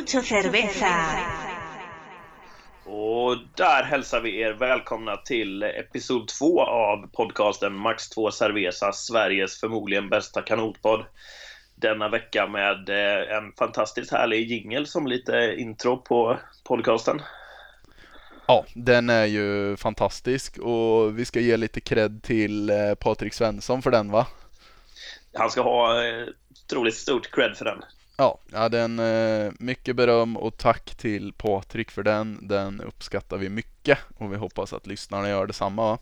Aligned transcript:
Mucho 0.00 0.22
cerveza. 0.22 1.18
Och 2.84 3.36
där 3.56 3.82
hälsar 3.82 4.20
vi 4.20 4.40
er 4.40 4.52
välkomna 4.52 5.16
till 5.16 5.62
episod 5.62 6.28
2 6.28 6.62
av 6.62 7.06
podcasten 7.12 7.74
Max 7.74 8.08
2 8.08 8.30
Cerveza, 8.30 8.92
Sveriges 8.92 9.60
förmodligen 9.60 10.08
bästa 10.08 10.42
kanotpodd. 10.42 11.04
Denna 11.74 12.08
vecka 12.08 12.46
med 12.46 12.88
eh, 12.88 13.36
en 13.36 13.52
fantastiskt 13.58 14.12
härlig 14.12 14.50
jingel 14.50 14.86
som 14.86 15.06
lite 15.06 15.54
intro 15.58 15.96
på 15.96 16.38
podcasten. 16.64 17.22
Ja, 18.46 18.64
den 18.74 19.10
är 19.10 19.26
ju 19.26 19.76
fantastisk 19.76 20.58
och 20.58 21.18
vi 21.18 21.24
ska 21.24 21.40
ge 21.40 21.56
lite 21.56 21.80
cred 21.80 22.22
till 22.22 22.70
eh, 22.70 22.94
Patrik 22.94 23.34
Svensson 23.34 23.82
för 23.82 23.90
den 23.90 24.10
va? 24.10 24.26
Han 25.34 25.50
ska 25.50 25.62
ha 25.62 26.04
eh, 26.04 26.26
otroligt 26.64 26.96
stort 26.96 27.30
cred 27.30 27.56
för 27.56 27.64
den. 27.64 27.82
Ja, 28.20 28.38
ja 28.52 28.68
den, 28.68 28.98
eh, 28.98 29.52
mycket 29.58 29.96
beröm 29.96 30.36
och 30.36 30.56
tack 30.56 30.94
till 30.96 31.32
Patrik 31.32 31.90
för 31.90 32.02
den. 32.02 32.48
Den 32.48 32.80
uppskattar 32.80 33.36
vi 33.36 33.48
mycket 33.48 33.98
och 34.18 34.32
vi 34.32 34.36
hoppas 34.36 34.72
att 34.72 34.86
lyssnarna 34.86 35.28
gör 35.28 35.46
detsamma. 35.46 35.90
Va? 35.90 35.98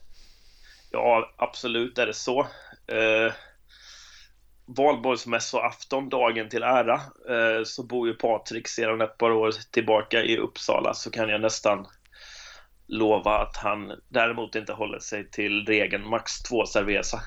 Ja, 0.90 1.34
absolut 1.36 1.98
är 1.98 2.06
det 2.06 2.14
så. 2.14 2.40
Eh, 2.86 3.32
valborgsmässoafton, 4.66 6.08
dagen 6.08 6.48
till 6.48 6.62
ära, 6.62 6.94
eh, 7.28 7.64
så 7.64 7.82
bor 7.82 8.08
ju 8.08 8.14
Patrik 8.14 8.68
sedan 8.68 9.00
ett 9.00 9.18
par 9.18 9.30
år 9.30 9.52
tillbaka 9.70 10.22
i 10.22 10.38
Uppsala 10.38 10.94
så 10.94 11.10
kan 11.10 11.28
jag 11.28 11.40
nästan 11.40 11.86
lova 12.86 13.38
att 13.38 13.56
han 13.56 13.92
däremot 14.08 14.54
inte 14.54 14.72
håller 14.72 14.98
sig 14.98 15.30
till 15.30 15.66
regeln 15.66 16.08
max 16.08 16.42
två 16.42 16.66
cerveza. 16.66 17.20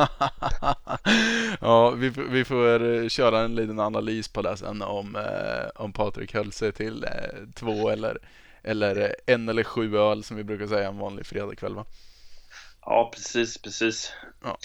ja, 1.60 1.90
vi, 1.90 2.08
vi 2.08 2.44
får 2.44 2.82
eh, 2.82 3.08
köra 3.08 3.40
en 3.40 3.54
liten 3.54 3.80
analys 3.80 4.28
på 4.28 4.42
det 4.42 4.56
sen 4.56 4.82
om, 4.82 5.16
eh, 5.16 5.82
om 5.82 5.92
Patrik 5.92 6.34
höll 6.34 6.52
sig 6.52 6.72
till 6.72 7.04
eh, 7.04 7.10
två 7.54 7.90
eller, 7.90 8.18
eller 8.62 9.16
en 9.26 9.48
eller 9.48 9.64
sju 9.64 9.96
öl 9.96 10.24
som 10.24 10.36
vi 10.36 10.44
brukar 10.44 10.66
säga 10.66 10.88
en 10.88 10.98
vanlig 10.98 11.26
fredagkväll 11.26 11.74
va? 11.74 11.84
Ja, 12.80 13.10
precis, 13.14 13.58
precis. 13.58 14.12
Ja. 14.44 14.58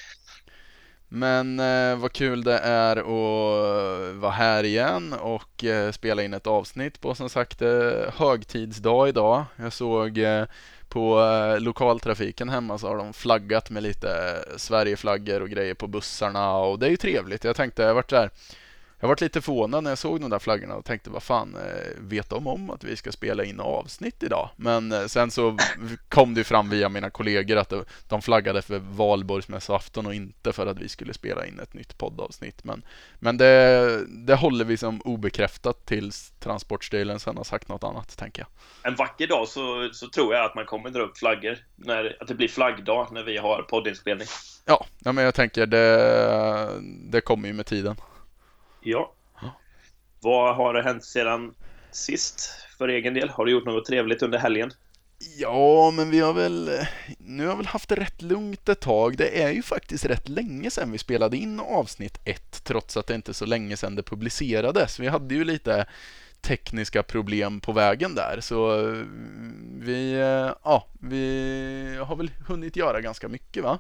Men 1.08 1.60
eh, 1.60 1.98
vad 1.98 2.14
kul 2.14 2.44
det 2.44 2.58
är 2.60 2.98
att 2.98 4.16
vara 4.16 4.32
här 4.32 4.64
igen 4.64 5.14
och 5.14 5.64
eh, 5.64 5.92
spela 5.92 6.24
in 6.24 6.34
ett 6.34 6.48
avsnitt 6.48 7.02
på 7.02 7.16
som 7.16 7.30
sagt 7.30 7.62
eh, 7.62 8.14
högtidsdag 8.18 9.10
idag. 9.10 9.46
Jag 9.56 9.74
såg 9.74 10.20
på 10.96 11.20
eh, 11.22 11.60
lokaltrafiken 11.60 12.50
hemma 12.50 12.78
så 12.78 12.88
har 12.88 12.98
de 12.98 13.14
flaggat 13.14 13.70
med 13.70 13.84
lite 13.84 14.10
eh, 14.10 14.58
Sverigeflaggor 14.58 15.42
och 15.42 15.50
grejer 15.50 15.74
på 15.74 15.88
bussarna 15.88 16.56
och 16.58 16.80
det 16.80 16.86
är 16.86 16.90
ju 16.90 16.98
trevligt. 16.98 17.44
Jag 17.44 17.56
tänkte, 17.56 17.84
jag 17.84 17.94
varit 17.94 18.10
där 18.10 18.30
jag 19.06 19.10
varit 19.10 19.22
lite 19.22 19.42
förvånad 19.42 19.84
när 19.84 19.92
jag 19.92 19.98
såg 19.98 20.22
de 20.22 20.30
där 20.30 20.40
flaggorna 20.40 20.76
och 20.76 20.86
tänkte 20.86 21.10
vad 21.10 21.24
fan, 21.24 21.56
eh, 21.56 22.02
vet 22.02 22.30
de 22.30 22.48
om 22.48 22.70
att 22.70 22.84
vi 22.84 22.96
ska 22.96 23.12
spela 23.12 23.44
in 23.44 23.60
avsnitt 23.60 24.24
idag? 24.24 24.50
Men 24.56 24.92
eh, 24.92 25.06
sen 25.06 25.32
så 25.32 25.58
kom 26.10 26.34
det 26.34 26.44
fram 26.44 26.70
via 26.70 26.90
mina 26.90 27.10
kollegor 27.10 27.58
att 27.58 27.74
de 28.08 28.22
flaggade 28.22 28.62
för 28.62 28.80
valborgsmässoafton 28.80 30.06
och 30.06 30.14
inte 30.14 30.54
för 30.54 30.68
att 30.68 30.80
vi 30.80 30.90
skulle 30.90 31.14
spela 31.14 31.46
in 31.46 31.60
ett 31.60 31.74
nytt 31.74 31.98
poddavsnitt. 31.98 32.64
Men, 32.64 32.86
men 33.20 33.38
det, 33.38 34.06
det 34.08 34.36
håller 34.36 34.66
vi 34.66 34.78
som 34.78 35.02
obekräftat 35.02 35.86
tills 35.86 36.34
Transportstyrelsen 36.40 37.38
har 37.38 37.44
sagt 37.44 37.68
något 37.68 37.84
annat, 37.84 38.18
tänker 38.18 38.42
jag. 38.42 38.48
En 38.92 38.96
vacker 38.96 39.28
dag 39.28 39.48
så, 39.48 39.90
så 39.94 40.08
tror 40.08 40.34
jag 40.34 40.46
att 40.46 40.56
man 40.56 40.66
kommer 40.66 40.90
dra 40.90 41.02
upp 41.02 41.18
flaggor, 41.18 41.58
när, 41.76 42.18
att 42.22 42.28
det 42.28 42.36
blir 42.36 42.48
flaggdag 42.48 43.08
när 43.12 43.24
vi 43.24 43.38
har 43.38 43.62
poddinspelning. 43.62 44.28
Ja, 44.66 44.86
ja 45.00 45.12
men 45.12 45.24
jag 45.24 45.36
tänker 45.36 45.66
det, 45.66 46.82
det 47.12 47.22
kommer 47.22 47.48
ju 47.48 47.54
med 47.54 47.66
tiden. 47.66 47.96
Ja. 48.86 49.14
Vad 50.22 50.56
har 50.56 50.74
det 50.74 50.84
hänt 50.84 51.04
sedan 51.04 51.54
sist 51.92 52.50
för 52.78 52.88
egen 52.88 53.14
del? 53.14 53.30
Har 53.30 53.46
du 53.46 53.52
gjort 53.52 53.66
något 53.66 53.86
trevligt 53.86 54.22
under 54.22 54.40
helgen? 54.40 54.72
Ja, 55.38 55.92
men 55.92 56.10
vi 56.10 56.20
har 56.20 56.34
väl 56.34 56.72
nu 57.18 57.46
har 57.46 57.54
vi 57.54 57.58
väl 57.58 57.66
haft 57.66 57.90
det 57.90 57.96
rätt 57.96 58.22
lugnt 58.22 58.70
ett 58.70 58.80
tag. 58.80 59.18
Det 59.18 59.44
är 59.44 59.52
ju 59.52 59.62
faktiskt 59.62 60.06
rätt 60.06 60.30
länge 60.30 60.72
sedan 60.72 60.92
vi 60.92 60.98
spelade 60.98 61.38
in 61.38 61.60
avsnitt 61.60 62.20
ett, 62.26 62.64
trots 62.64 62.98
att 62.98 63.08
det 63.08 63.16
inte 63.16 63.32
är 63.32 63.34
så 63.34 63.46
länge 63.46 63.78
sedan 63.78 63.96
det 63.96 64.04
publicerades. 64.04 65.00
Vi 65.00 65.08
hade 65.08 65.36
ju 65.36 65.44
lite 65.44 65.86
tekniska 66.42 67.04
problem 67.04 67.60
på 67.60 67.72
vägen 67.72 68.16
där, 68.16 68.38
så 68.42 68.88
eh, 68.90 69.06
vi, 69.80 70.14
eh, 70.14 70.54
ja, 70.64 70.88
vi 71.00 71.98
har 72.08 72.16
väl 72.16 72.32
hunnit 72.48 72.76
göra 72.76 73.02
ganska 73.02 73.28
mycket 73.28 73.64
va? 73.64 73.80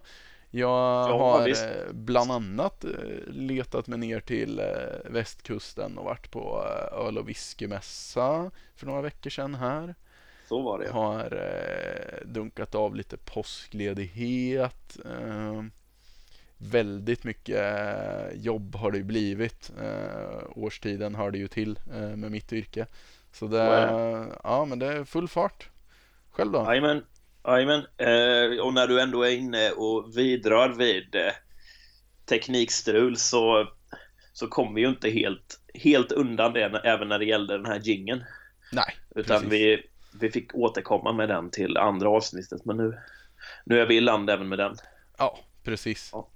Jag 0.55 1.09
ja, 1.09 1.17
har 1.17 1.45
visst. 1.45 1.65
Eh, 1.65 1.93
bland 1.93 2.31
annat 2.31 2.83
eh, 2.83 2.91
letat 3.27 3.87
mig 3.87 3.99
ner 3.99 4.19
till 4.19 4.59
eh, 4.59 4.65
västkusten 5.05 5.97
och 5.97 6.05
varit 6.05 6.31
på 6.31 6.63
öl 6.91 7.17
och 7.17 7.29
whiskymässa 7.29 8.51
för 8.75 8.85
några 8.85 9.01
veckor 9.01 9.29
sedan 9.29 9.55
här. 9.55 9.95
Så 10.49 10.61
var 10.61 10.79
det. 10.79 10.91
Har 10.91 11.39
dunkat 12.25 12.75
av 12.75 12.95
lite 12.95 13.17
påskledighet. 13.17 14.97
Väldigt 16.57 17.23
mycket 17.23 17.63
jobb 18.33 18.75
har 18.75 18.91
det 18.91 19.03
blivit. 19.03 19.71
Årstiden 20.49 21.15
hör 21.15 21.31
det 21.31 21.37
ju 21.37 21.47
till 21.47 21.79
med 22.15 22.31
mitt 22.31 22.53
yrke. 22.53 22.87
Så 23.31 23.47
det, 23.47 23.63
ja, 24.43 24.65
men 24.65 24.79
det 24.79 24.87
är 24.87 25.03
full 25.03 25.27
fart. 25.27 25.69
Själv 26.31 26.51
då? 26.51 26.63
Jajamän, 26.67 27.03
Jajamän, 27.47 27.85
eh, 27.97 28.59
och 28.59 28.73
när 28.73 28.87
du 28.87 29.01
ändå 29.01 29.23
är 29.23 29.31
inne 29.31 29.71
och 29.71 30.17
vidrar 30.17 30.69
vid 30.69 31.15
eh, 31.15 31.31
teknikstrul 32.25 33.17
så, 33.17 33.67
så 34.33 34.47
kom 34.47 34.73
vi 34.73 34.81
ju 34.81 34.89
inte 34.89 35.09
helt, 35.09 35.59
helt 35.73 36.11
undan 36.11 36.53
det 36.53 36.81
även 36.83 37.07
när 37.07 37.19
det 37.19 37.25
gällde 37.25 37.57
den 37.57 37.65
här 37.65 37.79
gingen. 37.79 38.23
Nej, 38.71 38.95
Utan 39.15 39.49
vi, 39.49 39.83
vi 40.19 40.31
fick 40.31 40.55
återkomma 40.55 41.13
med 41.13 41.29
den 41.29 41.51
till 41.51 41.77
andra 41.77 42.09
avsnittet, 42.09 42.65
men 42.65 42.77
nu, 42.77 42.97
nu 43.65 43.79
är 43.79 43.85
vi 43.85 43.95
i 43.95 44.01
land 44.01 44.29
även 44.29 44.47
med 44.47 44.57
den. 44.57 44.75
Ja, 45.17 45.39
precis. 45.63 46.09
Ja. 46.13 46.29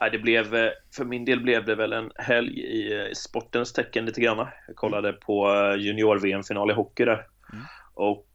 Nej, 0.00 0.10
det 0.10 0.18
blev, 0.18 0.54
eh, 0.54 0.70
för 0.96 1.04
min 1.04 1.24
del 1.24 1.40
blev 1.40 1.64
det 1.64 1.74
väl 1.74 1.92
en 1.92 2.10
helg 2.16 2.60
i 2.60 3.14
sportens 3.14 3.72
tecken 3.72 4.06
lite 4.06 4.20
grann. 4.20 4.48
Jag 4.66 4.76
kollade 4.76 5.12
på 5.12 5.54
eh, 5.54 5.80
junior-VM-final 5.80 6.70
i 6.70 6.74
hockey 6.74 7.04
där. 7.04 7.26
Mm. 7.52 7.64
Och 7.94 8.26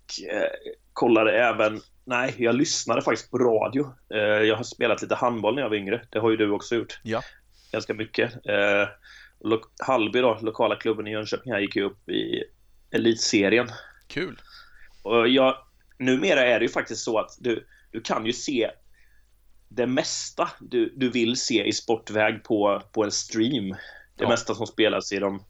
kollade 0.99 1.31
även, 1.31 1.81
nej, 2.05 2.35
jag 2.37 2.55
lyssnade 2.55 3.01
faktiskt 3.01 3.31
på 3.31 3.37
radio. 3.37 3.93
Eh, 4.13 4.19
jag 4.19 4.55
har 4.55 4.63
spelat 4.63 5.01
lite 5.01 5.15
handboll 5.15 5.55
när 5.55 5.61
jag 5.61 5.69
var 5.69 5.75
yngre. 5.75 6.01
Det 6.09 6.19
har 6.19 6.31
ju 6.31 6.37
du 6.37 6.51
också 6.51 6.75
gjort. 6.75 6.99
Ja. 7.03 7.21
Ganska 7.71 7.93
mycket. 7.93 8.33
Eh, 8.33 8.87
Hallby 9.85 10.21
då, 10.21 10.39
lokala 10.41 10.75
klubben 10.75 11.07
i 11.07 11.11
Jönköping 11.11 11.53
här, 11.53 11.59
gick 11.59 11.75
ju 11.75 11.83
upp 11.83 12.09
i 12.09 12.43
elitserien. 12.91 13.69
Kul. 14.07 14.41
Och 15.03 15.27
jag, 15.27 15.55
numera 15.99 16.45
är 16.45 16.59
det 16.59 16.65
ju 16.65 16.71
faktiskt 16.71 17.03
så 17.03 17.19
att 17.19 17.37
du, 17.39 17.67
du 17.91 18.01
kan 18.01 18.25
ju 18.25 18.33
se 18.33 18.71
det 19.67 19.87
mesta 19.87 20.49
du, 20.59 20.93
du 20.95 21.09
vill 21.09 21.35
se 21.35 21.67
i 21.67 21.73
sportväg 21.73 22.43
på, 22.43 22.81
på 22.91 23.03
en 23.03 23.11
stream. 23.11 23.69
Det 24.15 24.23
ja. 24.23 24.29
mesta 24.29 24.55
som 24.55 24.67
spelas 24.67 25.11
i 25.11 25.19
de 25.19 25.43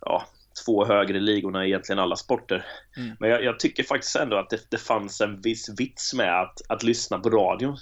ja, 0.00 0.26
två 0.64 0.84
högre 0.84 1.20
ligorna 1.20 1.64
i 1.64 1.68
egentligen 1.68 1.98
alla 1.98 2.16
sporter. 2.16 2.66
Mm. 2.96 3.16
Men 3.20 3.30
jag, 3.30 3.44
jag, 3.44 3.60
tycker 3.60 3.82
faktiskt 3.82 4.16
ändå 4.16 4.36
att 4.36 4.50
det, 4.50 4.70
det 4.70 4.78
fanns 4.78 5.20
en 5.20 5.40
viss 5.40 5.68
vits 5.78 6.14
med 6.14 6.40
att, 6.40 6.62
att 6.68 6.82
lyssna 6.82 7.18
på 7.18 7.30
radion. 7.30 7.76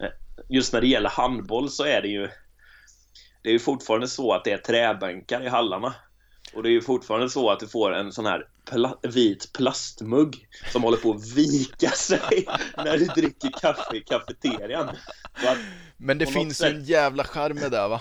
Eh, 0.00 0.08
just 0.48 0.72
när 0.72 0.80
det 0.80 0.86
gäller 0.86 1.10
handboll 1.10 1.70
så 1.70 1.84
är 1.84 2.02
det 2.02 2.08
ju 2.08 2.28
det 3.42 3.48
är 3.50 3.52
ju 3.52 3.58
fortfarande 3.58 4.08
så 4.08 4.32
att 4.32 4.44
det 4.44 4.52
är 4.52 4.58
träbänkar 4.58 5.42
i 5.42 5.48
hallarna. 5.48 5.94
Och 6.54 6.62
det 6.62 6.68
är 6.68 6.72
ju 6.72 6.82
fortfarande 6.82 7.30
så 7.30 7.50
att 7.50 7.60
du 7.60 7.68
får 7.68 7.94
en 7.94 8.12
sån 8.12 8.26
här 8.26 8.46
pla 8.70 8.98
vit 9.02 9.52
plastmugg 9.52 10.48
som 10.72 10.82
håller 10.82 10.96
på 10.96 11.10
att 11.10 11.32
vika 11.36 11.90
sig 11.94 12.46
när 12.76 12.98
du 12.98 13.04
dricker 13.04 13.50
kaffe 13.60 13.96
i 13.96 14.00
kafeterian. 14.00 14.96
Men 15.96 16.18
det 16.18 16.26
finns 16.26 16.58
sätt... 16.58 16.74
en 16.74 16.84
jävla 16.84 17.24
charm 17.24 17.56
med 17.56 17.70
det 17.70 17.88
va? 17.88 18.00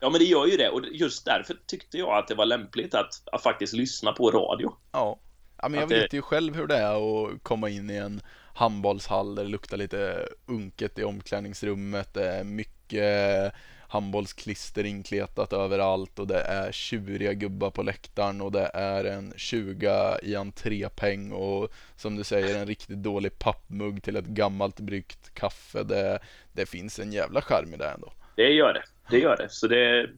Ja, 0.00 0.10
men 0.10 0.18
det 0.18 0.24
gör 0.24 0.46
ju 0.46 0.56
det. 0.56 0.68
Och 0.68 0.82
just 0.92 1.24
därför 1.24 1.56
tyckte 1.66 1.98
jag 1.98 2.18
att 2.18 2.28
det 2.28 2.34
var 2.34 2.46
lämpligt 2.46 2.94
att, 2.94 3.28
att 3.32 3.42
faktiskt 3.42 3.72
lyssna 3.72 4.12
på 4.12 4.30
radio. 4.30 4.72
Ja, 4.92 5.18
ja 5.62 5.68
men 5.68 5.80
jag 5.80 5.84
att 5.84 5.92
vet 5.92 6.10
det... 6.10 6.16
ju 6.16 6.22
själv 6.22 6.56
hur 6.56 6.66
det 6.66 6.76
är 6.76 7.24
att 7.26 7.42
komma 7.42 7.68
in 7.68 7.90
i 7.90 7.96
en 7.96 8.20
handbollshall 8.54 9.34
där 9.34 9.44
det 9.44 9.50
luktar 9.50 9.76
lite 9.76 10.28
unket 10.46 10.98
i 10.98 11.04
omklädningsrummet. 11.04 12.14
Det 12.14 12.28
är 12.28 12.44
mycket 12.44 13.52
handbollsklister 13.88 14.86
inkletat 14.86 15.52
överallt 15.52 16.18
och 16.18 16.26
det 16.26 16.40
är 16.40 16.72
tjuriga 16.72 17.32
gubbar 17.32 17.70
på 17.70 17.82
läktaren 17.82 18.40
och 18.40 18.52
det 18.52 18.70
är 18.74 19.04
en 19.04 19.32
20 19.36 20.18
i 20.22 20.36
entrépeng 20.36 21.32
och 21.32 21.68
som 21.96 22.16
du 22.16 22.24
säger 22.24 22.58
en 22.58 22.66
riktigt 22.66 23.02
dålig 23.02 23.38
pappmugg 23.38 24.02
till 24.02 24.16
ett 24.16 24.24
gammalt 24.24 24.80
bryggt 24.80 25.34
kaffe. 25.34 25.82
Det, 25.82 26.18
det 26.52 26.66
finns 26.66 26.98
en 26.98 27.12
jävla 27.12 27.42
charm 27.42 27.74
i 27.74 27.76
det 27.76 27.88
ändå. 27.88 28.12
Det 28.36 28.48
gör 28.48 28.72
det 28.72 28.82
det 29.10 29.18
gör 29.18 29.36
det. 29.36 29.48
Så 29.50 29.66
det, 29.66 30.10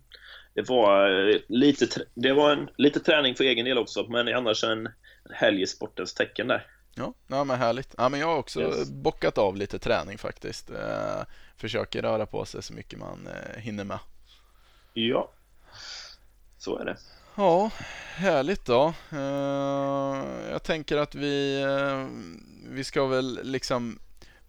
det 0.54 0.68
var 0.68 1.28
eh, 1.28 1.36
lite, 1.48 1.86
det 2.14 2.32
var 2.32 2.52
en, 2.52 2.68
lite 2.76 3.00
träning 3.00 3.34
för 3.34 3.44
egen 3.44 3.64
del 3.64 3.78
också, 3.78 4.06
men 4.08 4.28
annars 4.28 4.64
en 4.64 4.88
helg 5.30 5.62
i 5.62 5.66
sportens 5.66 6.14
tecken 6.14 6.46
där. 6.46 6.66
Ja, 6.94 7.14
ja 7.26 7.44
men 7.44 7.58
härligt. 7.58 7.94
Ja, 7.98 8.08
men 8.08 8.20
jag 8.20 8.26
har 8.26 8.36
också 8.36 8.60
yes. 8.60 8.90
bockat 8.90 9.38
av 9.38 9.56
lite 9.56 9.78
träning 9.78 10.18
faktiskt. 10.18 10.70
Eh, 10.70 11.22
försöker 11.56 12.02
röra 12.02 12.26
på 12.26 12.44
sig 12.44 12.62
så 12.62 12.74
mycket 12.74 12.98
man 12.98 13.26
eh, 13.26 13.60
hinner 13.60 13.84
med. 13.84 13.98
Ja. 14.94 15.30
Så 16.58 16.78
är 16.78 16.84
det. 16.84 16.96
Ja, 17.34 17.70
härligt 18.14 18.66
då. 18.66 18.94
Jag 20.50 20.62
tänker 20.62 20.96
att 20.96 21.14
vi, 21.14 21.64
vi 22.68 22.84
ska 22.84 23.06
väl 23.06 23.40
liksom 23.42 23.98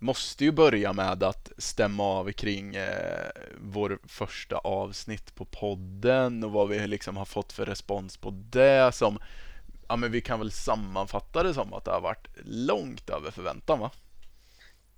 måste 0.03 0.45
ju 0.45 0.51
börja 0.51 0.94
med 0.94 1.23
att 1.23 1.51
stämma 1.57 2.03
av 2.03 2.31
kring 2.31 2.75
eh, 2.75 3.29
vår 3.61 4.00
första 4.07 4.57
avsnitt 4.57 5.35
på 5.35 5.45
podden 5.45 6.44
och 6.44 6.51
vad 6.51 6.69
vi 6.69 6.88
liksom 6.88 7.17
har 7.17 7.25
fått 7.25 7.53
för 7.53 7.65
respons 7.65 8.17
på 8.17 8.29
det 8.31 8.95
som 8.95 9.19
ja 9.88 9.95
men 9.95 10.11
vi 10.11 10.21
kan 10.21 10.39
väl 10.39 10.51
sammanfatta 10.51 11.44
det 11.44 11.53
som 11.53 11.73
att 11.73 11.85
det 11.85 11.91
har 11.91 12.01
varit 12.01 12.27
långt 12.45 13.09
över 13.09 13.31
förväntan 13.31 13.79
va? 13.79 13.91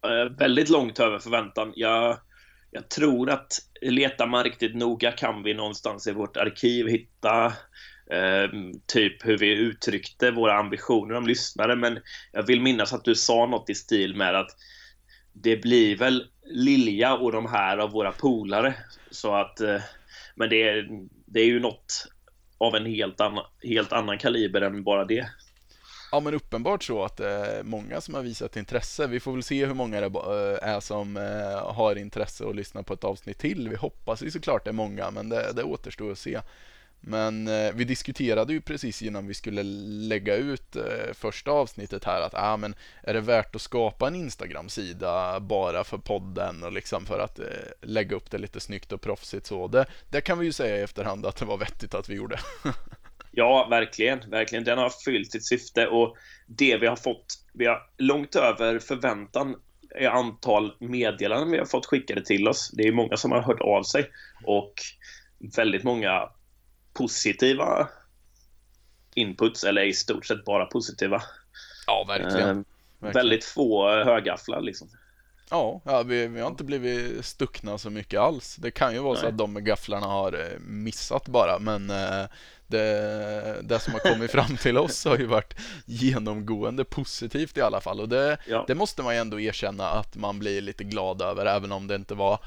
Eh, 0.05 0.31
väldigt 0.37 0.69
långt 0.69 0.99
över 0.99 1.19
förväntan. 1.19 1.73
Jag, 1.75 2.17
jag 2.71 2.89
tror 2.89 3.29
att 3.29 3.53
letar 3.81 4.27
man 4.27 4.43
riktigt 4.43 4.75
noga 4.75 5.11
kan 5.11 5.43
vi 5.43 5.53
någonstans 5.53 6.07
i 6.07 6.11
vårt 6.11 6.37
arkiv 6.37 6.87
hitta 6.87 7.45
eh, 8.11 8.49
typ 8.85 9.25
hur 9.25 9.37
vi 9.37 9.55
uttryckte 9.55 10.31
våra 10.31 10.59
ambitioner 10.59 11.15
om 11.15 11.27
lyssnare 11.27 11.75
men 11.75 11.99
jag 12.31 12.43
vill 12.43 12.61
minnas 12.61 12.93
att 12.93 13.03
du 13.03 13.15
sa 13.15 13.45
något 13.45 13.69
i 13.69 13.75
stil 13.75 14.15
med 14.15 14.35
att 14.35 14.51
det 15.35 15.57
blir 15.57 15.97
väl 15.97 16.27
Lilja 16.45 17.13
och 17.13 17.31
de 17.31 17.45
här 17.45 17.77
av 17.77 17.91
våra 17.91 18.11
polare. 18.11 18.75
Så 19.11 19.35
att, 19.35 19.61
eh, 19.61 19.81
men 20.35 20.49
det 20.49 20.69
är, 20.69 20.87
det 21.25 21.39
är 21.39 21.45
ju 21.45 21.59
något 21.59 22.07
av 22.57 22.75
en 22.75 22.85
helt 22.85 23.21
annan, 23.21 23.45
helt 23.63 23.93
annan 23.93 24.17
kaliber 24.17 24.61
än 24.61 24.83
bara 24.83 25.05
det. 25.05 25.29
Ja 26.11 26.19
men 26.19 26.33
uppenbart 26.33 26.83
så 26.83 27.03
att 27.03 27.17
det 27.17 27.29
är 27.29 27.63
många 27.63 28.01
som 28.01 28.13
har 28.13 28.21
visat 28.21 28.57
intresse. 28.57 29.07
Vi 29.07 29.19
får 29.19 29.33
väl 29.33 29.43
se 29.43 29.65
hur 29.65 29.73
många 29.73 30.01
det 30.01 30.05
eh, 30.05 30.69
är 30.69 30.79
som 30.79 31.15
har 31.63 31.95
intresse 31.95 32.49
att 32.49 32.55
lyssna 32.55 32.83
på 32.83 32.93
ett 32.93 33.03
avsnitt 33.03 33.37
till. 33.37 33.69
Vi 33.69 33.75
hoppas 33.75 34.23
ju 34.23 34.31
såklart 34.31 34.63
det 34.63 34.69
är 34.69 34.73
många 34.73 35.11
men 35.11 35.29
det, 35.29 35.53
det 35.55 35.63
återstår 35.63 36.11
att 36.11 36.19
se. 36.19 36.39
Men 37.07 37.47
eh, 37.47 37.71
vi 37.73 37.83
diskuterade 37.83 38.53
ju 38.53 38.61
precis 38.61 39.01
innan 39.01 39.27
vi 39.27 39.33
skulle 39.33 39.63
lägga 39.63 40.35
ut 40.35 40.75
eh, 40.75 41.13
första 41.13 41.51
avsnittet 41.51 42.03
här 42.03 42.21
att 42.21 42.33
ah, 42.33 42.57
men 42.57 42.75
är 43.03 43.13
det 43.13 43.21
värt 43.21 43.55
att 43.55 43.61
skapa 43.61 44.07
en 44.07 44.15
Instagram-sida 44.15 45.39
bara 45.39 45.83
för 45.83 45.97
podden 45.97 46.63
och 46.63 46.71
liksom 46.71 47.05
för 47.05 47.19
att 47.19 47.39
eh, 47.39 47.45
lägga 47.81 48.15
upp 48.15 48.31
det 48.31 48.37
lite 48.37 48.59
snyggt 48.59 48.91
och 48.91 49.01
proffsigt 49.01 49.45
så. 49.45 49.67
Det, 49.67 49.85
det 50.09 50.21
kan 50.21 50.39
vi 50.39 50.45
ju 50.45 50.51
säga 50.51 50.77
i 50.77 50.81
efterhand 50.81 51.25
att 51.25 51.35
det 51.35 51.45
var 51.45 51.57
vettigt 51.57 51.93
att 51.93 52.09
vi 52.09 52.15
gjorde. 52.15 52.39
ja, 53.31 53.67
verkligen, 53.69 54.29
verkligen. 54.29 54.63
Den 54.63 54.77
har 54.77 54.91
fyllt 55.05 55.31
sitt 55.31 55.45
syfte 55.45 55.87
och 55.87 56.17
det 56.47 56.77
vi 56.77 56.87
har 56.87 56.95
fått, 56.95 57.25
vi 57.53 57.65
har 57.65 57.81
långt 57.97 58.35
över 58.35 58.79
förväntan 58.79 59.55
i 59.99 60.05
antal 60.05 60.73
meddelanden 60.79 61.51
vi 61.51 61.57
har 61.57 61.65
fått 61.65 61.85
skickade 61.85 62.25
till 62.25 62.47
oss. 62.47 62.71
Det 62.73 62.83
är 62.83 62.91
många 62.91 63.17
som 63.17 63.31
har 63.31 63.41
hört 63.41 63.61
av 63.61 63.83
sig 63.83 64.09
och 64.43 64.73
väldigt 65.55 65.83
många 65.83 66.29
positiva 66.95 67.87
inputs, 69.15 69.63
eller 69.63 69.81
i 69.81 69.93
stort 69.93 70.25
sett 70.25 70.45
bara 70.45 70.65
positiva. 70.65 71.21
Ja, 71.87 72.05
verkligen. 72.07 72.39
Eh, 72.39 72.45
verkligen. 72.45 72.65
Väldigt 73.13 73.45
få 73.45 73.89
högafflar 73.89 74.61
liksom. 74.61 74.89
Ja, 75.49 75.81
ja 75.85 76.03
vi, 76.03 76.27
vi, 76.27 76.41
har 76.41 76.47
inte 76.47 76.63
blivit 76.63 77.25
stuckna 77.25 77.77
så 77.77 77.89
mycket 77.89 78.19
alls. 78.19 78.55
Det 78.55 78.71
kan 78.71 78.93
ju 78.93 78.99
vara 78.99 79.13
Nej. 79.13 79.21
så 79.21 79.27
att 79.27 79.37
de 79.37 79.63
gafflarna 79.63 80.07
har 80.07 80.33
eh, 80.33 80.59
missat 80.59 81.27
bara, 81.27 81.59
men 81.59 81.89
eh, 81.89 82.25
det, 82.67 83.61
det 83.63 83.79
som 83.79 83.93
har 83.93 83.99
kommit 83.99 84.31
fram 84.31 84.57
till 84.61 84.77
oss 84.77 85.05
har 85.05 85.17
ju 85.17 85.25
varit 85.25 85.55
genomgående 85.85 86.85
positivt 86.85 87.57
i 87.57 87.61
alla 87.61 87.81
fall. 87.81 87.99
Och 87.99 88.09
det, 88.09 88.37
ja. 88.47 88.63
det 88.67 88.75
måste 88.75 89.03
man 89.03 89.13
ju 89.13 89.19
ändå 89.19 89.39
erkänna 89.39 89.89
att 89.89 90.15
man 90.15 90.39
blir 90.39 90.61
lite 90.61 90.83
glad 90.83 91.21
över, 91.21 91.45
även 91.45 91.71
om 91.71 91.87
det 91.87 91.95
inte 91.95 92.15
var 92.15 92.39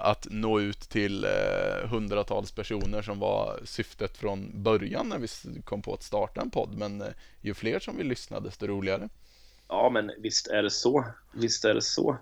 att 0.00 0.26
nå 0.30 0.60
ut 0.60 0.80
till 0.80 1.24
eh, 1.24 1.88
hundratals 1.88 2.52
personer 2.52 3.02
som 3.02 3.18
var 3.18 3.60
syftet 3.64 4.16
från 4.16 4.62
början 4.62 5.08
när 5.08 5.18
vi 5.18 5.28
kom 5.62 5.82
på 5.82 5.94
att 5.94 6.02
starta 6.02 6.40
en 6.40 6.50
podd. 6.50 6.78
Men 6.78 7.00
eh, 7.00 7.08
ju 7.40 7.54
fler 7.54 7.80
som 7.80 7.96
vill 7.96 8.06
lyssna 8.06 8.40
desto 8.40 8.66
roligare. 8.66 9.08
Ja, 9.68 9.90
men 9.90 10.10
visst 10.18 10.46
är 10.46 10.62
det 10.62 10.70
så. 10.70 11.04
Visst 11.32 11.64
är 11.64 11.74
det 11.74 11.82
så. 11.82 12.18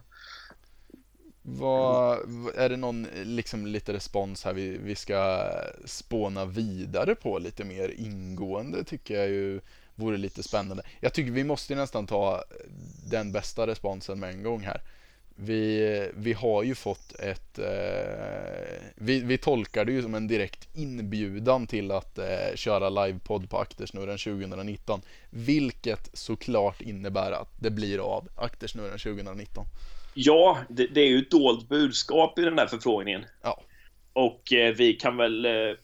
Vad, 1.42 2.18
är 2.56 2.68
det 2.68 2.76
någon 2.76 3.06
liksom 3.14 3.66
lite 3.66 3.92
respons 3.92 4.44
här 4.44 4.52
vi, 4.52 4.78
vi 4.78 4.94
ska 4.94 5.50
spåna 5.84 6.44
vidare 6.44 7.14
på 7.14 7.38
lite 7.38 7.64
mer 7.64 7.88
ingående 7.88 8.84
tycker 8.84 9.14
jag 9.14 9.28
ju 9.28 9.60
vore 9.94 10.16
lite 10.16 10.42
spännande. 10.42 10.82
Jag 11.00 11.14
tycker 11.14 11.32
vi 11.32 11.44
måste 11.44 11.74
nästan 11.74 12.06
ta 12.06 12.44
den 13.10 13.32
bästa 13.32 13.66
responsen 13.66 14.20
med 14.20 14.30
en 14.30 14.42
gång 14.42 14.60
här 14.60 14.80
vi, 15.44 16.10
vi 16.14 16.32
har 16.32 16.62
ju 16.62 16.74
fått 16.74 17.14
ett... 17.18 17.58
Eh, 17.58 17.64
vi, 18.94 19.20
vi 19.20 19.38
tolkar 19.38 19.84
det 19.84 19.92
ju 19.92 20.02
som 20.02 20.14
en 20.14 20.28
direkt 20.28 20.68
inbjudan 20.74 21.66
till 21.66 21.90
att 21.90 22.18
eh, 22.18 22.54
köra 22.54 22.88
livepodd 22.88 23.50
på 23.50 23.58
Aktersnurren 23.58 24.18
2019. 24.18 25.00
Vilket 25.30 26.10
såklart 26.12 26.80
innebär 26.80 27.32
att 27.32 27.52
det 27.60 27.70
blir 27.70 27.98
av 27.98 28.28
Aktersnurren 28.36 28.98
2019. 28.98 29.64
Ja, 30.14 30.58
det, 30.68 30.86
det 30.86 31.00
är 31.00 31.08
ju 31.08 31.18
ett 31.18 31.30
dolt 31.30 31.68
budskap 31.68 32.38
i 32.38 32.42
den 32.42 32.56
där 32.56 32.66
förfrågningen. 32.66 33.24
Ja. 33.42 33.62
Och 34.12 34.52
eh, 34.52 34.74
vi 34.74 34.92
kan 34.92 35.16
väl 35.16 35.44
eh, 35.44 35.76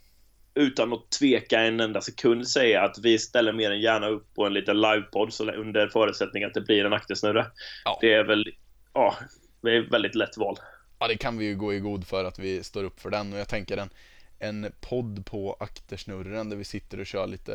utan 0.55 0.93
att 0.93 1.11
tveka 1.11 1.61
en 1.61 1.81
enda 1.81 2.01
sekund 2.01 2.49
säga 2.49 2.83
att 2.83 2.99
vi 3.03 3.19
ställer 3.19 3.53
mer 3.53 3.71
än 3.71 3.81
gärna 3.81 4.09
upp 4.09 4.35
på 4.35 4.47
en 4.47 4.55
liten 4.55 4.81
livepodd 4.81 5.33
under 5.57 5.89
förutsättning 5.89 6.45
att 6.45 6.55
det 6.55 6.61
blir 6.61 6.85
en 6.85 6.93
aktersnurra. 6.93 7.47
Ja. 7.85 7.99
Det 8.01 8.13
är 8.13 8.25
väl 8.25 8.53
ja, 8.95 9.17
det 9.61 9.77
är 9.77 9.91
väldigt 9.91 10.15
lätt 10.15 10.37
val. 10.37 10.59
Ja, 10.99 11.09
det 11.09 11.17
kan 11.17 11.39
vi 11.39 11.45
ju 11.45 11.57
gå 11.57 11.75
i 11.75 11.81
god 11.81 12.07
för 12.07 12.25
att 12.25 12.39
vi 12.39 12.65
står 12.65 12.85
upp 12.85 13.01
för 13.01 13.11
den 13.11 13.33
och 13.33 13.39
jag 13.39 13.49
tänker 13.49 13.77
en, 13.77 13.91
en 14.39 14.73
podd 14.81 15.27
på 15.27 15.57
aktersnurren 15.61 16.51
där 16.51 16.57
vi 16.57 16.65
sitter 16.65 17.01
och 17.01 17.07
kör 17.07 17.27
lite 17.27 17.53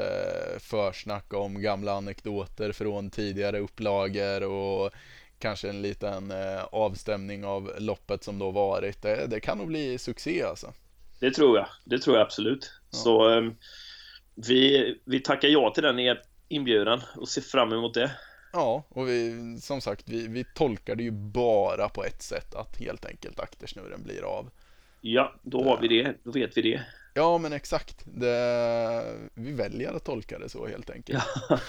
försnack 0.59 1.33
om 1.33 1.61
gamla 1.61 1.93
anekdoter 1.93 2.71
från 2.71 3.09
tidigare 3.09 3.59
upplagor 3.59 4.43
och 4.43 4.91
kanske 5.39 5.69
en 5.69 5.81
liten 5.81 6.31
eh, 6.31 6.63
avstämning 6.63 7.45
av 7.45 7.71
loppet 7.79 8.23
som 8.23 8.39
då 8.39 8.51
varit. 8.51 9.01
Det, 9.01 9.27
det, 9.27 9.39
kan 9.39 9.57
nog 9.57 9.67
bli 9.67 9.97
succé 9.97 10.43
alltså. 10.43 10.73
Det 11.19 11.31
tror 11.31 11.57
jag. 11.57 11.67
Det 11.83 11.99
tror 11.99 12.17
jag 12.17 12.25
absolut. 12.25 12.71
Ja. 12.91 12.97
Så 12.97 13.37
eh, 13.37 13.51
vi, 14.35 14.95
vi 15.05 15.19
tackar 15.19 15.47
ja 15.47 15.71
till 15.73 15.83
den 15.83 16.17
inbjudan 16.47 17.01
och 17.15 17.29
ser 17.29 17.41
fram 17.41 17.73
emot 17.73 17.93
det. 17.93 18.11
Ja, 18.53 18.83
och 18.89 19.07
vi, 19.07 19.57
som 19.61 19.81
sagt, 19.81 20.09
vi, 20.09 20.27
vi 20.27 20.43
tolkar 20.43 20.95
det 20.95 21.03
ju 21.03 21.11
bara 21.11 21.89
på 21.89 22.03
ett 22.03 22.21
sätt 22.21 22.55
att 22.55 22.77
helt 22.77 23.05
enkelt 23.05 23.39
aktersnurren 23.39 24.03
blir 24.03 24.21
av. 24.23 24.49
Ja, 25.01 25.33
då 25.41 25.63
har 25.63 25.81
vi 25.81 25.87
det, 25.87 26.15
då 26.23 26.31
vet 26.31 26.57
vi 26.57 26.61
det. 26.61 26.81
Ja, 27.13 27.37
men 27.37 27.53
exakt. 27.53 28.01
Det, 28.05 29.17
vi 29.33 29.51
väljer 29.51 29.93
att 29.93 30.03
tolka 30.03 30.39
det 30.39 30.49
så 30.49 30.67
helt 30.67 30.89
enkelt. 30.89 31.23
Ja. 31.49 31.59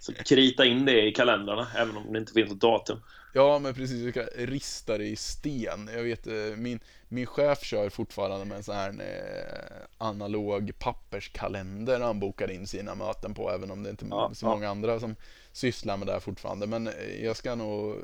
så 0.00 0.14
krita 0.14 0.64
in 0.64 0.84
det 0.84 1.06
i 1.06 1.12
kalendrarna, 1.12 1.66
även 1.76 1.96
om 1.96 2.12
det 2.12 2.18
inte 2.18 2.32
finns 2.32 2.50
något 2.50 2.60
datum. 2.60 2.98
Ja, 3.36 3.58
men 3.58 3.74
precis. 3.74 4.02
Vi 4.02 4.10
ska 4.10 4.22
rista 4.36 4.98
det 4.98 5.04
i 5.04 5.16
sten. 5.16 5.90
Jag 5.94 6.02
vet, 6.02 6.26
eh, 6.26 6.56
min, 6.56 6.80
min 7.08 7.26
chef 7.26 7.62
kör 7.62 7.88
fortfarande 7.88 8.44
med 8.44 8.56
en 8.56 8.62
sån 8.62 8.74
här 8.74 8.90
eh, 8.90 9.86
analog 9.98 10.72
papperskalender 10.78 12.00
han 12.00 12.20
bokar 12.20 12.50
in 12.50 12.66
sina 12.66 12.94
möten 12.94 13.34
på, 13.34 13.50
även 13.50 13.70
om 13.70 13.82
det 13.82 13.90
inte 13.90 14.04
är 14.04 14.08
ja, 14.08 14.30
så 14.34 14.46
ja. 14.46 14.50
många 14.50 14.68
andra 14.68 15.00
som 15.00 15.16
sysslar 15.52 15.96
med 15.96 16.06
det 16.06 16.12
här 16.12 16.20
fortfarande. 16.20 16.66
Men 16.66 16.86
eh, 16.86 17.24
jag 17.24 17.36
ska 17.36 17.54
nog 17.54 17.96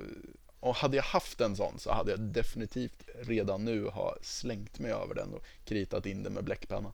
och 0.61 0.75
hade 0.75 0.97
jag 0.97 1.05
haft 1.05 1.41
en 1.41 1.57
sån 1.57 1.79
så 1.79 1.93
hade 1.93 2.11
jag 2.11 2.21
definitivt 2.21 3.05
redan 3.23 3.65
nu 3.65 3.85
ha 3.85 4.17
slängt 4.23 4.79
mig 4.79 4.93
över 4.93 5.15
den 5.15 5.35
och 5.35 5.45
kritat 5.65 6.07
in 6.07 6.23
det 6.23 6.31
med 6.31 6.45
bläckpenna. 6.45 6.93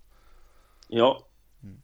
Ja. 0.88 1.26
Mm. 1.62 1.82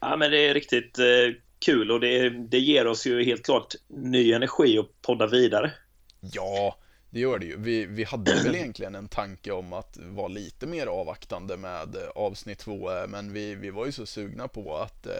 Ja, 0.00 0.16
men 0.16 0.30
det 0.30 0.38
är 0.38 0.54
riktigt 0.54 0.98
eh, 0.98 1.34
kul 1.58 1.90
och 1.90 2.00
det, 2.00 2.30
det 2.30 2.58
ger 2.58 2.86
oss 2.86 3.06
ju 3.06 3.24
helt 3.24 3.44
klart 3.44 3.74
ny 3.86 4.32
energi 4.32 4.78
att 4.78 5.02
podda 5.02 5.26
vidare. 5.26 5.72
Ja, 6.20 6.78
det 7.10 7.20
gör 7.20 7.38
det 7.38 7.46
ju. 7.46 7.56
Vi, 7.58 7.86
vi 7.86 8.04
hade 8.04 8.34
väl 8.34 8.54
egentligen 8.54 8.94
en 8.94 9.08
tanke 9.08 9.52
om 9.52 9.72
att 9.72 9.98
vara 10.00 10.28
lite 10.28 10.66
mer 10.66 10.86
avvaktande 10.86 11.56
med 11.56 11.96
avsnitt 12.14 12.58
två, 12.58 12.90
men 13.08 13.32
vi, 13.32 13.54
vi 13.54 13.70
var 13.70 13.86
ju 13.86 13.92
så 13.92 14.06
sugna 14.06 14.48
på 14.48 14.76
att 14.76 15.06
eh, 15.06 15.12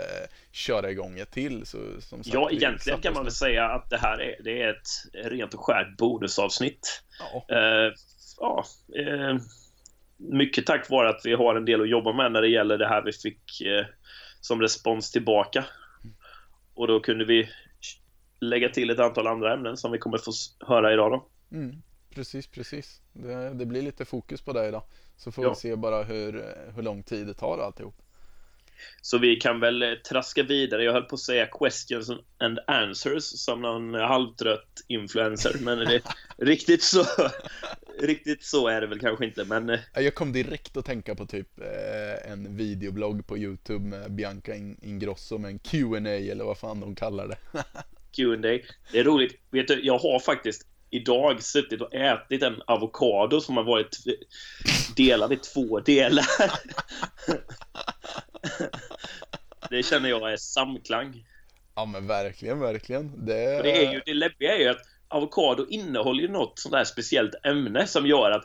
köra 0.52 0.90
igång 0.90 1.18
ett 1.18 1.30
till. 1.30 1.66
Så, 1.66 1.78
som 2.00 2.25
sagt, 2.25 2.35
ja, 2.35 2.50
egentligen 2.50 3.00
kan 3.00 3.14
man 3.14 3.25
väl 3.25 3.33
säga 3.33 3.64
att 3.64 3.90
det 3.90 3.99
här 3.99 4.21
är, 4.21 4.37
det 4.45 4.62
är 4.62 4.71
ett 4.71 4.88
rent 5.25 5.54
och 5.54 5.64
skärt 5.64 5.97
bonusavsnitt. 5.97 7.02
Ja. 7.21 7.57
Eh, 7.57 7.92
ja 8.38 8.64
eh, 8.99 9.37
mycket 10.16 10.66
tack 10.66 10.90
vare 10.90 11.09
att 11.09 11.21
vi 11.25 11.35
har 11.35 11.57
en 11.57 11.64
del 11.64 11.80
att 11.80 11.88
jobba 11.88 12.12
med 12.12 12.33
när 12.33 12.42
det 12.42 12.49
gäller 12.49 12.78
det 12.78 12.88
här 12.88 13.02
vi 13.02 13.12
fick 13.12 13.61
eh, 13.61 13.87
som 14.40 14.61
respons 14.61 15.12
tillbaka. 15.12 15.64
Och 16.75 16.87
då 16.87 17.00
kunde 17.00 17.25
vi 17.25 17.49
lägga 18.40 18.68
till 18.68 18.90
ett 18.90 18.99
antal 18.99 19.26
andra 19.26 19.54
ämnen 19.54 19.76
som 19.76 19.92
vi 19.92 19.99
kommer 19.99 20.18
få 20.18 20.33
höra 20.66 20.92
idag 20.92 21.11
då. 21.12 21.28
Mm, 21.52 21.83
precis, 22.14 22.47
precis. 22.47 23.02
Det, 23.12 23.55
det, 23.55 23.67
blir 23.67 23.83
lite 23.83 24.05
fokus 24.05 24.43
på 24.43 24.52
det 24.52 24.69
idag. 24.69 24.83
Så 25.17 25.33
får 25.33 25.45
ja. 25.45 25.50
vi 25.50 25.57
se 25.57 25.76
bara 25.76 26.02
hur, 26.02 26.55
hur 26.75 26.83
lång 26.83 27.02
tid 27.02 27.26
det 27.26 27.35
tar 27.35 27.59
alltihop. 27.59 27.95
Så 29.02 29.19
vi 29.19 29.37
kan 29.37 29.61
väl 29.61 29.83
eh, 29.83 29.95
traska 29.95 30.43
vidare. 30.43 30.85
Jag 30.85 30.93
höll 30.93 31.05
på 31.05 31.14
att 31.14 31.21
säga 31.21 31.47
questions 31.47 32.11
and 32.38 32.59
answers 32.67 33.25
som 33.25 33.62
någon 33.62 33.95
halvtrött 33.95 34.85
influencer. 34.88 35.57
Men 35.61 35.78
det, 35.78 36.02
riktigt 36.38 36.83
så 36.83 37.05
riktigt 38.00 38.45
så 38.45 38.69
är 38.69 38.81
det 38.81 38.87
väl 38.87 39.00
kanske 39.00 39.25
inte, 39.25 39.45
men... 39.45 39.71
eh, 39.71 39.81
Jag 39.95 40.14
kom 40.14 40.33
direkt 40.33 40.76
att 40.76 40.85
tänka 40.85 41.14
på 41.14 41.26
typ 41.26 41.61
eh, 41.61 42.33
en 42.33 42.57
videoblogg 42.57 43.26
på 43.26 43.38
Youtube 43.38 43.85
med 43.85 44.12
Bianca 44.12 44.55
In- 44.55 44.81
Ingrosso 44.83 45.38
med 45.38 45.50
en 45.50 45.59
Q&A 45.59 46.11
eller 46.11 46.45
vad 46.45 46.59
fan 46.59 46.81
de 46.81 46.95
kallar 46.95 47.28
det. 47.28 47.38
Q&A. 48.17 48.59
Det 48.93 48.99
är 48.99 49.05
roligt. 49.05 49.40
Vet 49.50 49.69
du, 49.69 49.85
jag 49.85 49.99
har 49.99 50.21
faktiskt 50.21 50.67
idag 50.90 51.42
suttit 51.42 51.80
och 51.80 51.95
ätit 51.95 52.42
en 52.42 52.62
avokado 52.66 53.40
som 53.40 53.57
har 53.57 53.64
varit 53.64 53.97
delad 54.97 55.33
i 55.33 55.37
två 55.37 55.80
delar. 55.80 56.26
Det 59.71 59.83
känner 59.83 60.09
jag 60.09 60.33
är 60.33 60.37
samklang. 60.37 61.25
Ja 61.75 61.85
men 61.85 62.07
verkligen, 62.07 62.61
verkligen. 62.61 63.26
Det, 63.26 63.57
Och 63.57 63.62
det, 63.62 63.87
är 63.87 63.92
ju, 63.92 64.02
det 64.07 64.14
läbbiga 64.14 64.54
är 64.54 64.59
ju 64.59 64.68
att 64.68 64.83
avokado 65.09 65.66
innehåller 65.68 66.23
ju 66.23 66.28
något 66.28 66.59
sånt 66.59 66.73
där 66.73 66.85
speciellt 66.85 67.35
ämne 67.47 67.87
som 67.87 68.07
gör 68.07 68.30
att 68.30 68.45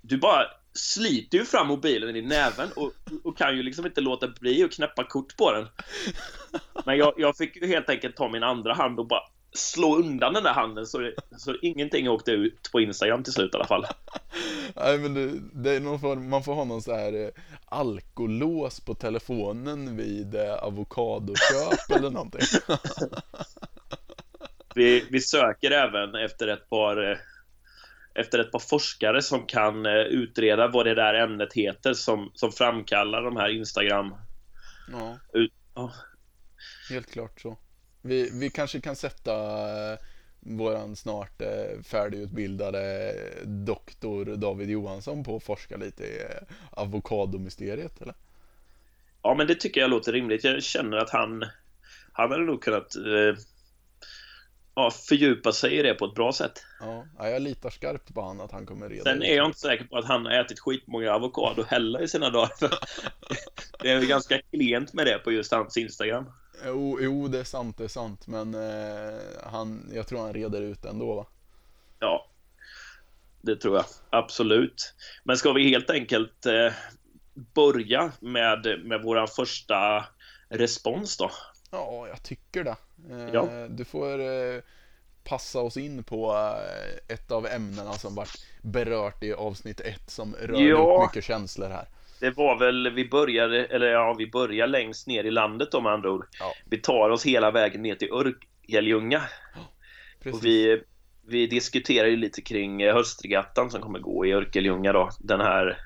du 0.00 0.16
bara 0.16 0.46
sliter 0.72 1.38
ju 1.38 1.44
fram 1.44 1.66
mobilen 1.66 2.16
i 2.16 2.22
näven 2.22 2.68
och, 2.76 2.92
och 3.24 3.38
kan 3.38 3.56
ju 3.56 3.62
liksom 3.62 3.86
inte 3.86 4.00
låta 4.00 4.28
bli 4.28 4.64
att 4.64 4.72
knäppa 4.72 5.04
kort 5.04 5.36
på 5.36 5.52
den. 5.52 5.68
Men 6.86 6.96
jag, 6.96 7.14
jag 7.16 7.36
fick 7.36 7.56
ju 7.56 7.66
helt 7.66 7.90
enkelt 7.90 8.16
ta 8.16 8.28
min 8.28 8.42
andra 8.42 8.74
hand 8.74 8.98
och 8.98 9.06
bara 9.06 9.22
slå 9.54 9.96
undan 9.96 10.34
den 10.34 10.42
där 10.42 10.52
handen 10.52 10.86
så, 10.86 11.12
så 11.38 11.54
ingenting 11.62 12.08
åkte 12.08 12.30
ut 12.30 12.70
på 12.72 12.80
Instagram 12.80 13.22
till 13.22 13.32
slut 13.32 13.54
i 13.54 13.56
alla 13.56 13.66
fall. 13.66 13.86
Nej 14.76 14.98
men 14.98 15.14
det, 15.14 15.30
det 15.52 15.70
är 15.70 15.80
någon 15.80 16.00
form, 16.00 16.30
man 16.30 16.44
får 16.44 16.54
ha 16.54 16.64
någon 16.64 16.82
så 16.82 16.94
här 16.94 17.24
eh, 17.24 17.28
alkolås 17.64 18.80
på 18.80 18.94
telefonen 18.94 19.96
vid 19.96 20.34
eh, 20.34 20.64
avokadoköp 20.64 21.90
eller 21.90 22.10
någonting. 22.10 22.40
Vi, 24.74 25.06
vi 25.10 25.20
söker 25.20 25.70
även 25.70 26.14
efter 26.14 26.48
ett 26.48 26.70
par 26.70 27.10
eh, 27.10 27.18
efter 28.14 28.38
ett 28.38 28.52
par 28.52 28.58
forskare 28.58 29.22
som 29.22 29.46
kan 29.46 29.86
eh, 29.86 29.92
utreda 29.92 30.68
vad 30.68 30.86
det 30.86 30.94
där 30.94 31.14
ämnet 31.14 31.52
heter 31.52 31.94
som, 31.94 32.30
som 32.34 32.52
framkallar 32.52 33.22
de 33.22 33.36
här 33.36 33.48
Instagram... 33.48 34.14
Ja, 34.92 35.18
Ut, 35.32 35.52
ja. 35.74 35.92
helt 36.90 37.12
klart 37.12 37.40
så. 37.40 37.58
Vi, 38.04 38.30
vi 38.32 38.50
kanske 38.50 38.80
kan 38.80 38.96
sätta 38.96 39.32
eh, 39.92 39.98
våran 40.40 40.96
snart 40.96 41.40
eh, 41.40 41.82
färdigutbildade 41.84 43.14
doktor 43.44 44.24
David 44.24 44.70
Johansson 44.70 45.24
på 45.24 45.36
att 45.36 45.44
forska 45.44 45.76
lite 45.76 46.04
i 46.04 46.20
eh, 46.20 46.42
avokadomysteriet 46.70 48.02
eller? 48.02 48.14
ja, 49.24 49.34
men 49.34 49.46
det 49.46 49.54
tycker 49.54 49.80
jag 49.80 49.90
låter 49.90 50.12
rimligt. 50.12 50.44
Jag 50.44 50.62
känner 50.62 50.96
att 50.96 51.10
han, 51.10 51.44
han 52.12 52.30
hade 52.30 52.44
nog 52.44 52.62
kunnat 52.62 52.96
eh, 52.96 53.36
ja, 54.74 54.90
fördjupa 54.90 55.52
sig 55.52 55.78
i 55.78 55.82
det 55.82 55.94
på 55.94 56.04
ett 56.04 56.14
bra 56.14 56.32
sätt. 56.32 56.64
Ja, 56.80 57.06
ja, 57.18 57.28
jag 57.28 57.42
litar 57.42 57.70
skarpt 57.70 58.14
på 58.14 58.22
han 58.22 58.40
att 58.40 58.52
han 58.52 58.66
kommer 58.66 58.88
reda 58.88 59.02
Sen 59.04 59.22
är 59.22 59.36
jag 59.36 59.46
inte 59.46 59.58
säker 59.58 59.84
på 59.84 59.96
att 59.98 60.04
han 60.04 60.26
har 60.26 60.32
ätit 60.32 60.60
skitmånga 60.60 61.12
avokado 61.12 61.62
heller 61.62 62.02
i 62.02 62.08
sina 62.08 62.30
dagar. 62.30 62.50
det 63.82 63.90
är 63.90 64.06
ganska 64.06 64.38
klent 64.52 64.92
med 64.92 65.06
det 65.06 65.18
på 65.18 65.32
just 65.32 65.52
hans 65.52 65.76
Instagram. 65.76 66.24
Jo, 66.64 66.98
jo, 67.00 67.28
det 67.28 67.38
är 67.40 67.44
sant, 67.44 67.78
det 67.78 67.84
är 67.84 67.88
sant. 67.88 68.26
Men 68.26 68.54
eh, 68.54 69.18
han, 69.42 69.90
jag 69.94 70.06
tror 70.06 70.20
han 70.20 70.32
reder 70.32 70.62
ut 70.62 70.84
ändå 70.84 71.14
va? 71.14 71.26
Ja, 71.98 72.26
det 73.40 73.56
tror 73.56 73.76
jag. 73.76 73.84
Absolut. 74.10 74.94
Men 75.24 75.36
ska 75.36 75.52
vi 75.52 75.68
helt 75.70 75.90
enkelt 75.90 76.46
eh, 76.46 76.72
börja 77.54 78.12
med, 78.20 78.80
med 78.84 79.02
vår 79.02 79.26
första 79.26 80.04
respons 80.48 81.16
då? 81.16 81.30
Ja, 81.70 82.08
jag 82.08 82.22
tycker 82.22 82.64
det. 82.64 82.76
Eh, 83.10 83.28
Ja. 83.32 83.66
Du 83.68 83.84
får 83.84 84.20
eh, 84.20 84.60
passa 85.24 85.60
oss 85.60 85.76
in 85.76 86.04
på 86.04 86.32
eh, 86.34 87.14
ett 87.14 87.30
av 87.30 87.46
ämnena 87.46 87.92
som 87.92 88.14
vart 88.14 88.38
berört 88.62 89.22
i 89.22 89.32
avsnitt 89.32 89.80
ett 89.80 90.10
som 90.10 90.34
rör 90.34 90.60
Ja. 90.60 90.76
upp 90.76 91.08
mycket 91.10 91.24
känslor 91.24 91.68
här. 91.68 91.88
Det 92.20 92.30
var 92.30 92.58
väl, 92.58 92.90
vi 92.90 93.08
började, 93.08 93.64
eller 93.64 93.86
ja, 93.86 94.14
vi 94.18 94.30
börjar 94.30 94.66
längst 94.66 95.06
ner 95.06 95.24
i 95.24 95.30
landet 95.30 95.68
då 95.72 95.80
med 95.80 95.92
andra 95.92 96.10
ord. 96.10 96.26
Ja. 96.40 96.52
Vi 96.70 96.78
tar 96.78 97.10
oss 97.10 97.26
hela 97.26 97.50
vägen 97.50 97.82
ner 97.82 97.94
till 97.94 98.12
Örkelljunga. 98.12 99.22
Precis. 100.22 100.40
Och 100.40 100.46
vi, 100.46 100.82
vi 101.26 101.46
diskuterar 101.46 102.08
ju 102.08 102.16
lite 102.16 102.42
kring 102.42 102.82
eh, 102.82 102.94
höstregattan 102.94 103.70
som 103.70 103.80
kommer 103.80 103.98
gå 103.98 104.26
i 104.26 104.32
Örkelljunga 104.32 104.92
då. 104.92 105.10
Den 105.20 105.40
här, 105.40 105.78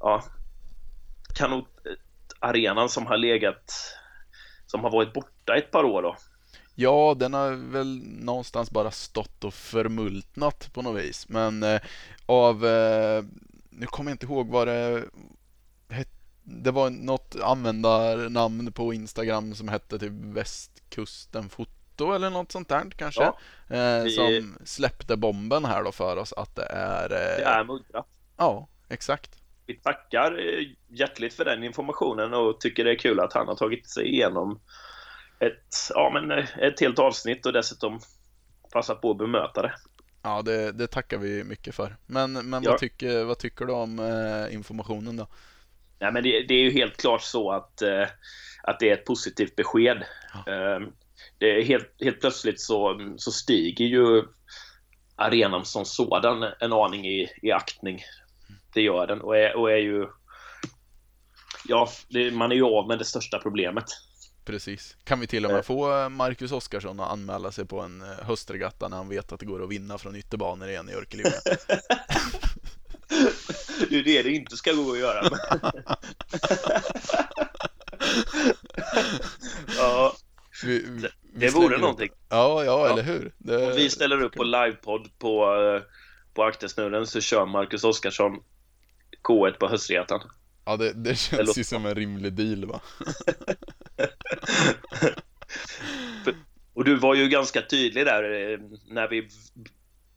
ja, 0.00 0.22
kanotarenan 1.38 2.88
som 2.88 3.06
har 3.06 3.16
legat, 3.16 3.72
som 4.66 4.80
har 4.84 4.90
varit 4.90 5.12
borta 5.12 5.56
ett 5.56 5.70
par 5.70 5.84
år 5.84 6.02
då. 6.02 6.16
Ja, 6.74 7.14
den 7.18 7.34
har 7.34 7.72
väl 7.72 8.02
någonstans 8.04 8.70
bara 8.70 8.90
stått 8.90 9.44
och 9.44 9.54
förmultnat 9.54 10.70
på 10.72 10.82
något 10.82 11.02
vis. 11.02 11.28
Men 11.28 11.62
eh, 11.62 11.80
av, 12.26 12.66
eh, 12.66 13.24
nu 13.70 13.86
kommer 13.86 14.10
jag 14.10 14.14
inte 14.14 14.26
ihåg 14.26 14.48
vad 14.48 14.68
det. 14.68 15.04
Det 16.52 16.70
var 16.70 16.90
något 16.90 17.36
användarnamn 17.42 18.72
på 18.72 18.94
Instagram 18.94 19.54
som 19.54 19.68
hette 19.68 19.98
typ 19.98 20.12
Västkusten 20.12 21.48
Foto 21.48 22.12
eller 22.12 22.30
något 22.30 22.52
sånt 22.52 22.68
där 22.68 22.84
kanske. 22.96 23.22
Ja, 23.68 23.76
eh, 23.76 24.06
Som 24.06 24.56
släppte 24.64 25.16
bomben 25.16 25.64
här 25.64 25.84
då 25.84 25.92
för 25.92 26.16
oss 26.16 26.32
att 26.32 26.56
det 26.56 26.66
är... 26.70 27.04
Eh, 27.04 27.36
Det 27.36 27.44
är 27.44 27.64
muddrat. 27.64 28.06
Ja, 28.36 28.68
exakt. 28.88 29.30
Vi 29.66 29.74
tackar 29.74 30.32
eh, 30.38 30.66
hjärtligt 30.88 31.34
för 31.34 31.44
den 31.44 31.64
informationen 31.64 32.34
och 32.34 32.60
tycker 32.60 32.84
det 32.84 32.90
är 32.90 32.98
kul 32.98 33.20
att 33.20 33.32
han 33.32 33.48
har 33.48 33.54
tagit 33.54 33.90
sig 33.90 34.06
igenom 34.08 34.60
ett, 35.38 35.76
ja, 35.94 36.10
men 36.14 36.38
eh, 36.38 36.58
ett 36.58 36.80
helt 36.80 36.98
avsnitt 36.98 37.46
och 37.46 37.52
dessutom 37.52 38.00
passat 38.72 39.00
på 39.00 39.10
att 39.10 39.18
bemöta 39.18 39.62
det. 39.62 39.74
Ja, 40.22 40.42
det, 40.42 40.72
det 40.72 40.86
tackar 40.86 41.18
vi 41.18 41.44
mycket 41.44 41.74
för. 41.74 41.96
Men, 42.06 42.32
men 42.32 42.62
Ja. 42.62 42.70
vad, 42.70 42.80
tycker, 42.80 43.24
vad 43.24 43.38
tycker 43.38 43.64
du 43.64 43.72
om 43.72 43.98
eh, 43.98 44.54
informationen 44.54 45.16
då? 45.16 45.26
Nej, 46.02 46.12
men 46.12 46.22
det, 46.22 46.42
det 46.42 46.54
är 46.54 46.62
ju 46.62 46.70
helt 46.70 46.96
klart 46.96 47.22
så 47.22 47.52
att, 47.52 47.82
eh, 47.82 48.06
att 48.62 48.80
det 48.80 48.90
är 48.90 48.94
ett 48.94 49.04
positivt 49.04 49.56
besked. 49.56 50.04
Ja. 50.34 50.52
Eh, 50.52 50.80
det 51.38 51.58
är 51.58 51.64
helt, 51.64 51.94
helt 52.00 52.20
plötsligt 52.20 52.60
så, 52.60 53.00
så 53.16 53.32
stiger 53.32 53.84
ju 53.84 54.22
arenan 55.16 55.64
som 55.64 55.84
sådan 55.84 56.52
en 56.60 56.72
aning 56.72 57.06
i, 57.06 57.28
i 57.42 57.52
aktning. 57.52 58.02
Det 58.74 58.82
gör 58.82 59.06
den 59.06 59.20
och 59.20 59.36
är, 59.36 59.56
och 59.56 59.70
är 59.70 59.76
ju... 59.76 60.06
Ja, 61.68 61.88
det, 62.08 62.30
man 62.30 62.52
är 62.52 62.56
ju 62.56 62.64
av 62.64 62.88
med 62.88 62.98
det 62.98 63.04
största 63.04 63.38
problemet. 63.38 63.84
Precis. 64.44 64.96
Kan 65.04 65.20
vi 65.20 65.26
till 65.26 65.46
och 65.46 65.52
med 65.52 65.64
få 65.64 66.02
eh, 66.02 66.08
Marcus 66.08 66.52
Oskarsson 66.52 67.00
att 67.00 67.10
anmäla 67.10 67.52
sig 67.52 67.66
på 67.66 67.80
en 67.80 68.02
eh, 68.02 68.26
höstregatta 68.26 68.88
när 68.88 68.96
han 68.96 69.08
vet 69.08 69.32
att 69.32 69.40
det 69.40 69.46
går 69.46 69.62
att 69.62 69.70
vinna 69.70 69.98
från 69.98 70.16
ytterbanor 70.16 70.68
igen 70.68 70.88
i 70.88 70.94
Örkelljunga? 70.94 71.36
Det 73.90 73.98
är 73.98 74.02
det 74.04 74.22
det 74.22 74.30
inte 74.30 74.56
ska 74.56 74.72
gå 74.72 74.92
att 74.92 74.98
göra. 74.98 75.30
ja, 79.76 80.16
Vi, 80.64 80.78
vi, 80.88 81.08
det 81.34 81.50
vore 81.54 81.74
upp- 81.74 81.80
någonting. 81.80 82.10
Ja, 82.28 82.64
ja, 82.64 82.86
Ja. 82.86 82.92
eller 82.92 83.02
hur? 83.02 83.32
Det, 83.38 83.56
Om 83.66 83.72
vi 83.76 83.90
ställer 83.90 84.22
upp 84.22 84.32
på 84.32 84.44
livepodd 84.44 85.18
på, 85.18 85.54
eh, 85.54 85.82
på 86.34 86.42
Aktersnurren 86.44 87.06
så 87.06 87.20
kör 87.20 87.46
Marcus 87.46 87.84
Oskarsson 87.84 88.32
K1 89.22 89.52
på 89.52 89.68
höstretan. 89.68 90.20
Ja, 90.64 90.76
det, 90.76 90.92
det 90.92 91.14
känns 91.18 91.46
låter 91.46 91.58
ju 91.60 91.64
som 91.64 91.86
en 91.86 91.94
rimlig 91.94 92.32
deal 92.32 92.64
va? 92.64 92.80
Och 96.74 96.84
du 96.84 96.96
var 96.96 97.14
ju 97.14 97.28
ganska 97.28 97.62
tydlig 97.62 98.06
där 98.06 98.52
eh, 98.52 98.58
när 98.88 99.08
vi 99.08 99.28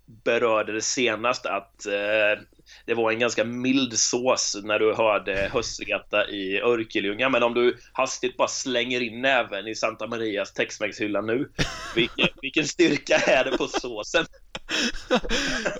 berörde 0.05 0.73
det 0.73 0.81
senast 0.81 1.45
att 1.45 1.85
eh, 1.85 2.41
det 2.85 2.93
var 2.93 3.11
en 3.11 3.19
ganska 3.19 3.43
mild 3.43 3.99
sås 3.99 4.57
när 4.63 4.79
du 4.79 4.93
hörde 4.93 5.49
höstregatta 5.53 6.29
i 6.29 6.61
Örkelljunga. 6.61 7.29
Men 7.29 7.43
om 7.43 7.53
du 7.53 7.77
hastigt 7.91 8.37
bara 8.37 8.47
slänger 8.47 9.01
in 9.01 9.21
näven 9.21 9.67
i 9.67 9.75
Santa 9.75 10.07
Marias 10.07 10.53
Tex-Mex-hylla 10.53 11.21
nu. 11.21 11.49
Vilken, 11.95 12.27
vilken 12.41 12.67
styrka 12.67 13.15
är 13.15 13.43
det 13.43 13.57
på 13.57 13.67
såsen? 13.67 14.25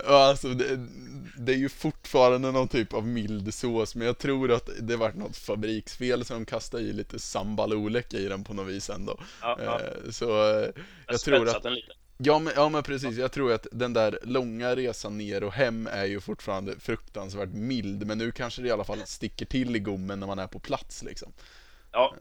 Ja, 0.06 0.30
alltså, 0.30 0.48
det, 0.48 0.88
det 1.38 1.54
är 1.54 1.58
ju 1.58 1.70
fortfarande 1.70 2.52
någon 2.52 2.68
typ 2.68 2.94
av 2.94 3.08
mild 3.08 3.54
sås, 3.54 3.96
men 3.96 4.08
jag 4.08 4.18
tror 4.18 4.52
att 4.52 4.70
det 4.82 4.96
varit 4.96 5.16
något 5.16 5.38
fabriksfel 5.38 6.26
så 6.26 6.34
de 6.34 6.46
kastade 6.46 6.84
i 6.84 6.94
lite 6.94 7.20
sambal 7.20 7.74
olek 7.74 8.14
i 8.14 8.28
den 8.28 8.44
på 8.44 8.54
något 8.54 8.68
vis 8.68 8.90
ändå. 8.90 9.20
Ja, 9.42 9.60
ja. 9.64 9.80
Eh, 9.80 10.12
Så 10.12 10.26
eh, 10.26 10.70
Jag 11.08 11.20
jag 11.20 11.24
tror 11.24 11.50
att 11.50 11.64
den 11.64 11.74
lite. 11.74 11.94
Ja 12.18 12.40
men, 12.40 12.54
ja 12.56 12.70
men 12.70 12.84
precis, 12.84 13.18
jag 13.18 13.32
tror 13.32 13.54
att 13.54 13.68
den 13.72 13.94
där 13.94 14.20
långa 14.24 14.76
resan 14.76 15.18
ner 15.18 15.44
och 15.44 15.54
hem 15.54 15.88
är 15.88 16.06
ju 16.06 16.20
fortfarande 16.22 16.80
fruktansvärt 16.80 17.50
mild 17.50 18.08
Men 18.08 18.18
nu 18.18 18.32
kanske 18.32 18.62
det 18.62 18.68
i 18.68 18.72
alla 18.72 18.84
fall 18.84 19.02
sticker 19.06 19.46
till 19.46 19.76
i 19.76 19.80
gommen 19.80 20.20
när 20.20 20.28
man 20.28 20.40
är 20.40 20.48
på 20.48 20.60
plats 20.60 21.04
liksom 21.04 21.34
Ja, 21.92 22.16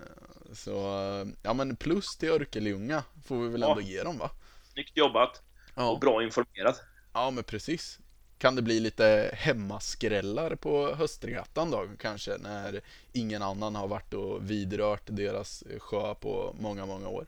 Så, 0.53 0.77
eh, 1.21 1.27
ja 1.43 1.55
men 1.55 1.77
plus 1.77 2.17
till 2.17 2.29
Örkelljunga 2.31 3.05
får 3.25 3.43
vi 3.43 3.49
väl 3.49 3.61
Ja. 3.61 3.69
ändå 3.71 3.81
ge 3.81 4.03
dem 4.03 4.19
va? 4.19 4.31
snyggt 4.73 4.97
jobbat 4.97 5.43
och 5.75 5.83
Ja, 5.83 5.99
bra 6.01 6.23
informerat. 6.23 6.83
ja 7.13 7.31
men 7.31 7.45
precis 7.45 7.99
Kan 8.39 8.57
det 8.57 8.63
bli 8.63 8.81
lite 8.81 9.31
hemmaskrällar 9.35 10.55
på 10.57 10.95
höstregattan 10.95 11.71
då 11.71 11.89
kanske 11.99 12.39
när 12.39 12.81
ingen 13.13 13.43
annan 13.43 13.75
har 13.75 13.89
varit 13.89 14.15
och 14.15 14.51
vidrört 14.51 15.03
deras 15.07 15.65
sjö 15.79 16.15
på 16.15 16.57
många, 16.61 16.87
många 16.87 17.09
år? 17.09 17.27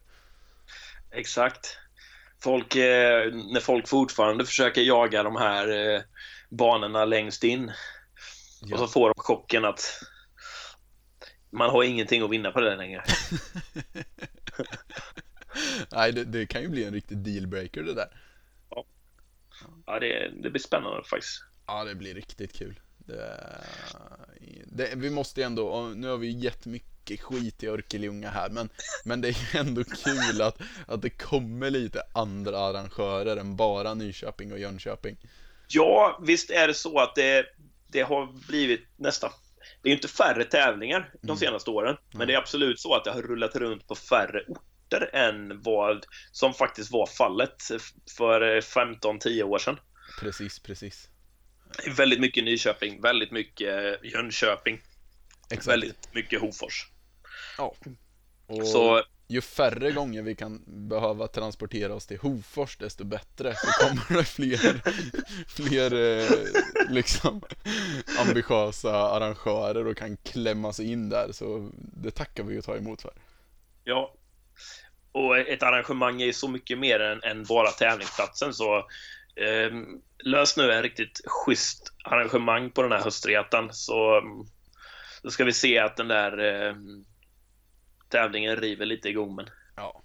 Exakt. 1.10 1.78
Folk, 2.46 2.76
eh, 2.76 3.34
när 3.34 3.60
folk 3.60 3.88
fortfarande 3.88 4.46
försöker 4.46 4.82
jaga 4.82 5.22
de 5.22 5.36
här 5.36 5.68
eh, 5.68 6.00
banorna 6.50 7.04
längst 7.04 7.44
in. 7.44 7.72
Ja. 8.62 8.74
Och 8.74 8.80
så 8.80 8.88
får 8.88 9.08
de 9.08 9.14
chocken 9.16 9.64
att 9.64 10.00
man 11.50 11.70
har 11.70 11.82
ingenting 11.82 12.22
att 12.22 12.30
vinna 12.30 12.50
på 12.50 12.60
det 12.60 12.76
längre. 12.76 13.04
Nej, 15.92 16.12
det, 16.12 16.24
det 16.24 16.46
kan 16.46 16.62
ju 16.62 16.68
bli 16.68 16.84
en 16.84 16.92
riktig 16.92 17.18
dealbreaker 17.18 17.82
det 17.82 17.94
där. 17.94 18.08
Ja, 19.86 20.00
det, 20.00 20.32
det 20.42 20.50
blir 20.50 20.62
spännande 20.62 21.04
faktiskt. 21.04 21.44
Ja, 21.66 21.84
det 21.84 21.94
blir 21.94 22.14
riktigt 22.14 22.58
kul. 22.58 22.80
Det, 23.06 23.50
det, 24.66 24.92
vi 24.96 25.10
måste 25.10 25.40
ju 25.40 25.44
ändå, 25.44 25.92
nu 25.96 26.08
har 26.08 26.16
vi 26.16 26.30
gett 26.30 26.66
mycket 26.66 27.20
skit 27.20 27.62
i 27.62 27.66
Örkelljunga 27.68 28.30
här, 28.30 28.50
men, 28.50 28.68
men 29.04 29.20
det 29.20 29.28
är 29.28 29.56
ändå 29.60 29.84
kul 29.84 30.42
att, 30.42 30.58
att 30.86 31.02
det 31.02 31.10
kommer 31.10 31.70
lite 31.70 32.02
andra 32.14 32.58
arrangörer 32.58 33.36
än 33.36 33.56
bara 33.56 33.94
Nyköping 33.94 34.52
och 34.52 34.58
Jönköping. 34.58 35.16
Ja, 35.68 36.20
visst 36.26 36.50
är 36.50 36.66
det 36.68 36.74
så 36.74 36.98
att 36.98 37.14
det, 37.14 37.46
det 37.88 38.00
har 38.02 38.48
blivit 38.48 38.80
nästan... 38.96 39.30
Det 39.82 39.88
är 39.88 39.90
ju 39.90 39.96
inte 39.96 40.08
färre 40.08 40.44
tävlingar 40.44 41.10
de 41.22 41.28
Mm. 41.28 41.36
senaste 41.36 41.70
åren, 41.70 41.96
men 42.12 42.26
det 42.26 42.34
är 42.34 42.38
absolut 42.38 42.80
så 42.80 42.94
att 42.94 43.04
det 43.04 43.10
har 43.10 43.22
rullat 43.22 43.56
runt 43.56 43.88
på 43.88 43.94
färre 43.94 44.44
orter 44.48 45.10
än 45.12 45.62
vad 45.62 46.06
som 46.32 46.54
faktiskt 46.54 46.92
var 46.92 47.06
fallet 47.06 47.62
för 48.16 48.60
15-10 48.60 49.42
år 49.42 49.58
sedan. 49.58 49.78
Precis, 50.20 50.58
precis. 50.58 51.08
Väldigt 51.96 52.20
mycket 52.20 52.44
Nyköping, 52.44 53.00
väldigt 53.00 53.30
mycket 53.30 54.04
Jönköping, 54.04 54.80
Exakt. 55.50 55.66
väldigt 55.66 56.14
mycket 56.14 56.40
Hofors. 56.40 56.86
Ja. 57.58 57.74
Och 58.46 58.68
Så 58.68 59.02
ju 59.28 59.40
färre 59.40 59.92
gånger 59.92 60.22
vi 60.22 60.34
kan 60.34 60.62
behöva 60.66 61.28
transportera 61.28 61.94
oss 61.94 62.06
till 62.06 62.18
Hofors, 62.18 62.76
desto 62.76 63.04
bättre. 63.04 63.54
Så 63.54 63.86
kommer 63.86 64.18
det 64.18 64.24
fler, 64.24 64.82
fler 65.48 66.18
eh, 66.18 66.30
liksom 66.88 67.42
ambitiösa 68.18 68.96
arrangörer 68.96 69.86
och 69.86 69.96
kan 69.96 70.16
klämma 70.16 70.72
sig 70.72 70.92
in 70.92 71.08
där. 71.08 71.32
Så 71.32 71.70
det 71.74 72.10
tackar 72.10 72.44
vi 72.44 72.60
och 72.60 72.64
tar 72.64 72.76
emot 72.76 73.02
för. 73.02 73.12
Ja. 73.84 74.14
Och 75.12 75.38
ett 75.38 75.62
arrangemang 75.62 76.22
är 76.22 76.32
så 76.32 76.48
mycket 76.48 76.78
mer 76.78 77.00
än, 77.00 77.22
än 77.22 77.44
bara 77.44 77.70
tävlingsplatsen 77.70 78.54
så 78.54 78.86
eh, 79.36 79.72
lös 80.24 80.56
nu 80.56 80.72
en 80.72 80.82
riktigt 80.82 81.20
schysst 81.26 81.92
arrangemang 82.04 82.70
på 82.70 82.82
den 82.82 82.92
här 82.92 83.04
höstretan 83.04 83.68
så 83.72 84.18
mm, 84.18 84.46
då 85.22 85.30
ska 85.30 85.44
vi 85.44 85.52
se 85.52 85.78
att 85.78 85.96
den 85.96 86.08
där 86.08 86.38
eh, 86.38 86.74
tävlingen 88.08 88.56
river 88.56 88.86
lite 88.86 89.08
i 89.08 89.12
gommen. 89.12 89.46
Ja. 89.76 90.02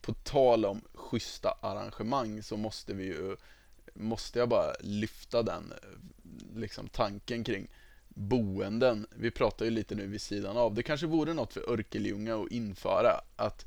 På 0.00 0.12
tal 0.12 0.64
om 0.64 0.82
schyssta 0.94 1.54
arrangemang 1.62 2.42
så 2.42 2.56
måste 2.56 2.94
vi 2.94 3.04
ju, 3.04 3.36
måste 3.94 4.38
jag 4.38 4.48
bara 4.48 4.72
lyfta 4.80 5.42
den 5.42 5.72
liksom 6.54 6.88
tanken 6.88 7.44
kring 7.44 7.68
boenden. 8.08 9.06
Vi 9.10 9.30
pratar 9.30 9.64
ju 9.64 9.70
lite 9.70 9.94
nu 9.94 10.06
vid 10.06 10.20
sidan 10.20 10.56
av. 10.56 10.74
Det 10.74 10.82
kanske 10.82 11.06
vore 11.06 11.34
något 11.34 11.52
för 11.52 11.70
Örkelljunga 11.70 12.36
att 12.36 12.50
införa 12.50 13.20
att 13.36 13.66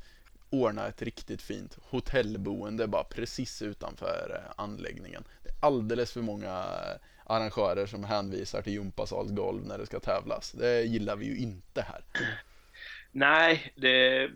ordna 0.50 0.88
ett 0.88 1.02
riktigt 1.02 1.42
fint 1.42 1.78
hotellboende 1.82 2.86
bara 2.86 3.04
precis 3.04 3.62
utanför 3.62 4.42
eh, 4.44 4.52
anläggningen. 4.56 5.24
Det 5.42 5.48
är 5.48 5.56
alldeles 5.60 6.12
för 6.12 6.20
många 6.20 6.58
eh, 6.58 7.00
arrangörer 7.24 7.86
som 7.86 8.04
hänvisar 8.04 8.62
till 8.62 8.72
gympasalsgolv 8.72 9.66
när 9.66 9.78
det 9.78 9.86
ska 9.86 10.00
tävlas. 10.00 10.52
Det 10.52 10.82
gillar 10.82 11.16
vi 11.16 11.26
ju 11.26 11.38
inte 11.38 11.82
här. 11.82 12.04
Nej, 13.12 13.72
det... 13.76 14.30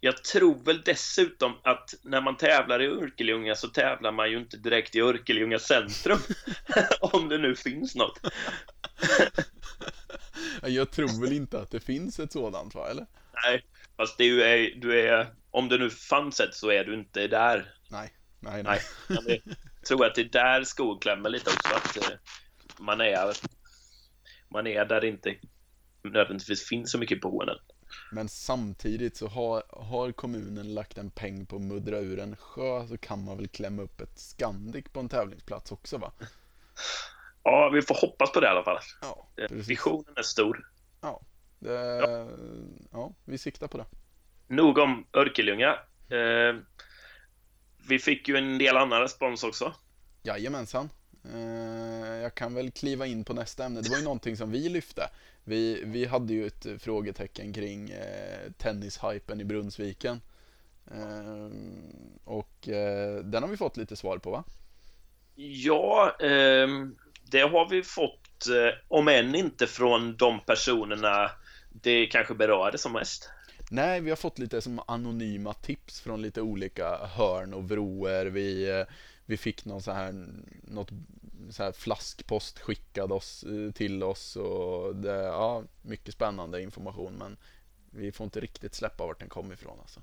Jag 0.00 0.24
tror 0.24 0.64
väl 0.64 0.82
dessutom 0.82 1.52
att 1.62 1.94
när 2.02 2.20
man 2.20 2.36
tävlar 2.36 2.82
i 2.82 2.86
Örkelljunga 2.86 3.54
så 3.54 3.68
tävlar 3.68 4.12
man 4.12 4.30
ju 4.30 4.38
inte 4.38 4.56
direkt 4.56 4.96
i 4.96 5.00
Örkelljunga 5.00 5.58
centrum. 5.58 6.18
Om 7.00 7.28
det 7.28 7.38
nu 7.38 7.56
finns 7.56 7.94
något. 7.94 8.20
Jag 10.62 10.90
tror 10.90 11.20
väl 11.20 11.32
inte 11.32 11.60
att 11.60 11.70
det 11.70 11.80
finns 11.80 12.20
ett 12.20 12.32
sådant 12.32 12.74
va, 12.74 12.90
eller? 12.90 13.06
Nej, 13.44 13.64
fast 13.96 14.18
du 14.18 14.42
är, 14.42 14.80
du 14.80 15.00
är, 15.00 15.34
om 15.50 15.68
det 15.68 15.78
nu 15.78 15.90
fanns 15.90 16.40
ett 16.40 16.54
så 16.54 16.70
är 16.70 16.84
du 16.84 16.94
inte 16.94 17.26
där. 17.28 17.74
Nej, 17.90 18.14
nej, 18.40 18.62
nej. 18.62 18.80
Nej, 19.08 19.18
det, 19.26 19.40
jag 19.44 19.86
tror 19.86 20.06
att 20.06 20.14
det 20.14 20.20
är 20.20 20.28
där 20.28 20.64
skon 20.64 20.98
klämmer 21.00 21.30
lite 21.30 21.50
också. 21.50 21.76
Att 21.76 22.10
eh, 22.10 22.18
man 22.78 23.00
är, 23.00 23.36
man 24.48 24.66
är 24.66 24.84
där 24.84 25.00
det 25.00 25.08
inte 25.08 25.34
nödvändigtvis 26.04 26.68
finns 26.68 26.90
så 26.92 26.98
mycket 26.98 27.20
boenden. 27.20 27.58
Men 28.12 28.28
samtidigt 28.28 29.16
så 29.16 29.26
har, 29.26 29.62
har 29.68 30.12
kommunen 30.12 30.74
lagt 30.74 30.98
en 30.98 31.10
peng 31.10 31.46
på 31.46 31.56
att 31.56 31.62
muddra 31.62 31.98
ur 31.98 32.18
en 32.18 32.36
sjö 32.36 32.86
så 32.86 32.98
kan 32.98 33.24
man 33.24 33.36
väl 33.36 33.48
klämma 33.48 33.82
upp 33.82 34.00
ett 34.00 34.18
Scandic 34.18 34.84
på 34.92 35.00
en 35.00 35.08
tävlingsplats 35.08 35.72
också 35.72 35.98
va? 35.98 36.12
Ja, 37.42 37.70
vi 37.74 37.82
får 37.82 37.94
hoppas 38.00 38.32
på 38.32 38.40
det 38.40 38.46
i 38.46 38.50
alla 38.50 38.64
fall. 38.64 38.78
Ja. 39.00 39.28
Visionen 39.50 40.14
är 40.16 40.22
stor. 40.22 40.68
Det, 41.62 42.28
ja, 42.92 43.12
vi 43.24 43.38
siktar 43.38 43.68
på 43.68 43.78
det. 43.78 43.84
Nog 44.46 44.78
om 44.78 45.06
Örkelljunga. 45.12 45.78
Eh, 46.08 46.56
vi 47.88 47.98
fick 47.98 48.28
ju 48.28 48.36
en 48.36 48.58
del 48.58 48.76
annan 48.76 49.00
respons 49.00 49.44
också. 49.44 49.74
Jajamensan. 50.22 50.88
Eh, 51.34 52.16
jag 52.22 52.34
kan 52.34 52.54
väl 52.54 52.70
kliva 52.70 53.06
in 53.06 53.24
på 53.24 53.34
nästa 53.34 53.64
ämne. 53.64 53.80
Det 53.80 53.90
var 53.90 53.98
ju 53.98 54.04
någonting 54.04 54.36
som 54.36 54.50
vi 54.50 54.68
lyfte. 54.68 55.02
Vi, 55.44 55.82
vi 55.84 56.04
hade 56.04 56.32
ju 56.32 56.46
ett 56.46 56.66
frågetecken 56.78 57.52
kring 57.52 57.90
eh, 57.90 58.52
tennishypen 58.58 59.40
i 59.40 59.44
Brunnsviken. 59.44 60.20
Eh, 60.90 61.50
och 62.24 62.68
eh, 62.68 63.24
den 63.24 63.42
har 63.42 63.50
vi 63.50 63.56
fått 63.56 63.76
lite 63.76 63.96
svar 63.96 64.18
på 64.18 64.30
va? 64.30 64.44
Ja, 65.34 66.16
ehm, 66.20 66.96
det 67.30 67.40
har 67.40 67.68
vi 67.68 67.82
fått, 67.82 68.46
eh, 68.48 68.78
om 68.88 69.08
än 69.08 69.34
inte 69.34 69.66
från 69.66 70.16
de 70.16 70.40
personerna 70.40 71.30
det 71.82 72.06
kanske 72.06 72.34
berörde 72.34 72.78
som 72.78 72.92
mest. 72.92 73.30
Nej, 73.70 74.00
vi 74.00 74.10
har 74.10 74.16
fått 74.16 74.38
lite 74.38 74.60
som 74.60 74.80
anonyma 74.86 75.54
tips 75.54 76.00
från 76.00 76.22
lite 76.22 76.40
olika 76.40 76.96
hörn 76.96 77.54
och 77.54 77.68
vrår. 77.68 78.24
Vi, 78.24 78.70
eh, 78.70 78.86
vi 79.26 79.36
fick 79.36 79.64
någon 79.64 79.82
så 79.82 79.92
här, 79.92 80.26
något 80.62 80.90
så 81.50 81.62
här 81.62 81.72
flaskpost 81.72 82.58
skickad 82.58 83.12
oss, 83.12 83.44
eh, 83.44 83.72
till 83.72 84.02
oss 84.02 84.36
och 84.36 84.96
det, 84.96 85.16
ja, 85.16 85.62
mycket 85.82 86.14
spännande 86.14 86.62
information 86.62 87.14
men 87.18 87.36
vi 87.90 88.12
får 88.12 88.24
inte 88.24 88.40
riktigt 88.40 88.74
släppa 88.74 89.06
vart 89.06 89.18
den 89.18 89.28
kom 89.28 89.52
ifrån 89.52 89.78
alltså. 89.80 90.00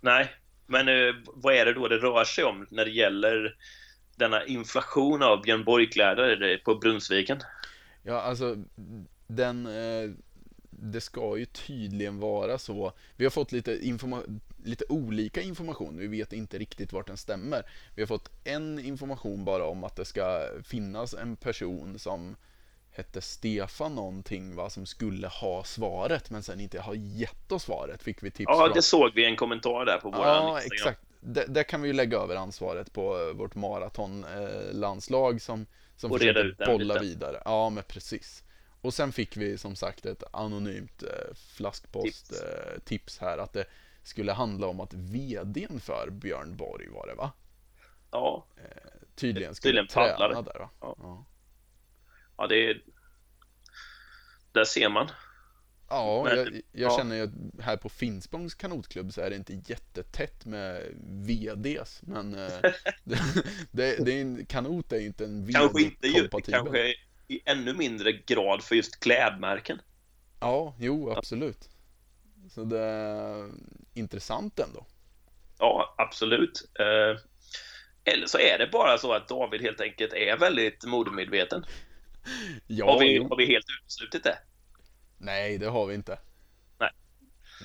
Nej, 0.00 0.30
men 0.66 0.88
eh, 0.88 1.14
vad 1.26 1.54
är 1.54 1.66
det 1.66 1.74
då 1.74 1.88
det 1.88 1.98
rör 1.98 2.24
sig 2.24 2.44
om 2.44 2.66
när 2.70 2.84
det 2.84 2.90
gäller 2.90 3.56
denna 4.16 4.44
inflation 4.44 5.22
av 5.22 5.42
Björn 5.42 5.64
Borg-kläder 5.64 6.60
på 6.64 6.74
Brunnsviken? 6.74 7.40
Ja, 8.02 8.20
alltså 8.20 8.56
den, 9.26 9.66
eh, 9.66 10.10
det 10.82 11.00
ska 11.00 11.36
ju 11.38 11.44
tydligen 11.46 12.18
vara 12.18 12.58
så. 12.58 12.92
Vi 13.16 13.24
har 13.24 13.30
fått 13.30 13.52
lite, 13.52 13.78
informa- 13.86 14.40
lite 14.64 14.84
olika 14.88 15.42
information, 15.42 15.98
vi 15.98 16.06
vet 16.06 16.32
inte 16.32 16.58
riktigt 16.58 16.92
vart 16.92 17.06
den 17.06 17.16
stämmer. 17.16 17.62
Vi 17.94 18.02
har 18.02 18.06
fått 18.06 18.30
en 18.44 18.78
information 18.78 19.44
bara 19.44 19.64
om 19.66 19.84
att 19.84 19.96
det 19.96 20.04
ska 20.04 20.40
finnas 20.64 21.14
en 21.14 21.36
person 21.36 21.98
som 21.98 22.36
hette 22.92 23.20
Stefan 23.20 23.94
någonting 23.94 24.54
va, 24.56 24.70
som 24.70 24.86
skulle 24.86 25.28
ha 25.28 25.64
svaret 25.64 26.30
men 26.30 26.42
sen 26.42 26.60
inte 26.60 26.80
har 26.80 26.94
gett 26.94 27.52
oss 27.52 27.62
svaret, 27.62 28.02
fick 28.02 28.22
vi 28.22 28.30
tips 28.30 28.46
Ja, 28.48 28.64
från. 28.66 28.74
det 28.74 28.82
såg 28.82 29.10
vi 29.14 29.22
i 29.22 29.26
en 29.26 29.36
kommentar 29.36 29.84
där 29.84 29.98
på 29.98 30.10
vår 30.10 30.20
Ja, 30.26 30.48
Instagram. 30.62 30.72
exakt. 30.72 31.00
Där, 31.20 31.44
där 31.48 31.62
kan 31.62 31.82
vi 31.82 31.88
ju 31.88 31.92
lägga 31.94 32.18
över 32.18 32.36
ansvaret 32.36 32.92
på 32.92 33.18
eh, 33.28 33.36
vårt 33.36 33.54
maratonlandslag 33.54 35.40
som, 35.42 35.66
som 35.96 36.10
Och 36.12 36.18
reda 36.20 36.32
försöker 36.32 36.48
ut 36.48 36.58
den 36.58 36.66
bolla 36.78 36.94
biten. 36.94 37.08
vidare. 37.08 37.42
Ja, 37.44 37.70
men 37.70 37.84
precis. 37.88 38.42
Och 38.80 38.94
sen 38.94 39.12
fick 39.12 39.36
vi 39.36 39.58
som 39.58 39.76
sagt 39.76 40.06
ett 40.06 40.22
anonymt 40.32 41.02
eh, 41.02 41.34
flaskpost 41.34 42.32
Tips. 42.84 43.18
eh, 43.22 43.26
här 43.28 43.38
att 43.38 43.52
det 43.52 43.64
skulle 44.02 44.32
handla 44.32 44.66
om 44.66 44.80
att 44.80 44.94
VDn 44.94 45.80
för 45.80 46.10
Björn 46.10 46.56
Borg 46.56 46.88
var 46.88 47.06
det 47.06 47.14
va? 47.14 47.32
Ja, 48.10 48.46
Tydligen 49.14 49.54
skulle 49.54 49.70
Tydligen 49.70 49.86
träna 49.88 50.08
paddlare. 50.08 50.34
där 50.42 50.58
va? 50.58 50.70
Ja. 50.80 50.96
Ja. 51.00 51.24
ja 52.36 52.46
det 52.46 52.70
är... 52.70 52.82
Där 54.52 54.64
ser 54.64 54.88
man. 54.88 55.10
Ja, 55.88 56.22
Men- 56.24 56.36
jag, 56.36 56.46
jag 56.54 56.62
ja. 56.72 56.96
känner 56.98 57.16
ju 57.16 57.22
att 57.22 57.64
här 57.64 57.76
på 57.76 57.88
Finspångs 57.88 58.54
kanotklubb 58.54 59.12
så 59.12 59.20
är 59.20 59.30
det 59.30 59.36
inte 59.36 59.62
jättetätt 59.66 60.44
med 60.46 60.82
VDs, 61.04 62.00
men 62.02 62.34
eh, 62.34 62.52
det, 63.72 64.04
det, 64.04 64.12
är 64.12 64.20
en, 64.20 64.46
kanot 64.46 64.92
är 64.92 64.98
ju 65.00 65.06
inte 65.06 65.24
en 65.24 65.52
Kanske 65.52 65.82
inte 65.82 66.08
VD-kompatibel. 66.08 66.60
kanske 66.60 66.94
i 67.30 67.42
ännu 67.46 67.72
mindre 67.74 68.12
grad 68.12 68.62
för 68.62 68.74
just 68.74 69.00
klädmärken. 69.00 69.82
Ja, 70.40 70.74
jo, 70.78 71.10
absolut. 71.10 71.68
Så 72.50 72.64
det 72.64 72.78
är 72.80 73.50
intressant 73.94 74.58
ändå. 74.58 74.86
Ja, 75.58 75.94
absolut. 75.98 76.68
Eh, 76.78 77.20
Eller 78.14 78.26
så 78.26 78.38
är 78.38 78.58
det 78.58 78.66
bara 78.72 78.98
så 78.98 79.12
att 79.12 79.28
David 79.28 79.60
helt 79.62 79.80
enkelt 79.80 80.12
är 80.12 80.36
väldigt 80.38 80.84
modemedveten. 80.84 81.64
Ja, 82.66 82.92
har, 82.92 83.00
vi, 83.00 83.16
jo. 83.16 83.28
har 83.28 83.36
vi 83.36 83.46
helt 83.46 83.66
uteslutit 83.82 84.24
det? 84.24 84.38
Nej, 85.18 85.58
det 85.58 85.66
har 85.66 85.86
vi 85.86 85.94
inte. 85.94 86.18
Nej. 86.78 86.90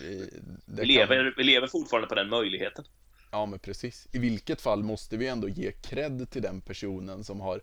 Vi, 0.01 0.29
Vi 0.65 0.75
kan- 0.77 0.87
lever, 0.87 1.33
vi 1.37 1.43
lever 1.43 1.67
fortfarande 1.67 2.07
på 2.07 2.15
den 2.15 2.29
möjligheten. 2.29 2.85
Ja 3.31 3.45
men 3.45 3.59
precis. 3.59 4.07
I 4.11 4.19
vilket 4.19 4.61
fall 4.61 4.83
måste 4.83 5.17
vi 5.17 5.27
ändå 5.27 5.49
ge 5.49 5.71
cred 5.71 6.29
till 6.31 6.41
den 6.41 6.61
personen 6.61 7.23
som 7.23 7.41
har 7.41 7.61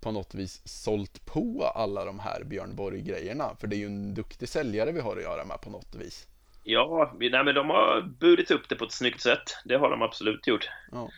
på 0.00 0.10
något 0.10 0.34
vis 0.34 0.62
sålt 0.64 1.26
på 1.26 1.72
alla 1.74 2.04
de 2.04 2.18
här 2.18 2.44
Björn 2.44 2.76
Borg-grejerna. 2.76 3.56
För 3.60 3.66
det 3.66 3.76
är 3.76 3.78
ju 3.78 3.86
en 3.86 4.14
duktig 4.14 4.48
säljare 4.48 4.92
vi 4.92 5.00
har 5.00 5.16
att 5.16 5.22
göra 5.22 5.44
med 5.44 5.60
på 5.60 5.70
något 5.70 5.94
vis. 5.94 6.26
Ja, 6.62 7.12
nej, 7.18 7.44
men 7.44 7.54
de 7.54 7.70
har 7.70 8.02
burit 8.02 8.50
upp 8.50 8.68
det 8.68 8.76
på 8.76 8.84
ett 8.84 8.92
snyggt 8.92 9.20
sätt. 9.20 9.42
Det 9.64 9.76
har 9.76 9.90
de 9.90 10.02
absolut 10.02 10.46
gjort. 10.46 10.68
Ja. 10.92 11.08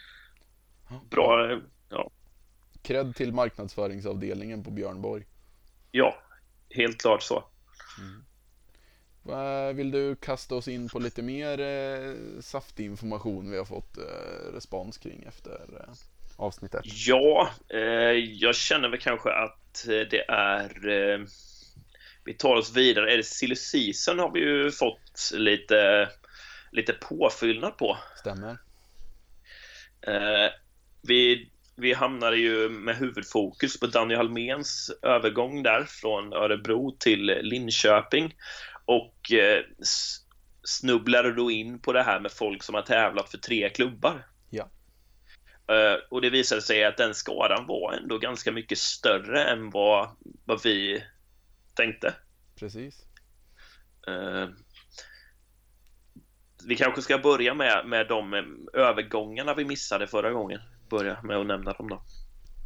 Bra, 1.10 1.60
ja. 1.88 2.10
Cred 2.82 3.14
till 3.14 3.32
marknadsföringsavdelningen 3.32 4.64
på 4.64 4.70
Björn 4.70 5.02
Borg. 5.02 5.24
Ja, 5.90 6.14
helt 6.70 7.00
klart 7.00 7.22
så. 7.22 7.44
Eh, 9.28 9.74
Vill 9.74 9.90
du 9.90 10.16
kasta 10.16 10.54
oss 10.54 10.68
in 10.68 10.88
på 10.88 10.98
lite 10.98 11.22
mer 11.22 11.60
eh, 11.60 12.14
saftig 12.40 12.84
information 12.84 13.50
vi 13.50 13.58
har 13.58 13.64
fått 13.64 13.98
eh, 13.98 14.52
respons 14.54 14.98
kring 14.98 15.22
efter 15.22 15.60
eh, 15.80 15.94
avsnittet? 16.42 16.80
Ja, 16.84 17.50
eh, 17.68 17.80
jag 18.16 18.54
känner 18.54 18.88
väl 18.88 19.00
kanske 19.00 19.32
att 19.32 19.88
eh, 19.88 20.08
det 20.10 20.24
är... 20.28 20.88
Eh, 20.88 21.20
vi 22.24 22.34
tar 22.34 22.54
oss 22.54 22.76
vidare. 22.76 23.12
Är 23.12 23.16
det 23.16 23.22
silly 23.22 23.56
season 23.56 24.18
har 24.18 24.32
vi 24.32 24.40
ju 24.40 24.70
fått 24.70 25.30
lite, 25.34 26.08
lite 26.72 26.92
påfyllnad 26.92 27.78
på. 27.78 27.98
Stämmer. 28.16 28.58
Eh, 30.06 30.50
vi, 31.02 31.50
vi 31.76 31.92
hamnade 31.92 32.36
ju 32.36 32.68
med 32.68 32.96
huvudfokus 32.96 33.80
på 33.80 33.86
Danny 33.86 34.14
Halméns 34.14 34.90
övergång 35.02 35.62
där 35.62 35.84
från 35.84 36.32
Örebro 36.32 36.96
till 36.98 37.38
Linköping 37.42 38.34
och 38.84 39.32
eh, 39.32 39.64
snubblade 40.62 41.32
då 41.32 41.50
in 41.50 41.78
på 41.78 41.92
det 41.92 42.02
här 42.02 42.20
med 42.20 42.32
folk 42.32 42.62
som 42.62 42.74
har 42.74 42.82
tävlat 42.82 43.30
för 43.30 43.38
tre 43.38 43.68
klubbar. 43.68 44.26
Eh, 45.66 46.00
och 46.10 46.20
det 46.20 46.30
visade 46.30 46.62
sig 46.62 46.84
att 46.84 46.96
den 46.96 47.14
skadan 47.14 47.66
var 47.66 47.92
ändå 47.92 48.18
ganska 48.18 48.52
mycket 48.52 48.78
större 48.78 49.44
än 49.44 49.70
vad, 49.70 50.08
vad 50.44 50.62
vi 50.62 51.04
tänkte. 51.74 52.14
Precis. 52.58 53.04
Eh, 54.06 54.48
vi 56.66 56.76
kanske 56.76 57.02
ska 57.02 57.18
börja 57.18 57.54
med, 57.54 57.86
med 57.86 58.08
de 58.08 58.34
övergångarna 58.72 59.54
vi 59.54 59.64
missade 59.64 60.06
förra 60.06 60.30
gången. 60.30 60.60
Börja 60.90 61.22
med 61.22 61.36
att 61.36 61.46
nämna 61.46 61.72
dem 61.72 61.88
då. 61.88 62.02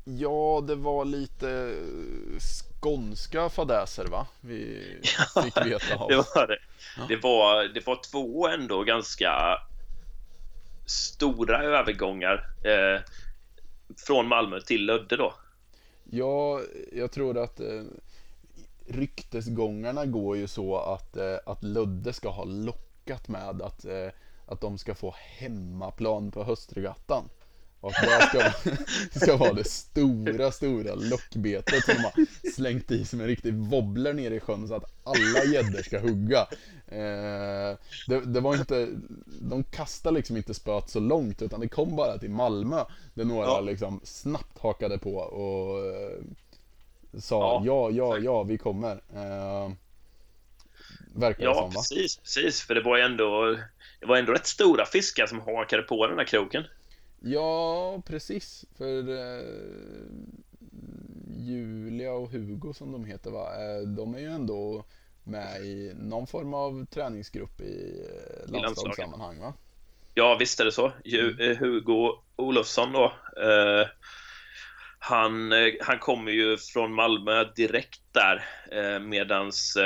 Ja, 0.05 0.65
det 0.67 0.75
var 0.75 1.05
lite 1.05 1.51
eh, 1.51 2.39
skånska 2.81 3.49
fadäser 3.49 4.05
va? 4.05 4.27
Vi 4.41 4.83
fick 5.45 5.67
veta 5.67 5.95
av. 5.95 6.09
Det 6.09 6.17
var 6.17 6.47
det. 6.47 6.59
Ja. 6.97 7.05
Det 7.09 7.17
var, 7.17 7.65
det 7.65 7.87
var 7.87 8.01
två 8.11 8.49
ändå 8.49 8.83
ganska 8.83 9.59
stora 10.87 11.63
övergångar 11.63 12.47
eh, 12.65 13.01
från 14.07 14.29
Malmö 14.29 14.61
till 14.61 14.87
Lödde 14.87 15.17
då. 15.17 15.35
Ja, 16.11 16.61
jag 16.93 17.13
tror 17.13 17.39
att 17.39 17.61
eh, 17.61 17.83
ryktesgångarna 18.87 20.07
går 20.07 20.37
ju 20.37 20.47
så 20.47 20.77
att, 20.79 21.17
eh, 21.17 21.37
att 21.47 21.63
Lödde 21.63 22.13
ska 22.13 22.29
ha 22.29 22.45
lockat 22.45 23.29
med 23.29 23.63
att, 23.63 23.85
eh, 23.85 24.09
att 24.47 24.61
de 24.61 24.79
ska 24.79 24.95
få 24.95 25.15
hemmaplan 25.17 26.31
på 26.31 26.45
höstregattan. 26.45 27.29
Och 27.87 27.93
det 28.01 28.27
ska, 28.29 29.21
ska 29.21 29.37
vara 29.37 29.53
det 29.53 29.65
stora, 29.65 30.53
stora 30.53 30.95
lockbetet 30.95 31.85
som 31.85 31.95
de 31.95 32.01
har 32.03 32.51
slängt 32.55 32.91
i 32.91 33.05
som 33.05 33.21
en 33.21 33.27
riktig 33.27 33.55
wobbler 33.55 34.13
ner 34.13 34.31
i 34.31 34.41
sjön 34.41 34.69
så 34.69 34.75
att 34.75 34.85
alla 35.05 35.45
gäddor 35.53 35.83
ska 35.83 35.99
hugga. 36.01 36.41
Eh, 36.89 37.77
det, 38.07 38.21
det 38.27 38.41
var 38.41 38.55
inte, 38.55 38.89
de 39.41 39.65
kastade 39.65 40.17
liksom 40.17 40.37
inte 40.37 40.55
spöet 40.55 40.91
så 40.91 41.01
långt 41.01 41.43
utan 41.43 41.61
det 41.61 41.69
kom 41.69 41.97
bara 41.97 42.19
till 42.19 42.31
Malmö 42.31 42.85
där 43.15 43.25
några 43.25 43.47
Ja. 43.47 43.61
liksom 43.61 44.01
snabbt 44.05 44.59
hakade 44.59 44.99
på 44.99 45.15
och 45.17 45.79
eh, 45.87 46.19
sa 47.21 47.41
ja, 47.41 47.63
Ja, 47.65 47.91
ja, 47.91 48.19
ja, 48.19 48.43
vi 48.43 48.59
kommer. 48.59 48.93
Eh, 48.93 49.71
verkar 51.15 51.39
det 51.39 51.45
Ja, 51.45 51.55
som 51.55 51.65
va? 51.65 51.71
precis, 51.75 52.17
precis. 52.17 52.63
För 52.63 52.75
det 52.75 52.83
var 52.83 52.99
ändå, 52.99 53.57
det 54.01 54.07
var 54.07 54.17
ändå 54.17 54.33
rätt 54.33 54.47
stora 54.47 54.87
fiskar 54.87 55.27
som 55.27 55.41
hakade 55.41 55.83
på 55.83 56.07
den 56.07 56.19
här 56.19 56.25
kroken. 56.25 56.65
Ja, 57.21 58.03
precis. 58.07 58.65
För 58.79 59.09
eh, 59.09 59.45
Julia 61.39 62.13
och 62.13 62.31
Hugo 62.31 62.73
som 62.73 62.93
de 62.93 63.05
heter 63.05 63.31
va, 63.31 63.49
eh, 63.55 63.89
de 63.89 64.15
är 64.15 64.19
ju 64.19 64.27
ändå 64.31 64.85
med 65.25 65.61
i 65.65 65.93
någon 65.97 66.27
form 66.27 66.55
av 66.55 66.87
träningsgrupp 66.87 67.61
i 67.61 68.07
eh, 68.47 68.53
landslagssammanhang 68.53 69.41
va? 69.41 69.55
Ja, 70.15 70.37
visst 70.41 70.61
är 70.61 70.65
det 70.65 70.73
så. 70.73 70.93
Ju, 71.05 71.51
eh, 71.51 71.57
Hugo 71.57 72.19
Olofsson 72.37 72.93
då. 72.93 73.05
Eh, 73.43 73.87
han, 74.99 75.53
han 75.81 75.99
kommer 75.99 76.33
ju 76.33 76.57
från 76.57 76.93
Malmö 76.95 77.45
direkt 77.57 78.01
där 78.13 78.45
eh, 78.73 79.01
medans, 79.01 79.77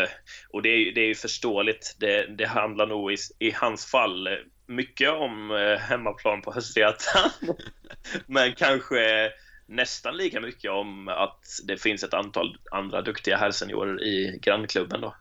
och 0.50 0.62
det 0.62 0.68
är, 0.68 0.76
ju- 0.78 0.92
det 0.92 1.00
är 1.00 1.06
ju 1.06 1.14
förståeligt, 1.14 1.96
det, 1.98 2.26
det 2.26 2.46
handlar 2.46 2.86
nog 2.86 3.12
i, 3.12 3.16
i 3.38 3.50
hans 3.50 3.86
fall 3.86 4.28
mycket 4.70 5.10
om 5.10 5.50
eh, 5.50 5.78
hemmaplan 5.78 6.42
på 6.42 6.52
Höstgötan. 6.52 7.30
Men 8.26 8.54
kanske 8.54 9.32
nästan 9.66 10.16
lika 10.16 10.40
mycket 10.40 10.70
om 10.70 11.08
att 11.08 11.44
det 11.64 11.76
finns 11.76 12.04
ett 12.04 12.14
antal 12.14 12.58
andra 12.70 13.02
duktiga 13.02 13.36
herrseniorer 13.36 14.02
i 14.02 14.38
grannklubben 14.42 15.00
då. 15.00 15.14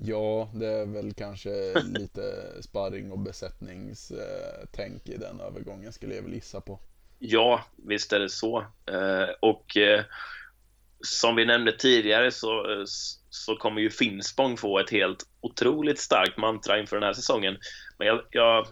Ja, 0.00 0.50
det 0.54 0.66
är 0.66 0.86
väl 0.86 1.14
kanske 1.14 1.80
lite 1.82 2.22
sparring 2.62 3.12
och 3.12 3.18
besättningstänk 3.18 5.08
i 5.08 5.16
den 5.16 5.40
övergången 5.40 5.92
skulle 5.92 6.14
jag 6.14 6.22
väl 6.22 6.34
gissa 6.34 6.60
på. 6.60 6.80
Ja, 7.18 7.64
visst 7.76 8.12
är 8.12 8.20
det 8.20 8.28
så. 8.28 8.58
Eh, 8.86 9.28
och 9.40 9.76
eh, 9.76 10.04
som 11.00 11.36
vi 11.36 11.46
nämnde 11.46 11.72
tidigare 11.72 12.30
så, 12.30 12.84
så 13.30 13.56
kommer 13.56 13.80
ju 13.80 13.90
Finspång 13.90 14.56
få 14.56 14.78
ett 14.78 14.90
helt 14.90 15.26
otroligt 15.40 15.98
starkt 15.98 16.36
mantra 16.36 16.78
inför 16.78 16.96
den 16.96 17.06
här 17.06 17.12
säsongen. 17.12 17.58
Men 17.98 18.06
jag, 18.06 18.20
jag, 18.30 18.66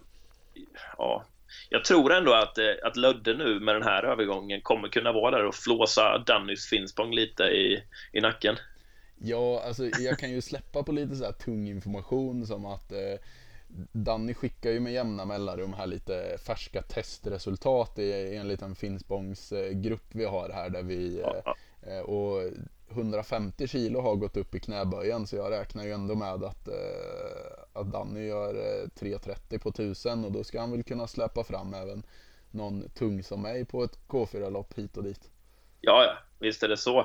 ja, 0.99 1.25
jag 1.71 1.85
tror 1.85 2.13
ändå 2.13 2.33
att, 2.35 2.59
eh, 2.59 2.65
att 2.85 2.97
Lödde 2.97 3.37
nu 3.37 3.61
med 3.61 3.75
den 3.75 3.83
här 3.83 4.03
övergången 4.03 4.61
kommer 4.61 4.89
kunna 4.89 5.13
vara 5.13 5.37
där 5.37 5.45
och 5.45 5.55
flåsa 5.55 6.19
Dannys 6.19 6.67
Finspång 6.67 7.15
lite 7.15 7.43
i, 7.43 7.83
i 8.13 8.21
nacken. 8.21 8.57
Ja, 9.19 9.63
alltså 9.67 9.85
jag 9.85 10.19
kan 10.19 10.31
ju 10.31 10.41
släppa 10.41 10.83
på 10.83 10.93
lite 10.93 11.17
så 11.17 11.25
här 11.25 11.33
tung 11.33 11.69
information 11.69 12.47
som 12.47 12.67
att 12.67 12.93
eh, 12.93 13.19
Danny 13.93 14.35
skickar 14.35 14.71
ju 14.71 14.81
med 14.81 14.93
jämna 14.93 15.25
mellanrum 15.25 15.73
här 15.73 15.87
lite 15.87 16.39
färska 16.47 16.83
testresultat 16.83 17.99
i, 17.99 18.03
i 18.03 18.37
en 18.37 18.49
liten 18.49 18.75
Finspångs 18.75 19.53
eh, 19.53 19.99
vi 20.13 20.25
har 20.25 20.49
här 20.49 20.71
där 20.71 20.83
vi 20.83 21.21
ja. 21.21 21.57
eh, 21.87 22.01
och 22.01 22.43
150 22.91 23.69
kilo 23.69 24.01
har 24.01 24.17
gått 24.17 24.37
upp 24.37 24.55
i 24.55 24.61
knäböjen 24.61 25.27
så 25.27 25.37
jag 25.37 25.53
räknar 25.53 25.85
ju 25.85 25.93
ändå 25.93 26.15
med 26.15 26.45
att, 26.45 26.69
eh, 26.69 27.63
att 27.73 27.93
Danny 27.93 28.27
gör 28.27 28.55
eh, 28.55 28.89
3.30 29.01 29.59
på 29.59 29.69
1000 29.69 30.25
och 30.25 30.33
då 30.33 30.45
ska 30.45 30.61
han 30.61 30.71
väl 30.71 30.83
kunna 30.83 31.07
släppa 31.07 31.45
fram 31.45 31.75
även 31.75 32.03
någon 32.51 32.91
tung 32.91 33.23
som 33.23 33.43
mig 33.43 33.65
på 33.65 33.85
ett 33.85 33.99
K4-lopp 34.09 34.79
hit 34.79 34.97
och 34.97 35.05
dit. 35.05 35.31
Ja, 35.81 36.05
ja, 36.05 36.19
visst 36.39 36.63
är 36.63 36.69
det 36.69 36.77
så. 36.77 36.99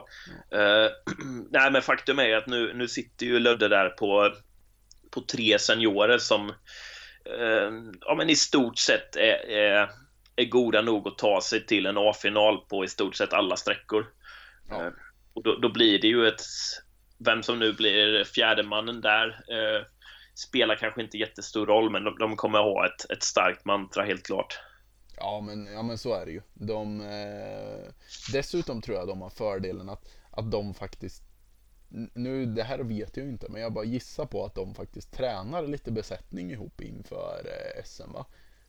Eh, 0.51 0.89
nej, 1.49 1.71
men 1.71 1.81
faktum 1.81 2.19
är 2.19 2.35
att 2.35 2.47
nu, 2.47 2.73
nu 2.73 2.87
sitter 2.87 3.25
ju 3.25 3.39
Lödde 3.39 3.67
där 3.67 3.89
på, 3.89 4.33
på 5.11 5.21
tre 5.21 5.59
seniorer 5.59 6.17
som 6.17 6.49
eh, 7.25 7.71
ja, 8.01 8.15
men 8.17 8.29
i 8.29 8.35
stort 8.35 8.77
sett 8.77 9.15
är, 9.15 9.49
är, 9.49 9.89
är 10.35 10.45
goda 10.45 10.81
nog 10.81 11.07
att 11.07 11.17
ta 11.17 11.41
sig 11.41 11.65
till 11.65 11.85
en 11.85 11.97
A-final 11.97 12.57
på 12.69 12.83
i 12.83 12.87
stort 12.87 13.15
sett 13.15 13.33
alla 13.33 13.55
sträckor. 13.55 14.05
Ja. 14.69 14.85
Eh, 14.85 14.91
och 15.33 15.43
då, 15.43 15.55
då 15.55 15.69
blir 15.69 16.01
det 16.01 16.07
ju 16.07 16.27
ett... 16.27 16.41
Vem 17.17 17.43
som 17.43 17.59
nu 17.59 17.73
blir 17.73 18.23
fjärdemannen 18.23 19.01
där 19.01 19.27
eh, 19.27 19.85
spelar 20.35 20.75
kanske 20.75 21.01
inte 21.01 21.17
jättestor 21.17 21.65
roll, 21.65 21.89
men 21.89 22.03
de, 22.03 22.17
de 22.19 22.35
kommer 22.35 22.59
ha 22.59 22.85
ett, 22.85 23.11
ett 23.11 23.23
starkt 23.23 23.65
mantra 23.65 24.03
helt 24.03 24.25
klart. 24.25 24.59
Ja 25.17 25.41
men, 25.41 25.65
ja 25.73 25.81
men 25.81 25.97
så 25.97 26.13
är 26.13 26.25
det 26.25 26.31
ju. 26.31 26.41
De, 26.53 27.01
eh, 27.01 27.93
dessutom 28.33 28.81
tror 28.81 28.97
jag 28.97 29.07
de 29.07 29.21
har 29.21 29.29
fördelen 29.29 29.89
att, 29.89 30.07
att 30.31 30.51
de 30.51 30.73
faktiskt 30.73 31.23
nu, 32.13 32.45
det 32.45 32.63
här 32.63 32.79
vet 32.79 33.17
jag 33.17 33.25
ju 33.25 33.31
inte, 33.31 33.47
men 33.49 33.61
jag 33.61 33.73
bara 33.73 33.83
gissar 33.83 34.25
på 34.25 34.45
att 34.45 34.55
de 34.55 34.75
faktiskt 34.75 35.13
tränar 35.13 35.67
lite 35.67 35.91
besättning 35.91 36.51
ihop 36.51 36.81
inför 36.81 37.41
eh, 37.45 37.83
SM 37.83 38.11
va? 38.13 38.25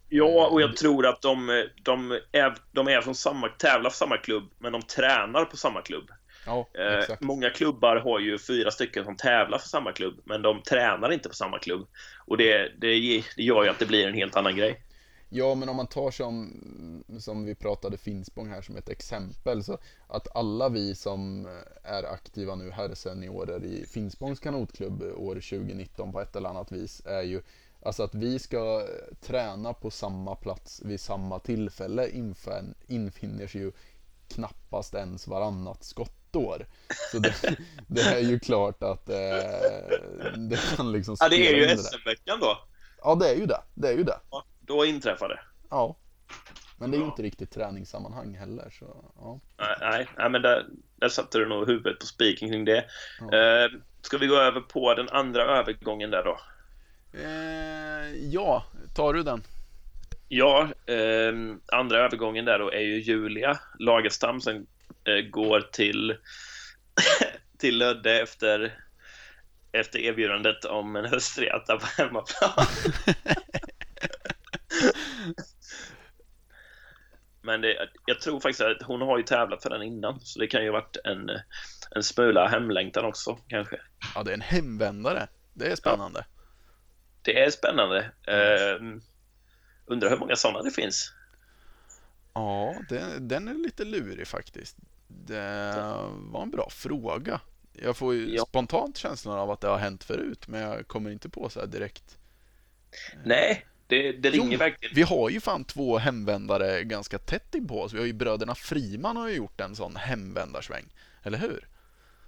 Ja, 0.08 0.48
och 0.52 0.62
jag 0.62 0.76
tror 0.76 1.06
att 1.06 1.22
de, 1.22 1.66
de, 1.82 2.20
är, 2.32 2.56
de 2.72 2.88
är 2.88 3.00
från 3.00 3.14
samma, 3.14 3.48
tävlar 3.48 3.90
för 3.90 3.96
samma 3.96 4.16
klubb, 4.16 4.50
men 4.58 4.72
de 4.72 4.82
tränar 4.82 5.44
på 5.44 5.56
samma 5.56 5.82
klubb. 5.82 6.10
Ja, 6.46 6.68
Eh, 6.74 7.16
många 7.20 7.50
klubbar 7.50 7.96
har 7.96 8.20
ju 8.20 8.38
fyra 8.38 8.70
stycken 8.70 9.04
som 9.04 9.16
tävlar 9.16 9.58
för 9.58 9.68
samma 9.68 9.92
klubb, 9.92 10.20
men 10.24 10.42
de 10.42 10.62
tränar 10.62 11.12
inte 11.12 11.28
på 11.28 11.34
samma 11.34 11.58
klubb. 11.58 11.88
Och 12.26 12.36
det, 12.36 12.72
det, 12.80 12.88
det 13.36 13.42
gör 13.42 13.64
ju 13.64 13.68
att 13.68 13.78
det 13.78 13.86
blir 13.86 14.08
en 14.08 14.14
helt 14.14 14.36
annan 14.36 14.56
grej. 14.56 14.82
Ja, 15.28 15.54
men 15.54 15.68
om 15.68 15.76
man 15.76 15.86
tar 15.86 16.10
som, 16.10 16.52
som 17.18 17.44
vi 17.44 17.54
pratade 17.54 17.98
Finspång 17.98 18.48
här 18.48 18.62
som 18.62 18.76
ett 18.76 18.88
exempel, 18.88 19.64
så 19.64 19.78
att 20.08 20.36
alla 20.36 20.68
vi 20.68 20.94
som 20.94 21.48
är 21.82 22.04
aktiva 22.04 22.54
nu, 22.54 22.70
herrseniorer 22.70 23.64
i 23.64 23.86
Finspångs 23.86 24.40
kanotklubb 24.40 25.02
år 25.02 25.34
2019 25.34 26.12
på 26.12 26.20
ett 26.20 26.36
eller 26.36 26.48
annat 26.48 26.72
vis, 26.72 27.02
är 27.06 27.22
ju 27.22 27.42
Alltså 27.84 28.02
att 28.02 28.14
vi 28.14 28.38
ska 28.38 28.86
träna 29.20 29.72
på 29.72 29.90
samma 29.90 30.34
plats 30.34 30.82
vid 30.84 31.00
samma 31.00 31.38
tillfälle 31.38 32.10
infin, 32.10 32.74
infinner 32.86 33.46
sig 33.46 33.60
ju 33.60 33.72
knappast 34.28 34.94
ens 34.94 35.28
varannat 35.28 35.84
skottår. 36.32 36.66
Så 37.12 37.18
det, 37.18 37.56
det 37.86 38.00
är 38.00 38.18
ju 38.18 38.38
klart 38.38 38.82
att 38.82 39.08
eh, 39.08 39.16
det 40.36 40.76
kan 40.76 40.92
liksom 40.92 41.16
Ja, 41.20 41.28
det 41.28 41.36
är 41.36 41.56
ju. 41.56 41.76
SM-veckan 41.76 42.40
då. 42.40 42.58
Ja, 43.02 43.14
det 43.14 43.28
är 43.28 43.34
ju 43.34 43.46
det. 43.46 43.60
Det 43.74 43.88
är 43.88 43.92
ju 43.92 44.04
det. 44.04 44.18
Ja, 44.30 44.44
då 44.60 44.84
inträffar 44.84 45.28
det. 45.28 45.40
Ja. 45.70 45.96
Men 46.78 46.90
det 46.90 46.96
är 46.96 46.98
ju 46.98 47.04
inte 47.04 47.22
riktigt 47.22 47.50
träningssammanhang 47.50 48.34
heller. 48.34 48.70
Så, 48.78 49.12
ja. 49.16 49.40
Nej, 49.80 50.08
nej, 50.18 50.30
men 50.30 50.42
där, 50.42 50.66
där 50.96 51.08
satte 51.08 51.38
du 51.38 51.48
nog 51.48 51.66
huvudet 51.66 51.98
på 52.00 52.06
spiken 52.06 52.48
kring 52.48 52.64
det. 52.64 52.84
Ja. 53.20 53.36
Eh, 53.36 53.70
ska 54.02 54.18
vi 54.18 54.26
gå 54.26 54.36
över 54.36 54.60
på 54.60 54.94
den 54.94 55.08
andra 55.08 55.42
övergången 55.42 56.10
där 56.10 56.24
då? 56.24 56.38
Eh, 57.18 58.32
ja, 58.32 58.64
tar 58.94 59.12
du 59.12 59.22
den? 59.22 59.42
Ja, 60.28 60.68
eh, 60.86 61.32
andra 61.72 61.98
övergången 61.98 62.44
där 62.44 62.58
då 62.58 62.72
är 62.72 62.80
ju 62.80 63.00
Julia 63.00 63.58
Lagerstam 63.78 64.40
som 64.40 64.66
går 65.30 65.60
till, 65.60 66.16
till 67.58 67.78
Lödde 67.78 68.20
efter, 68.20 68.78
efter 69.72 69.98
erbjudandet 69.98 70.64
om 70.64 70.96
en 70.96 71.04
höstresa 71.04 71.76
på 71.76 71.86
hemmaplan. 71.86 72.66
Men 77.42 77.60
det, 77.60 77.88
jag 78.06 78.20
tror 78.20 78.40
faktiskt 78.40 78.60
att 78.60 78.82
hon 78.82 79.00
har 79.00 79.18
ju 79.18 79.24
tävlat 79.24 79.62
för 79.62 79.70
den 79.70 79.82
innan, 79.82 80.20
så 80.20 80.38
det 80.38 80.46
kan 80.46 80.64
ju 80.64 80.70
varit 80.70 80.96
en, 81.04 81.30
en 81.90 82.02
smula 82.02 82.48
hemlängtan 82.48 83.04
också 83.04 83.38
kanske. 83.48 83.80
Ja, 84.14 84.22
det 84.22 84.30
är 84.30 84.34
en 84.34 84.40
hemvändare. 84.40 85.28
Det 85.54 85.72
är 85.72 85.76
spännande. 85.76 86.24
Det 87.22 87.40
är 87.40 87.50
spännande. 87.50 88.10
Eh, 88.26 88.78
undrar 89.86 90.10
hur 90.10 90.16
många 90.16 90.36
sådana 90.36 90.62
det 90.62 90.70
finns. 90.70 91.12
Ja, 92.34 92.74
den, 92.88 93.28
den 93.28 93.48
är 93.48 93.54
lite 93.54 93.84
lurig 93.84 94.26
faktiskt. 94.26 94.76
Det 95.08 95.74
var 96.16 96.42
en 96.42 96.50
bra 96.50 96.68
fråga. 96.70 97.40
Jag 97.72 97.96
får 97.96 98.14
ju 98.14 98.34
Ja. 98.34 98.44
spontant 98.44 98.96
känslan 98.96 99.38
av 99.38 99.50
att 99.50 99.60
det 99.60 99.68
har 99.68 99.78
hänt 99.78 100.04
förut, 100.04 100.48
men 100.48 100.60
jag 100.60 100.88
kommer 100.88 101.10
inte 101.10 101.28
på 101.28 101.48
så 101.48 101.60
här 101.60 101.66
direkt. 101.66 102.18
Nej, 103.24 103.66
det, 103.86 104.12
det 104.12 104.28
Jo, 104.28 104.42
ringer 104.42 104.58
verkligen. 104.58 104.94
Vi 104.94 105.02
har 105.02 105.30
ju 105.30 105.40
fan 105.40 105.64
två 105.64 105.98
hemvändare 105.98 106.84
ganska 106.84 107.18
tätt 107.18 107.54
inpå 107.54 107.82
oss. 107.82 107.92
Vi 107.92 107.98
har 107.98 108.06
ju 108.06 108.12
bröderna 108.12 108.54
Friman 108.54 109.16
har 109.16 109.28
ju 109.28 109.34
gjort 109.34 109.60
en 109.60 109.76
sån 109.76 109.96
hemvändarsväng. 109.96 110.84
Eller 111.22 111.38
hur? 111.38 111.68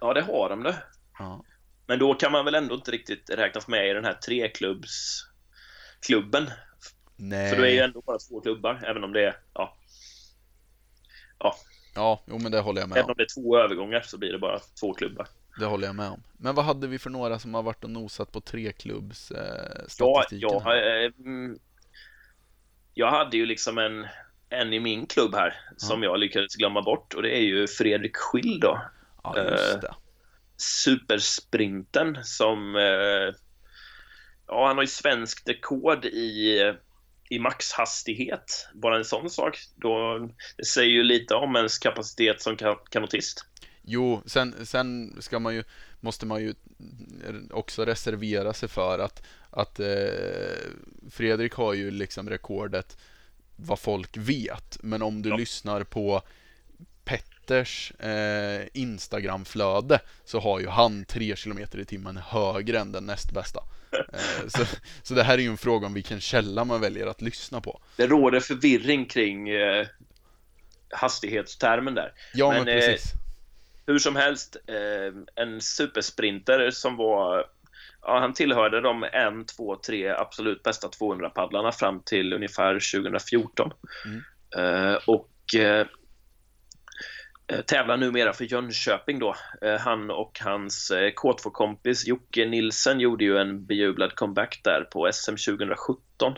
Ja, 0.01 0.15
det 0.15 0.23
har 0.23 0.49
de 0.51 0.63
det. 0.63 0.83
Ja. 1.19 1.45
Men 1.87 1.99
då 1.99 2.15
kan 2.15 2.33
man 2.33 2.45
väl 2.45 2.55
ändå 2.55 2.75
inte 2.75 2.91
riktigt 2.91 3.31
räknas 3.31 3.69
med 3.69 3.91
i 3.91 3.93
den 3.93 4.05
här 4.05 4.15
treklubbsklubben. 4.15 6.51
Nej. 7.17 7.51
För 7.51 7.57
då 7.57 7.63
är 7.67 7.71
ju 7.71 7.79
ändå 7.79 8.01
bara 8.01 8.19
två 8.19 8.41
klubbar, 8.41 8.83
även 8.87 9.05
om 9.05 9.13
det 9.13 9.25
är, 9.25 9.37
ja, 9.55 9.77
Ja, 11.95 12.23
jo 12.27 12.39
men 12.39 12.53
det 12.53 12.61
håller 12.61 12.81
jag 12.81 12.89
med 12.89 12.97
även 12.99 13.05
om. 13.05 13.11
om 13.11 13.15
det 13.17 13.23
är 13.23 13.35
två 13.43 13.59
övergångar 13.59 14.01
så 14.01 14.19
blir 14.19 14.33
det 14.33 14.39
bara 14.39 14.59
två 14.81 14.95
klubbar. 14.95 15.27
Det 15.59 15.65
håller 15.67 15.87
jag 15.87 15.97
med 15.97 16.09
om. 16.11 16.23
Men 16.39 16.55
vad 16.55 16.65
hade 16.65 16.87
vi 16.87 16.99
för 16.99 17.11
några 17.11 17.39
som 17.39 17.55
har 17.55 17.63
varit 17.63 17.85
och 17.85 17.91
nosat 17.91 18.33
på 18.33 18.41
treklubbs 18.41 19.31
eh, 19.31 19.87
Ja, 19.99 20.25
statistiken? 20.25 20.61
här? 20.65 20.77
jag, 20.77 21.05
eh, 21.05 21.13
mm, 21.19 21.59
jag 22.95 23.11
hade 23.11 23.37
ju 23.37 23.47
liksom 23.47 23.79
en, 23.79 24.07
en 24.49 24.73
i 24.73 24.81
min 24.81 25.07
klubb 25.07 25.35
här 25.35 25.55
som 25.77 26.03
jag 26.03 26.19
lyckades 26.21 26.55
glömma 26.57 26.83
bort 26.83 27.15
och 27.15 27.23
det 27.23 27.37
är 27.37 27.43
ju 27.43 27.67
Fredrik 27.67 28.17
Schill 28.17 28.61
då. 28.61 28.81
ja, 29.23 29.39
just 29.51 29.75
eh, 29.75 29.81
det. 29.81 29.95
supersprinten 30.57 32.19
som... 32.25 32.77
Eh, 32.77 33.35
ja, 34.47 34.67
han 34.67 34.77
har 34.77 34.83
ju 34.83 34.89
svenskt 34.89 35.49
rekord 35.49 36.05
i, 36.05 36.61
i 37.29 37.39
maxhastighet. 37.39 38.69
Bara 38.75 38.97
en 38.97 39.05
sån 39.05 39.31
sak. 39.31 39.59
Då, 39.77 40.19
det 40.57 40.65
säger 40.65 40.91
ju 40.91 41.03
lite 41.03 41.35
om 41.35 41.57
ens 41.57 41.79
kapacitet 41.79 42.43
som 42.43 42.57
kan, 42.57 42.77
kanotist. 42.91 43.45
Jo, 43.83 44.23
sen, 44.27 44.67
sen 44.67 45.17
ska 45.21 45.39
man 45.39 45.55
ju, 45.55 45.65
måste 46.01 46.27
man 46.27 46.43
ju 46.43 46.55
också 47.51 47.85
reservera 47.85 48.53
sig 48.53 48.69
för 48.69 48.99
att, 48.99 49.23
att 49.51 49.81
eh, 49.81 49.87
Fredrik 51.11 51.53
har 51.53 51.75
ju 51.75 51.91
liksom 51.91 52.31
rekordet 52.31 52.99
vad 53.57 53.79
folk 53.79 54.17
vet. 54.17 54.79
Men 54.83 55.03
om 55.03 55.23
du 55.23 55.29
Ja. 55.29 55.37
lyssnar 55.37 55.85
på 55.85 56.23
Petters 57.45 57.93
eh, 57.99 58.67
Instagramflöde 58.73 60.01
så 60.25 60.41
har 60.41 60.61
ju 60.61 60.69
han 60.69 61.05
3 61.05 61.37
km 61.37 61.59
i 61.59 61.85
timmen 61.85 62.17
högre 62.17 62.79
än 62.79 62.93
den 62.93 63.07
näst 63.07 63.33
bästa. 63.33 63.61
Eh, 64.13 64.49
så, 64.49 64.65
så 65.03 65.15
det 65.15 65.23
här 65.23 65.39
är 65.39 65.43
ju 65.43 65.49
en 65.49 65.57
fråga 65.57 65.87
om 65.87 65.95
vilken 65.95 66.21
källa 66.21 66.65
man 66.65 66.81
väljer 66.81 67.07
att 67.07 67.23
lyssna 67.23 67.61
på. 67.61 67.81
Det 67.97 68.07
råder 68.07 68.41
förvirring 68.41 69.07
kring 69.07 69.49
eh, 69.49 69.87
hastighetstermen 70.91 71.95
där. 71.95 72.13
Ja, 72.35 72.51
men, 72.51 72.65
Men, 72.65 72.69
eh, 72.69 72.81
precis. 72.81 73.13
Hur 73.87 73.99
som 73.99 74.17
helst, 74.17 74.57
eh, 74.67 75.45
en 75.45 75.61
supersprinter 75.61 76.71
som 76.71 76.97
var... 76.97 77.47
Ja, 78.03 78.21
han 78.21 78.33
tillhörde 78.33 78.81
de 78.81 79.05
en, 79.13 79.47
två, 79.47 79.77
tre 79.77 80.09
absolut 80.09 80.63
bästa 80.63 80.89
200-paddlarna 80.89 81.73
fram 81.73 82.01
till 82.01 82.33
ungefär 82.33 82.73
2014. 82.73 83.71
Mm. 84.05 84.23
Eh, 84.57 84.99
och 85.07 85.31
eh, 85.57 85.81
eh, 85.81 85.87
tävlar 87.67 87.97
numera 87.97 88.33
för 88.33 88.45
Jönköping 88.45 89.19
då. 89.19 89.35
Eh, 89.63 89.79
han 89.79 90.11
och 90.11 90.41
hans 90.45 90.91
eh, 90.91 91.13
K2-kompis 91.13 92.07
Jocke 92.07 92.47
Nilsen 92.47 93.01
gjorde 93.01 93.25
ju 93.25 93.39
en 93.39 93.67
bejublad 93.67 94.15
comeback 94.15 94.61
där 94.65 94.89
på 94.93 95.11
SM 95.13 95.31
2017. 95.31 96.35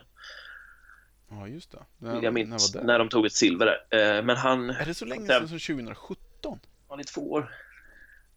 Ja, 1.31 1.49
just 1.49 1.71
det. 1.73 1.79
När, 1.99 2.15
jag 2.15 2.23
när 2.23 2.31
minns, 2.31 2.73
det? 2.73 2.83
när 2.83 2.99
de 2.99 3.09
tog 3.09 3.27
ett 3.27 3.33
silver 3.33 3.67
där. 3.91 4.17
Eh, 4.19 4.23
men 4.23 4.37
han 4.37 4.71
Är 4.71 4.87
det 4.87 4.95
så 4.95 5.05
länge 5.05 5.27
sedan 5.27 5.49
som 5.49 5.59
2017? 5.59 6.61
var 6.89 7.01
i 7.01 7.05
två 7.05 7.33
år. 7.33 7.51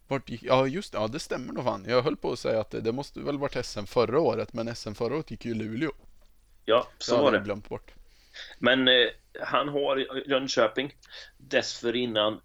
Vart 0.08 0.22
ja 0.26 0.66
just 0.66 0.92
det, 0.92 0.98
ja 0.98 1.08
det 1.08 1.18
stämmer 1.18 1.52
nog 1.52 1.64
fan. 1.64 1.84
Jag 1.88 2.02
höll 2.02 2.16
på 2.16 2.32
att 2.32 2.38
säga 2.38 2.60
att 2.60 2.70
det, 2.70 2.80
det 2.80 2.92
måste 2.92 3.20
väl 3.20 3.38
varit 3.38 3.66
SM 3.66 3.84
förra 3.84 4.20
året, 4.20 4.52
men 4.52 4.74
SM 4.76 4.92
förra 4.94 5.14
året 5.14 5.30
gick 5.30 5.44
ju 5.44 5.50
i 5.50 5.54
Luleå. 5.54 5.90
Ja, 6.64 6.88
Så 6.98 7.14
hade 7.14 7.24
var 7.24 7.32
det. 7.32 7.44
glömt 7.44 7.68
bort. 7.68 7.90
Men 8.58 8.88
eh, 8.88 8.94
han 9.42 9.68
har 9.68 10.06
Jönköping, 10.28 10.94
dessförinnan 11.38 12.40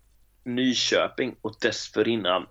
Nyköping 0.46 1.36
och 1.42 1.56
dessförinnan 1.62 2.48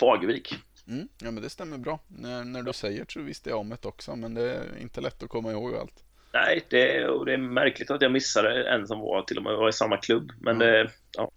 Fagervik. 0.00 0.54
Mm, 0.88 1.08
ja 1.22 1.30
men 1.30 1.42
det 1.42 1.50
stämmer 1.50 1.78
bra. 1.78 2.00
När, 2.08 2.44
när 2.44 2.62
du 2.62 2.72
säger 2.72 3.06
så 3.08 3.20
visste 3.20 3.50
jag 3.50 3.58
om 3.58 3.68
det 3.68 3.84
också, 3.84 4.16
men 4.16 4.34
det 4.34 4.54
är 4.54 4.78
inte 4.80 5.00
lätt 5.00 5.22
att 5.22 5.28
komma 5.28 5.52
ihåg 5.52 5.74
allt. 5.74 6.04
Nej, 6.32 6.64
det, 6.70 7.08
och 7.08 7.26
det 7.26 7.32
är 7.32 7.38
märkligt 7.38 7.90
att 7.90 8.02
jag 8.02 8.12
missade 8.12 8.68
en 8.70 8.86
som 8.86 9.00
var 9.00 9.22
till 9.22 9.36
och 9.36 9.42
med 9.42 9.52
var 9.56 9.68
i 9.68 9.72
samma 9.72 9.96
klubb. 9.96 10.32
Men 10.40 10.56
Mm. 10.56 10.68
det, 10.68 10.90
ja, 11.16 11.30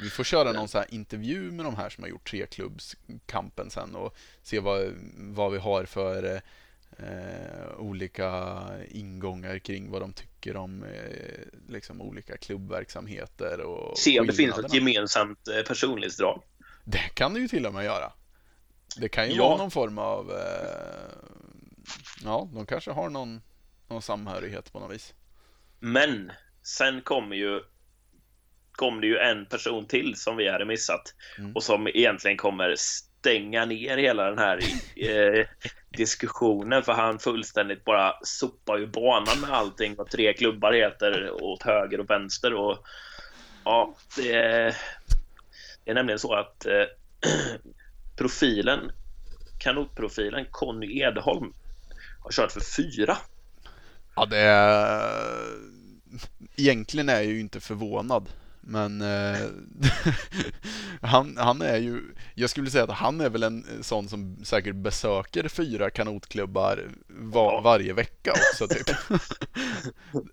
Vi 0.00 0.10
får 0.10 0.24
köra 0.24 0.52
någon 0.52 0.68
så 0.68 0.84
intervju 0.88 1.50
med 1.50 1.64
de 1.64 1.76
här 1.76 1.88
som 1.88 2.04
har 2.04 2.08
gjort 2.08 2.30
treklubbskampen 2.30 3.70
sen 3.70 3.94
och 3.96 4.16
se 4.42 4.60
vad, 4.60 4.92
vad 5.16 5.52
vi 5.52 5.58
har 5.58 5.84
för 5.84 6.40
eh, 6.98 7.76
olika 7.78 8.62
ingångar 8.88 9.58
kring 9.58 9.90
vad 9.90 10.02
de 10.02 10.12
tycker 10.12 10.56
om 10.56 10.82
eh, 10.82 11.44
liksom 11.68 12.00
olika 12.02 12.36
klubbverksamheter 12.36 13.60
och 13.60 13.98
se 13.98 14.20
om 14.20 14.26
det 14.26 14.32
finns 14.32 14.54
skillnaderna. 14.54 14.74
gemensamt 14.90 15.48
eh, 15.48 15.62
personlighetsdrag. 15.62 16.42
Det 16.84 16.98
kan 17.14 17.34
det 17.34 17.40
ju 17.40 17.48
till 17.48 17.66
och 17.66 17.74
med 17.74 17.84
göra. 17.84 18.12
Det 18.96 19.08
kan 19.08 19.28
ju 19.28 19.34
Ja. 19.36 19.48
vara 19.48 19.56
någon 19.58 19.70
form 19.70 19.98
av... 19.98 20.30
Eh, 20.30 21.14
ja, 22.24 22.48
de 22.54 22.66
kanske 22.66 22.90
har 22.90 23.10
någon, 23.10 23.42
någon 23.88 24.02
samhörighet 24.02 24.72
på 24.72 24.80
något 24.80 24.94
vis. 24.94 25.14
Men 25.80 26.32
sen 26.62 27.02
kommer 27.02 27.36
ju 27.36 27.60
kom 28.72 29.00
det 29.00 29.06
ju 29.06 29.16
en 29.18 29.46
person 29.46 29.86
till 29.86 30.14
som 30.16 30.36
vi 30.36 30.48
hade 30.50 30.64
missat 30.64 31.14
Mm. 31.38 31.52
och 31.52 31.62
som 31.62 31.88
egentligen 31.88 32.36
kommer 32.36 32.74
stänga 32.78 33.64
ner 33.64 33.96
hela 33.96 34.24
den 34.30 34.38
här 34.38 34.58
eh, 34.96 35.46
diskussionen 35.96 36.82
för 36.82 36.92
han 36.92 37.18
fullständigt 37.18 37.84
bara 37.84 38.14
sopar 38.22 38.78
ju 38.78 38.86
banan 38.86 39.40
med 39.40 39.50
allting 39.50 39.94
vad 39.94 40.10
tre 40.10 40.32
klubbar 40.32 40.72
heter 40.72 41.42
åt 41.42 41.62
höger 41.62 42.00
och 42.00 42.10
vänster 42.10 42.54
och 42.54 42.78
ja, 43.64 43.94
det 44.16 44.32
är, 44.32 44.76
det 45.84 45.90
är 45.90 45.94
nämligen 45.94 46.18
så 46.18 46.34
att 46.34 46.66
eh, 46.66 46.84
profilen 48.16 48.90
kanotprofilen 49.58 50.46
Conny 50.50 51.00
Edholm 51.00 51.52
har 52.20 52.30
kört 52.30 52.52
för 52.52 52.60
fyra. 52.60 53.16
Ja, 54.16 54.26
det 54.26 54.38
är... 54.38 55.58
Egentligen 56.56 57.08
är 57.08 57.14
jag 57.14 57.24
ju 57.24 57.40
inte 57.40 57.60
förvånad. 57.60 58.28
Men 58.66 59.00
eh, 59.02 59.36
han, 61.00 61.36
han 61.36 61.62
är 61.62 61.76
ju, 61.76 62.02
jag 62.34 62.50
skulle 62.50 62.70
säga 62.70 62.84
att 62.84 62.90
han 62.90 63.20
är 63.20 63.28
väl 63.30 63.42
en 63.42 63.66
sån 63.80 64.08
som 64.08 64.36
säkert 64.44 64.74
besöker 64.74 65.48
fyra 65.48 65.90
kanotklubbar 65.90 66.88
va, 67.08 67.52
Ja. 67.52 67.60
varje 67.60 67.92
vecka 67.92 68.32
också 68.32 68.68
typ. 68.68 68.86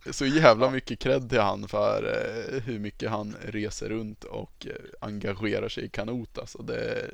Så 0.16 0.26
jävla 0.26 0.70
mycket 0.70 1.00
cred 1.00 1.30
till 1.30 1.40
han 1.40 1.68
för 1.68 2.04
eh, 2.04 2.62
hur 2.62 2.80
mycket 2.80 3.10
han 3.10 3.36
reser 3.42 3.90
runt 3.90 4.24
och 4.24 4.68
eh, 4.70 4.76
engagerar 5.02 5.70
sig 5.70 5.84
i 5.86 5.90
kanot 5.90 6.38
alltså. 6.38 6.62
Det 6.62 6.76
är 6.76 7.14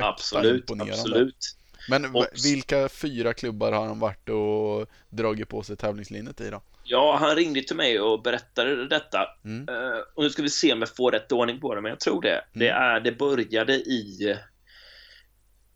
Absolut, 0.00 0.70
absolut. 0.70 1.56
Men 1.90 2.16
Och- 2.16 2.26
vilka 2.44 2.88
fyra 2.88 3.34
klubbar 3.34 3.72
har 3.72 3.86
han 3.86 3.98
varit 3.98 4.28
och 4.28 4.86
dragit 5.10 5.48
på 5.48 5.62
sig 5.62 5.76
tävlingslinjet 5.76 6.40
i 6.40 6.50
då? 6.50 6.60
Ja, 6.90 7.16
han 7.20 7.36
ringde 7.36 7.62
till 7.62 7.76
mig 7.76 8.00
och 8.00 8.22
berättade 8.22 8.88
detta. 8.88 9.26
Mm. 9.44 9.68
Eh, 9.68 9.98
och 10.14 10.22
nu 10.22 10.30
ska 10.30 10.42
vi 10.42 10.50
se 10.50 10.72
om 10.72 10.78
jag 10.78 10.96
får 10.96 11.12
rätt 11.12 11.32
ordning 11.32 11.60
på 11.60 11.74
det, 11.74 11.80
men 11.80 11.88
jag 11.88 12.00
tror 12.00 12.22
det. 12.22 12.44
Det, 12.52 12.68
är, 12.68 13.00
det 13.00 13.12
började 13.12 13.74
i, 13.74 14.36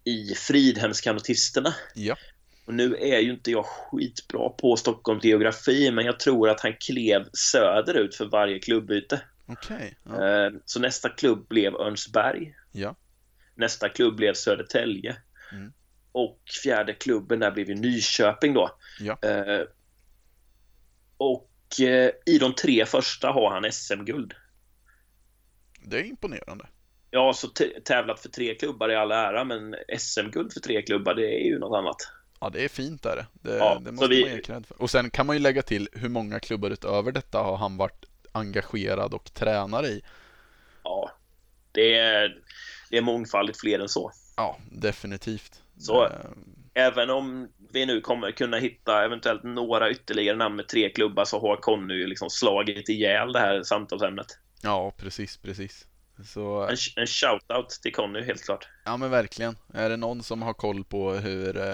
i 0.04 0.34
Fridhemskanotisterna. 0.34 1.74
Ja. 1.94 2.16
Och 2.66 2.74
nu 2.74 2.96
är 2.96 3.18
ju 3.18 3.30
inte 3.30 3.50
jag 3.50 3.66
skitbra 3.66 4.48
på 4.48 4.76
Stockholms 4.76 5.24
geografi, 5.24 5.90
men 5.90 6.04
jag 6.04 6.20
tror 6.20 6.48
att 6.48 6.60
han 6.60 6.72
klev 6.80 7.24
söderut 7.32 8.14
för 8.14 8.24
varje 8.24 8.58
klubbyte. 8.58 9.20
Okej. 9.46 9.98
Ja. 10.04 10.28
Eh, 10.28 10.52
så 10.64 10.80
nästa 10.80 11.08
klubb 11.08 11.48
blev 11.48 11.74
Örnsberg. 11.74 12.54
ja. 12.72 12.96
Nästa 13.54 13.88
klubb 13.88 14.16
blev 14.16 14.34
Södertälje. 14.34 15.16
Mm. 15.52 15.72
Och 16.12 16.40
fjärde 16.62 16.94
klubben 16.94 17.38
där 17.38 17.50
blev 17.50 17.68
ju 17.68 17.74
Nyköping 17.74 18.54
då. 18.54 18.70
Ja. 19.00 19.18
Eh, 19.22 19.60
och 21.16 21.50
eh, 21.80 22.10
i 22.26 22.38
de 22.38 22.54
tre 22.54 22.86
första 22.86 23.28
har 23.32 23.50
han 23.50 23.72
SM-guld. 23.72 24.34
Det 25.84 25.96
är 26.00 26.04
imponerande. 26.04 26.66
Ja, 27.10 27.32
så 27.34 27.48
tävlat 27.84 28.20
för 28.20 28.28
tre 28.28 28.54
klubbar 28.54 28.88
i 28.90 28.96
all 28.96 29.12
ära, 29.12 29.44
men 29.44 29.74
SM-guld 29.98 30.52
för 30.52 30.60
tre 30.60 30.82
klubbar, 30.82 31.14
det 31.14 31.26
är 31.26 31.44
ju 31.46 31.58
något 31.58 31.78
annat. 31.78 31.96
Ja, 32.40 32.50
det 32.50 32.64
är 32.64 32.68
fint 32.68 33.06
är 33.06 33.16
det. 33.16 33.56
Ja, 33.58 33.80
det 33.84 33.92
måste 33.92 34.08
vi- 34.08 34.24
man 34.24 34.30
ge 34.34 34.40
cred 34.42 34.66
för. 34.66 34.82
Och 34.82 34.90
sen 34.90 35.10
kan 35.10 35.26
man 35.26 35.36
ju 35.36 35.40
lägga 35.42 35.62
till 35.62 35.88
hur 35.92 36.08
många 36.08 36.40
klubbar 36.40 36.70
utöver 36.70 37.12
detta 37.12 37.38
har 37.38 37.56
han 37.56 37.76
varit 37.76 38.04
engagerad 38.32 39.14
och 39.14 39.34
tränare 39.34 39.86
i. 39.86 40.02
Ja, 40.84 41.10
det 41.72 41.98
är, 41.98 42.42
det 42.90 42.96
är 42.96 43.02
mångfaldigt 43.02 43.60
fler 43.60 43.78
än 43.78 43.88
så. 43.88 44.12
Ja, 44.36 44.58
definitivt. 44.70 45.62
Så- 45.78 46.08
Det- 46.08 46.26
Även 46.74 47.10
om 47.10 47.48
vi 47.72 47.86
nu 47.86 48.00
kommer 48.00 48.30
kunna 48.32 48.56
hitta 48.56 49.04
eventuellt 49.04 49.42
några 49.42 49.90
ytterligare 49.90 50.36
namn 50.36 50.56
med 50.56 50.68
tre 50.68 50.90
klubbar 50.90 51.24
så 51.24 51.40
har 51.40 51.56
Conny 51.56 52.06
liksom 52.06 52.30
slagit 52.30 52.88
ihjäl 52.88 53.32
det 53.32 53.38
här 53.38 53.62
samtalsämnet. 53.62 54.26
Ja, 54.62 54.92
precis, 54.96 55.36
precis. 55.36 55.86
Så, 56.24 56.62
En, 56.62 56.76
en 56.96 57.06
shout-out 57.06 57.68
till 57.82 57.92
Conny, 57.92 58.22
helt 58.22 58.44
klart. 58.44 58.68
ja 58.84 58.96
men 58.96 59.10
verkligen. 59.10 59.56
Är 59.74 59.88
det 59.90 59.96
någon 59.96 60.22
som 60.22 60.42
har 60.42 60.52
koll 60.54 60.84
på 60.84 61.12
hur 61.12 61.56
eh, 61.56 61.66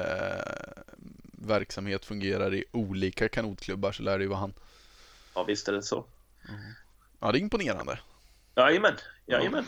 verksamhet 1.32 2.04
fungerar 2.04 2.54
i 2.54 2.64
olika 2.72 3.28
kanotklubbar 3.28 3.92
så 3.92 4.02
lär 4.02 4.18
det 4.18 4.24
ju 4.24 4.28
vara 4.28 4.40
han. 4.40 4.54
Ja, 5.34 5.44
visst 5.44 5.68
är 5.68 5.72
det 5.72 5.82
så. 5.82 6.04
Ja, 7.20 7.32
det 7.32 7.38
är 7.38 7.40
imponerande. 7.40 7.98
Jajamän, 8.56 8.94
jajamän. 9.26 9.64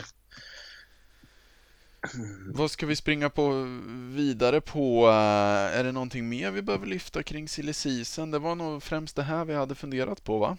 Vad 2.54 2.70
ska 2.70 2.86
vi 2.86 2.96
springa 2.96 3.30
på 3.30 3.66
vidare 4.14 4.60
på? 4.60 5.06
eh, 5.08 5.78
Är 5.78 5.84
det 5.84 5.92
någonting 5.92 6.28
mer 6.28 6.50
vi 6.50 6.62
behöver 6.62 6.86
lyfta 6.86 7.22
kring 7.22 7.48
season? 7.48 8.30
Det 8.30 8.38
var 8.38 8.54
nog 8.54 8.82
främst 8.82 9.16
det 9.16 9.22
här 9.22 9.44
vi 9.44 9.54
hade 9.54 9.74
funderat 9.74 10.24
på 10.24 10.38
va? 10.38 10.56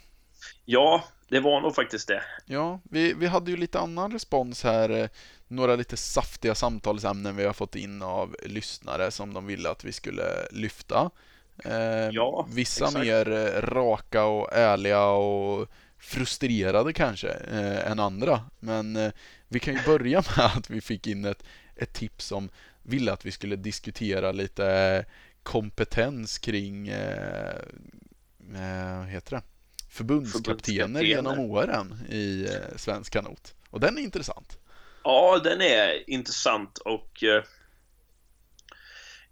Ja, 0.65 1.03
det 1.29 1.39
var 1.39 1.61
nog 1.61 1.75
faktiskt 1.75 2.07
det. 2.07 2.23
Ja, 2.45 2.79
vi, 2.83 3.13
vi 3.13 3.27
hade 3.27 3.51
ju 3.51 3.57
lite 3.57 3.79
annan 3.79 4.11
respons 4.11 4.63
här. 4.63 4.89
eh, 4.89 5.09
Några 5.47 5.75
lite 5.75 5.97
saftiga 5.97 6.55
samtalsämnen 6.55 7.35
vi 7.35 7.45
har 7.45 7.53
fått 7.53 7.75
in 7.75 8.01
av 8.01 8.35
lyssnare 8.45 9.11
som 9.11 9.33
de 9.33 9.45
ville 9.45 9.69
att 9.69 9.83
vi 9.83 9.91
skulle 9.91 10.23
lyfta. 10.51 11.09
Eh, 11.65 12.09
Ja, 12.09 12.47
Vissa 12.49 12.85
exakt. 12.85 13.05
mer 13.05 13.31
eh, 13.31 13.61
raka 13.61 14.23
och 14.25 14.53
ärliga 14.53 15.05
och 15.05 15.67
frustrerade 16.01 16.93
kanske 16.93 17.29
eh, 17.29 17.91
än 17.91 17.99
andra. 17.99 18.41
Men 18.59 18.95
eh, 18.95 19.11
vi 19.47 19.59
kan 19.59 19.73
ju 19.73 19.83
börja 19.85 20.23
med 20.37 20.45
att 20.45 20.69
vi 20.69 20.81
fick 20.81 21.07
in 21.07 21.25
ett, 21.25 21.43
ett 21.75 21.93
tips 21.93 22.25
som 22.25 22.49
ville 22.83 23.13
att 23.13 23.25
vi 23.25 23.31
skulle 23.31 23.55
diskutera 23.55 24.31
lite 24.31 25.05
kompetens 25.43 26.39
kring 26.39 26.87
eh, 26.87 27.55
eh, 28.55 28.97
vad 28.97 29.07
heter 29.07 29.35
det? 29.35 29.41
förbundskaptener 29.89 30.99
Förbundskaptener. 30.99 31.01
genom 31.01 31.39
åren 31.39 32.05
i 32.09 32.45
eh, 32.45 32.77
svensk 32.77 33.13
kanot. 33.13 33.55
Och 33.69 33.79
den 33.79 33.97
är 33.97 34.01
intressant. 34.01 34.57
Ja, 35.03 35.41
den 35.43 35.61
är 35.61 36.09
intressant 36.09 36.77
och 36.77 37.23
eh, 37.23 37.43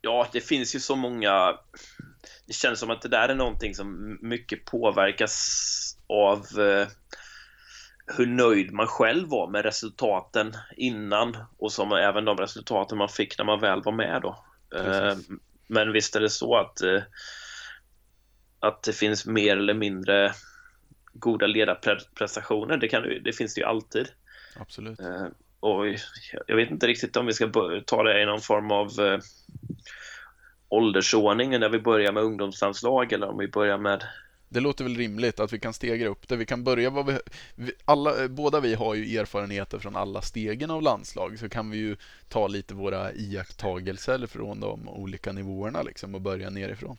ja, 0.01 0.27
det 0.31 0.41
finns 0.41 0.75
ju 0.75 0.79
så 0.79 0.95
många. 0.95 1.57
Det 2.45 2.53
känns 2.53 2.79
som 2.79 2.89
att 2.89 3.01
det 3.01 3.09
där 3.09 3.29
är 3.29 3.35
någonting 3.35 3.75
som 3.75 4.17
mycket 4.21 4.65
påverkas 4.65 5.97
av 6.09 6.37
eh, 6.37 6.87
hur 8.17 8.25
nöjd 8.25 8.73
man 8.73 8.87
själv 8.87 9.29
var 9.29 9.47
med 9.47 9.65
resultaten 9.65 10.53
innan 10.77 11.37
och 11.57 11.71
som 11.71 11.91
även 11.91 12.25
de 12.25 12.37
resultaten 12.37 12.97
man 12.97 13.09
fick 13.09 13.37
när 13.37 13.45
man 13.45 13.59
väl 13.59 13.81
var 13.83 13.91
med 13.91 14.21
då. 14.21 14.45
Eh, 14.75 14.83
Precis. 14.83 15.29
men 15.67 15.91
visst 15.91 16.15
är 16.15 16.19
det 16.19 16.29
så 16.29 16.55
att 16.57 16.81
eh, 16.81 17.01
att 18.59 18.83
det 18.83 18.93
finns 18.93 19.25
mer 19.25 19.57
eller 19.57 19.73
mindre 19.73 20.31
goda 21.13 21.47
ledarprestationer. 21.47 22.77
Det, 22.77 22.87
kan, 22.87 23.03
det 23.23 23.33
finns 23.33 23.53
det 23.53 23.61
ju 23.61 23.67
alltid. 23.67 24.07
Absolut. 24.59 24.99
Eh, 24.99 25.27
och 25.59 25.85
jag 26.47 26.55
vet 26.55 26.71
inte 26.71 26.87
riktigt 26.87 27.17
om 27.17 27.25
vi 27.25 27.33
ska 27.33 27.51
ta 27.85 28.03
det 28.03 28.21
i 28.21 28.25
någon 28.25 28.41
form 28.41 28.71
av 28.71 28.87
eh, 28.99 29.19
åldersordning 30.69 31.59
när 31.59 31.69
vi 31.69 31.79
börjar 31.79 32.11
med 32.11 32.23
ungdomslandslag 32.23 33.13
eller 33.13 33.29
om 33.29 33.37
vi 33.37 33.47
börjar 33.47 33.77
med... 33.77 34.03
Det 34.49 34.59
låter 34.59 34.83
väl 34.83 34.95
rimligt 34.97 35.39
att 35.39 35.53
vi 35.53 35.59
kan 35.59 35.73
stegra 35.73 36.07
upp 36.09 36.27
det. 36.27 36.35
Vi 36.35 36.45
kan 36.45 36.63
börja 36.63 36.89
vad 36.89 37.05
vi, 37.05 37.19
vi 37.55 37.71
alla, 37.85 38.27
båda 38.27 38.59
vi 38.59 38.73
har 38.73 38.95
ju 38.95 39.17
erfarenheter 39.17 39.79
från 39.79 39.95
alla 39.95 40.21
stegen 40.21 40.71
av 40.71 40.81
landslag 40.81 41.39
så 41.39 41.49
kan 41.49 41.69
vi 41.69 41.77
ju 41.77 41.95
ta 42.27 42.47
lite 42.47 42.73
våra 42.73 43.13
iakttagelser 43.13 44.27
från 44.27 44.59
de 44.59 44.89
olika 44.89 45.31
nivåerna 45.31 45.81
liksom 45.81 46.15
och 46.15 46.21
börja 46.21 46.49
nerifrån. 46.49 46.97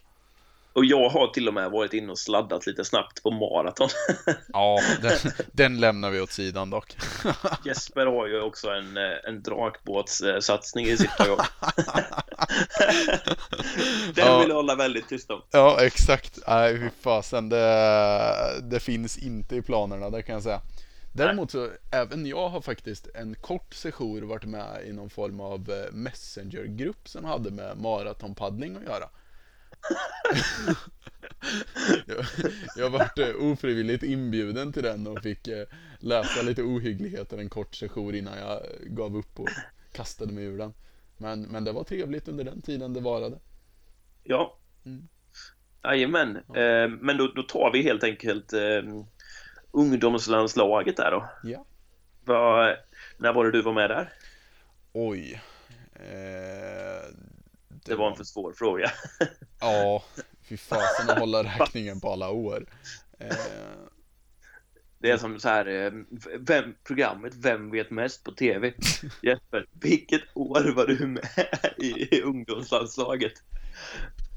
Och 0.72 0.84
jag 0.84 1.08
har 1.08 1.26
till 1.26 1.48
och 1.48 1.54
med 1.54 1.70
varit 1.70 1.92
inne 1.92 2.12
och 2.12 2.18
sladdat 2.18 2.66
lite 2.66 2.84
snabbt 2.84 3.22
på 3.22 3.30
maraton. 3.30 3.88
Ja, 4.52 4.78
den, 5.02 5.18
den 5.52 5.80
lämnar 5.80 6.10
vi 6.10 6.20
åt 6.20 6.30
sidan 6.32 6.70
dock. 6.70 6.96
Jesper 7.64 8.06
har 8.06 8.26
ju 8.26 8.40
också 8.40 8.68
en, 8.70 8.96
eh, 8.96 9.02
en 9.28 9.42
drakbåtssatsning 9.42 10.86
i 10.86 10.96
sitt 10.96 11.16
program. 11.16 11.46
Den 14.14 14.26
Ja. 14.26 14.38
vill 14.40 14.48
jag 14.48 14.56
hålla 14.56 14.74
väldigt 14.74 15.08
tyst 15.08 15.30
om. 15.30 15.42
Ja, 15.50 15.76
exakt. 15.84 16.38
Nej, 16.46 16.78
fy 16.78 16.88
fasen. 17.00 17.48
Det, 17.48 18.60
det 18.62 18.80
finns 18.80 19.18
inte 19.18 19.56
i 19.56 19.62
planerna, 19.62 20.10
det 20.10 20.22
kan 20.22 20.32
jag 20.34 20.42
säga. 20.42 20.60
Däremot 21.12 21.50
så, 21.50 21.68
även 21.90 22.26
jag 22.26 22.48
har 22.48 22.60
faktiskt 22.60 23.08
en 23.14 23.34
kort 23.34 23.74
sejour 23.74 24.22
varit 24.22 24.44
med 24.44 24.82
i 24.86 24.92
någon 24.92 25.10
form 25.10 25.40
av 25.40 25.70
eh, 25.70 25.92
messengergrupp 25.92 27.08
som 27.08 27.24
hade 27.24 27.50
med 27.50 27.76
maratonpaddling 27.78 28.76
att 28.76 28.82
göra. 28.82 29.08
Jag, 32.06 32.24
jag 32.76 32.90
har 32.90 32.98
varit 32.98 33.18
eh, 33.18 33.52
ofrivilligt 33.52 34.02
inbjuden 34.02 34.72
till 34.72 34.82
den 34.82 35.06
och 35.06 35.22
fick 35.22 35.48
eh, 35.48 35.66
läsa 35.98 36.42
lite 36.42 36.62
ohyggligheter 36.62 37.38
en 37.38 37.48
kort 37.50 37.74
sejour 37.74 38.14
innan 38.14 38.38
jag 38.38 38.52
eh, 38.52 38.86
gav 38.86 39.16
upp 39.16 39.40
och 39.40 39.48
kastade 39.92 40.32
mig 40.32 40.44
ur 40.44 40.58
den. 40.58 40.74
Men, 41.16 41.42
men 41.42 41.64
det 41.64 41.72
var 41.72 41.84
trevligt 41.84 42.28
under 42.28 42.44
den 42.44 42.62
tiden 42.62 42.92
det 42.92 43.00
varade. 43.00 43.38
Ja. 44.24 44.58
Mm. 44.84 45.08
Jajamän. 45.84 46.36
Eh, 46.36 46.88
men 46.88 47.16
då, 47.16 47.26
då 47.26 47.42
tar 47.42 47.70
vi 47.72 47.82
helt 47.82 48.04
enkelt 48.04 48.52
eh, 48.52 48.82
ungdomslandslaget 49.70 50.96
där 50.96 51.10
då. 51.10 51.28
Ja. 51.42 51.64
Vad, 52.24 52.76
när 53.18 53.32
var 53.32 53.44
det 53.44 53.50
du 53.50 53.62
var 53.62 53.72
med 53.72 53.90
där? 53.90 54.12
Oj. 54.92 55.42
Eh, 55.94 57.14
Det 57.84 57.94
var 57.94 58.10
en 58.10 58.16
för 58.16 58.24
svår 58.24 58.52
fråga. 58.52 58.90
Ja, 59.60 60.02
fy 60.42 60.56
fasen 60.56 61.10
att 61.10 61.18
hålla 61.18 61.42
räkningen 61.42 62.00
på 62.00 62.12
alla 62.12 62.30
år. 62.30 62.66
Eh, 63.18 63.36
Det 64.98 65.10
är 65.10 65.18
som 65.18 65.40
så 65.40 65.48
här, 65.48 65.66
eh, 65.66 65.92
vem, 66.38 66.74
programmet 66.84 67.34
Vem 67.36 67.70
vet 67.70 67.90
mest 67.90 68.24
på 68.24 68.32
TV? 68.32 68.72
Jesper, 69.22 69.66
vilket 69.72 70.22
år 70.34 70.72
var 70.74 70.86
du 70.86 71.06
med 71.06 71.28
i, 71.78 72.16
i 72.16 72.22
ungdomslandslaget? 72.22 73.32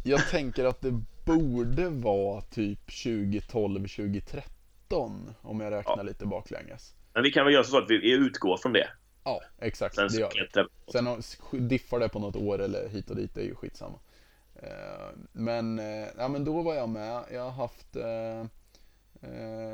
jag 0.03 0.27
tänker 0.29 0.65
att 0.65 0.81
det 0.81 1.01
borde 1.25 1.89
vara 1.89 2.41
typ 2.41 3.03
2012, 3.03 3.87
2013 3.87 5.33
om 5.41 5.59
jag 5.61 5.71
räknar 5.73 5.97
Ja. 5.97 6.03
lite 6.03 6.25
baklänges. 6.25 6.93
Men 7.13 7.23
vi 7.23 7.31
kan 7.31 7.45
väl 7.45 7.53
göra 7.53 7.63
så 7.63 7.77
att 7.77 7.89
vi 7.89 8.11
utgår 8.11 8.57
från 8.57 8.73
det. 8.73 8.87
Ja, 9.23 9.41
exakt. 9.61 9.95
Sen 9.95 10.07
Det 10.07 10.17
gör 10.17 10.31
vi. 10.55 10.91
Sen 10.91 11.67
diffar 11.69 11.99
det 11.99 12.09
på 12.09 12.19
något 12.19 12.35
år 12.35 12.61
eller 12.61 12.89
hit 12.89 13.09
och 13.09 13.15
dit, 13.15 13.35
det 13.35 13.41
är 13.41 13.45
ju 13.45 13.55
skitsamma. 13.55 13.99
Eh, 14.55 15.09
Men, 15.31 15.79
eh, 15.79 16.07
ja, 16.17 16.27
men 16.27 16.45
då 16.45 16.61
var 16.61 16.75
jag 16.75 16.89
med. 16.89 17.23
Jag 17.31 17.41
har 17.41 17.51
haft 17.51 17.95
eh, 17.95 18.45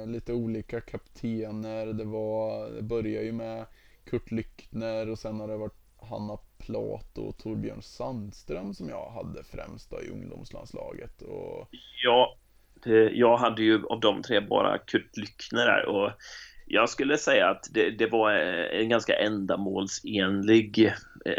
lite 0.08 0.34
olika 0.34 0.82
kaptener. 0.82 1.86
Det, 1.86 2.06
var, 2.06 2.70
det 2.70 2.82
började 2.82 3.26
ju 3.26 3.32
med 3.32 3.66
Kurt 4.06 4.32
Lyckner 4.32 5.10
och 5.10 5.20
sen 5.20 5.40
har 5.40 5.48
det 5.48 5.58
varit 5.58 5.80
Hanna 6.02 6.38
Plato 6.58 7.22
och 7.22 7.38
Torbjörn 7.38 7.82
Sandström 7.82 8.74
som 8.74 8.90
jag 8.90 9.10
hade 9.10 9.44
främst 9.44 9.90
då 9.90 10.02
i 10.02 10.10
ungdomslandslaget. 10.10 11.22
Och, 11.22 11.68
Ja, 12.04 12.38
jag 13.12 13.38
hade 13.38 13.64
ju 13.64 13.86
av 13.86 14.00
de 14.00 14.22
tre 14.22 14.40
bara 14.40 14.78
Kurt 14.78 15.18
Lyckner 15.18 15.66
där 15.66 15.86
och 15.86 16.12
jag 16.66 16.90
skulle 16.90 17.18
säga 17.18 17.50
att 17.50 17.68
det, 17.72 17.90
det 17.90 18.08
var 18.08 18.32
en 18.32 18.90
ganska 18.90 19.16
ändamålsenlig 19.16 20.94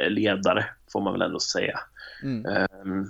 ledare 0.08 0.64
får 0.92 1.00
man 1.00 1.12
väl 1.12 1.22
ändå 1.22 1.40
säga. 1.40 1.80
Mm. 2.22 3.06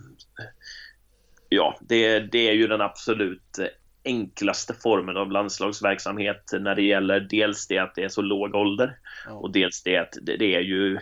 Ja, 1.52 1.78
det, 1.80 2.20
det 2.20 2.48
är 2.48 2.52
ju 2.52 2.66
den 2.66 2.80
absolut 2.80 3.58
enklaste 4.04 4.74
formen 4.74 5.16
av 5.16 5.32
landslagsverksamhet 5.32 6.50
när 6.52 6.74
det 6.74 6.82
gäller 6.82 7.20
dels 7.20 7.66
det 7.66 7.78
att 7.78 7.94
det 7.94 8.04
är 8.04 8.08
så 8.08 8.22
låg 8.22 8.54
ålder 8.54 8.98
ja. 9.26 9.32
och 9.32 9.52
dels 9.52 9.82
det 9.82 9.96
att 9.96 10.14
det, 10.22 10.36
det, 10.36 10.54
är 10.54 10.60
ju 10.60 10.94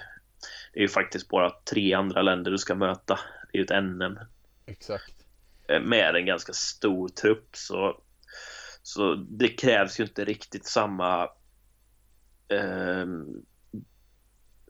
det 0.73 0.79
är 0.79 0.83
ju 0.83 0.89
faktiskt 0.89 1.29
bara 1.29 1.51
tre 1.71 1.95
andra 1.95 2.23
länder 2.23 2.51
du 2.51 2.59
ska 2.59 2.75
möta. 2.75 3.19
Det 3.53 3.59
är 3.59 3.61
ju 3.61 3.65
ett 3.65 3.85
NM. 3.85 4.19
Exakt. 4.67 5.15
Eh, 5.69 5.81
med 5.81 6.17
en 6.17 6.27
ganska 6.27 6.53
stor 6.53 7.09
trupp 7.09 7.49
så, 7.53 8.03
så 8.83 9.15
det 9.15 9.49
krävs 9.49 10.01
ju 10.01 10.05
inte 10.05 10.25
riktigt 10.25 10.67
samma 10.67 11.23
eh, 12.49 13.07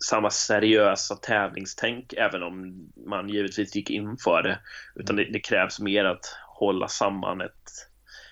samma 0.04 0.30
seriösa 0.30 1.16
tävlingstänk 1.16 2.12
även 2.12 2.42
om 2.42 2.88
man 3.06 3.28
givetvis 3.28 3.76
gick 3.76 3.90
in 3.90 4.16
för 4.16 4.42
det. 4.42 4.58
Utan 4.94 5.16
det, 5.16 5.24
det 5.24 5.40
krävs 5.40 5.80
mer 5.80 6.04
att 6.04 6.36
hålla 6.46 6.88
samman 6.88 7.40
ett, 7.40 7.88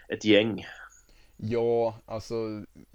ett 0.09 0.25
gäng. 0.25 0.67
Ja, 1.37 1.99
alltså 2.07 2.35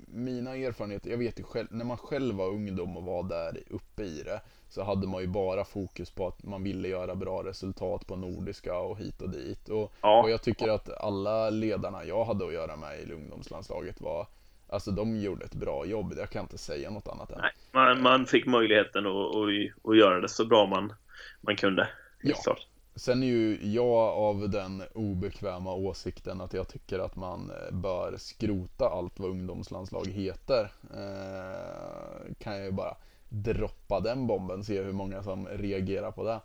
mina 0.07 0.55
erfarenheter, 0.55 1.09
jag 1.09 1.17
vet 1.17 1.39
ju 1.39 1.43
själv, 1.43 1.67
när 1.71 1.85
man 1.85 1.97
själv 1.97 2.35
var 2.35 2.47
ungdom 2.47 2.97
och 2.97 3.03
var 3.03 3.23
där 3.23 3.63
uppe 3.69 4.03
i 4.03 4.23
det 4.23 4.41
så 4.69 4.83
hade 4.83 5.07
man 5.07 5.21
ju 5.21 5.27
bara 5.27 5.65
fokus 5.65 6.11
på 6.11 6.27
att 6.27 6.43
man 6.43 6.63
ville 6.63 6.87
göra 6.87 7.15
bra 7.15 7.43
resultat 7.43 8.07
på 8.07 8.15
Nordiska 8.15 8.77
och 8.77 8.97
hit 8.97 9.21
och 9.21 9.29
dit. 9.29 9.69
Och, 9.69 9.93
ja. 10.01 10.21
och 10.21 10.29
jag 10.29 10.41
tycker 10.41 10.67
att 10.67 10.89
alla 10.89 11.49
ledarna 11.49 12.05
jag 12.05 12.25
hade 12.25 12.45
att 12.45 12.53
göra 12.53 12.75
med 12.75 12.99
i 12.99 13.13
ungdomslandslaget 13.13 14.01
var 14.01 14.27
Alltså 14.71 14.91
de 14.91 15.15
gjorde 15.15 15.45
ett 15.45 15.55
bra 15.55 15.85
jobb, 15.85 16.13
jag 16.17 16.29
kan 16.29 16.41
inte 16.41 16.57
säga 16.57 16.89
något 16.89 17.07
annat 17.07 17.31
än. 17.31 17.39
Nej, 17.41 17.51
man, 17.71 18.01
man 18.01 18.25
fick 18.25 18.45
möjligheten 18.45 19.05
att, 19.05 19.35
att, 19.35 19.89
att 19.89 19.97
göra 19.97 20.21
det 20.21 20.29
så 20.29 20.45
bra 20.45 20.65
man, 20.65 20.93
man 21.41 21.55
kunde. 21.55 21.89
Ja. 22.21 22.55
Sen 22.95 23.23
är 23.23 23.27
ju 23.27 23.59
jag 23.61 24.17
av 24.17 24.49
den 24.49 24.83
obekväma 24.93 25.73
åsikten 25.73 26.41
att 26.41 26.53
jag 26.53 26.67
tycker 26.67 26.99
att 26.99 27.15
man 27.15 27.51
eh, 27.51 27.75
bör 27.75 28.17
skrota 28.17 28.89
allt 28.89 29.19
vad 29.19 29.29
ungdomslandslag 29.29 30.07
heter. 30.07 30.71
Eh, 30.93 32.33
kan 32.39 32.55
jag 32.55 32.65
ju 32.65 32.71
bara 32.71 32.97
droppa 33.29 33.99
den 33.99 34.27
bomben, 34.27 34.63
se 34.63 34.81
hur 34.81 34.93
många 34.93 35.23
som 35.23 35.47
reagerar 35.47 36.11
på 36.11 36.23
det. 36.23 36.39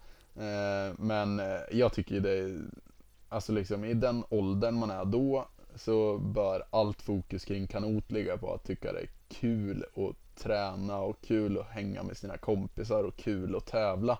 Eh, 0.44 0.94
men 0.98 1.40
eh, 1.40 1.60
jag 1.70 1.92
tycker 1.92 2.20
det, 2.20 2.60
alltså 3.28 3.52
liksom 3.52 3.84
i 3.84 3.94
den 3.94 4.24
åldern 4.28 4.74
man 4.74 4.90
är 4.90 5.04
då 5.04 5.48
så 5.76 6.18
bör 6.18 6.64
allt 6.70 7.02
fokus 7.02 7.44
kring 7.44 7.66
kanot 7.66 8.10
ligga 8.10 8.36
på 8.36 8.54
att 8.54 8.64
tycka 8.64 8.92
det 8.92 9.00
är 9.00 9.08
kul 9.28 9.84
att 9.96 10.42
träna 10.42 10.98
och 10.98 11.20
kul 11.20 11.58
att 11.58 11.66
hänga 11.66 12.02
med 12.02 12.16
sina 12.16 12.36
kompisar 12.36 13.04
och 13.04 13.16
kul 13.16 13.56
att 13.56 13.66
tävla. 13.66 14.18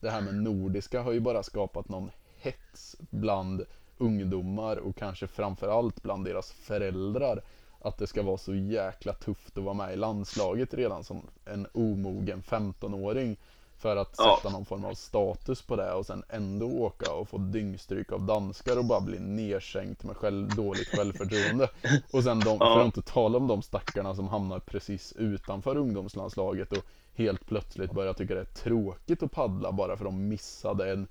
Det 0.00 0.10
här 0.10 0.20
med 0.20 0.34
nordiska 0.34 1.02
har 1.02 1.12
ju 1.12 1.20
bara 1.20 1.42
skapat 1.42 1.88
någon 1.88 2.10
hets 2.36 2.96
bland 3.10 3.64
ungdomar 3.98 4.76
och 4.76 4.96
kanske 4.96 5.26
framförallt 5.26 6.02
bland 6.02 6.24
deras 6.24 6.52
föräldrar 6.52 7.42
att 7.80 7.98
det 7.98 8.06
ska 8.06 8.22
vara 8.22 8.38
så 8.38 8.54
jäkla 8.54 9.12
tufft 9.12 9.58
att 9.58 9.64
vara 9.64 9.74
med 9.74 9.92
i 9.92 9.96
landslaget 9.96 10.74
redan 10.74 11.04
som 11.04 11.22
en 11.44 11.66
omogen 11.72 12.42
15-åring 12.42 13.36
för 13.78 13.96
att 13.96 14.16
sätta 14.16 14.50
någon 14.50 14.64
form 14.64 14.84
av 14.84 14.94
status 14.94 15.62
på 15.62 15.76
det 15.76 15.92
och 15.92 16.06
sen 16.06 16.22
ändå 16.28 16.66
åka 16.66 17.12
och 17.12 17.28
få 17.28 17.38
dyngstryk 17.38 18.12
av 18.12 18.26
danskar 18.26 18.76
och 18.76 18.84
bara 18.84 19.00
bli 19.00 19.18
nedsänkt 19.18 20.04
med 20.04 20.16
själv, 20.16 20.54
dåligt 20.54 20.88
självförtroende. 20.88 21.68
Och 22.12 22.24
sen 22.24 22.44
de, 22.44 22.56
ja. 22.60 22.74
för 22.74 22.80
att 22.80 22.86
inte 22.86 23.02
tala 23.02 23.38
om 23.38 23.46
de 23.46 23.62
stackarna 23.62 24.14
som 24.14 24.28
hamnar 24.28 24.58
precis 24.58 25.12
utanför 25.12 25.76
ungdomslandslaget 25.76 26.72
och 26.72 26.84
helt 27.14 27.46
plötsligt 27.46 27.92
börjar 27.92 28.12
tycka 28.12 28.34
det 28.34 28.40
är 28.40 28.44
tråkigt 28.44 29.22
att 29.22 29.32
paddla 29.32 29.72
bara 29.72 29.96
för 29.96 30.04
att 30.04 30.10
de 30.10 30.28
missade 30.28 30.92
en, 30.92 31.06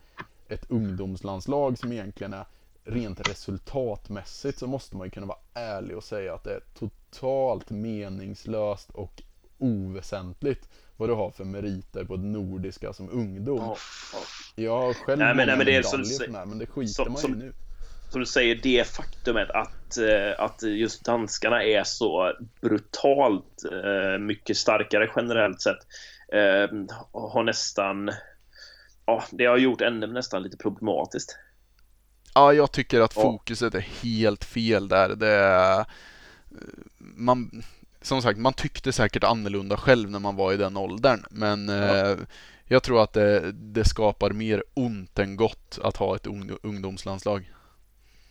ett 0.48 0.72
ungdomslandslag 0.72 1.78
som 1.78 1.92
egentligen 1.92 2.34
är 2.34 2.46
rent 2.84 3.20
resultatmässigt 3.20 4.60
så 4.60 4.68
måste 4.68 4.98
man 4.98 5.08
ju 5.08 5.12
kunna 5.12 5.26
vara 5.26 5.40
ärlig 5.54 5.98
och 5.98 6.04
säga 6.04 6.34
att 6.34 6.44
det 6.44 6.54
är 6.54 6.62
totalt 6.74 7.70
meningslöst 7.70 8.90
och 8.90 9.24
oväsentligt 9.58 10.70
vad 10.98 11.10
du 11.10 11.14
har 11.14 11.32
för 11.32 11.44
meriter 11.44 12.04
på 12.04 12.14
ett 12.14 12.24
nordiska 12.24 12.94
som 12.94 13.10
ungdom. 13.10 13.58
Ja, 13.58 13.78
ja. 14.14 14.20
Jag 14.64 14.82
har 14.82 14.94
själv 14.94 15.20
nej, 15.20 15.36
men, 15.36 15.48
nej, 15.48 15.58
men 15.58 15.66
det 15.66 15.76
är 15.76 15.84
som, 15.84 16.06
för 16.06 16.32
med, 16.32 16.48
men 16.48 16.58
det 16.58 16.66
skiter 16.66 17.04
som, 17.04 17.14
man 17.14 17.42
i 17.42 17.46
nu. 17.46 17.54
Som 18.10 18.20
du 18.20 18.26
säger, 18.26 18.60
det 18.64 18.88
faktumet 18.88 19.50
att, 19.50 19.98
eh, 19.98 20.44
att 20.44 20.64
just 20.64 21.06
danskarna 21.06 21.64
är 21.64 21.84
så 21.84 22.34
brutalt 22.62 23.64
eh, 23.72 24.20
mycket 24.20 24.58
starkare 24.58 25.10
generellt 25.16 25.62
sett 25.62 25.80
eh, 26.34 26.78
har 27.12 27.44
nästan 27.44 28.12
ja, 29.06 29.24
det 29.32 29.46
har 29.46 29.58
gjort 29.58 29.80
NM 29.80 30.14
nästan 30.14 30.44
lite 30.44 30.58
problematiskt. 30.58 31.38
Ja, 32.34 32.54
jag 32.54 32.72
tycker 32.72 33.02
att 33.02 33.14
fokuset 33.14 33.76
är 33.76 33.80
helt 34.04 34.44
fel 34.44 34.88
där. 34.88 35.16
Det 35.16 35.32
är, 35.32 35.86
man, 36.98 37.64
som 38.08 38.22
sagt, 38.22 38.40
man 38.40 38.54
tyckte 38.54 38.92
säkert 38.92 39.24
annorlunda 39.24 39.78
själv 39.78 40.10
när 40.10 40.20
man 40.20 40.36
var 40.36 40.54
i 40.54 40.58
den 40.58 40.78
åldern, 40.78 41.24
men 41.30 41.68
ja. 41.70 42.12
eh, 42.12 42.18
jag 42.68 42.84
tror 42.84 43.04
att 43.04 43.14
det, 43.14 43.52
det, 43.52 43.86
skapar 43.86 44.30
mer 44.30 44.64
ont 44.74 45.20
än 45.20 45.36
gott 45.36 45.80
att 45.84 45.98
ha 45.98 46.16
ett 46.16 46.28
ungdomslandslag. 46.64 47.52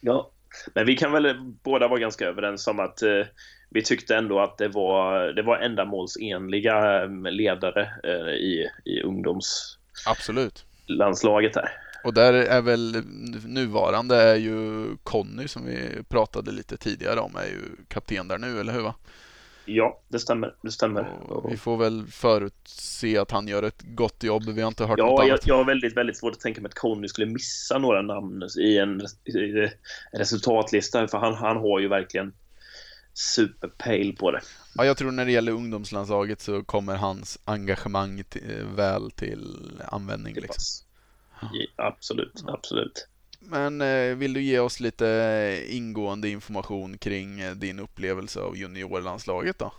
Ja, 0.01 0.31
men 0.75 0.87
vi 0.87 0.97
kan 0.97 1.13
väl 1.13 1.35
båda 1.63 1.89
vara 1.89 2.01
ganska 2.01 2.27
överens 2.27 2.67
om 2.67 2.81
att 2.81 3.03
eh, 3.03 3.23
vi 3.71 3.83
tyckte 3.83 4.17
ändå 4.17 4.41
att 4.41 4.59
det 4.59 4.69
var, 4.69 5.33
det 5.33 5.43
var 5.43 5.59
ändamålsenliga 5.59 7.03
eh, 7.03 7.11
ledare 7.31 7.91
eh, 8.05 8.35
i, 8.35 8.69
i 8.85 9.03
ungdoms... 9.03 9.79
Absolut. 10.07 10.65
Landslaget 10.87 11.57
här. 11.57 11.71
Och 12.05 12.15
där 12.15 12.33
är 12.33 12.63
väl 12.63 13.03
nuvarande 13.47 14.17
är 14.17 14.37
ju 14.37 14.87
Conny 15.03 15.49
som 15.49 15.67
vi 15.67 16.03
pratade 16.09 16.53
lite 16.53 16.77
tidigare 16.77 17.21
om 17.21 17.37
är 17.37 17.47
ju 17.47 17.63
kapten 17.89 18.29
där 18.29 18.39
nu, 18.39 18.61
eller 18.61 18.73
hur? 18.73 18.83
Va? 18.83 18.95
Ja, 19.67 20.01
det 20.09 20.19
stämmer. 20.19 20.55
Det 20.63 20.71
stämmer. 20.71 21.09
Och 21.29 21.53
vi 21.53 21.57
får 21.57 21.77
väl 21.77 22.07
förutse 22.07 23.19
att 23.19 23.31
han 23.31 23.49
gör 23.49 23.63
ett 23.63 23.83
gott 23.83 24.23
jobb. 24.23 24.49
Vi 24.49 24.63
har 24.63 24.69
inte 24.69 24.85
hört 24.85 24.99
ja, 24.99 25.07
något 25.07 25.21
annat. 25.21 25.47
Jag 25.47 25.57
har 25.57 25.65
väldigt, 25.65 25.97
väldigt 25.97 26.17
svårt 26.17 26.33
att 26.33 26.41
tänka 26.41 26.61
mig 26.61 26.69
att 26.69 26.75
Conny 26.75 27.09
skulle 27.09 27.27
missa 27.27 27.79
några 27.79 28.03
namn 28.03 28.43
i 28.59 28.79
en, 28.79 29.01
i 29.25 29.61
en 29.61 29.71
resultatlista, 30.13 31.09
för 31.09 31.19
han, 31.19 31.35
han 31.35 31.57
har 31.57 31.81
ju 31.81 31.89
verkligen 31.89 32.33
superpejl 33.15 34.17
på 34.17 34.31
det. 34.31 34.41
Ja, 34.75 34.85
jag 34.85 34.97
tror 34.97 35.11
när 35.11 35.25
det 35.25 35.33
gäller 35.33 35.53
ungdomslandslaget 35.53 36.41
så 36.41 36.65
kommer 36.65 36.97
hans 36.97 37.39
engagemang 37.45 38.25
till, 38.25 38.65
väl 38.77 39.11
till 39.11 39.81
användning. 39.89 40.35
Liksom. 40.35 40.87
Ja, 41.41 41.49
absolut, 41.77 42.45
absolut. 42.47 43.09
Men 43.49 43.81
eh, 43.81 44.17
vill 44.17 44.33
du 44.33 44.43
ge 44.43 44.59
oss 44.59 44.81
lite 44.81 45.63
ingående 45.69 46.29
information 46.29 46.99
kring 46.99 47.41
eh, 47.41 47.53
din 47.53 47.79
upplevelse 47.79 48.41
av 48.41 48.57
juniorlandslaget 48.57 49.59
då? 49.59 49.73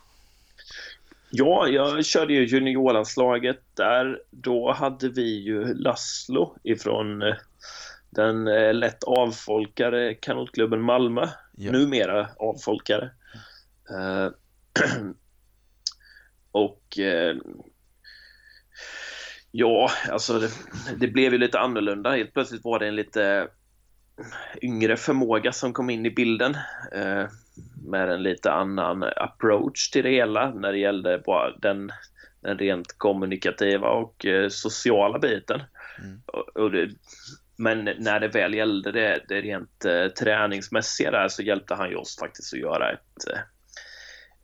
Ja, 1.29 1.67
jag 1.67 2.05
körde 2.05 2.33
ju 2.33 2.45
juniorlandslaget 2.45 3.61
där. 3.73 4.21
Då 4.31 4.71
hade 4.71 5.09
vi 5.09 5.43
ju 5.43 5.73
Laszlo 5.73 6.57
ifrån 6.63 7.21
eh, 7.21 7.35
den 8.09 8.43
lätt 8.79 9.03
avfolkade 9.03 10.13
kanotklubben 10.13 10.81
Malmö. 10.81 11.27
Ja. 11.55 11.71
Numera 11.71 12.29
avfolkare. 12.37 13.09
Uh, 13.91 14.29
och 16.51 16.97
ja, 19.51 19.91
alltså 20.09 20.39
det, 20.39 20.49
det, 20.97 21.07
blev 21.07 21.33
ju 21.33 21.37
lite 21.37 21.59
annorlunda. 21.59 22.15
Helt 22.15 22.33
plötsligt 22.33 22.63
var 22.63 22.79
det 22.79 22.87
en 22.87 22.95
lite 22.95 23.47
yngre 24.61 24.97
förmåga 24.97 25.51
som 25.51 25.73
kom 25.73 25.89
in 25.89 26.05
i 26.05 26.11
bilden 26.11 26.55
eh, 26.91 27.25
med 27.87 28.09
en 28.09 28.23
lite 28.23 28.51
annan 28.51 29.03
approach 29.03 29.89
till 29.89 30.03
det 30.03 30.09
hela 30.09 30.53
när 30.53 30.71
det 30.71 30.77
gällde 30.77 31.21
bara 31.25 31.57
den, 31.57 31.91
den 32.41 32.57
rent 32.57 32.97
kommunikativa 32.97 33.89
och 33.89 34.25
eh, 34.25 34.49
sociala 34.49 35.19
biten. 35.19 35.61
Mm. 35.99 36.21
Och, 36.25 36.57
och 36.57 36.71
det, 36.71 36.89
men 37.55 37.83
när 37.83 38.19
det 38.19 38.27
väl 38.27 38.53
gällde 38.53 38.91
det, 38.91 39.23
det 39.27 39.41
rent 39.41 39.85
eh, 39.85 40.07
träningsmässiga 40.07 41.11
där 41.11 41.27
så 41.27 41.41
hjälpte 41.41 41.75
han 41.75 41.89
ju 41.89 41.95
oss 41.95 42.17
faktiskt 42.19 42.53
att 42.53 42.59
göra 42.59 42.91
ett, 42.91 43.27
eh, 43.33 43.39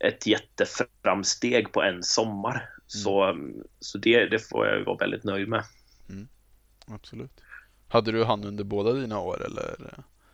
ett 0.08 0.28
jätteframsteg 0.28 1.72
på 1.72 1.82
en 1.82 2.04
sommar. 2.04 2.56
Mm. 2.56 2.70
Så, 2.86 3.38
så 3.80 3.98
det, 3.98 4.26
det 4.26 4.40
får 4.40 4.68
jag 4.68 4.86
vara 4.86 4.98
väldigt 4.98 5.24
nöjd 5.24 5.48
med. 5.48 5.64
Mm. 6.10 6.28
Absolut. 6.88 7.32
Hade 7.94 8.12
du 8.12 8.24
han 8.24 8.44
under 8.44 8.64
båda 8.64 8.94
dina 8.94 9.20
år 9.20 9.46
eller? 9.46 9.76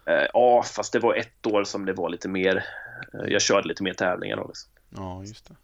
Eh, 0.06 0.28
ja, 0.34 0.64
fast 0.64 0.94
det 0.94 1.00
var 1.00 1.16
ett 1.16 1.46
år 1.48 1.64
som 1.64 1.86
det 1.86 1.94
var 1.94 2.10
lite 2.10 2.28
mer. 2.28 2.66
Eh, 3.14 3.28
jag 3.28 3.42
körde 3.42 3.68
lite 3.68 3.84
mer 3.84 3.94
tävlingar 3.94 4.38
då. 4.38 4.48
Liksom. 4.48 4.72
Ja, 4.90 5.24
just 5.24 5.48
det, 5.48 5.56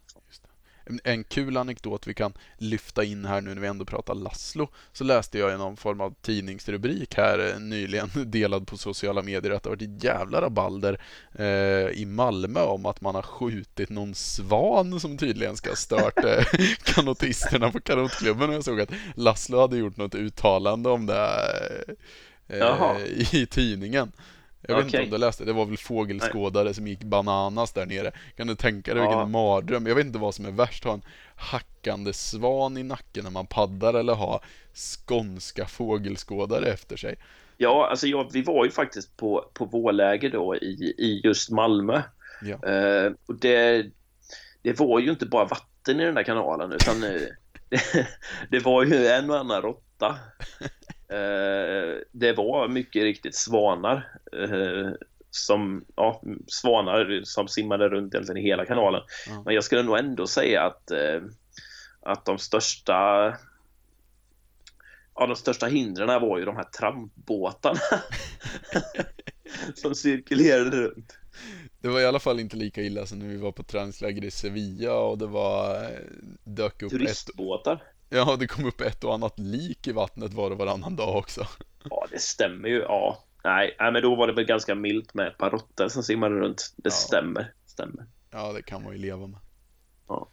En, 1.04 1.24
kul 1.24 1.56
anekdot 1.56 2.06
vi 2.06 2.14
kan 2.14 2.32
lyfta 2.58 3.04
in 3.04 3.24
här 3.24 3.40
nu 3.40 3.54
när 3.54 3.60
vi 3.60 3.68
ändå 3.68 3.84
pratar 3.84 4.14
Laszlo. 4.14 4.68
Så 4.92 5.04
läste 5.04 5.38
jag 5.38 5.54
i 5.54 5.56
någon 5.56 5.76
form 5.76 6.00
av 6.00 6.14
tidningsrubrik 6.22 7.14
här 7.16 7.52
eh, 7.52 7.60
nyligen 7.60 8.10
delad 8.30 8.66
på 8.66 8.76
sociala 8.76 9.22
medier 9.22 9.52
att 9.52 9.62
det 9.62 9.68
varit 9.68 9.82
ett 9.82 10.04
jävla 10.04 10.40
rabalder 10.40 11.00
eh, 11.34 12.00
i 12.00 12.04
Malmö 12.06 12.60
om 12.60 12.86
att 12.86 13.00
man 13.00 13.14
har 13.14 13.22
skjutit 13.22 13.90
någon 13.90 14.14
svan 14.14 15.00
som 15.00 15.18
tydligen 15.18 15.56
ska 15.56 15.70
ha 15.70 15.76
stört 15.76 16.24
eh, 16.24 16.44
kanotisterna 16.94 17.70
på 17.70 17.80
kanotklubben. 17.80 18.48
Och 18.48 18.54
jag 18.54 18.64
såg 18.64 18.80
att 18.80 18.92
Laszlo 19.14 19.60
hade 19.60 19.76
gjort 19.76 19.96
något 19.96 20.14
uttalande 20.14 20.90
om 20.90 21.06
det 21.06 21.14
eh, 22.48 22.58
i 23.30 23.46
tidningen. 23.46 24.12
Jag 24.68 24.76
vet 24.76 24.86
inte 24.86 25.02
om 25.02 25.10
du 25.10 25.18
läste, 25.18 25.44
det 25.44 25.52
var 25.52 25.66
väl 25.66 25.76
fågelskådare 25.76 26.64
Nej. 26.64 26.74
som 26.74 26.86
gick 26.86 27.04
bananas 27.04 27.72
där 27.72 27.86
nere. 27.86 28.12
Kan 28.36 28.46
du 28.46 28.54
tänka 28.54 28.94
dig 28.94 29.02
ja. 29.02 29.08
vilken 29.08 29.30
mardröm? 29.30 29.86
Jag 29.86 29.94
vet 29.94 30.06
inte 30.06 30.18
vad 30.18 30.34
som 30.34 30.44
är 30.44 30.50
värst, 30.50 30.84
ha 30.84 30.92
en 30.92 31.02
hackande 31.36 32.12
svan 32.12 32.76
i 32.76 32.82
nacken 32.82 33.24
när 33.24 33.30
man 33.30 33.46
paddar 33.46 33.94
eller 33.94 34.14
ha 34.14 34.40
skånska 34.74 35.66
fågelskådare 35.66 36.66
efter 36.66 36.96
sig. 36.96 37.16
Ja, 37.56 37.88
alltså 37.90 38.06
ja, 38.06 38.28
vi 38.32 38.42
var 38.42 38.64
ju 38.64 38.70
faktiskt 38.70 39.16
på, 39.16 39.50
på 39.54 39.64
vårläger 39.64 40.30
då 40.30 40.56
i, 40.56 40.94
i 40.98 41.20
just 41.24 41.50
Malmö. 41.50 42.02
Ja. 42.42 42.70
Uh, 42.70 43.12
och 43.26 43.34
det, 43.34 43.86
det 44.62 44.80
var 44.80 45.00
ju 45.00 45.10
inte 45.10 45.26
bara 45.26 45.44
vatten 45.44 46.00
i 46.00 46.04
den 46.04 46.14
där 46.14 46.22
kanalen 46.22 46.72
utan 46.72 47.00
det, 47.00 47.36
det 48.50 48.58
var 48.58 48.84
ju 48.84 49.06
en 49.06 49.30
och 49.30 49.38
annan 49.38 49.62
råtta. 49.62 50.16
Eh, 51.08 52.00
det 52.12 52.32
var 52.32 52.68
mycket 52.68 53.02
riktigt 53.02 53.34
svanar 53.34 54.18
eh, 54.32 54.90
som, 55.30 55.84
ja, 55.96 56.22
svanar 56.46 57.20
som 57.24 57.48
simmade 57.48 57.88
runt 57.88 58.14
egentligen 58.14 58.42
i 58.42 58.48
hela 58.48 58.66
kanalen. 58.66 59.02
Mm. 59.30 59.42
Men 59.42 59.54
jag 59.54 59.64
skulle 59.64 59.82
nog 59.82 59.98
ändå 59.98 60.26
säga 60.26 60.62
att, 60.62 60.90
eh, 60.90 61.22
att 62.00 62.24
de 62.24 62.38
största 62.38 62.92
ja, 65.14 65.26
de 65.26 65.36
största 65.36 65.66
hindren 65.66 66.20
var 66.20 66.38
ju 66.38 66.44
de 66.44 66.56
här 66.56 66.64
trampbåtarna 66.64 67.80
som 69.74 69.94
cirkulerade 69.94 70.76
runt. 70.76 71.18
Det 71.80 71.88
var 71.88 72.00
i 72.00 72.06
alla 72.06 72.18
fall 72.18 72.40
inte 72.40 72.56
lika 72.56 72.82
illa 72.82 73.06
som 73.06 73.18
när 73.18 73.26
vi 73.26 73.36
var 73.36 73.52
på 73.52 73.62
träningsläger 73.62 74.24
i 74.24 74.30
Sevilla 74.30 74.94
och 74.94 75.18
det 75.18 75.26
var 75.26 75.90
dök 76.44 76.82
upp 76.82 76.90
Turistbåtar? 76.90 77.74
Ett, 77.74 77.95
Ja, 78.08 78.36
det 78.36 78.46
kom 78.46 78.64
upp 78.64 78.80
ett 78.80 79.04
och 79.04 79.14
annat 79.14 79.38
lik 79.38 79.86
i 79.86 79.92
vattnet 79.92 80.34
var 80.34 80.50
och 80.50 80.58
varannan 80.58 80.96
dag 80.96 81.16
också. 81.16 81.46
Ja, 81.90 82.06
det 82.10 82.18
stämmer 82.18 82.68
ju. 82.68 82.78
Ja, 82.78 83.24
nej, 83.44 83.76
men 83.78 84.02
då 84.02 84.14
var 84.14 84.26
det 84.26 84.32
väl 84.32 84.44
ganska 84.44 84.74
milt 84.74 85.14
med 85.14 85.26
ett 85.26 85.38
par 85.38 85.50
råttor 85.50 85.88
som 85.88 86.02
simmade 86.02 86.34
runt. 86.34 86.74
Det 86.76 86.88
ja. 86.88 86.90
stämmer, 86.90 87.52
stämmer. 87.66 88.06
Ja, 88.30 88.52
det 88.52 88.62
kan 88.62 88.82
man 88.82 88.92
ju 88.92 88.98
leva 88.98 89.26
med. 89.26 89.40
Ja. 90.08 90.28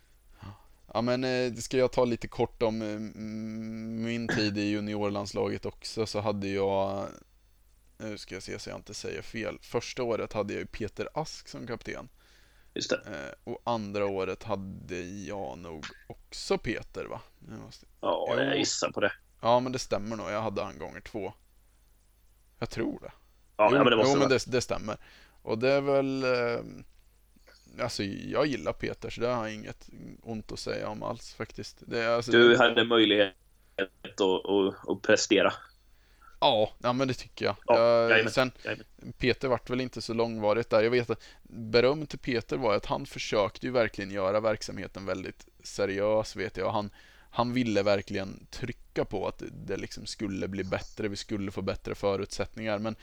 Ja, 0.93 1.01
men 1.01 1.23
eh, 1.23 1.53
ska 1.53 1.77
jag 1.77 1.91
ta 1.91 2.05
lite 2.05 2.27
kort 2.27 2.63
om 2.63 2.81
eh, 2.81 2.99
min 4.05 4.27
tid 4.27 4.57
i 4.57 4.61
juniorlandslaget 4.61 5.65
också 5.65 6.05
så 6.05 6.19
hade 6.19 6.47
jag 6.47 7.07
nu 7.97 8.17
ska 8.17 8.35
jag 8.35 8.43
se 8.43 8.59
så 8.59 8.69
jag 8.69 8.77
inte 8.77 8.93
säger 8.93 9.21
fel. 9.21 9.57
Första 9.61 10.03
året 10.03 10.33
hade 10.33 10.53
jag 10.53 10.59
ju 10.59 10.65
Peter 10.65 11.09
Ask 11.13 11.47
som 11.47 11.67
kapten. 11.67 12.09
Just 12.73 12.89
det. 12.89 12.95
Eh, 12.95 13.51
och 13.53 13.61
andra 13.63 14.05
året 14.05 14.43
hade 14.43 15.01
jag 15.01 15.57
nog 15.57 15.85
också 16.07 16.57
Peter 16.57 17.05
va? 17.05 17.21
Jag 17.49 17.59
måste... 17.59 17.85
Ja, 18.01 18.25
jag, 18.29 18.45
jag 18.45 18.57
gissar 18.57 18.91
på 18.91 19.01
det. 19.01 19.11
Ja, 19.41 19.59
men 19.59 19.71
det 19.71 19.79
stämmer 19.79 20.15
nog. 20.15 20.31
Jag 20.31 20.41
hade 20.41 20.63
han 20.63 20.77
gånger 20.77 21.01
två. 21.01 21.33
Jag 22.59 22.69
tror 22.69 22.99
det. 22.99 23.11
Ja, 23.57 23.69
jo, 23.71 23.77
men 23.77 23.85
det 23.85 23.95
måste 23.95 24.13
jo, 24.13 24.19
men 24.19 24.29
det, 24.29 24.51
det, 24.51 24.61
stämmer. 24.61 24.97
Och 25.41 25.57
det 25.57 25.71
är 25.71 25.81
väl... 25.81 26.23
Eh, 26.23 26.63
alltså, 27.83 28.03
jag 28.03 28.45
gillar 28.45 28.73
Peter, 28.73 29.09
så 29.09 29.21
det 29.21 29.27
har 29.27 29.47
jag 29.47 29.55
inget 29.55 29.89
ont 30.21 30.51
att 30.51 30.59
säga 30.59 30.89
om 30.89 31.03
alls 31.03 31.33
faktiskt. 31.33 31.83
Det, 31.87 32.15
alltså, 32.15 32.31
du 32.31 32.57
hade 32.57 32.85
möjlighet 32.85 33.33
att, 33.75 34.21
att, 34.21 34.89
att 34.89 35.01
prestera. 35.01 35.53
Ja, 36.43 36.71
ja 36.81 36.93
men 36.93 37.07
det 37.07 37.13
tycker 37.13 37.45
jag. 37.45 37.55
Ja, 37.65 38.09
jag 38.09 38.31
sen, 38.31 38.51
Peter 39.17 39.47
vart 39.47 39.69
väl 39.69 39.81
inte 39.81 40.01
så 40.01 40.13
långvarigt 40.13 40.69
där. 40.69 40.83
Jag 40.83 40.91
vet 40.91 41.09
att 41.09 41.23
beröm 41.43 42.05
till 42.05 42.19
Peter 42.19 42.57
var 42.57 42.75
att 42.75 42.85
han 42.85 43.05
försökte 43.05 43.65
ju 43.65 43.71
verkligen 43.71 44.11
göra 44.11 44.39
verksamheten 44.39 45.05
väldigt 45.05 45.47
seriös, 45.63 46.35
vet 46.35 46.57
jag. 46.57 46.71
Han, 46.71 46.89
han 47.31 47.53
ville 47.53 47.83
verkligen 47.83 48.47
trycka 48.51 49.05
på 49.05 49.27
att 49.27 49.43
det 49.51 49.77
liksom 49.77 50.05
skulle 50.05 50.47
bli 50.47 50.63
bättre, 50.63 51.07
vi 51.07 51.15
skulle 51.15 51.51
få 51.51 51.61
bättre 51.61 51.95
förutsättningar. 51.95 52.79
Men, 52.79 52.95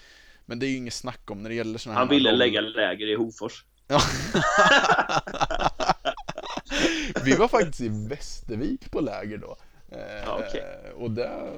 men 0.47 0.59
det 0.59 0.67
är 0.67 0.71
ju 0.71 0.77
inget 0.77 0.95
snack 0.95 1.31
om 1.31 1.43
när 1.43 1.51
det 1.51 1.57
gäller 1.57 1.79
sådana 1.79 1.99
här... 1.99 2.07
Han 2.07 2.15
ville 2.15 2.33
lägga 2.33 2.61
läger 2.61 3.07
i 3.07 3.15
Hofors. 3.15 3.65
vi 7.25 7.37
var 7.37 7.49
faktiskt 7.49 7.81
i 7.81 7.89
Västervik 8.09 8.91
på 8.91 9.01
läger 9.01 9.39
då. 9.39 9.57
Ja, 9.91 10.39
okay. 10.39 10.61
Eh, 10.61 10.91
och 10.91 11.11
det, 11.11 11.53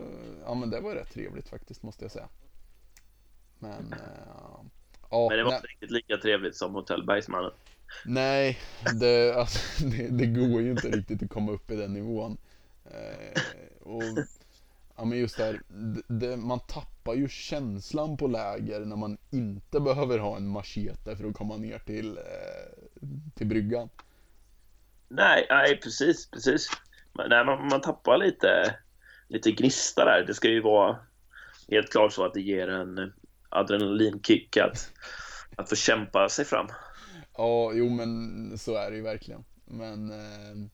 ja, 0.45 0.55
men 0.55 0.71
det 0.71 0.81
var 0.81 0.95
rätt 0.95 1.13
trevligt 1.13 1.49
faktiskt 1.49 1.83
måste 1.83 2.05
jag 2.05 2.13
säga. 2.13 2.29
Men, 3.59 3.93
uh, 3.93 3.99
ja, 5.11 5.27
men 5.29 5.39
det 5.39 5.45
var 5.45 5.55
inte 5.55 5.67
riktigt 5.67 5.91
lika 5.91 6.17
trevligt 6.17 6.57
som 6.57 6.75
Hotell 6.75 7.07
Bergsmannen. 7.07 7.51
Nej, 8.05 8.59
det, 9.01 9.35
alltså, 9.35 9.85
det, 9.87 10.09
det, 10.09 10.27
går 10.27 10.61
ju 10.61 10.71
inte 10.71 10.89
riktigt 10.89 11.23
att 11.23 11.31
komma 11.31 11.53
upp 11.53 11.71
i 11.71 11.77
den 11.77 11.93
nivån. 11.93 12.37
Uh, 12.87 13.43
och, 13.81 14.03
ja, 14.97 15.05
men 15.05 15.19
just 15.19 15.37
där, 15.37 15.61
det, 16.09 16.37
man 16.37 16.61
tappar 16.61 17.15
ju 17.15 17.29
känslan 17.29 18.17
på 18.17 18.27
läger 18.27 18.81
när 18.81 18.97
man 18.97 19.19
inte 19.31 19.81
behöver 19.81 20.19
ha 20.19 20.37
en 20.37 20.49
machete 20.49 21.17
för 21.17 21.25
att 21.25 21.35
komma 21.35 21.57
ner 21.57 21.79
till, 21.79 22.19
till 23.35 23.47
bryggan. 23.47 23.89
Nej, 25.09 25.47
nej 25.51 25.81
precis, 25.81 26.31
precis 26.31 26.69
nej, 27.15 27.45
man, 27.45 27.69
man 27.69 27.81
tappar 27.81 28.19
lite, 28.19 28.77
lite 29.29 29.51
gnista 29.51 30.05
där. 30.05 30.25
Det 30.27 30.35
ska 30.35 30.49
ju 30.49 30.61
vara 30.61 30.97
helt 31.69 31.93
klart 31.93 32.13
så 32.13 32.25
att 32.25 32.35
det 32.35 32.41
ger 32.41 32.69
en 32.69 33.13
adrenalinkick 33.49 34.57
att, 34.57 34.93
att 35.57 35.69
få 35.69 35.77
kämpa 35.77 36.29
sig 36.29 36.45
fram. 36.45 36.67
Ja, 37.37 37.73
jo 37.75 37.89
men 37.89 38.59
så 38.59 38.77
är 38.77 38.91
det 38.91 38.97
ju 38.97 39.03
verkligen. 39.03 39.45
Men 39.65 40.11
eh, 40.11 40.69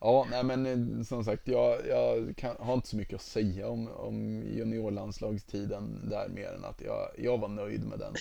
ja, 0.00 0.26
nej 0.30 0.44
men 0.44 0.66
eh, 0.66 1.04
som 1.04 1.24
sagt, 1.24 1.48
jag, 1.48 1.86
jag 1.88 2.36
kan, 2.36 2.56
har 2.58 2.74
inte 2.74 2.88
så 2.88 2.96
mycket 2.96 3.14
att 3.14 3.22
säga 3.22 3.68
om, 3.68 3.88
om 3.88 4.42
juniorlandslagstiden 4.42 6.10
där 6.10 6.28
mer 6.28 6.52
än 6.52 6.64
att 6.64 6.80
jag, 6.80 7.10
jag 7.18 7.38
var 7.38 7.48
nöjd 7.48 7.84
med 7.84 7.98
den. 7.98 8.14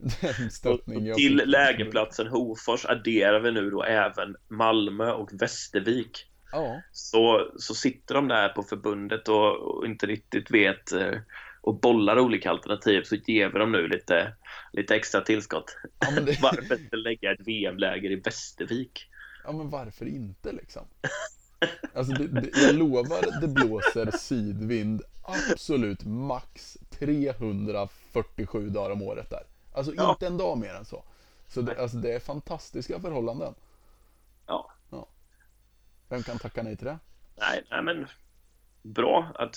den 0.20 0.50
stöttning 0.50 1.06
jag 1.06 1.16
till 1.16 1.36
lägerplatsen 1.36 2.26
Hofors 2.26 2.84
adderar 2.86 3.40
vi 3.40 3.52
nu 3.52 3.70
då 3.70 3.82
även 3.82 4.36
Malmö 4.48 5.12
och 5.12 5.30
Västervik. 5.32 6.30
Ja. 6.54 6.82
Så, 6.92 7.50
så 7.56 7.74
sitter 7.74 8.14
de 8.14 8.28
där 8.28 8.48
på 8.48 8.62
förbundet 8.62 9.28
och, 9.28 9.56
och 9.56 9.86
inte 9.86 10.06
riktigt 10.06 10.50
vet 10.50 10.92
eh, 10.92 11.18
och 11.60 11.74
bollar 11.74 12.18
olika 12.18 12.50
alternativ 12.50 13.02
så 13.02 13.14
ger 13.14 13.48
vi 13.48 13.58
dem 13.58 13.72
nu 13.72 13.88
lite, 13.88 14.34
lite 14.72 14.96
extra 14.96 15.20
tillskott. 15.20 15.76
Ja, 15.98 16.20
det... 16.20 16.38
varför 16.42 16.80
inte 16.80 16.96
lägga 16.96 17.32
ett 17.32 17.40
VM-läger 17.40 18.10
i 18.10 18.16
Västervik? 18.16 19.10
Ja, 19.44 19.52
men 19.52 19.70
varför 19.70 20.06
inte 20.06 20.52
liksom? 20.52 20.82
Alltså, 21.94 22.12
det, 22.12 22.26
det, 22.26 22.50
jag 22.60 22.74
lovar, 22.74 23.40
det 23.40 23.48
blåser 23.48 24.10
sydvind 24.10 25.02
absolut 25.22 26.04
max 26.04 26.76
347 26.90 28.68
dagar 28.68 28.90
om 28.90 29.02
året 29.02 29.30
där. 29.30 29.42
Alltså 29.72 29.92
ja. 29.96 30.10
inte 30.10 30.26
en 30.26 30.36
dag 30.36 30.58
mer 30.58 30.74
än 30.74 30.84
så. 30.84 31.04
Så 31.48 31.60
det, 31.60 31.82
alltså, 31.82 31.96
det 31.96 32.12
är 32.12 32.20
fantastiska 32.20 33.00
förhållanden. 33.00 33.54
Ja. 34.46 34.70
Vem 36.14 36.22
kan 36.22 36.38
tacka 36.38 36.62
nej 36.62 36.76
till 36.76 36.86
det? 36.86 36.98
Nej, 37.36 37.64
nej 37.70 37.82
men 37.82 38.06
bra 38.82 39.32
att 39.34 39.56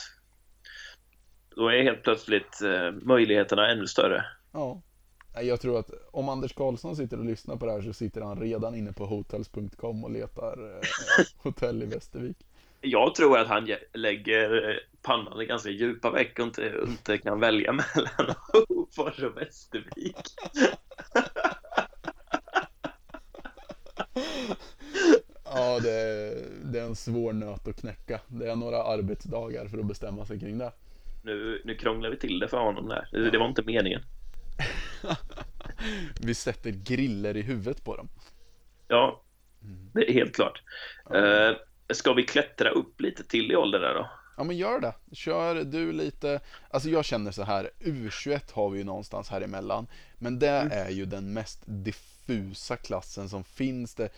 då 1.55 1.67
är 1.67 1.83
helt 1.83 2.03
plötsligt 2.03 2.61
eh, 2.61 2.91
möjligheterna 2.91 3.71
ännu 3.71 3.87
större. 3.87 4.25
Ja. 4.51 4.81
Jag 5.41 5.61
tror 5.61 5.79
att 5.79 5.91
om 6.11 6.29
Anders 6.29 6.53
Karlsson 6.53 6.95
sitter 6.95 7.19
och 7.19 7.25
lyssnar 7.25 7.55
på 7.55 7.65
det 7.65 7.71
här 7.71 7.81
så 7.81 7.93
sitter 7.93 8.21
han 8.21 8.39
redan 8.39 8.75
inne 8.75 8.93
på 8.93 9.05
hotels.com 9.05 10.03
och 10.03 10.11
letar 10.11 10.75
eh, 10.75 10.81
hotell 11.43 11.83
i 11.83 11.85
Västervik. 11.85 12.37
Jag 12.81 13.15
tror 13.15 13.37
att 13.37 13.47
han 13.47 13.69
lägger 13.93 14.69
eh, 14.69 14.75
pannan 15.01 15.41
i 15.41 15.45
ganska 15.45 15.69
djupa 15.69 16.11
veck 16.11 16.39
och 16.39 16.45
inte, 16.45 16.73
inte 16.87 17.17
kan 17.17 17.39
välja 17.39 17.71
mellan 17.71 18.35
Hofors 18.67 19.23
och 19.23 19.37
Västervik. 19.37 20.15
Ja, 25.57 25.79
det 25.79 25.91
är, 25.91 26.35
det 26.63 26.79
är 26.79 26.83
en 26.83 26.95
svår 26.95 27.33
nöt 27.33 27.67
att 27.67 27.79
knäcka. 27.81 28.19
Det 28.27 28.51
är 28.51 28.55
några 28.55 28.83
arbetsdagar 28.83 29.67
för 29.67 29.77
att 29.77 29.85
bestämma 29.85 30.25
sig 30.25 30.39
kring 30.39 30.57
det. 30.57 30.71
Nu, 31.23 31.61
nu 31.65 31.75
krånglar 31.75 32.09
vi 32.09 32.17
till 32.17 32.39
det 32.39 32.47
för 32.47 32.57
honom 32.57 32.87
där. 32.87 33.09
Det, 33.11 33.31
det 33.31 33.37
var 33.37 33.47
inte 33.47 33.63
meningen. 33.63 34.01
vi 36.21 36.33
sätter 36.33 36.71
griller 36.71 37.37
i 37.37 37.41
huvudet 37.41 37.83
på 37.83 37.95
dem. 37.95 38.09
Ja, 38.87 39.21
det 39.93 40.09
är 40.09 40.13
helt 40.13 40.35
klart. 40.35 40.61
Ja. 41.09 41.49
Uh, 41.49 41.57
ska 41.89 42.13
vi 42.13 42.23
klättra 42.23 42.69
upp 42.69 43.01
lite 43.01 43.23
till 43.23 43.51
i 43.51 43.55
ålder 43.55 43.79
där 43.79 43.93
då? 43.93 44.09
Ja 44.37 44.43
men 44.43 44.57
gör 44.57 44.79
det. 44.79 44.93
Kör 45.11 45.63
du 45.63 45.91
lite, 45.91 46.39
alltså 46.69 46.89
jag 46.89 47.05
känner 47.05 47.31
så 47.31 47.43
här, 47.43 47.69
U21 47.79 48.53
har 48.53 48.69
vi 48.69 48.77
ju 48.77 48.83
någonstans 48.83 49.29
här 49.29 49.41
emellan. 49.41 49.87
Men 50.17 50.39
det 50.39 50.49
mm. 50.49 50.87
är 50.87 50.89
ju 50.89 51.05
den 51.05 51.33
mest 51.33 51.63
diffusa 51.65 52.77
klassen 52.77 53.29
som 53.29 53.43
finns. 53.43 53.95
Det, 53.95 54.09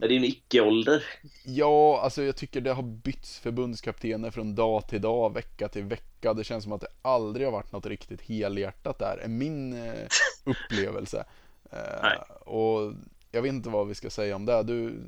är 0.00 0.08
det 0.08 0.16
en 0.16 0.24
icke-ålder? 0.24 1.04
Ja, 1.44 2.00
alltså 2.02 2.22
jag 2.22 2.36
tycker 2.36 2.60
det 2.60 2.72
har 2.72 2.82
bytts 2.82 3.38
förbundskaptener 3.38 4.30
från 4.30 4.54
dag 4.54 4.88
till 4.88 5.00
dag, 5.00 5.34
vecka 5.34 5.68
till 5.68 5.84
vecka. 5.84 6.34
Det 6.34 6.44
känns 6.44 6.64
som 6.64 6.72
att 6.72 6.80
det 6.80 6.88
aldrig 7.02 7.46
har 7.46 7.52
varit 7.52 7.72
något 7.72 7.86
riktigt 7.86 8.20
helhjärtat 8.20 8.98
där, 8.98 9.16
är 9.16 9.28
min 9.28 9.72
eh, 9.72 10.08
upplevelse. 10.44 11.24
Nej. 12.02 12.18
och 12.40 12.92
jag 13.32 13.42
vet 13.42 13.52
inte 13.52 13.68
vad 13.68 13.88
vi 13.88 13.94
ska 13.94 14.10
säga 14.10 14.36
om 14.36 14.46
det. 14.46 14.62
Du 14.62 15.00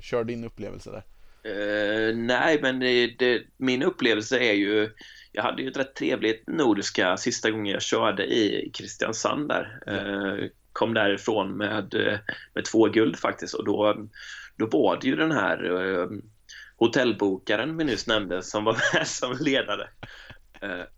kör 0.00 0.24
din 0.24 0.44
upplevelse 0.44 0.90
där. 0.90 1.02
Uh, 1.46 2.16
nej, 2.16 2.58
men 2.62 2.80
det, 2.80 3.06
det, 3.06 3.42
min 3.56 3.82
upplevelse 3.82 4.38
är 4.38 4.52
ju... 4.52 4.90
Jag 5.32 5.42
hade 5.42 5.62
ju 5.62 5.68
ett 5.68 5.76
rätt 5.76 5.94
trevligt 5.94 6.46
nordiska 6.46 7.16
sista 7.16 7.50
gången 7.50 7.72
jag 7.72 7.82
körde 7.82 8.24
i 8.26 8.70
Kristiansand 8.74 9.48
där. 9.48 9.80
Uh, 9.88 10.48
kom 10.78 10.94
därifrån 10.94 11.56
med, 11.56 11.94
med 12.54 12.64
två 12.64 12.84
guld 12.84 13.16
faktiskt 13.16 13.54
och 13.54 13.64
då, 13.64 14.06
då 14.56 14.66
var 14.66 14.98
det 15.00 15.06
ju 15.06 15.16
den 15.16 15.32
här 15.32 15.64
uh, 15.64 16.08
hotellbokaren 16.76 17.76
vi 17.76 17.84
nyss 17.84 18.06
nämnde 18.06 18.42
som 18.42 18.64
var 18.64 18.76
med 18.94 19.06
som 19.06 19.36
ledare. 19.40 19.88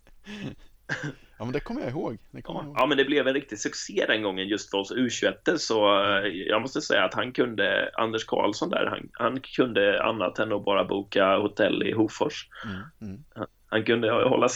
Ja 1.37 1.45
men 1.45 1.53
det 1.53 1.59
kommer 1.59 1.81
jag 1.81 1.89
ihåg. 1.89 2.17
Det 2.31 2.41
kommer 2.41 2.59
ja, 2.59 2.63
jag 2.63 2.67
ihåg. 2.67 2.77
ja, 2.79 2.85
men 2.85 2.97
det 2.97 3.05
blev 3.05 3.27
en 3.27 3.33
riktig 3.33 3.59
succé 3.59 4.05
den 4.07 4.23
gången 4.23 4.47
just 4.47 4.71
för 4.71 4.77
oss 4.77 4.91
U21 4.91 5.57
så 5.57 6.03
eh, 6.03 6.27
jag 6.27 6.61
måste 6.61 6.81
säga 6.81 7.03
att 7.05 7.13
han 7.13 7.31
kunde, 7.31 7.91
Anders 7.93 8.25
Karlsson 8.25 8.69
där, 8.69 8.85
han, 8.85 9.09
han 9.13 9.41
kunde 9.41 10.03
annat 10.03 10.39
än 10.39 10.51
att 10.51 10.65
bara 10.65 10.83
boka 10.83 11.37
hotell 11.37 11.83
i 11.83 11.91
Hofors. 11.93 12.47
Mm, 12.65 12.81
mm. 13.01 13.23
Han, 13.35 13.47
han 13.67 13.85
kunde 13.85 14.11
hålla 14.11 14.49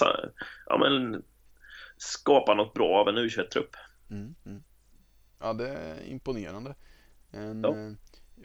ja 0.66 0.78
men 0.78 1.24
skapa 1.98 2.54
något 2.54 2.74
bra 2.74 3.00
av 3.00 3.10
en 3.10 3.18
U21-trupp. 3.18 3.76
Mm, 4.12 4.36
mm. 4.46 4.64
Ja, 5.40 5.54
det 5.54 5.70
är 5.70 6.04
imponerande. 6.08 6.76
En, 7.32 7.62
Ja. 7.64 7.70
eh, 7.78 7.92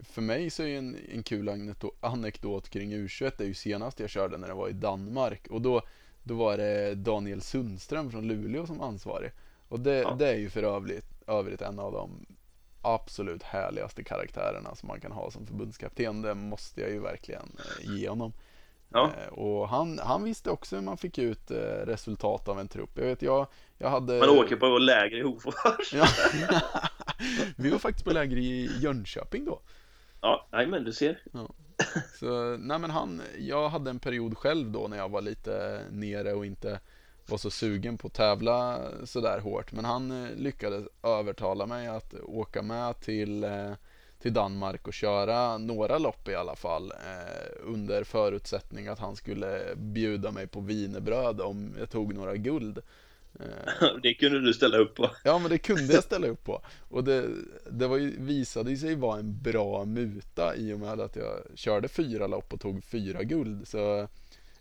För 0.02 0.22
mig 0.22 0.50
så 0.50 0.62
är 0.62 0.78
en, 0.78 0.96
en 1.12 1.22
kul 1.22 1.72
anekdot, 2.00 2.68
kring 2.70 2.92
U21 2.94 3.32
det 3.38 3.44
är 3.44 3.48
ju 3.48 3.54
senast 3.54 4.00
jag 4.00 4.10
körde 4.10 4.36
när 4.38 4.48
det 4.48 4.54
var 4.54 4.68
i 4.68 4.72
Danmark 4.72 5.46
och 5.50 5.62
då, 5.62 5.82
då 6.22 6.34
var 6.34 6.56
det 6.56 6.94
Daniel 6.94 7.40
Sundström 7.40 8.10
från 8.10 8.28
Luleå 8.28 8.66
som 8.66 8.80
ansvarig. 8.80 9.30
Och 9.68 9.80
det, 9.80 9.94
Ja. 9.98 10.14
det 10.18 10.28
är 10.28 10.36
ju 10.38 10.50
för 10.50 10.62
övrigt, 10.62 11.06
övrigt 11.26 11.62
en 11.62 11.78
av 11.78 11.92
de 11.92 12.26
absolut 12.82 13.42
härligaste 13.42 14.04
karaktärerna 14.04 14.74
som 14.74 14.86
man 14.86 15.00
kan 15.00 15.12
ha 15.12 15.30
som 15.30 15.46
förbundskapten. 15.46 16.22
Det 16.22 16.34
måste 16.34 16.80
jag 16.80 16.90
ju 16.90 17.00
verkligen 17.00 17.56
eh, 17.58 17.94
ge 17.96 18.08
honom. 18.08 18.32
Ja. 18.88 19.10
Eh, 19.26 19.32
Och 19.32 19.68
han, 19.68 19.98
han 19.98 20.24
visste 20.24 20.50
också 20.50 20.76
hur 20.76 20.82
man 20.82 20.96
fick 20.96 21.18
ut 21.18 21.50
resultat 21.84 22.48
av 22.48 22.60
en 22.60 22.68
trupp. 22.68 22.90
Jag 22.94 23.04
vet, 23.06 23.22
jag, 23.22 23.46
jag 23.82 23.90
hade... 23.90 24.18
Man 24.18 24.28
åker 24.28 24.56
på 24.56 24.78
läger 24.78 25.16
i 25.16 25.22
Hofors. 25.22 25.92
Ja. 25.92 26.06
Vi 27.56 27.70
var 27.70 27.78
faktiskt 27.78 28.04
på 28.04 28.12
läger 28.12 28.36
i 28.36 28.70
Jönköping 28.80 29.44
då. 29.44 29.60
Ja, 30.20 30.48
nej 30.52 30.66
men 30.66 30.84
du 30.84 30.92
ser. 30.92 31.22
Så, 32.18 32.56
nej 32.56 32.78
men 32.78 32.90
han, 32.90 33.22
jag 33.38 33.68
hade 33.68 33.90
en 33.90 33.98
period 33.98 34.38
själv 34.38 34.70
då 34.70 34.88
när 34.88 34.96
jag 34.96 35.08
var 35.08 35.20
lite 35.20 35.80
nere 35.90 36.32
och 36.32 36.46
inte 36.46 36.80
var 37.26 37.38
så 37.38 37.50
sugen 37.50 37.98
på 37.98 38.06
att 38.06 38.14
tävla 38.14 38.78
sådär 39.04 39.38
hårt. 39.38 39.72
Men 39.72 39.84
han 39.84 40.24
eh, 40.24 40.36
lyckades 40.36 40.86
övertala 41.02 41.66
mig 41.66 41.88
att 41.88 42.14
åka 42.14 42.62
med 42.62 43.00
till, 43.00 43.44
eh, 43.44 43.72
till 44.18 44.32
Danmark 44.32 44.86
och 44.86 44.94
köra 44.94 45.58
några 45.58 45.98
lopp 45.98 46.28
i 46.28 46.34
alla 46.34 46.56
fall. 46.56 46.92
Eh, 46.92 47.50
under 47.62 48.04
förutsättning 48.04 48.88
att 48.88 48.98
han 48.98 49.16
skulle 49.16 49.62
bjuda 49.76 50.30
mig 50.30 50.46
på 50.46 50.60
wienerbröd 50.60 51.40
om 51.40 51.74
jag 51.78 51.90
tog 51.90 52.14
några 52.14 52.36
guld. 52.36 52.82
Eh, 53.40 53.88
Det 54.02 54.14
kunde 54.14 54.40
du 54.40 54.54
ställa 54.54 54.78
upp 54.78 54.94
på. 54.94 55.10
Ja 55.24 55.38
men 55.38 55.50
det 55.50 55.58
kunde 55.58 55.94
jag 55.94 56.04
ställa 56.04 56.26
upp 56.26 56.44
på. 56.44 56.62
Och 56.88 57.04
det, 57.04 57.28
det 57.70 57.86
var 57.86 57.96
ju, 57.96 58.16
visade 58.18 58.76
sig 58.76 58.94
vara 58.94 59.18
en 59.18 59.42
bra 59.42 59.84
muta 59.84 60.56
i 60.56 60.72
och 60.72 60.80
med 60.80 61.00
att 61.00 61.16
jag 61.16 61.42
körde 61.54 61.88
fyra 61.88 62.26
lopp 62.26 62.52
och 62.52 62.60
tog 62.60 62.84
fyra 62.84 63.22
guld. 63.22 63.68
Så 63.68 64.08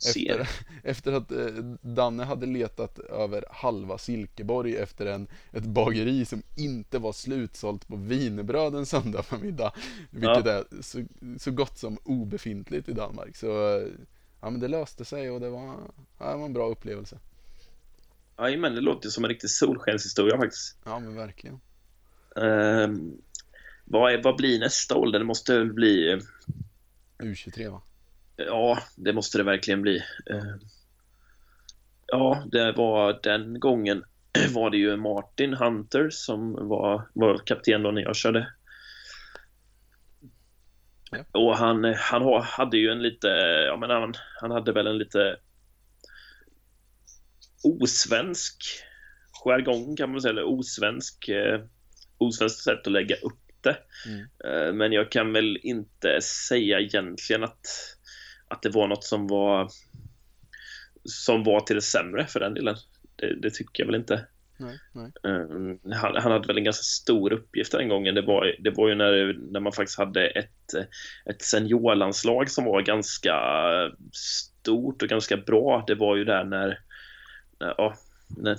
efter, 0.08 0.50
efter 0.84 1.14
att 1.14 1.32
eh, 1.32 1.48
Danne 1.82 2.24
hade 2.24 2.46
letat 2.46 3.00
över 3.00 3.46
halva 3.50 3.98
Silkeborg 3.98 4.76
efter 4.76 5.06
en, 5.06 5.28
ett 5.52 5.64
bageri 5.64 6.26
som 6.26 6.44
inte 6.58 7.00
var 7.00 7.14
slutsålt 7.14 7.88
på 7.88 7.96
wienerbröd 7.96 8.76
en 8.76 8.86
söndag 8.86 9.24
förmiddag. 9.24 9.74
Vilket 10.10 10.46
är 10.46 10.82
så, 10.82 11.06
så 11.40 11.52
gott 11.52 11.78
som 11.78 11.98
obefintligt 12.04 12.90
i 12.90 12.94
Danmark. 12.94 13.36
Så 13.36 13.78
eh, 13.78 13.88
ja 14.42 14.50
men 14.50 14.60
det 14.60 14.68
löste 14.68 15.06
sig 15.06 15.32
och 15.32 15.40
det 15.40 15.50
var, 15.50 15.76
ja, 16.18 16.32
det 16.32 16.38
var 16.38 16.46
en 16.46 16.54
bra 16.54 16.70
upplevelse. 16.70 17.20
Jajamän, 18.40 18.76
det 18.76 18.82
låter 18.82 19.10
som 19.10 19.24
en 19.24 19.30
riktig 19.30 19.50
solskenshistoria 19.50 20.38
faktiskt. 20.38 20.78
Ja 20.86 21.00
men 21.00 21.16
verkligen. 21.16 21.60
Ehm, 22.36 23.22
vad, 23.86 24.14
är, 24.14 24.24
vad 24.24 24.36
blir 24.36 24.60
nästa 24.60 24.96
ålder? 24.96 25.20
Det 25.20 25.26
måste 25.26 25.58
väl 25.58 25.74
bli... 25.74 26.22
U23 27.20 27.72
va? 27.72 27.82
Ja, 28.36 28.80
det 28.96 29.14
måste 29.14 29.38
det 29.38 29.44
verkligen 29.44 29.82
bli. 29.82 30.04
Ehm, 30.30 30.60
ja, 32.08 32.44
det 32.52 32.72
var 32.72 33.20
den 33.24 33.60
gången 33.60 34.04
var 34.54 34.70
det 34.70 34.78
ju 34.78 34.98
Martin 34.98 35.54
Hunter 35.54 36.10
som 36.10 36.68
var, 36.68 37.10
var 37.14 37.38
kapten 37.38 37.84
då 37.84 37.92
när 37.92 38.02
jag 38.02 38.16
körde. 38.16 38.54
Ja. 41.12 41.26
Och 41.32 41.58
han, 41.58 41.84
han 41.98 42.22
ha- 42.22 42.44
hade 42.44 42.78
ju 42.78 42.90
en 42.90 43.02
lite, 43.02 43.28
ja 43.68 43.78
men 43.78 43.90
han, 43.90 44.14
han 44.42 44.52
hade 44.52 44.72
väl 44.72 44.88
en 44.88 44.98
lite 44.98 45.38
osvensk 47.64 48.64
jargong 49.44 49.96
kan 49.96 50.12
man 50.12 50.22
säga, 50.22 50.32
eller 50.32 50.44
osvensk, 50.44 51.30
eh, 51.30 51.62
osvenskt 52.18 52.64
sätt 52.64 52.88
att 52.88 52.94
lägga 52.94 53.16
upp 53.16 53.40
det. 53.62 53.78
Mm. 54.06 54.28
Eh, 54.46 54.74
men 54.74 54.92
jag 54.92 55.12
kan 55.12 55.34
väl 55.34 55.60
inte 55.64 56.22
säga 56.22 56.80
egentligen 56.80 57.44
att, 57.44 57.68
att 58.48 58.62
det 58.62 58.70
var 58.70 58.88
något 58.88 59.04
som 59.04 59.28
var 59.28 59.70
som 61.04 61.44
var 61.44 61.60
till 61.60 61.76
det 61.76 61.82
sämre 61.82 62.28
för 62.28 62.40
den 62.40 62.54
delen. 62.54 62.76
Det, 63.16 63.42
det 63.42 63.50
tycker 63.50 63.84
jag 63.84 63.88
väl 63.88 63.96
inte. 63.96 64.26
Nej, 64.60 64.80
nej. 64.94 65.12
Eh, 65.24 65.96
han, 65.96 66.16
han 66.16 66.32
hade 66.32 66.48
väl 66.48 66.58
en 66.58 66.64
ganska 66.64 66.84
stor 66.84 67.34
uppgift 67.34 67.72
den 67.72 67.90
gången. 67.90 68.16
Det 68.16 68.22
var, 68.22 68.56
det 68.60 68.70
var 68.70 68.90
ju 68.90 68.96
när, 68.96 69.34
när 69.52 69.60
man 69.60 69.72
faktiskt 69.72 69.98
hade 69.98 70.28
ett, 70.28 70.74
ett 71.26 71.42
seniorlandslag 71.42 72.50
som 72.50 72.66
var 72.66 72.82
ganska 72.82 73.36
stort 74.14 75.02
och 75.02 75.10
ganska 75.10 75.38
bra. 75.38 75.84
Det 75.88 75.96
var 75.96 76.16
ju 76.16 76.26
där 76.26 76.44
när, 76.44 76.68
när, 76.68 76.80
ja, 77.60 77.96
när, 78.28 78.58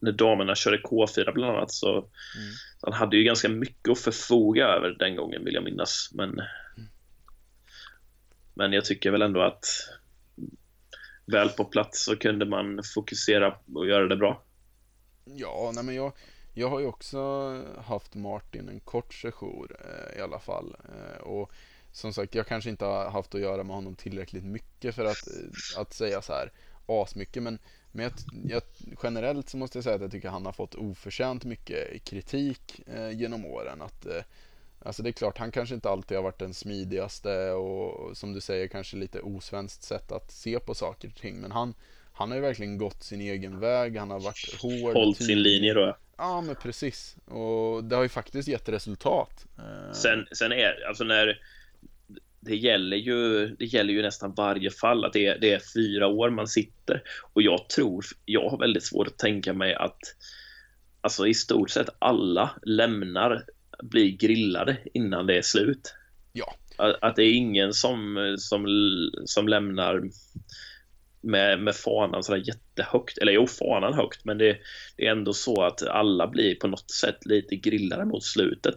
när 0.00 0.12
damerna 0.12 0.54
körde 0.54 0.78
K4 0.78 1.32
bland 1.32 1.56
annat. 1.56 1.72
Så 1.72 1.90
Mm. 1.96 2.08
han 2.82 2.92
hade 2.92 3.16
ju 3.16 3.24
ganska 3.24 3.48
mycket 3.48 3.92
att 3.92 3.98
förfoga 3.98 4.66
över 4.66 4.90
den 4.90 5.16
gången 5.16 5.44
vill 5.44 5.54
jag 5.54 5.64
minnas. 5.64 6.10
Men, 6.14 6.40
men 8.54 8.72
jag 8.72 8.84
tycker 8.84 9.10
väl 9.10 9.22
ändå 9.22 9.42
att 9.42 9.64
väl 11.26 11.48
på 11.48 11.64
plats 11.64 12.04
så 12.04 12.16
kunde 12.16 12.46
man 12.46 12.80
fokusera 12.94 13.58
och 13.74 13.86
göra 13.86 14.06
det 14.08 14.16
bra. 14.16 14.42
Ja, 15.24 15.72
nej 15.74 15.84
men 15.84 15.94
jag, 15.94 16.12
jag 16.54 16.68
har 16.68 16.80
ju 16.80 16.86
också 16.86 17.18
haft 17.84 18.14
Martin 18.14 18.68
en 18.68 18.80
kort 18.80 19.14
sejour 19.14 19.76
eh, 19.84 20.18
i 20.18 20.22
alla 20.22 20.38
fall. 20.38 20.76
Eh, 20.84 21.20
och 21.22 21.52
som 21.92 22.12
sagt, 22.12 22.34
jag 22.34 22.46
kanske 22.46 22.70
inte 22.70 22.84
har 22.84 23.10
haft 23.10 23.34
att 23.34 23.40
göra 23.40 23.62
med 23.64 23.76
honom 23.76 23.94
tillräckligt 23.94 24.44
mycket 24.44 24.94
för 24.94 25.04
att, 25.04 25.26
eh, 25.26 25.80
att 25.80 25.92
säga 25.92 26.22
så 26.22 26.32
här 26.32 26.52
asmycket. 26.86 27.42
Men, 27.42 27.58
men 27.92 28.04
jag, 28.04 28.12
jag, 28.48 28.62
generellt 29.02 29.48
så 29.48 29.56
måste 29.56 29.78
jag 29.78 29.84
säga 29.84 29.96
att 29.96 30.02
jag 30.02 30.10
tycker 30.10 30.28
han 30.28 30.46
har 30.46 30.52
fått 30.52 30.74
oförtjänt 30.74 31.44
mycket 31.44 32.04
kritik 32.04 32.80
eh, 32.86 33.10
genom 33.10 33.44
åren. 33.46 33.82
Att, 33.82 34.06
eh, 34.06 34.22
alltså 34.82 35.02
det 35.02 35.10
är 35.10 35.12
klart, 35.12 35.38
han 35.38 35.50
kanske 35.52 35.74
inte 35.74 35.90
alltid 35.90 36.16
har 36.16 36.22
varit 36.24 36.38
den 36.38 36.54
smidigaste 36.54 37.50
och 37.50 38.16
som 38.16 38.32
du 38.32 38.40
säger 38.40 38.68
kanske 38.68 38.96
lite 38.96 39.20
osvenskt 39.20 39.82
sätt 39.82 40.12
att 40.12 40.30
se 40.30 40.58
på 40.58 40.74
saker 40.74 41.08
och 41.08 41.16
ting. 41.20 41.40
Men 41.40 41.52
han, 41.52 41.74
han 42.12 42.28
har 42.30 42.36
ju 42.36 42.42
verkligen 42.42 42.78
gått 42.78 43.02
sin 43.02 43.20
egen 43.20 43.60
väg. 43.60 43.96
Han 43.96 44.10
har 44.10 44.20
varit 44.20 44.54
hård. 44.62 44.94
Hållit 44.94 45.16
sin 45.22 45.42
linje 45.42 45.74
då. 45.74 45.96
Ja, 46.16 46.40
men 46.40 46.56
precis. 46.56 47.16
Och 47.24 47.84
det 47.84 47.96
har 47.96 48.02
ju 48.02 48.08
faktiskt 48.08 48.48
gett 48.48 48.68
resultat. 48.68 49.46
Eh, 49.58 49.92
Sen, 49.92 50.26
sen 50.32 50.52
är 50.52 50.88
alltså 50.88 51.04
när 51.04 51.40
det 52.48 52.56
gäller 52.56 52.96
ju, 52.96 53.46
det 53.46 53.64
gäller 53.64 53.92
ju 53.92 54.02
nästan 54.02 54.34
varje 54.34 54.70
fall 54.70 55.04
att 55.04 55.12
det 55.12 55.26
är, 55.26 55.38
det 55.38 55.52
är 55.52 55.60
fyra 55.74 56.06
år 56.06 56.30
man 56.30 56.46
sitter 56.46 57.02
och 57.32 57.42
jag 57.42 57.68
tror, 57.68 58.04
jag 58.24 58.48
har 58.48 58.58
väldigt 58.58 58.84
svårt 58.84 59.06
att 59.06 59.18
tänka 59.18 59.52
mig 59.52 59.74
att 59.74 59.98
alltså 61.00 61.26
i 61.26 61.34
stort 61.34 61.70
sett 61.70 61.88
alla 61.98 62.50
lämnar, 62.62 63.44
blir 63.82 64.16
grillade 64.16 64.76
innan 64.94 65.26
det 65.26 65.38
är 65.38 65.42
slut. 65.42 65.94
Ja. 66.32 66.54
Att, 66.76 67.02
att 67.02 67.16
det 67.16 67.22
är 67.22 67.32
ingen 67.32 67.72
som, 67.72 68.36
som, 68.38 68.66
som 69.24 69.48
lämnar 69.48 70.02
med, 71.20 71.62
med 71.62 71.74
fanan 71.74 72.22
sådär 72.22 72.42
jättehögt. 72.46 73.18
Eller 73.18 73.32
jo, 73.32 73.46
fanan 73.46 73.94
högt, 73.94 74.24
men 74.24 74.38
det, 74.38 74.58
det 74.96 75.06
är 75.06 75.12
ändå 75.12 75.32
så 75.32 75.62
att 75.62 75.82
alla 75.82 76.26
blir 76.26 76.54
på 76.54 76.66
något 76.66 76.90
sätt 76.90 77.26
lite 77.26 77.56
grillade 77.56 78.04
mot 78.04 78.24
slutet. 78.24 78.74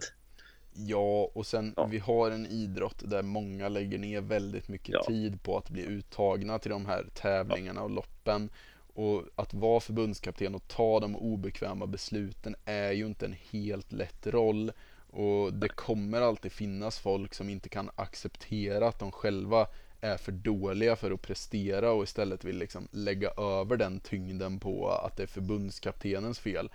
Ja, 0.74 1.30
och 1.34 1.46
sen 1.46 1.74
Ja. 1.76 1.84
vi 1.86 1.98
har 1.98 2.30
en 2.30 2.46
idrott 2.46 3.02
där 3.10 3.22
många 3.22 3.68
lägger 3.68 3.98
ner 3.98 4.20
väldigt 4.20 4.68
mycket 4.68 4.94
Ja. 4.94 5.04
tid 5.06 5.42
på 5.42 5.56
att 5.58 5.70
bli 5.70 5.82
uttagna 5.82 6.58
till 6.58 6.70
de 6.70 6.86
här 6.86 7.06
tävlingarna 7.14 7.82
och 7.82 7.90
loppen. 7.90 8.48
Och 8.94 9.22
att 9.34 9.54
vara 9.54 9.80
förbundskapten 9.80 10.54
och 10.54 10.68
ta 10.68 11.00
de 11.00 11.16
obekväma 11.16 11.86
besluten 11.86 12.56
är 12.64 12.92
ju 12.92 13.06
inte 13.06 13.26
en 13.26 13.36
helt 13.50 13.92
lätt 13.92 14.26
roll. 14.26 14.72
Och 15.10 15.52
det 15.52 15.68
kommer 15.68 16.20
alltid 16.20 16.52
finnas 16.52 16.98
folk 16.98 17.34
som 17.34 17.48
inte 17.48 17.68
kan 17.68 17.90
acceptera 17.94 18.88
att 18.88 18.98
de 18.98 19.12
själva 19.12 19.66
är 20.00 20.16
för 20.16 20.32
dåliga 20.32 20.96
för 20.96 21.10
att 21.10 21.22
prestera 21.22 21.92
och 21.92 22.02
istället 22.04 22.44
vill 22.44 22.58
liksom 22.58 22.88
lägga 22.90 23.30
över 23.30 23.76
den 23.76 24.00
tyngden 24.00 24.60
på 24.60 24.88
att 24.90 25.16
det 25.16 25.22
är 25.22 25.26
förbundskaptenens 25.26 26.38
fel. 26.38 26.70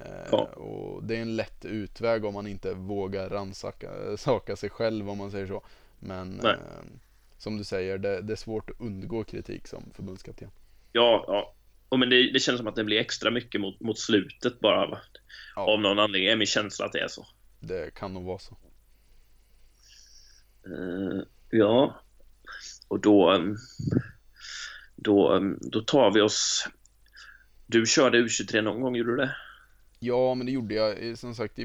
Eh, 0.00 0.28
Ja. 0.32 0.44
Och 0.44 1.04
det 1.04 1.16
är 1.16 1.22
en 1.22 1.36
lätt 1.36 1.64
utväg 1.64 2.24
om 2.24 2.34
man 2.34 2.46
inte 2.46 2.74
vågar 2.74 3.28
rannsaka 3.28 4.56
sig 4.56 4.70
själv 4.70 5.10
om 5.10 5.18
man 5.18 5.30
säger 5.30 5.46
så. 5.46 5.62
Men 5.98 6.40
eh, 6.40 6.54
som 7.38 7.58
du 7.58 7.64
säger, 7.64 7.98
det, 7.98 8.20
det 8.20 8.32
är 8.32 8.36
svårt 8.36 8.70
att 8.70 8.80
undgå 8.80 9.24
kritik 9.24 9.66
som 9.66 9.90
förbundskapten. 9.94 10.50
Ja, 10.92 11.24
ja. 11.28 11.54
Och 11.88 11.98
men 11.98 12.10
det, 12.10 12.32
det 12.32 12.40
känns 12.40 12.58
som 12.58 12.66
att 12.66 12.76
det 12.76 12.84
blir 12.84 13.00
extra 13.00 13.30
mycket 13.30 13.60
mot, 13.60 13.80
mot 13.80 13.98
slutet 13.98 14.60
bara. 14.60 14.98
Ja. 15.56 15.62
Av 15.62 15.80
någon 15.80 15.98
anledning 15.98 16.30
är 16.30 16.36
min 16.36 16.46
känsla 16.46 16.86
att 16.86 16.92
det 16.92 17.00
är 17.00 17.08
så. 17.08 17.26
Det 17.60 17.94
kan 17.94 18.14
nog 18.14 18.24
vara 18.24 18.38
så. 18.38 18.56
Eh, 20.66 21.22
ja. 21.50 22.00
Och 22.88 23.00
då, 23.00 23.30
ehm, 23.30 23.56
då, 24.96 25.32
ehm, 25.32 25.58
då 25.60 25.80
tar 25.80 26.10
vi 26.10 26.20
oss... 26.20 26.68
Du 27.66 27.86
körde 27.86 28.18
U23 28.18 28.62
någon 28.62 28.80
gång, 28.80 28.96
gjorde 28.96 29.10
du 29.10 29.16
det? 29.16 29.36
Ja, 30.04 30.34
men 30.34 30.46
det 30.46 30.52
gjorde 30.52 30.74
jag. 30.74 31.08
Eh, 31.08 31.14
Som 31.14 31.34
sagt, 31.34 31.58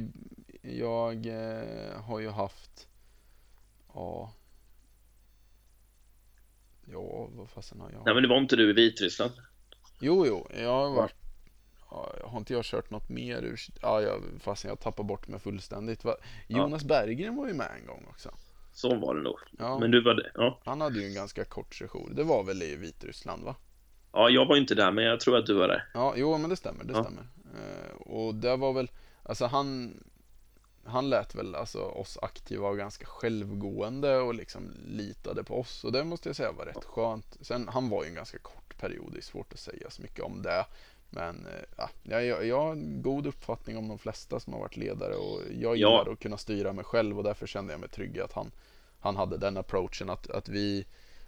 jag 0.61 1.25
eh, 1.25 2.01
har 2.01 2.19
ju 2.19 2.29
haft... 2.29 2.87
Ja... 3.93 4.33
Ja, 6.91 7.29
vad 7.31 7.49
fasen 7.49 7.79
har 7.79 7.91
jag? 7.91 8.05
Nej, 8.05 8.13
men 8.13 8.23
det 8.23 8.29
var 8.29 8.37
inte 8.37 8.55
du 8.55 8.69
i 8.69 8.73
Vitryssland. 8.73 9.31
Jo, 9.99 10.25
jo, 10.27 10.47
jag 10.53 10.69
har 10.69 10.95
varit... 10.95 11.15
Ja, 11.89 12.13
har 12.23 12.37
inte 12.37 12.53
jag 12.53 12.65
kört 12.65 12.89
något 12.91 13.09
mer 13.09 13.41
ur... 13.41 13.59
Ja, 13.81 14.01
jag, 14.01 14.23
fasen 14.39 14.69
jag 14.69 14.79
tappar 14.79 15.03
bort 15.03 15.27
mig 15.27 15.39
fullständigt. 15.39 16.05
Jonas 16.47 16.83
Berggren 16.83 17.35
var 17.35 17.47
ju 17.47 17.53
med 17.53 17.71
en 17.81 17.87
gång 17.87 18.05
också. 18.09 18.29
Så 18.73 18.95
var 18.95 19.15
det 19.15 19.21
nog. 19.21 19.37
Ja, 19.59 19.79
Men 19.79 19.91
du 19.91 20.03
var 20.03 20.13
det. 20.13 20.31
Ja. 20.35 20.59
han 20.65 20.81
hade 20.81 20.99
ju 20.99 21.07
en 21.07 21.13
ganska 21.13 21.45
kort 21.45 21.75
session. 21.75 22.15
Det 22.15 22.23
var 22.23 22.43
väl 22.43 22.63
i 22.63 22.75
Vitryssland, 22.75 23.43
va? 23.43 23.55
Ja, 24.17 24.29
jag 24.29 24.45
var 24.45 24.55
inte 24.57 24.75
där, 24.75 24.91
men 24.91 25.03
jag 25.03 25.19
tror 25.19 25.37
att 25.37 25.45
du 25.45 25.53
var 25.53 25.67
där. 25.67 25.85
Ja, 25.93 26.13
jo 26.17 26.37
men 26.37 26.49
det 26.49 26.55
stämmer, 26.55 26.83
det 26.83 26.93
Ja. 26.93 27.03
stämmer. 27.03 27.27
Eh, 27.55 27.95
och 28.01 28.35
det 28.35 28.55
var 28.55 28.73
väl, 28.73 28.91
alltså 29.23 29.45
han, 29.45 29.93
han 30.85 31.09
lät 31.09 31.35
väl 31.35 31.55
alltså 31.55 31.79
oss 31.79 32.17
aktiva 32.21 32.61
vara 32.61 32.75
ganska 32.75 33.05
självgående 33.05 34.17
och 34.17 34.33
liksom 34.35 34.71
litade 34.87 35.43
på 35.43 35.59
oss 35.59 35.83
och 35.83 35.91
det 35.91 36.03
måste 36.03 36.29
jag 36.29 36.35
säga 36.35 36.51
var 36.51 36.65
rätt 36.65 36.85
skönt. 36.85 37.37
Sen, 37.41 37.67
han 37.67 37.89
var 37.89 38.03
ju 38.03 38.09
en 38.09 38.15
ganska 38.15 38.37
kort 38.37 38.77
period, 38.77 39.11
det 39.13 39.19
är 39.19 39.21
svårt 39.21 39.53
att 39.53 39.59
säga 39.59 39.89
så 39.89 40.01
mycket 40.01 40.23
om 40.23 40.41
det. 40.41 40.65
Men 41.09 41.45
eh, 41.45 41.63
ja, 42.03 42.21
jag, 42.21 42.45
jag, 42.45 42.61
har 42.61 42.71
en 42.71 43.01
god 43.01 43.27
uppfattning 43.27 43.77
om 43.77 43.87
de 43.87 43.97
flesta 43.99 44.39
som 44.39 44.53
har 44.53 44.59
varit 44.59 44.77
ledare 44.77 45.15
och 45.15 45.41
jag 45.51 45.77
Ja. 45.77 45.99
gillar 45.99 46.11
att 46.13 46.19
kunna 46.19 46.37
styra 46.37 46.73
mig 46.73 46.85
själv 46.85 47.17
och 47.17 47.23
därför 47.23 47.47
kände 47.47 47.73
jag 47.73 47.79
mig 47.79 47.89
trygg 47.89 48.19
att 48.19 48.33
han, 48.33 48.51
han 48.99 49.15
hade 49.15 49.37
den 49.37 49.57
approachen 49.57 50.09
att, 50.09 50.29
att 50.29 50.49
vi 50.49 50.85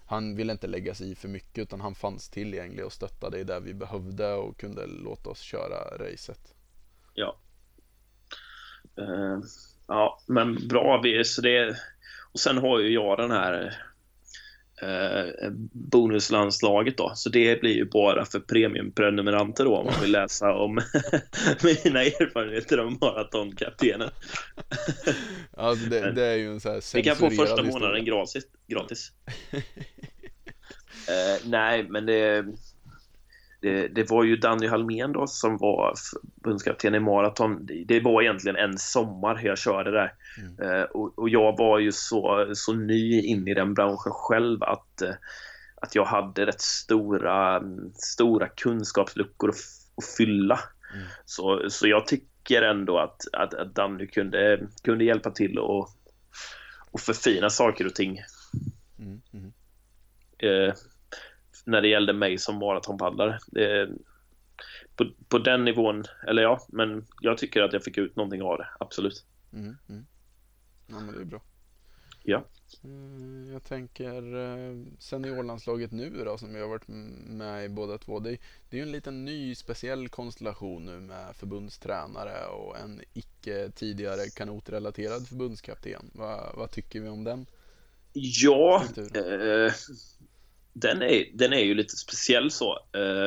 han 0.09 0.35
ville 0.35 0.51
inte 0.51 0.67
lägga 0.67 0.93
sig 0.93 1.11
i 1.11 1.15
för 1.15 1.27
mycket 1.27 1.61
utan 1.61 1.81
han 1.81 1.95
fanns 1.95 2.29
tillgänglig 2.29 2.85
och 2.85 2.93
stöttade 2.93 3.39
i 3.39 3.43
det 3.43 3.59
vi 3.59 3.73
behövde 3.73 4.33
och 4.33 4.59
kunde 4.59 4.85
låta 4.87 5.29
oss 5.29 5.39
köra 5.39 5.97
racet. 5.97 6.55
Ja. 7.13 7.39
Uh, 8.99 9.39
ja, 9.87 10.19
men 10.27 10.67
bra. 10.67 11.01
Vi, 11.03 11.23
så 11.23 11.41
det, 11.41 11.75
och 12.33 12.39
sen 12.39 12.57
har 12.57 12.79
ju 12.79 12.93
jag 12.93 13.17
den 13.17 13.31
här 13.31 13.83
eh, 14.81 15.51
bonuslandslaget 15.71 16.97
då. 16.97 17.11
Så 17.15 17.29
det 17.29 17.61
blir 17.61 17.75
ju 17.75 17.85
bara 17.85 18.25
för 18.25 18.39
premiumprenumeranter 18.39 19.65
då 19.65 19.77
om 19.77 19.85
man 19.85 20.01
vill 20.01 20.11
läsa 20.11 20.53
om 20.53 20.75
mina 21.83 22.03
erfarenheter 22.03 22.79
om 22.79 22.97
maratonkaptenen. 23.01 24.09
Alltså 25.57 25.85
det, 25.85 26.11
det 26.11 26.25
är 26.25 26.35
ju 26.35 26.51
en 26.51 26.59
så 26.59 26.69
här 26.69 26.95
Vi 26.95 27.03
kan 27.03 27.15
få 27.15 27.29
första 27.29 27.63
månaden 27.63 28.05
gratis. 28.05 28.43
gratis. 28.67 29.11
eh, 31.07 31.45
nej, 31.45 31.83
men 31.89 32.05
det, 32.05 32.45
det, 33.59 33.87
det 33.87 34.09
var 34.09 34.23
ju 34.23 34.35
Danny 34.35 34.67
Halmén 34.67 35.11
då 35.11 35.27
som 35.27 35.57
var 35.57 35.93
förbundskapten 36.11 36.95
i 36.95 36.99
maraton. 36.99 37.65
Det, 37.85 37.99
var 37.99 38.21
egentligen 38.21 38.55
en 38.55 38.77
sommar 38.77 39.41
jag 39.43 39.57
körde 39.57 39.91
där. 39.91 40.13
Mm. 40.37 40.71
Eh, 40.71 40.83
och, 40.83 41.19
och 41.19 41.29
jag 41.29 41.57
var 41.57 41.79
ju 41.79 41.91
så, 41.91 42.51
så 42.53 42.73
ny 42.73 43.21
in 43.21 43.47
i 43.47 43.53
den 43.53 43.73
branschen 43.73 44.11
själv 44.11 44.63
att, 44.63 45.01
eh, 45.01 45.13
att 45.81 45.95
jag 45.95 46.05
hade 46.05 46.45
rätt 46.45 46.61
stora, 46.61 47.63
stora 47.93 48.47
kunskapsluckor 48.47 49.49
att, 49.49 49.55
att 49.97 50.15
fylla. 50.17 50.59
Mm. 50.93 51.07
Så, 51.25 51.69
så 51.69 51.87
jag 51.87 52.07
tycker 52.07 52.61
ändå 52.61 52.99
att, 52.99 53.21
att, 53.33 53.53
att 53.53 53.75
Danny 53.75 54.07
kunde, 54.07 54.67
kunde 54.83 55.03
hjälpa 55.03 55.31
till 55.31 55.59
och, 55.59 55.89
och 56.91 56.99
förfina 56.99 57.49
saker 57.49 57.85
och 57.85 57.95
ting 57.95 58.19
Mm, 58.99 59.21
mm. 59.33 59.51
eh, 60.37 60.73
när 61.69 61.81
det 61.81 61.87
gällde 61.87 62.13
mig 62.13 62.37
som 62.37 62.55
maratonpaddlare. 62.55 63.39
Det, 63.47 63.89
på, 64.95 65.05
på 65.27 65.37
den 65.37 65.65
nivån, 65.65 66.03
eller 66.27 66.41
ja, 66.41 66.65
men 66.69 67.05
jag 67.21 67.37
tycker 67.37 67.61
att 67.61 67.73
jag 67.73 67.83
fick 67.83 67.97
ut 67.97 68.15
någonting 68.15 68.41
av 68.41 68.57
det, 68.57 68.67
absolut. 68.79 69.25
Mm, 69.53 69.77
mm. 69.89 70.05
Ja 70.87 70.99
men 70.99 71.15
det 71.15 71.21
är 71.21 71.25
bra. 71.25 71.41
Ja. 72.23 72.43
Eh, 72.83 73.53
Jag 73.53 73.63
tänker 73.63 74.35
eh, 74.35 74.75
seniorlandslaget 74.99 75.91
nu 75.91 76.23
då 76.25 76.37
som 76.37 76.55
jag 76.55 76.61
har 76.61 76.69
varit 76.69 76.87
med 76.87 77.65
i 77.65 77.69
båda 77.69 77.97
två. 77.97 78.19
Det, 78.19 78.37
det 78.69 78.77
är 78.77 78.81
ju 78.81 78.81
en 78.81 78.91
liten 78.91 79.25
ny 79.25 79.55
speciell 79.55 80.09
konstellation 80.09 80.85
nu 80.85 80.99
med 80.99 81.35
förbundstränare 81.35 82.45
och 82.45 82.77
en 82.77 83.01
icke 83.13 83.71
tidigare 83.75 84.29
kanotrelaterad 84.35 85.27
förbundskapten. 85.27 86.11
Va, 86.13 86.53
vad 86.57 86.71
tycker 86.71 87.01
vi 87.01 87.09
om 87.09 87.23
den? 87.23 87.45
Ja, 88.13 88.83
eh, 88.97 89.73
den, 90.81 91.01
är, 91.01 91.25
den 91.33 91.53
är 91.53 91.59
ju 91.59 91.73
lite 91.73 91.95
speciell 91.95 92.51
så. 92.51 92.79
Eh, 92.93 93.25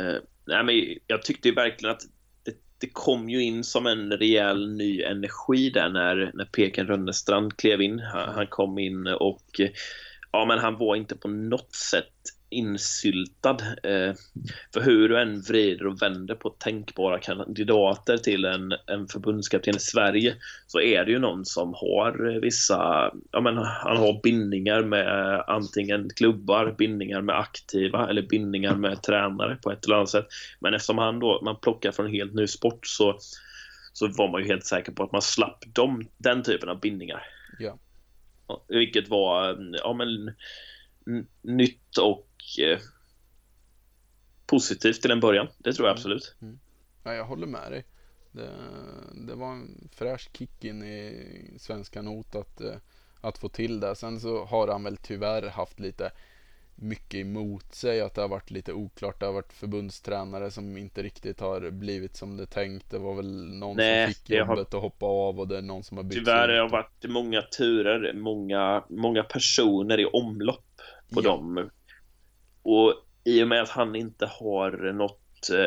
eh, 0.00 0.16
nej, 0.46 0.64
men 0.64 0.98
jag 1.06 1.22
tyckte 1.22 1.48
ju 1.48 1.54
verkligen 1.54 1.94
att 1.94 2.02
det, 2.42 2.56
det 2.78 2.88
kom 2.92 3.28
ju 3.28 3.42
in 3.42 3.64
som 3.64 3.86
en 3.86 4.12
rejäl 4.12 4.76
ny 4.76 5.02
energi 5.02 5.70
där 5.70 5.88
när, 5.88 6.30
när 6.34 6.44
Peken 6.44 6.86
Rönnestrand 6.86 7.56
klev 7.56 7.82
in. 7.82 7.98
Han, 7.98 8.34
han 8.34 8.46
kom 8.46 8.78
in 8.78 9.06
och 9.06 9.60
ja, 10.32 10.44
men 10.44 10.58
han 10.58 10.78
var 10.78 10.96
inte 10.96 11.16
på 11.16 11.28
något 11.28 11.74
sätt 11.74 12.33
insyltad. 12.54 13.56
Eh, 13.82 14.14
för 14.74 14.80
hur 14.80 15.08
du 15.08 15.20
än 15.20 15.40
vrider 15.40 15.86
och 15.86 16.02
vänder 16.02 16.34
på 16.34 16.50
tänkbara 16.50 17.18
kandidater 17.18 18.16
till 18.16 18.44
en, 18.44 18.72
en 18.86 19.08
förbundskapten 19.08 19.76
i 19.76 19.80
Sverige 19.80 20.34
så 20.66 20.80
är 20.80 21.04
det 21.04 21.10
ju 21.10 21.18
någon 21.18 21.44
som 21.44 21.74
har 21.74 22.40
vissa, 22.40 23.10
ja 23.30 23.40
men 23.40 23.56
han 23.56 23.96
har 23.96 24.22
bindningar 24.22 24.82
med 24.82 25.40
antingen 25.46 26.10
klubbar, 26.16 26.74
bindningar 26.78 27.20
med 27.20 27.38
aktiva 27.38 28.08
eller 28.08 28.22
bindningar 28.22 28.74
med 28.74 29.02
tränare 29.02 29.56
på 29.56 29.72
ett 29.72 29.84
eller 29.84 29.96
annat 29.96 30.10
sätt. 30.10 30.26
Men 30.60 30.74
eftersom 30.74 30.98
han 30.98 31.18
då, 31.18 31.40
man 31.44 31.60
plockar 31.60 31.92
från 31.92 32.06
en 32.06 32.12
helt 32.12 32.34
ny 32.34 32.46
sport 32.46 32.86
så, 32.86 33.18
så 33.92 34.06
var 34.06 34.28
man 34.28 34.42
ju 34.42 34.46
helt 34.46 34.66
säker 34.66 34.92
på 34.92 35.02
att 35.02 35.12
man 35.12 35.22
slapp 35.22 35.64
dem, 35.74 36.08
den 36.16 36.42
typen 36.42 36.68
av 36.68 36.80
bindningar. 36.80 37.22
Ja. 37.58 37.78
Vilket 38.68 39.08
var, 39.08 39.58
ja 39.82 39.92
men 39.92 40.34
nytt 41.42 41.96
och 41.96 42.28
eh, 42.62 42.78
positivt 44.46 45.02
till 45.02 45.10
en 45.10 45.20
början. 45.20 45.46
Det 45.58 45.72
tror 45.72 45.88
jag 45.88 45.92
Mm. 45.92 45.98
absolut. 45.98 46.36
Ja, 47.04 47.14
jag 47.14 47.24
håller 47.24 47.46
med 47.46 47.72
dig. 47.72 47.84
Det, 48.32 48.50
det 49.26 49.34
var 49.34 49.52
en 49.52 49.88
fräsch 49.92 50.28
kick 50.32 50.64
in 50.64 50.82
i 50.82 51.56
svensk 51.58 51.92
kanot 51.94 52.34
att, 52.34 52.60
eh, 52.60 52.74
att 53.20 53.38
få 53.38 53.48
till 53.48 53.80
det. 53.80 53.96
Sen 53.96 54.20
så 54.20 54.44
har 54.44 54.68
han 54.68 54.84
väl 54.84 54.96
tyvärr 54.96 55.48
haft 55.48 55.80
lite 55.80 56.10
mycket 56.76 57.14
emot 57.20 57.74
sig. 57.74 58.00
Att 58.00 58.14
det 58.14 58.20
har 58.20 58.28
varit 58.28 58.50
lite 58.50 58.72
oklart. 58.72 59.20
Det 59.20 59.26
har 59.26 59.32
varit 59.32 59.52
förbundstränare 59.52 60.50
som 60.50 60.76
inte 60.76 61.02
riktigt 61.02 61.40
har 61.40 61.70
blivit 61.70 62.16
som 62.16 62.36
det 62.36 62.46
tänkt. 62.46 62.90
Det 62.90 62.98
var 62.98 63.14
väl 63.14 63.54
någon 63.54 63.76
Nej, 63.76 64.06
som 64.06 64.14
fick 64.14 64.26
det 64.28 64.38
har- 64.38 64.56
jobbet 64.56 64.74
att 64.74 64.82
hoppa 64.82 65.06
av 65.06 65.40
och 65.40 65.48
det 65.48 65.58
är 65.58 65.62
någon 65.62 65.84
som 65.84 65.96
har 65.96 66.04
bytt 66.04 66.12
Tyvärr 66.18 66.48
har 66.48 66.64
det 66.64 66.68
varit 66.68 67.04
många 67.08 67.42
turer, 67.42 68.12
många, 68.12 68.84
många 68.88 69.22
personer 69.22 70.00
i 70.00 70.04
omlopp 70.04 70.64
på 71.14 71.20
Ja. 71.22 71.30
dem. 71.30 71.70
Och 72.64 72.94
i 73.24 73.42
och 73.42 73.48
med 73.48 73.62
att 73.62 73.68
han 73.68 73.96
inte 73.96 74.26
har 74.26 74.92
något 74.92 75.50
eh, 75.50 75.66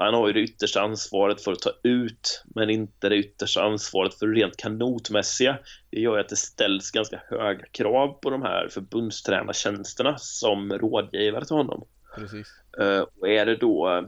han 0.00 0.14
har 0.14 0.26
ju 0.26 0.32
det 0.32 0.40
yttersta 0.40 0.80
ansvaret 0.80 1.40
för 1.40 1.52
att 1.52 1.60
ta 1.60 1.70
ut 1.82 2.44
men 2.54 2.70
inte 2.70 3.08
det 3.08 3.16
yttersta 3.16 3.62
ansvaret 3.62 4.14
för 4.14 4.26
det 4.26 4.40
rent 4.40 4.56
kanotmässiga. 4.56 5.58
Det 5.90 6.00
gör 6.00 6.14
ju 6.14 6.20
att 6.20 6.28
det 6.28 6.36
ställs 6.36 6.90
ganska 6.90 7.22
höga 7.28 7.66
krav 7.72 8.08
på 8.08 8.30
de 8.30 8.42
här 8.42 8.68
förbundstränartjänsterna 8.68 10.18
som 10.18 10.72
rådgivare 10.72 11.44
till 11.44 11.56
honom. 11.56 11.84
Precis. 12.16 12.46
Eh, 12.80 13.00
och 13.00 13.28
är 13.28 13.46
det 13.46 13.56
då 13.56 13.96
eh, 13.96 14.02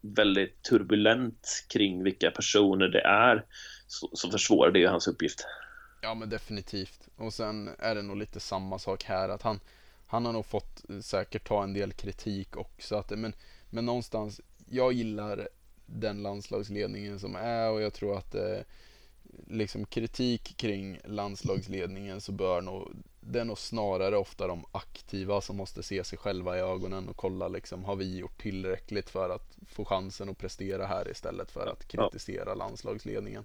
väldigt 0.00 0.62
turbulent 0.62 1.66
kring 1.68 2.04
vilka 2.04 2.30
personer 2.30 2.88
det 2.88 3.02
är 3.02 3.44
så, 3.86 4.10
så 4.12 4.30
försvårar 4.30 4.70
det 4.70 4.78
ju 4.78 4.86
hans 4.86 5.08
uppgift. 5.08 5.46
Ja 6.02 6.14
men 6.14 6.28
definitivt. 6.28 7.08
Och 7.16 7.32
sen 7.32 7.70
är 7.78 7.94
det 7.94 8.02
nog 8.02 8.16
lite 8.16 8.40
samma 8.40 8.78
sak 8.78 9.04
här 9.04 9.28
att 9.28 9.42
han, 9.42 9.60
han 10.14 10.26
har 10.26 10.32
nog 10.32 10.46
fått 10.46 10.90
eh, 10.90 11.00
säkert 11.00 11.48
ta 11.48 11.62
en 11.62 11.72
del 11.72 11.92
kritik 11.92 12.56
också. 12.56 12.96
Att, 12.96 13.10
men, 13.10 13.32
men 13.70 13.86
någonstans, 13.86 14.40
jag 14.70 14.92
gillar 14.92 15.48
den 15.86 16.22
landslagsledningen 16.22 17.20
som 17.20 17.36
är 17.36 17.70
och 17.70 17.82
jag 17.82 17.92
tror 17.92 18.18
att 18.18 18.34
eh, 18.34 18.58
liksom 19.46 19.86
kritik 19.86 20.56
kring 20.56 20.98
landslagsledningen 21.04 22.20
så 22.20 22.32
bör 22.32 22.60
nog 22.60 22.92
det 23.20 23.40
är 23.40 23.44
nog 23.44 23.58
snarare 23.58 24.16
ofta 24.16 24.46
de 24.46 24.64
aktiva 24.72 25.40
som 25.40 25.56
måste 25.56 25.82
se 25.82 26.04
sig 26.04 26.18
själva 26.18 26.58
i 26.58 26.60
ögonen 26.60 27.08
och 27.08 27.16
kolla 27.16 27.48
liksom 27.48 27.84
har 27.84 27.96
vi 27.96 28.18
gjort 28.18 28.42
tillräckligt 28.42 29.10
för 29.10 29.30
att 29.30 29.58
få 29.66 29.84
chansen 29.84 30.28
att 30.28 30.38
prestera 30.38 30.86
här 30.86 31.10
istället 31.10 31.50
för 31.50 31.66
att 31.66 31.88
kritisera 31.88 32.48
ja. 32.48 32.54
landslagsledningen. 32.54 33.44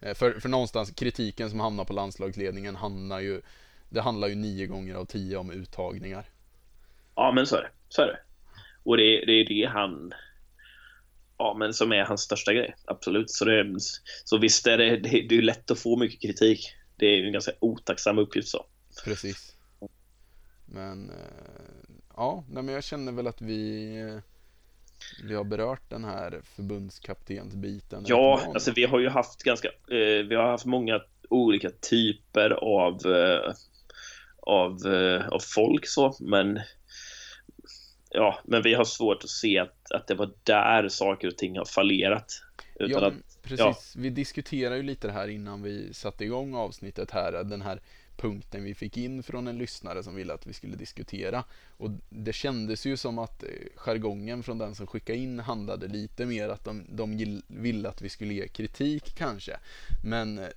Eh, 0.00 0.14
för, 0.14 0.40
för 0.40 0.48
någonstans 0.48 0.90
kritiken 0.90 1.50
som 1.50 1.60
hamnar 1.60 1.84
på 1.84 1.92
landslagsledningen 1.92 2.76
handlar 2.76 3.20
ju 3.20 3.42
det 3.92 4.00
handlar 4.00 4.28
ju 4.28 4.34
nio 4.34 4.66
gånger 4.66 4.94
av 4.94 5.04
tio 5.04 5.36
om 5.36 5.50
uttagningar. 5.50 6.24
Ja 7.14 7.32
men 7.32 7.46
så 7.46 7.56
är 7.56 7.62
det, 7.62 7.70
så 7.88 8.02
är 8.02 8.06
det. 8.06 8.18
Och 8.82 8.96
det, 8.96 9.24
det 9.26 9.32
är 9.32 9.48
det 9.48 9.70
han 9.72 10.12
ja, 11.38 11.56
men 11.58 11.74
som 11.74 11.92
är 11.92 12.04
hans 12.04 12.20
största 12.20 12.52
grej. 12.52 12.74
Absolut. 12.84 13.30
Så, 13.30 13.44
det, 13.44 13.74
så 14.24 14.38
visst 14.38 14.66
är 14.66 14.78
det, 14.78 14.96
det, 14.96 15.26
det 15.28 15.38
är 15.38 15.42
lätt 15.42 15.70
att 15.70 15.78
få 15.78 15.96
mycket 15.96 16.20
kritik. 16.20 16.74
Det 16.96 17.06
är 17.06 17.24
en 17.24 17.32
ganska 17.32 17.52
otacksam 17.60 18.18
uppgift 18.18 18.48
så. 18.48 18.66
Precis. 19.04 19.56
Men 20.66 21.10
eh, 21.10 21.16
ja, 22.16 22.44
men 22.48 22.68
jag 22.68 22.84
känner 22.84 23.12
väl 23.12 23.26
att 23.26 23.40
vi 23.40 23.94
eh, 24.00 24.18
vi 25.24 25.34
har 25.34 25.44
berört 25.44 25.90
den 25.90 26.04
här 26.04 26.40
förbundskaptensbiten. 26.44 28.04
Ja, 28.06 28.40
alltså 28.54 28.72
vi 28.72 28.84
har 28.84 28.98
ju 29.00 29.08
haft 29.08 29.42
ganska, 29.42 29.68
eh, 29.68 30.26
vi 30.28 30.34
har 30.34 30.50
haft 30.50 30.66
många 30.66 31.00
olika 31.28 31.70
typer 31.70 32.50
av 32.50 33.06
av, 34.42 34.78
av 35.30 35.40
folk 35.40 35.86
så, 35.86 36.16
men 36.20 36.60
ja, 38.10 38.38
men 38.44 38.62
vi 38.62 38.74
har 38.74 38.84
svårt 38.84 39.24
att 39.24 39.30
se 39.30 39.58
att, 39.58 39.92
att 39.92 40.06
det 40.06 40.14
var 40.14 40.30
där 40.42 40.88
saker 40.88 41.28
och 41.28 41.36
ting 41.36 41.58
har 41.58 41.64
fallerat. 41.64 42.42
Utan 42.74 43.02
ja, 43.02 43.08
att, 43.08 43.42
precis. 43.42 43.60
Ja. 43.60 43.76
Vi 43.96 44.10
diskuterade 44.10 44.76
ju 44.76 44.82
lite 44.82 45.06
det 45.06 45.12
här 45.12 45.28
innan 45.28 45.62
vi 45.62 45.94
satte 45.94 46.24
igång 46.24 46.54
avsnittet 46.54 47.10
här, 47.10 47.44
den 47.44 47.62
här 47.62 47.80
punkten 48.16 48.64
vi 48.64 48.74
fick 48.74 48.96
in 48.96 49.22
från 49.22 49.48
en 49.48 49.58
lyssnare 49.58 50.02
som 50.02 50.14
ville 50.14 50.34
att 50.34 50.46
vi 50.46 50.52
skulle 50.52 50.76
diskutera. 50.76 51.44
Och 51.76 51.90
det 52.08 52.32
kändes 52.32 52.86
ju 52.86 52.96
som 52.96 53.18
att 53.18 53.42
eh, 53.42 53.48
jargongen 53.76 54.42
från 54.42 54.58
den 54.58 54.74
som 54.74 54.86
skickade 54.86 55.18
in 55.18 55.38
handlade 55.38 55.88
lite 55.88 56.26
mer 56.26 56.48
att 56.48 56.64
de, 56.64 56.84
de 56.88 57.42
ville 57.46 57.88
att 57.88 58.02
vi 58.02 58.08
skulle 58.08 58.34
ge 58.34 58.48
kritik 58.48 59.14
kanske. 59.14 59.56
Men 60.04 60.38
eh, 60.38 60.48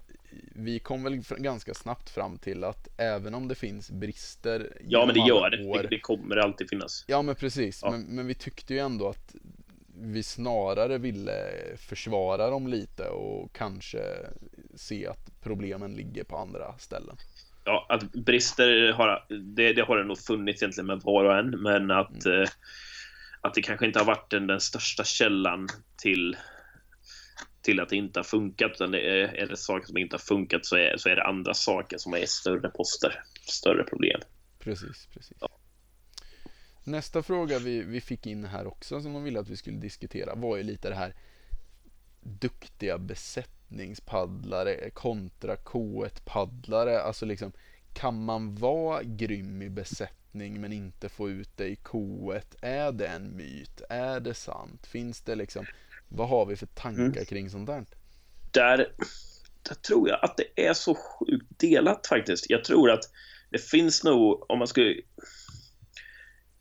vi 0.56 0.80
kom 0.80 1.04
väl 1.04 1.22
ganska 1.38 1.74
snabbt 1.74 2.10
fram 2.10 2.38
till 2.38 2.64
att 2.64 2.88
även 2.98 3.34
om 3.34 3.48
det 3.48 3.56
finns 3.56 3.92
brister 3.92 4.78
Ja 4.88 5.06
men 5.06 5.16
det 5.16 5.28
gör 5.28 5.50
det, 5.50 5.66
år, 5.66 5.88
det 5.90 6.00
kommer 6.00 6.38
alltid 6.38 6.70
finnas 6.70 7.06
Ja 7.08 7.22
men 7.22 7.36
precis, 7.36 7.80
ja. 7.84 7.92
Men, 7.92 8.02
men 8.02 8.28
vi 8.28 8.34
tyckte 8.34 8.74
ju 8.74 8.80
ändå 8.80 9.10
att 9.10 9.36
vi 9.98 10.24
snarare 10.24 10.98
ville 10.98 11.52
försvara 11.78 12.50
dem 12.50 12.68
lite 12.68 13.10
och 13.10 13.54
kanske 13.54 14.00
se 14.76 15.08
att 15.08 15.42
problemen 15.44 15.94
ligger 15.94 16.24
på 16.24 16.38
andra 16.38 16.78
ställen 16.78 17.18
ja, 17.66 17.86
att 17.90 18.12
brister 18.12 18.92
har 18.92 19.26
det, 19.30 19.74
det 19.74 19.82
har 19.82 19.98
det 19.98 20.04
nog 20.04 20.18
funnits 20.18 20.62
egentligen 20.62 20.88
med 20.88 21.02
var 21.04 21.26
och 21.26 21.38
en, 21.38 21.50
men 21.50 21.92
att, 21.92 22.26
mm. 22.26 22.42
eh, 22.42 22.48
att 23.42 23.54
det 23.54 23.62
kanske 23.62 23.86
inte 23.86 24.00
har 24.00 24.06
varit 24.06 24.30
den, 24.30 24.48
den 24.48 24.60
största 24.60 25.04
källan 25.04 25.68
till 25.98 26.38
till 27.66 27.80
att 27.80 27.90
det 27.90 27.96
inte 27.96 28.20
har 28.20 28.24
funkat, 28.24 28.72
utan 28.72 28.92
det 28.92 29.00
är, 29.00 29.36
är 29.36 29.48
det 29.48 29.58
saker 29.58 29.88
som 29.88 29.98
inte 29.98 30.14
har 30.14 30.20
funkat 30.20 30.66
så 30.66 30.76
är, 30.76 30.98
så 30.98 31.10
är 31.10 31.16
det 31.16 31.24
andra 31.24 31.54
saker 31.54 31.98
som 31.98 32.14
är 32.14 32.26
större 32.26 32.70
poster, 32.70 33.24
större 33.42 33.84
problem. 33.84 34.22
Precis, 34.60 35.08
precis. 35.14 35.38
Ja. 35.40 35.50
Nästa 36.84 37.24
fråga 37.24 37.60
vi, 37.60 37.84
vi 37.84 38.02
fick 38.02 38.26
in 38.26 38.46
här 38.46 38.68
också 38.68 39.02
som 39.02 39.14
de 39.14 39.24
ville 39.24 39.40
att 39.40 39.50
vi 39.50 39.58
skulle 39.58 39.78
diskutera 39.78 40.36
var 40.36 40.58
ju 40.58 40.64
lite 40.64 40.90
det 40.90 40.96
här 40.96 41.16
duktiga 42.22 42.98
besättningspaddlare 42.98 44.90
kontra 44.90 45.56
K1-paddlare. 45.56 47.02
Alltså 47.02 47.26
liksom, 47.26 47.52
kan 47.94 48.26
man 48.26 48.56
vara 48.56 49.04
grym 49.04 49.62
i 49.62 49.70
besättning 49.70 50.62
men 50.62 50.74
inte 50.74 51.10
få 51.10 51.30
ut 51.30 51.58
det 51.58 51.68
i 51.68 51.76
K1? 51.76 52.44
Är 52.62 52.92
det 52.92 53.08
en 53.08 53.38
myt? 53.38 53.82
Är 53.90 54.20
det 54.20 54.34
sant? 54.34 54.86
Finns 54.86 55.22
det 55.22 55.36
liksom, 55.36 55.66
vad 56.08 56.30
har 56.30 56.46
vi 56.46 56.56
för 56.56 56.66
tankar 56.66 57.04
mm. 57.04 57.26
kring 57.26 57.50
sånt 57.50 57.68
där? 57.68 57.86
där? 58.52 58.78
Där 59.62 59.76
tror 59.76 60.10
jag 60.10 60.20
att 60.22 60.38
det 60.38 60.68
är 60.68 60.74
så 60.74 60.96
sjukt 60.96 61.60
delat 61.60 62.08
faktiskt. 62.08 62.50
Jag 62.50 62.64
tror 62.64 62.92
att 62.92 63.04
det 63.50 63.58
finns 63.58 64.04
nog, 64.04 64.52
om 64.52 64.60
man 64.60 64.68
skulle 64.68 65.02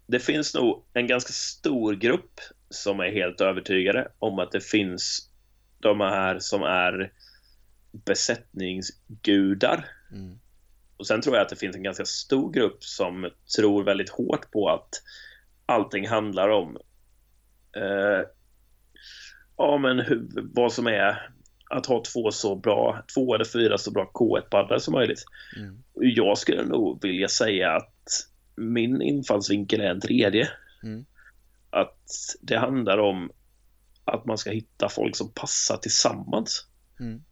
det 0.06 0.20
finns 0.20 0.54
nog 0.54 0.84
en 0.92 1.06
ganska 1.06 1.32
stor 1.32 1.94
grupp 1.94 2.40
som 2.70 3.00
är 3.00 3.10
helt 3.10 3.40
övertygade 3.40 4.08
om 4.18 4.38
att 4.38 4.52
det 4.52 4.60
finns 4.60 5.30
de 5.80 6.00
här 6.00 6.38
som 6.38 6.62
är 6.62 7.12
besättningsgudar. 7.92 9.88
Mm. 10.12 10.38
Och 10.96 11.06
sen 11.06 11.20
tror 11.20 11.36
jag 11.36 11.42
att 11.42 11.48
det 11.48 11.56
finns 11.56 11.76
en 11.76 11.82
ganska 11.82 12.04
stor 12.04 12.52
grupp 12.52 12.84
som 12.84 13.30
tror 13.56 13.84
väldigt 13.84 14.10
hårt 14.10 14.50
på 14.50 14.68
att 14.68 15.02
allting 15.66 16.08
handlar 16.08 16.48
om 16.48 16.76
eh, 17.76 18.20
ja, 19.56 19.78
men 19.78 19.98
hur, 19.98 20.28
vad 20.54 20.72
som 20.72 20.86
är 20.86 21.30
att 21.70 21.86
ha 21.86 22.02
två 22.12 22.30
så 22.30 22.56
bra, 22.56 23.04
två 23.14 23.34
eller 23.34 23.44
fyra 23.44 23.78
så 23.78 23.90
bra 23.90 24.10
K1-paddlar 24.14 24.78
som 24.78 24.92
möjligt. 24.92 25.24
Mm. 25.56 25.82
Jag 25.94 26.38
skulle 26.38 26.64
nog 26.64 27.02
vilja 27.02 27.28
säga 27.28 27.70
att 27.70 28.08
min 28.56 29.02
infallsvinkel 29.02 29.80
är 29.80 29.90
en 29.90 30.00
tredje. 30.00 30.48
Mm. 30.82 31.04
Att 31.70 32.08
det 32.40 32.56
handlar 32.56 32.98
om 32.98 33.30
att 34.04 34.24
man 34.24 34.38
ska 34.38 34.50
hitta 34.50 34.88
folk 34.88 35.16
som 35.16 35.32
passar 35.32 35.76
tillsammans. 35.76 36.66
Mm. 37.00 37.22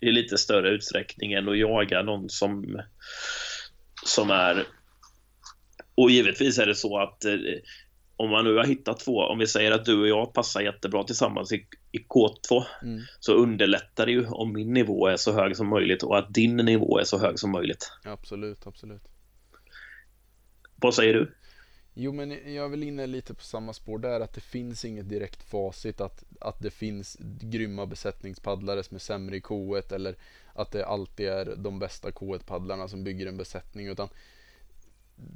I 0.00 0.10
lite 0.10 0.38
större 0.38 0.70
utsträckning 0.70 1.32
än 1.32 1.48
att 1.48 1.58
jaga 1.58 2.02
någon 2.02 2.28
som, 2.28 2.82
som 4.04 4.30
är... 4.30 4.66
Och 5.94 6.10
givetvis 6.10 6.58
är 6.58 6.66
det 6.66 6.74
så 6.74 6.98
att 6.98 7.24
eh, 7.24 7.34
om 8.18 8.30
man 8.30 8.44
nu 8.44 8.56
har 8.56 8.64
hittat 8.64 9.00
två, 9.00 9.20
om 9.20 9.38
vi 9.38 9.46
säger 9.46 9.72
att 9.72 9.84
du 9.84 10.00
och 10.00 10.08
jag 10.08 10.32
passar 10.32 10.60
jättebra 10.60 11.04
tillsammans 11.04 11.52
i, 11.52 11.66
i 11.92 11.98
K2, 11.98 12.64
mm. 12.82 13.02
så 13.20 13.32
underlättar 13.32 14.06
det 14.06 14.12
ju 14.12 14.26
om 14.26 14.52
min 14.52 14.72
nivå 14.72 15.06
är 15.06 15.16
så 15.16 15.32
hög 15.32 15.56
som 15.56 15.68
möjligt 15.68 16.02
och 16.02 16.18
att 16.18 16.34
din 16.34 16.56
nivå 16.56 16.98
är 16.98 17.04
så 17.04 17.18
hög 17.18 17.38
som 17.38 17.50
möjligt. 17.50 17.92
Absolut, 18.04 18.66
absolut. 18.66 19.02
Vad 20.76 20.94
säger 20.94 21.14
du? 21.14 21.34
Jo, 21.94 22.12
men 22.12 22.30
jag 22.30 22.64
är 22.64 22.68
väl 22.68 22.82
inne 22.82 23.06
lite 23.06 23.34
på 23.34 23.42
samma 23.42 23.72
spår 23.72 23.98
där, 23.98 24.20
att 24.20 24.34
det 24.34 24.40
finns 24.40 24.84
inget 24.84 25.08
direkt 25.08 25.42
facit 25.42 26.00
att, 26.00 26.24
att 26.40 26.60
det 26.60 26.70
finns 26.70 27.16
grymma 27.40 27.86
besättningspaddlare 27.86 28.82
som 28.82 28.94
är 28.94 28.98
sämre 28.98 29.36
i 29.36 29.40
K1 29.40 29.94
eller 29.94 30.16
att 30.54 30.72
det 30.72 30.86
alltid 30.86 31.28
är 31.28 31.54
de 31.56 31.78
bästa 31.78 32.10
K1-paddlarna 32.10 32.88
som 32.88 33.04
bygger 33.04 33.26
en 33.26 33.36
besättning, 33.36 33.88
utan 33.88 34.08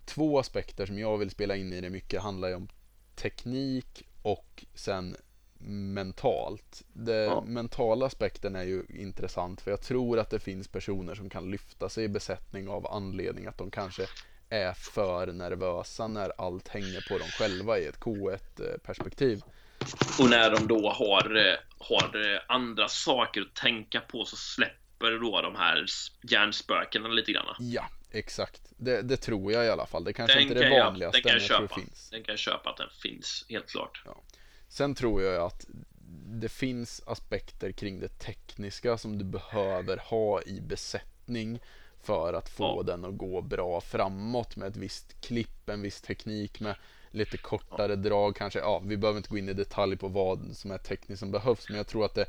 två 0.04 0.38
aspekter 0.38 0.86
som 0.86 0.98
jag 0.98 1.18
vill 1.18 1.30
spela 1.30 1.56
in 1.56 1.72
i 1.72 1.80
det 1.80 1.90
mycket 1.90 2.22
handlar 2.22 2.48
ju 2.48 2.54
om 2.54 2.68
teknik 3.14 4.02
och 4.22 4.64
sen 4.74 5.16
mentalt. 5.64 6.82
Den 6.92 7.24
ja. 7.24 7.44
mentala 7.46 8.06
aspekten 8.06 8.56
är 8.56 8.62
ju 8.62 8.84
intressant 8.88 9.60
för 9.60 9.70
jag 9.70 9.80
tror 9.80 10.18
att 10.18 10.30
det 10.30 10.40
finns 10.40 10.68
personer 10.68 11.14
som 11.14 11.30
kan 11.30 11.50
lyfta 11.50 11.88
sig 11.88 12.04
i 12.04 12.08
besättning 12.08 12.68
av 12.68 12.86
anledning 12.86 13.46
att 13.46 13.58
de 13.58 13.70
kanske 13.70 14.06
är 14.48 14.72
för 14.72 15.26
nervösa 15.26 16.08
när 16.08 16.32
allt 16.38 16.68
hänger 16.68 17.08
på 17.08 17.18
dem 17.18 17.28
själva 17.28 17.78
i 17.78 17.86
ett 17.86 17.98
K1-perspektiv. 17.98 19.42
Och 20.20 20.30
när 20.30 20.50
de 20.50 20.66
då 20.66 20.90
har, 20.90 21.36
eh, 21.36 21.54
har 21.78 22.32
eh, 22.32 22.40
andra 22.48 22.88
saker 22.88 23.40
att 23.40 23.54
tänka 23.54 24.00
på 24.00 24.24
så 24.24 24.36
släpper 24.36 25.18
då 25.18 25.42
de 25.42 25.56
här 25.56 25.86
hjärnspökena 26.22 27.08
lite 27.08 27.32
grann. 27.32 27.46
Ja, 27.58 27.88
exakt. 28.12 28.62
Det, 28.76 29.02
det 29.02 29.16
tror 29.16 29.52
jag 29.52 29.64
i 29.64 29.68
alla 29.68 29.86
fall. 29.86 30.04
Det 30.04 30.12
kanske 30.12 30.38
den 30.38 30.42
inte 30.42 30.64
är 30.64 30.70
det 30.70 30.80
vanligaste, 30.80 31.18
jag, 31.18 31.24
den 31.24 31.32
kan 31.32 31.40
jag, 31.40 31.60
köpa. 31.60 31.74
finns. 31.74 32.10
Den 32.10 32.22
kan 32.22 32.32
jag 32.32 32.38
köpa 32.38 32.70
att 32.70 32.76
den 32.76 32.90
finns, 33.02 33.46
helt 33.48 33.68
klart. 33.68 34.02
Ja. 34.04 34.20
Sen 34.68 34.94
tror 34.94 35.22
jag 35.22 35.46
att 35.46 35.66
det 36.26 36.48
finns 36.48 37.02
aspekter 37.06 37.72
kring 37.72 38.00
det 38.00 38.18
tekniska 38.18 38.98
som 38.98 39.18
du 39.18 39.24
behöver 39.24 39.96
ha 39.96 40.42
i 40.42 40.60
besättning 40.60 41.60
för 42.02 42.32
att 42.34 42.48
få 42.48 42.78
ja. 42.78 42.82
den 42.82 43.04
att 43.04 43.18
gå 43.18 43.40
bra 43.40 43.80
framåt 43.80 44.56
med 44.56 44.68
ett 44.68 44.76
visst 44.76 45.20
klipp, 45.20 45.68
en 45.68 45.82
viss 45.82 46.00
teknik 46.00 46.60
med 46.60 46.74
lite 47.10 47.36
kortare 47.36 47.92
ja. 47.92 47.96
drag 47.96 48.36
kanske. 48.36 48.58
Ja, 48.58 48.82
vi 48.84 48.96
behöver 48.96 49.16
inte 49.16 49.30
gå 49.30 49.38
in 49.38 49.48
i 49.48 49.52
detalj 49.52 49.96
på 49.96 50.08
vad 50.08 50.56
som 50.56 50.70
är 50.70 50.78
tekniskt 50.78 51.20
som 51.20 51.30
behövs, 51.30 51.68
men 51.68 51.76
jag 51.76 51.86
tror 51.86 52.04
att 52.04 52.14
det, 52.14 52.26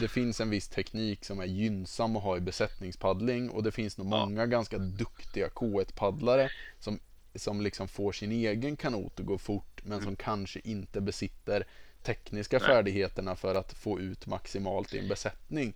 det 0.00 0.08
finns 0.08 0.40
en 0.40 0.50
viss 0.50 0.68
teknik 0.68 1.24
som 1.24 1.40
är 1.40 1.46
gynnsam 1.46 2.16
att 2.16 2.22
ha 2.22 2.36
i 2.36 2.40
besättningspaddling 2.40 3.50
och 3.50 3.62
det 3.62 3.72
finns 3.72 3.98
nog 3.98 4.06
ja. 4.06 4.26
många 4.26 4.46
ganska 4.46 4.78
duktiga 4.78 5.48
K1-paddlare 5.48 6.50
som, 6.78 6.98
som 7.34 7.60
liksom 7.60 7.88
får 7.88 8.12
sin 8.12 8.32
egen 8.32 8.76
kanot 8.76 9.20
att 9.20 9.26
gå 9.26 9.38
fort, 9.38 9.80
men 9.82 9.92
mm. 9.92 10.04
som 10.04 10.16
kanske 10.16 10.60
inte 10.64 11.00
besitter 11.00 11.66
tekniska 12.02 12.58
Nej. 12.58 12.66
färdigheterna 12.66 13.36
för 13.36 13.54
att 13.54 13.72
få 13.72 14.00
ut 14.00 14.26
maximalt 14.26 14.94
i 14.94 14.98
en 14.98 15.08
besättning. 15.08 15.74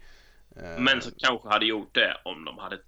Eh, 0.57 0.79
Men 0.79 1.03
som 1.03 1.13
kanske 1.19 1.49
hade 1.49 1.67
gjort 1.67 1.95
det 1.95 2.21
om 2.25 2.45
de 2.45 2.59
hade 2.59 2.79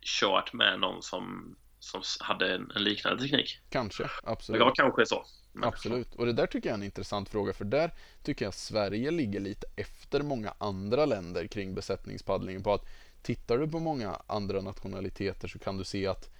kört 0.00 0.52
med 0.52 0.80
någon 0.80 1.02
som, 1.02 1.56
som 1.82 2.02
hade 2.20 2.54
en, 2.54 2.72
en 2.76 2.84
liknande 2.84 3.22
teknik. 3.22 3.58
Kanske, 3.68 4.10
absolut. 4.24 4.60
Ja, 4.60 4.72
kanske 4.76 5.06
så. 5.06 5.24
Men... 5.52 5.68
Absolut, 5.68 6.14
och 6.14 6.26
det 6.26 6.32
där 6.32 6.46
tycker 6.46 6.68
jag 6.68 6.74
är 6.74 6.78
en 6.78 6.84
intressant 6.84 7.28
fråga 7.28 7.52
för 7.52 7.64
där 7.64 7.90
tycker 8.22 8.44
jag 8.44 8.54
Sverige 8.54 9.10
ligger 9.10 9.40
lite 9.40 9.66
efter 9.76 10.22
många 10.22 10.54
andra 10.58 11.06
länder 11.06 11.46
kring 11.46 11.74
besättningspaddling 11.74 12.62
på 12.62 12.74
att 12.74 12.84
tittar 13.22 13.58
du 13.58 13.68
på 13.68 13.78
många 13.78 14.16
andra 14.26 14.60
nationaliteter 14.60 15.48
så 15.48 15.58
kan 15.58 15.76
du 15.76 15.84
se 15.84 16.06
att 16.06 16.30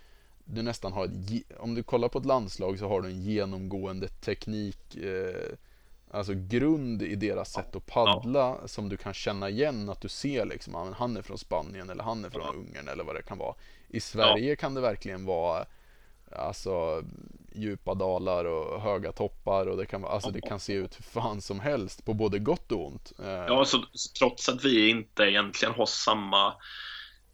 du 0.45 0.63
nästan 0.63 0.93
har 0.93 1.05
ett, 1.05 1.59
om 1.59 1.75
du 1.75 1.83
kollar 1.83 2.09
på 2.09 2.19
ett 2.19 2.27
landslag 2.27 2.79
så 2.79 2.89
har 2.89 3.03
du 3.03 3.09
en 3.09 3.23
genomgående 3.23 4.09
teknik 4.09 4.97
eh, 4.97 5.57
alltså 6.11 6.33
grund 6.35 7.03
i 7.03 7.15
deras 7.15 7.53
sätt 7.53 7.77
att 7.77 7.87
paddla 7.87 8.69
som 8.69 8.89
du 8.89 8.97
kan 8.97 9.15
känna 9.15 9.51
igen 9.51 9.89
att 9.89 10.01
du 10.01 10.09
ser 10.09 10.45
liksom, 10.45 10.75
ah, 10.75 10.95
han 10.97 11.17
är 11.17 11.23
från 11.23 11.39
Spanien 11.39 11.91
eller 11.91 12.05
han 12.05 12.25
är 12.25 12.31
från. 12.31 12.57
Ungern 12.57 12.89
eller 12.89 13.05
vad 13.05 13.15
det 13.15 13.23
kan 13.23 13.39
vara. 13.39 13.55
I 13.93 14.01
Sverige 14.01 14.51
ja. 14.51 14.57
kan 14.57 14.75
det 14.75 14.81
verkligen 14.81 15.25
vara 15.25 15.67
alltså 16.37 17.05
djupa 17.55 17.95
dalar 17.95 18.45
och 18.45 18.83
höga 18.83 19.13
toppar 19.13 19.67
och 19.67 19.77
det 19.77 19.87
kan, 19.87 20.05
alltså, 20.05 20.31
det 20.31 20.41
kan 20.41 20.61
se 20.61 20.73
ut 20.73 20.99
hur 20.99 21.03
fan 21.03 21.41
som 21.41 21.61
helst 21.61 22.05
på 22.05 22.15
både 22.15 22.39
gott 22.39 22.73
och 22.73 22.87
ont. 22.87 23.13
Eh, 23.19 23.27
ja, 23.27 23.65
så, 23.65 23.85
trots 24.19 24.49
att 24.49 24.65
vi 24.65 24.89
inte 24.89 25.23
egentligen 25.23 25.75
har 25.75 25.87
samma 25.87 26.55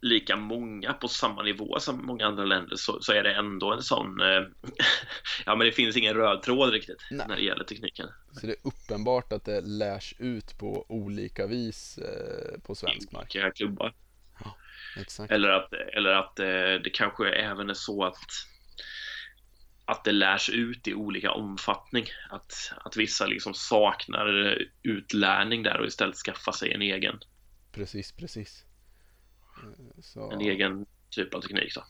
lika 0.01 0.37
många 0.37 0.93
på 0.93 1.09
samma 1.09 1.43
nivå 1.43 1.81
som 1.81 2.07
många 2.07 2.27
andra 2.27 2.45
länder 2.45 2.77
så, 2.77 3.01
så 3.01 3.13
är 3.13 3.23
det 3.23 3.35
ändå 3.35 3.73
en 3.73 3.83
sån 3.83 4.21
eh, 4.21 4.27
ja 5.47 5.57
men 5.57 5.67
det 5.67 5.73
finns 5.73 5.97
ingen 5.97 6.15
röd 6.15 6.43
tråd 6.43 6.73
riktigt 6.73 7.07
Nej. 7.11 7.27
när 7.29 7.37
det 7.37 7.43
gäller 7.43 7.65
tekniken. 7.65 8.07
Så 8.33 8.47
det 8.47 8.53
är 8.53 8.69
uppenbart 8.69 9.33
att 9.33 9.45
det 9.45 9.61
lärs 9.61 10.15
ut 10.19 10.59
på 10.59 10.87
olika 10.89 11.47
vis 11.47 11.99
eh, 11.99 12.61
på 12.61 12.75
svensk 12.75 13.13
mark. 13.13 13.33
Olika 13.35 13.51
klubbar. 13.51 13.95
Exakt. 14.97 15.33
Eller 15.33 15.49
att, 15.49 15.73
eller 15.73 16.11
att 16.11 16.39
eh, 16.39 16.83
det 16.85 16.91
kanske 16.93 17.29
även 17.29 17.71
är 17.71 17.75
så 17.75 18.05
att 18.05 18.21
att 19.85 20.05
det 20.05 20.13
lärs 20.13 20.51
ut 20.51 20.89
i 20.89 20.95
olika 20.95 21.33
omfattning. 21.33 22.05
Att, 22.31 22.73
att 22.85 22.97
vissa 22.97 23.27
liksom 23.27 23.55
saknar 23.55 24.59
utlärning 24.83 25.63
där 25.63 25.81
och 25.81 25.87
istället 25.87 26.17
skaffar 26.17 26.53
sig 26.53 26.73
en 26.73 26.83
egen. 26.83 27.21
Precis, 27.73 28.13
precis. 28.13 28.65
Så... 30.03 30.31
En 30.31 30.41
egen 30.41 30.87
typ 31.11 31.35
av 31.35 31.41
teknik 31.41 31.75
då. 31.75 31.85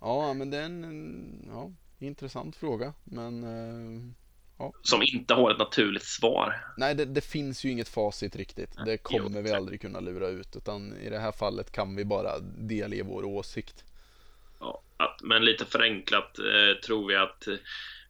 Ja, 0.00 0.34
men 0.34 0.50
det 0.50 0.58
är 0.58 0.64
en 0.64 1.44
ja, 1.48 1.72
intressant 1.98 2.56
fråga. 2.56 2.94
Men 3.04 3.44
eh, 3.44 4.14
ja. 4.58 4.72
Som 4.82 5.02
inte 5.02 5.34
har 5.34 5.50
ett 5.50 5.58
naturligt 5.58 6.04
svar. 6.04 6.64
Nej, 6.76 6.94
det, 6.94 7.04
det 7.04 7.24
finns 7.24 7.64
ju 7.64 7.70
inget 7.70 7.88
facit 7.88 8.36
riktigt. 8.36 8.70
Det 8.84 8.96
kommer 8.96 9.42
vi 9.42 9.52
aldrig 9.52 9.80
kunna 9.80 10.00
lura 10.00 10.28
ut. 10.28 10.56
Utan 10.56 10.96
i 10.96 11.10
det 11.10 11.18
här 11.18 11.32
fallet 11.32 11.72
kan 11.72 11.96
vi 11.96 12.04
bara 12.04 12.38
delge 12.40 13.02
vår 13.02 13.24
åsikt. 13.24 13.84
Ja, 14.60 14.82
att, 14.96 15.22
men 15.22 15.44
lite 15.44 15.64
förenklat 15.64 16.38
eh, 16.38 16.80
tror 16.86 17.08
vi 17.08 17.16
att 17.16 17.46
eh, 17.46 17.54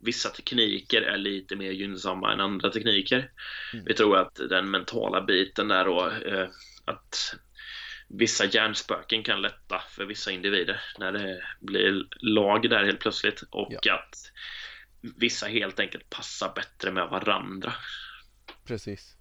vissa 0.01 0.29
tekniker 0.29 1.03
är 1.03 1.17
lite 1.17 1.57
mer 1.57 1.71
gynnsamma 1.71 2.33
än 2.33 2.41
andra 2.41 2.71
tekniker. 2.71 3.31
Mm. 3.73 3.85
Vi 3.85 3.95
tror 3.95 4.17
att 4.17 4.35
den 4.35 4.71
mentala 4.71 5.21
biten 5.21 5.69
där 5.69 5.85
då, 5.85 6.11
eh, 6.27 6.49
att 6.85 7.37
vissa 8.09 8.45
hjärnspöken 8.45 9.23
kan 9.23 9.43
lätta 9.43 9.83
för 9.91 10.05
vissa 10.05 10.31
individer 10.31 10.81
när 10.99 11.13
det 11.13 11.43
blir 11.61 12.07
lag 12.21 12.71
där 12.71 12.85
helt 12.85 13.01
plötsligt 13.01 13.43
och 13.51 13.73
ja. 13.83 13.95
att 13.95 14.33
vissa 15.17 15.47
helt 15.47 15.81
enkelt 15.81 16.11
passar 16.11 16.53
bättre 16.55 16.93
med 16.93 17.09
varandra. 17.09 17.73
Precis. 18.65 19.17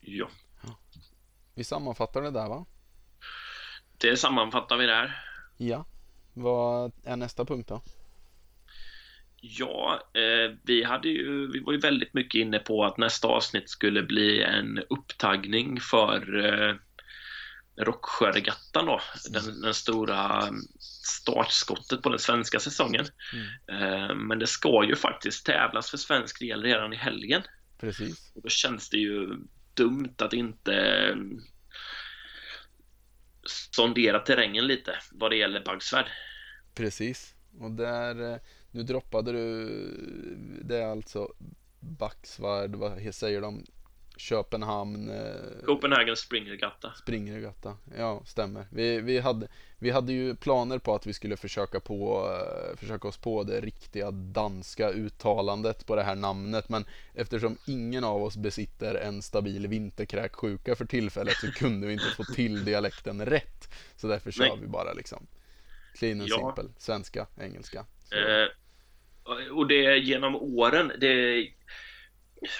Ja. 0.00 0.28
ja. 0.62 0.78
Vi 1.54 1.64
sammanfattar 1.64 2.22
det 2.22 2.30
där 2.30 2.48
va? 2.48 2.66
Det 3.98 4.16
sammanfattar 4.16 4.76
vi 4.76 4.86
där. 4.86 5.24
Ja. 5.56 5.86
Vad 6.34 6.92
är 7.04 7.16
nästa 7.16 7.44
punkt 7.44 7.68
då? 7.68 7.82
Ja, 9.42 10.00
eh, 10.14 10.56
vi, 10.62 10.84
hade 10.84 11.08
ju, 11.08 11.52
vi 11.52 11.60
var 11.60 11.72
ju 11.72 11.78
väldigt 11.78 12.14
mycket 12.14 12.38
inne 12.38 12.58
på 12.58 12.84
att 12.84 12.98
nästa 12.98 13.28
avsnitt 13.28 13.70
skulle 13.70 14.02
bli 14.02 14.42
en 14.42 14.78
upptagning 14.90 15.80
för 15.80 16.44
eh, 16.44 16.74
Rocksjöregattan 17.76 18.86
då, 18.86 19.00
den, 19.30 19.60
den, 19.60 19.74
stora 19.74 20.48
startskottet 20.80 22.02
på 22.02 22.08
den 22.08 22.18
svenska 22.18 22.60
säsongen. 22.60 23.06
Mm. 23.32 23.82
Eh, 23.82 24.14
men 24.14 24.38
det 24.38 24.46
ska 24.46 24.84
ju 24.84 24.96
faktiskt 24.96 25.46
tävlas 25.46 25.90
för 25.90 25.96
svensk 25.96 26.40
del 26.40 26.62
redan 26.62 26.92
i 26.92 26.96
helgen. 26.96 27.42
Precis. 27.80 28.32
Och 28.34 28.42
då 28.42 28.48
känns 28.48 28.90
det 28.90 28.96
ju 28.96 29.28
dumt 29.74 30.14
att 30.18 30.32
inte 30.32 31.16
sondera 33.70 34.18
terrängen 34.18 34.66
lite 34.66 34.98
vad 35.12 35.30
det 35.30 35.36
gäller 35.36 35.64
baggsvärd. 35.64 36.06
Precis, 36.74 37.34
och 37.60 37.70
där, 37.70 38.32
eh, 38.32 38.38
nu 38.70 38.82
droppade 38.82 39.32
du, 39.32 39.66
det 40.64 40.76
är 40.76 40.86
alltså 40.86 41.28
Backsvärd, 41.80 42.74
vad 42.74 43.14
säger 43.14 43.40
de, 43.40 43.66
Köpenhamn. 44.20 45.10
Eh, 45.10 45.64
Copenhagen 45.66 46.16
Springregatta. 46.16 46.92
Springregatta, 46.92 47.76
ja 47.98 48.22
stämmer. 48.26 48.66
Vi, 48.70 49.00
vi, 49.00 49.18
hade, 49.18 49.48
vi 49.78 49.90
hade 49.90 50.12
ju 50.12 50.36
planer 50.36 50.78
på 50.78 50.94
att 50.94 51.06
vi 51.06 51.12
skulle 51.12 51.36
försöka, 51.36 51.80
på, 51.80 52.28
eh, 52.28 52.76
försöka 52.76 53.08
oss 53.08 53.16
på 53.16 53.42
det 53.42 53.60
riktiga 53.60 54.10
danska 54.10 54.90
uttalandet 54.90 55.86
på 55.86 55.96
det 55.96 56.02
här 56.02 56.14
namnet. 56.14 56.68
Men 56.68 56.84
eftersom 57.14 57.56
ingen 57.66 58.04
av 58.04 58.22
oss 58.22 58.36
besitter 58.36 58.94
en 58.94 59.22
stabil 59.22 59.66
vinterkräksjuka 59.66 60.76
för 60.76 60.84
tillfället 60.84 61.36
så 61.36 61.52
kunde 61.52 61.86
vi 61.86 61.92
inte 61.92 62.10
få 62.16 62.24
till 62.24 62.64
dialekten 62.64 63.26
rätt. 63.26 63.74
Så 63.96 64.06
därför 64.06 64.30
kör 64.30 64.44
Nej. 64.44 64.58
vi 64.60 64.66
bara 64.66 64.92
liksom 64.92 65.26
clean 65.94 66.20
and 66.20 66.28
ja. 66.28 66.36
simple, 66.36 66.74
svenska, 66.78 67.26
engelska. 67.40 67.78
Eh, 68.12 68.48
och 69.52 69.66
det 69.66 69.98
genom 69.98 70.36
åren, 70.36 70.92
det 71.00 71.48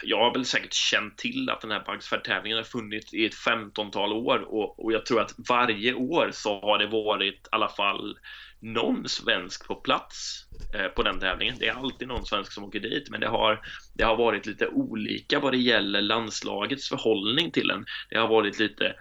jag 0.03 0.19
har 0.19 0.35
väl 0.35 0.45
säkert 0.45 0.73
känt 0.73 1.19
till 1.19 1.51
att 1.51 1.61
den 1.61 1.71
här 1.71 1.85
Bugsfire-tävlingen 1.87 2.59
har 2.59 2.65
funnits 2.65 3.15
i 3.15 3.27
ett 3.27 3.35
15-tal 3.35 4.13
år 4.13 4.39
och, 4.39 4.85
och, 4.85 4.93
jag 4.93 5.07
tror 5.07 5.21
att 5.21 5.35
varje 5.49 5.95
år 5.95 6.31
så 6.33 6.61
har 6.61 6.79
det 6.79 6.87
varit 6.87 7.35
i 7.35 7.49
alla 7.51 7.69
fall 7.69 8.19
någon 8.61 9.09
svensk 9.09 9.67
på 9.67 9.75
plats 9.75 10.47
eh, 10.75 10.87
på 10.87 11.03
den 11.03 11.21
tävlingen. 11.21 11.57
Det 11.59 11.69
är 11.69 11.75
alltid 11.75 12.09
någon 12.09 12.27
svensk 12.27 12.53
som 12.53 12.65
åker 12.65 12.81
dit, 12.81 13.11
men 13.11 13.21
det 13.21 13.29
har, 13.29 13.61
det 13.95 14.05
har 14.05 14.17
varit 14.17 14.47
lite 14.47 14.69
olika 14.69 15.41
vad 15.41 15.53
det 15.53 15.59
gäller 15.59 16.03
landslagets 16.03 16.89
förhållning 16.89 17.51
till 17.51 17.69
den. 17.69 17.85
Det 18.11 18.19
har 18.19 18.29
varit 18.29 18.59
lite 18.59 18.95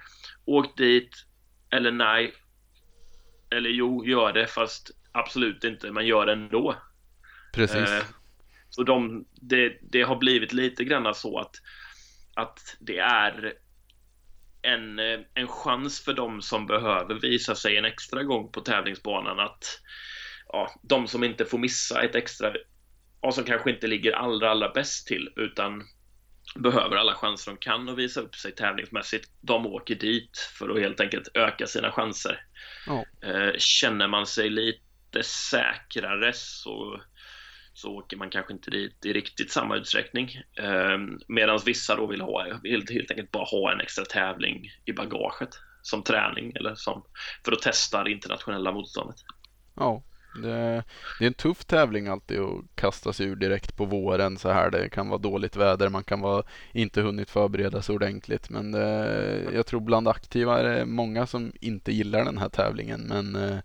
åk 0.45 0.77
dit 0.77 1.25
eller 1.69 1.91
nej, 1.91 2.33
eller 3.51 3.69
jo, 3.69 4.05
gör 4.05 4.33
det, 4.33 4.47
fast 4.47 4.91
absolut 5.11 5.63
inte, 5.63 5.91
men 5.91 6.07
gör 6.07 6.25
det 6.25 6.31
ändå. 6.31 6.75
Precis. 7.53 7.89
Eh, 7.89 8.03
så 8.69 8.83
de, 8.83 9.25
det, 9.41 9.77
det 9.81 10.01
har 10.01 10.15
blivit 10.15 10.53
lite 10.53 10.83
grann 10.83 11.15
så 11.15 11.39
att, 11.39 11.55
att 12.35 12.77
det 12.79 12.97
är 12.97 13.53
en, 14.61 14.99
en 15.33 15.47
chans 15.47 16.01
för 16.05 16.13
de 16.13 16.41
som 16.41 16.67
behöver 16.67 17.15
visa 17.15 17.55
sig 17.55 17.77
en 17.77 17.85
extra 17.85 18.23
gång 18.23 18.51
på 18.51 18.61
tävlingsbanan 18.61 19.39
att 19.39 19.81
ja, 20.47 20.71
de 20.83 21.07
som 21.07 21.23
inte 21.23 21.45
får 21.45 21.57
missa 21.57 22.03
ett 22.03 22.15
extra 22.15 22.53
och 23.21 23.35
som 23.35 23.43
kanske 23.43 23.69
inte 23.69 23.87
ligger 23.87 24.11
allra, 24.11 24.51
allra 24.51 24.69
bäst 24.69 25.07
till 25.07 25.29
utan 25.35 25.83
behöver 26.55 26.95
alla 26.95 27.13
chanser 27.13 27.51
de 27.51 27.57
kan 27.57 27.89
och 27.89 27.99
visa 27.99 28.21
upp 28.21 28.35
sig 28.35 28.55
tävlingsmässigt. 28.55 29.29
De 29.41 29.65
åker 29.65 29.95
dit 29.95 30.37
för 30.59 30.69
att 30.69 30.79
helt 30.79 30.99
enkelt 30.99 31.27
öka 31.33 31.67
sina 31.67 31.91
chanser. 31.91 32.41
Oh. 32.87 33.03
känner 33.57 34.07
man 34.07 34.27
sig 34.27 34.49
lite 34.49 35.23
säkrare 35.23 36.33
så 36.33 37.01
så 37.79 37.91
åker 37.91 38.17
man 38.17 38.29
kanske 38.29 38.53
inte 38.53 38.71
dit 38.71 39.05
i 39.05 39.13
riktigt 39.13 39.51
samma 39.51 39.75
utsträckning. 39.75 40.41
Ehm, 40.55 41.19
Medan 41.27 41.59
vissa 41.65 41.95
då 41.95 42.07
vill, 42.07 42.21
ha, 42.21 42.59
vill 42.63 42.85
helt 42.89 43.11
enkelt 43.11 43.31
bara 43.31 43.43
ha 43.43 43.71
en 43.71 43.81
extra 43.81 44.05
tävling 44.05 44.71
i 44.85 44.93
bagaget 44.93 45.49
som 45.81 46.03
träning 46.03 46.51
eller 46.55 46.75
som 46.75 47.03
för 47.45 47.51
att 47.51 47.61
testa 47.61 48.03
det 48.03 48.11
internationella 48.11 48.71
motståndet. 48.71 49.15
Ja, 49.75 50.03
det, 50.43 50.83
det, 51.19 51.25
är 51.25 51.27
en 51.27 51.33
tuff 51.33 51.65
tävling 51.65 52.07
alltid 52.07 52.39
att 52.39 52.75
kasta 52.75 53.13
sig 53.13 53.25
ur 53.25 53.35
direkt 53.35 53.75
på 53.75 53.85
våren 53.85 54.37
så 54.37 54.49
här. 54.49 54.71
Det 54.71 54.89
kan 54.89 55.09
vara 55.09 55.19
dåligt 55.19 55.55
väder, 55.55 55.89
man 55.89 56.03
kan 56.03 56.21
vara 56.21 56.43
inte 56.73 57.01
hunnit 57.01 57.29
förbereda 57.29 57.81
sig 57.81 57.95
ordentligt. 57.95 58.49
Men 58.49 58.71
det, 58.71 59.47
jag 59.53 59.65
tror 59.65 59.79
bland 59.79 60.07
aktiva 60.07 60.59
är 60.59 60.63
det 60.63 60.85
många 60.85 61.27
som 61.27 61.51
inte 61.61 61.91
gillar 61.91 62.25
den 62.25 62.37
här 62.37 62.49
tävlingen. 62.49 63.01
Men 63.01 63.35
eh, 63.35 63.57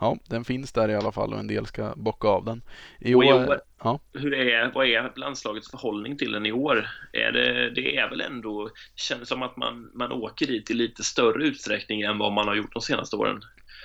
ja, 0.00 0.16
den 0.28 0.44
finns 0.44 0.72
där 0.72 0.88
i 0.88 0.94
alla 0.94 1.12
fall 1.12 1.32
och 1.32 1.38
en 1.38 1.46
del 1.46 1.66
ska 1.66 1.94
bocka 1.96 2.28
av 2.28 2.44
den. 2.44 2.62
I 3.00 3.14
år, 3.14 3.24
i 3.24 3.32
år 3.32 3.60
ja. 3.82 4.00
hur 4.12 4.34
är, 4.34 4.72
vad 4.74 4.86
är 4.86 5.12
landslagets 5.16 5.70
förhållning 5.70 6.18
till 6.18 6.32
den 6.32 6.46
i 6.46 6.52
år? 6.52 6.88
Är 7.12 7.32
det, 7.32 7.70
det 7.70 7.96
är 7.96 8.10
väl 8.10 8.20
ändå, 8.20 8.70
känns 8.94 9.28
som 9.28 9.42
att 9.42 9.56
man, 9.56 9.90
man 9.94 10.12
åker 10.12 10.46
dit 10.46 10.70
i 10.70 10.74
lite 10.74 11.04
större 11.04 11.44
utsträckning 11.44 12.00
än 12.00 12.18
vad 12.18 12.32
man 12.32 12.48
har 12.48 12.54
gjort 12.54 12.72
de 12.72 12.82
senaste 12.82 13.16
åren. 13.16 13.40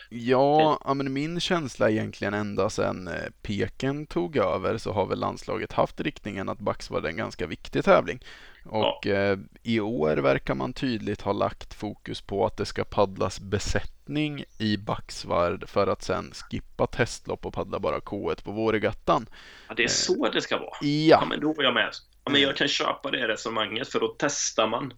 Ja, 0.10 0.80
ja 0.86 0.94
men 0.94 1.14
min 1.14 1.40
känsla 1.40 1.90
egentligen 1.90 2.34
ända 2.34 2.70
sedan 2.70 3.08
eh, 3.08 3.14
Peken 3.42 4.06
tog 4.06 4.38
över 4.38 4.78
så 4.78 4.94
har 4.94 5.06
väl 5.06 5.20
landslaget 5.20 5.72
haft 5.72 6.02
riktningen 6.02 6.50
att 6.50 6.60
Bax 6.60 6.90
var 6.90 7.04
en 7.04 7.18
ganska 7.18 7.48
viktig 7.48 7.84
tävling. 7.84 8.20
Och 8.66 9.00
ja. 9.06 9.14
eh, 9.14 9.38
i 9.64 9.80
år 9.80 10.18
verkar 10.18 10.56
man 10.56 10.74
tydligt 10.74 11.22
ha 11.22 11.34
lagt 11.34 11.74
fokus 11.74 12.22
på 12.22 12.46
att 12.46 12.58
det 12.58 12.66
ska 12.66 12.84
paddlas 12.84 13.40
besättning 13.40 14.44
i 14.60 14.78
Baxvard 14.78 15.70
för 15.70 15.88
att 15.88 16.04
sen 16.04 16.32
skippa 16.34 16.88
testlopp 16.88 17.46
och 17.46 17.54
paddla 17.54 17.80
bara 17.80 18.00
K1 18.00 18.44
på 18.44 18.52
vårregattan. 18.52 19.30
Ja, 19.68 19.74
det 19.74 19.84
är 19.84 19.88
så 19.88 20.30
det 20.30 20.42
ska 20.42 20.58
vara. 20.58 20.78
Ja. 20.82 20.88
ja 21.22 21.26
men 21.30 21.40
då 21.40 21.52
är 21.52 21.64
jag 21.64 21.74
med. 21.74 21.90
Ja, 22.24 22.32
men 22.32 22.42
jag 22.42 22.58
kan 22.58 22.68
köpa 22.68 23.12
det 23.12 23.28
resonemanget 23.28 23.88
för 23.88 24.00
då 24.00 24.16
testar 24.20 24.68
man 24.68 24.94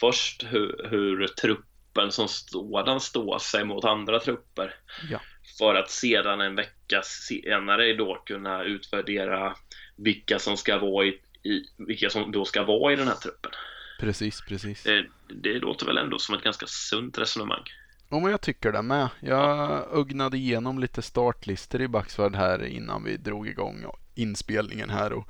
först 0.00 0.44
hur, 0.50 0.88
hur 0.90 1.26
trupp 1.26 1.66
truppen 1.96 2.12
som 2.12 2.28
sådan 2.28 3.00
stå 3.00 3.38
sig 3.38 3.64
mot 3.64 3.84
andra 3.84 4.20
trupper. 4.20 4.74
Ja. 5.10 5.20
För 5.58 5.74
att 5.74 5.90
sedan 5.90 6.40
en 6.40 6.54
vecka 6.54 7.02
senare 7.02 7.92
då 7.92 8.22
kunna 8.26 8.64
utvärdera 8.64 9.56
vilka 9.96 10.38
som 10.38 10.56
ska 10.56 10.78
vara 10.78 11.06
i, 11.06 11.20
i 11.46 11.64
vilka 11.76 12.10
som 12.10 12.32
då 12.32 12.44
ska 12.44 12.64
vara 12.64 12.92
i 12.92 12.96
den 12.96 13.08
här 13.08 13.14
truppen. 13.14 13.50
Precis, 14.00 14.40
precis. 14.40 14.82
Det, 14.82 15.06
det 15.28 15.58
låter 15.58 15.86
väl 15.86 15.98
ändå 15.98 16.18
som 16.18 16.34
ett 16.34 16.44
ganska 16.44 16.66
sunt 16.66 17.18
resonemang. 17.18 17.62
Ja, 18.08 18.18
men 18.18 18.30
jag 18.30 18.40
tycker 18.40 18.72
det 18.72 18.82
med. 18.82 19.08
Jag 19.20 19.82
ögnade 19.92 20.36
igenom 20.36 20.78
lite 20.78 21.02
startlistor 21.02 21.82
i 21.82 21.88
Backsvärd 21.88 22.34
här 22.34 22.64
innan 22.64 23.04
vi 23.04 23.16
drog 23.16 23.48
igång 23.48 23.84
inspelningen 24.14 24.90
här. 24.90 25.12
Och 25.12 25.28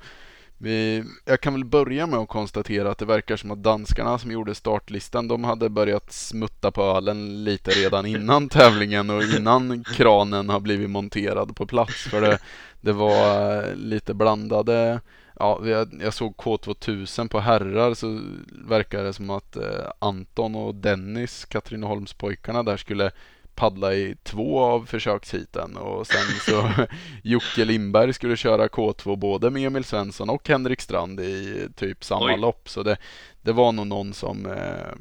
vi, 0.57 1.03
jag 1.25 1.41
kan 1.41 1.53
väl 1.53 1.65
börja 1.65 2.07
med 2.07 2.19
att 2.19 2.27
konstatera 2.29 2.91
att 2.91 2.97
det 2.97 3.05
verkar 3.05 3.37
som 3.37 3.51
att 3.51 3.63
danskarna 3.63 4.17
som 4.17 4.31
gjorde 4.31 4.55
startlistan, 4.55 5.27
de 5.27 5.43
hade 5.43 5.69
börjat 5.69 6.11
smutta 6.13 6.71
på 6.71 6.83
ölen 6.83 7.43
lite 7.43 7.71
redan 7.71 8.05
innan 8.15 8.49
tävlingen 8.49 9.09
och 9.09 9.23
innan 9.23 9.83
kranen 9.83 10.49
har 10.49 10.59
blivit 10.59 10.89
monterad 10.89 11.55
på 11.55 11.65
plats. 11.65 12.03
För 12.03 12.21
det, 12.21 12.39
det 12.81 12.93
var 12.93 13.75
lite 13.75 14.13
blandade 14.13 15.01
Ja, 15.39 15.61
jag, 16.01 16.13
såg 16.13 16.35
K2000 16.35 17.27
på 17.27 17.39
herrar 17.39 17.93
så 17.93 18.21
verkar 18.67 19.03
det 19.03 19.13
som 19.13 19.29
att 19.29 19.55
eh, 19.55 19.91
Anton 19.99 20.55
och 20.55 20.75
Dennis, 20.75 21.45
Katrineholmspojkarna 21.45 22.63
där 22.63 22.77
skulle 22.77 23.11
paddla 23.55 23.93
i 23.93 24.15
två 24.23 24.59
av 24.59 24.85
försökshiten 24.85 25.77
och 25.77 26.07
sen 26.07 26.39
så 26.45 26.69
Jocke 27.23 27.65
Lindberg 27.65 28.13
skulle 28.13 28.37
köra 28.37 28.67
K2 28.67 29.15
både 29.15 29.49
med 29.49 29.67
Emil 29.67 29.83
Svensson 29.83 30.29
och 30.29 30.47
Henrik 30.47 30.81
Strand 30.81 31.19
i 31.19 31.67
typ 31.75 32.03
samma 32.03 32.25
Oj. 32.25 32.37
lopp. 32.37 32.69
Så 32.69 32.83
det, 32.83 32.97
det 33.41 33.51
var 33.51 33.71
nog 33.71 33.87
någon 33.87 34.13
som 34.13 34.45
eh, 34.45 34.93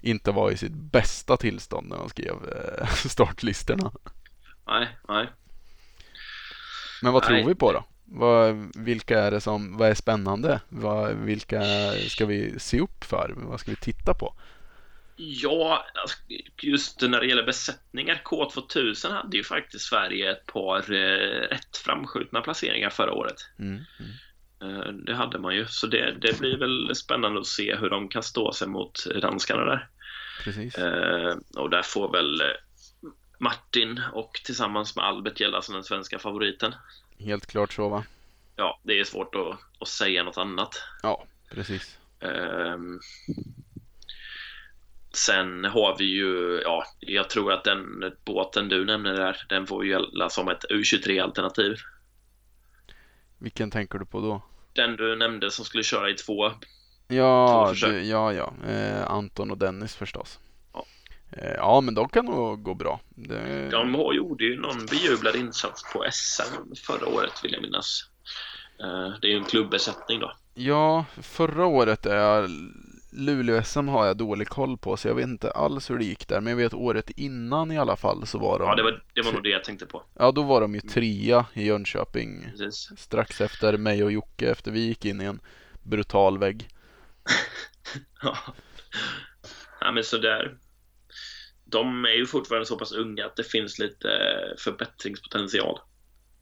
inte 0.00 0.30
var 0.30 0.50
i 0.50 0.56
sitt 0.56 0.74
bästa 0.74 1.36
tillstånd 1.36 1.88
när 1.88 1.96
han 1.96 2.08
skrev 2.08 2.34
eh, 2.34 2.88
startlistorna. 2.94 3.92
Nej, 4.66 4.88
nej. 5.08 5.26
Men 7.02 7.12
vad 7.12 7.22
nej. 7.22 7.40
tror 7.40 7.48
vi 7.48 7.54
på 7.54 7.72
då? 7.72 7.84
Vad, 8.08 8.72
vilka 8.74 9.20
är 9.20 9.30
det 9.30 9.40
som, 9.40 9.76
vad 9.76 9.88
är 9.88 9.94
spännande? 9.94 10.60
Vad, 10.68 11.14
vilka 11.14 11.62
ska 12.08 12.26
vi 12.26 12.58
se 12.58 12.80
upp 12.80 13.04
för? 13.04 13.32
Vad 13.36 13.60
ska 13.60 13.70
vi 13.70 13.76
titta 13.76 14.14
på? 14.14 14.34
Ja, 15.16 15.86
alltså, 15.94 16.16
just 16.62 17.00
när 17.00 17.20
det 17.20 17.26
gäller 17.26 17.46
besättningar, 17.46 18.20
K2000 18.24 19.10
hade 19.10 19.36
ju 19.36 19.44
faktiskt 19.44 19.84
Sverige 19.84 20.32
ett 20.32 20.46
par 20.46 20.92
eh, 20.92 21.48
rätt 21.48 21.76
framskjutna 21.76 22.40
placeringar 22.40 22.90
förra 22.90 23.12
året. 23.12 23.36
Mm, 23.58 23.84
mm. 24.00 24.12
Eh, 24.62 24.92
det 24.92 25.14
hade 25.14 25.38
man 25.38 25.54
ju, 25.54 25.66
så 25.66 25.86
det, 25.86 26.16
det 26.20 26.38
blir 26.38 26.58
väl 26.58 26.94
spännande 26.94 27.40
att 27.40 27.46
se 27.46 27.76
hur 27.76 27.90
de 27.90 28.08
kan 28.08 28.22
stå 28.22 28.52
sig 28.52 28.68
mot 28.68 29.06
danskarna 29.22 29.64
där. 29.64 29.88
Precis. 30.44 30.78
Eh, 30.78 31.36
och 31.56 31.70
där 31.70 31.82
får 31.82 32.12
väl 32.12 32.40
eh, 32.40 32.46
Martin 33.38 34.02
och 34.12 34.40
tillsammans 34.44 34.96
med 34.96 35.04
Albert 35.04 35.40
gälla 35.40 35.62
som 35.62 35.74
den 35.74 35.84
svenska 35.84 36.18
favoriten. 36.18 36.74
Helt 37.18 37.46
klart 37.46 37.72
så 37.72 37.88
va? 37.88 38.04
Ja, 38.56 38.80
det 38.82 39.00
är 39.00 39.04
svårt 39.04 39.34
att, 39.34 39.58
att 39.80 39.88
säga 39.88 40.22
något 40.22 40.38
annat. 40.38 40.82
Ja, 41.02 41.24
precis. 41.50 41.98
Um, 42.20 43.00
sen 45.12 45.64
har 45.64 45.96
vi 45.98 46.04
ju, 46.04 46.60
ja, 46.64 46.84
jag 47.00 47.30
tror 47.30 47.52
att 47.52 47.64
den 47.64 48.12
båten 48.24 48.68
du 48.68 48.84
nämner 48.84 49.14
där, 49.14 49.46
den 49.48 49.66
får 49.66 49.84
ju 49.84 49.90
gälla 49.90 50.30
som 50.30 50.48
ett 50.48 50.64
U23-alternativ. 50.70 51.76
Vilken 53.38 53.70
tänker 53.70 53.98
du 53.98 54.06
på 54.06 54.20
då? 54.20 54.42
Den 54.72 54.96
du 54.96 55.16
nämnde 55.16 55.50
som 55.50 55.64
skulle 55.64 55.82
köra 55.82 56.10
i 56.10 56.14
två 56.14 56.52
Ja, 57.08 57.74
två 57.80 57.86
du, 57.86 58.02
ja, 58.02 58.32
ja. 58.32 58.52
Eh, 58.68 59.10
Anton 59.10 59.50
och 59.50 59.58
Dennis 59.58 59.96
förstås. 59.96 60.40
Eh, 61.36 61.54
ja, 61.56 61.80
men 61.80 61.94
de 61.94 62.08
kan 62.08 62.24
nog 62.24 62.62
gå 62.62 62.74
bra. 62.74 63.00
Det... 63.08 63.70
De 63.70 63.92
gjorde 64.14 64.44
ju 64.44 64.60
någon 64.60 64.86
bejublad 64.86 65.36
insats 65.36 65.92
på 65.92 66.04
SM 66.12 66.74
förra 66.86 67.08
året 67.08 67.44
vill 67.44 67.52
jag 67.52 67.62
minnas. 67.62 68.00
Eh, 68.80 69.20
det 69.20 69.26
är 69.26 69.30
ju 69.30 69.36
en 69.36 69.44
klubbesättning 69.44 70.20
då. 70.20 70.32
Ja, 70.54 71.04
förra 71.22 71.66
året 71.66 72.06
är 72.06 72.48
Luleå-SM 73.12 73.88
har 73.88 74.06
jag 74.06 74.16
dålig 74.16 74.48
koll 74.48 74.78
på 74.78 74.96
så 74.96 75.08
jag 75.08 75.14
vet 75.14 75.26
inte 75.26 75.50
alls 75.50 75.90
hur 75.90 75.98
det 75.98 76.04
gick 76.04 76.28
där. 76.28 76.40
Men 76.40 76.50
jag 76.50 76.56
vet 76.56 76.74
året 76.74 77.10
innan 77.10 77.72
i 77.72 77.78
alla 77.78 77.96
fall 77.96 78.26
så 78.26 78.38
var 78.38 78.58
de... 78.58 78.68
Ja, 78.68 78.74
det 78.74 78.82
var, 78.82 79.04
det 79.14 79.22
var 79.22 79.32
nog 79.32 79.42
det 79.42 79.48
jag 79.48 79.64
tänkte 79.64 79.86
på. 79.86 80.02
Ja, 80.18 80.32
då 80.32 80.42
var 80.42 80.60
de 80.60 80.74
ju 80.74 80.80
trea 80.80 81.46
i 81.54 81.66
Jönköping. 81.66 82.46
Precis. 82.50 82.90
Strax 82.96 83.40
efter 83.40 83.76
mig 83.76 84.04
och 84.04 84.12
Jocke 84.12 84.50
efter 84.50 84.70
vi 84.70 84.80
gick 84.80 85.04
in 85.04 85.20
i 85.20 85.24
en 85.24 85.40
brutal 85.82 86.38
vägg. 86.38 86.68
ja. 88.22 88.36
ja, 89.80 89.92
men 89.92 90.04
sådär 90.04 90.56
de 91.66 92.04
är 92.04 92.16
ju 92.16 92.26
fortfarande 92.26 92.66
så 92.66 92.78
pass 92.78 92.92
unga 92.92 93.26
att 93.26 93.36
det 93.36 93.44
finns 93.44 93.78
lite 93.78 94.08
förbättringspotential. 94.58 95.78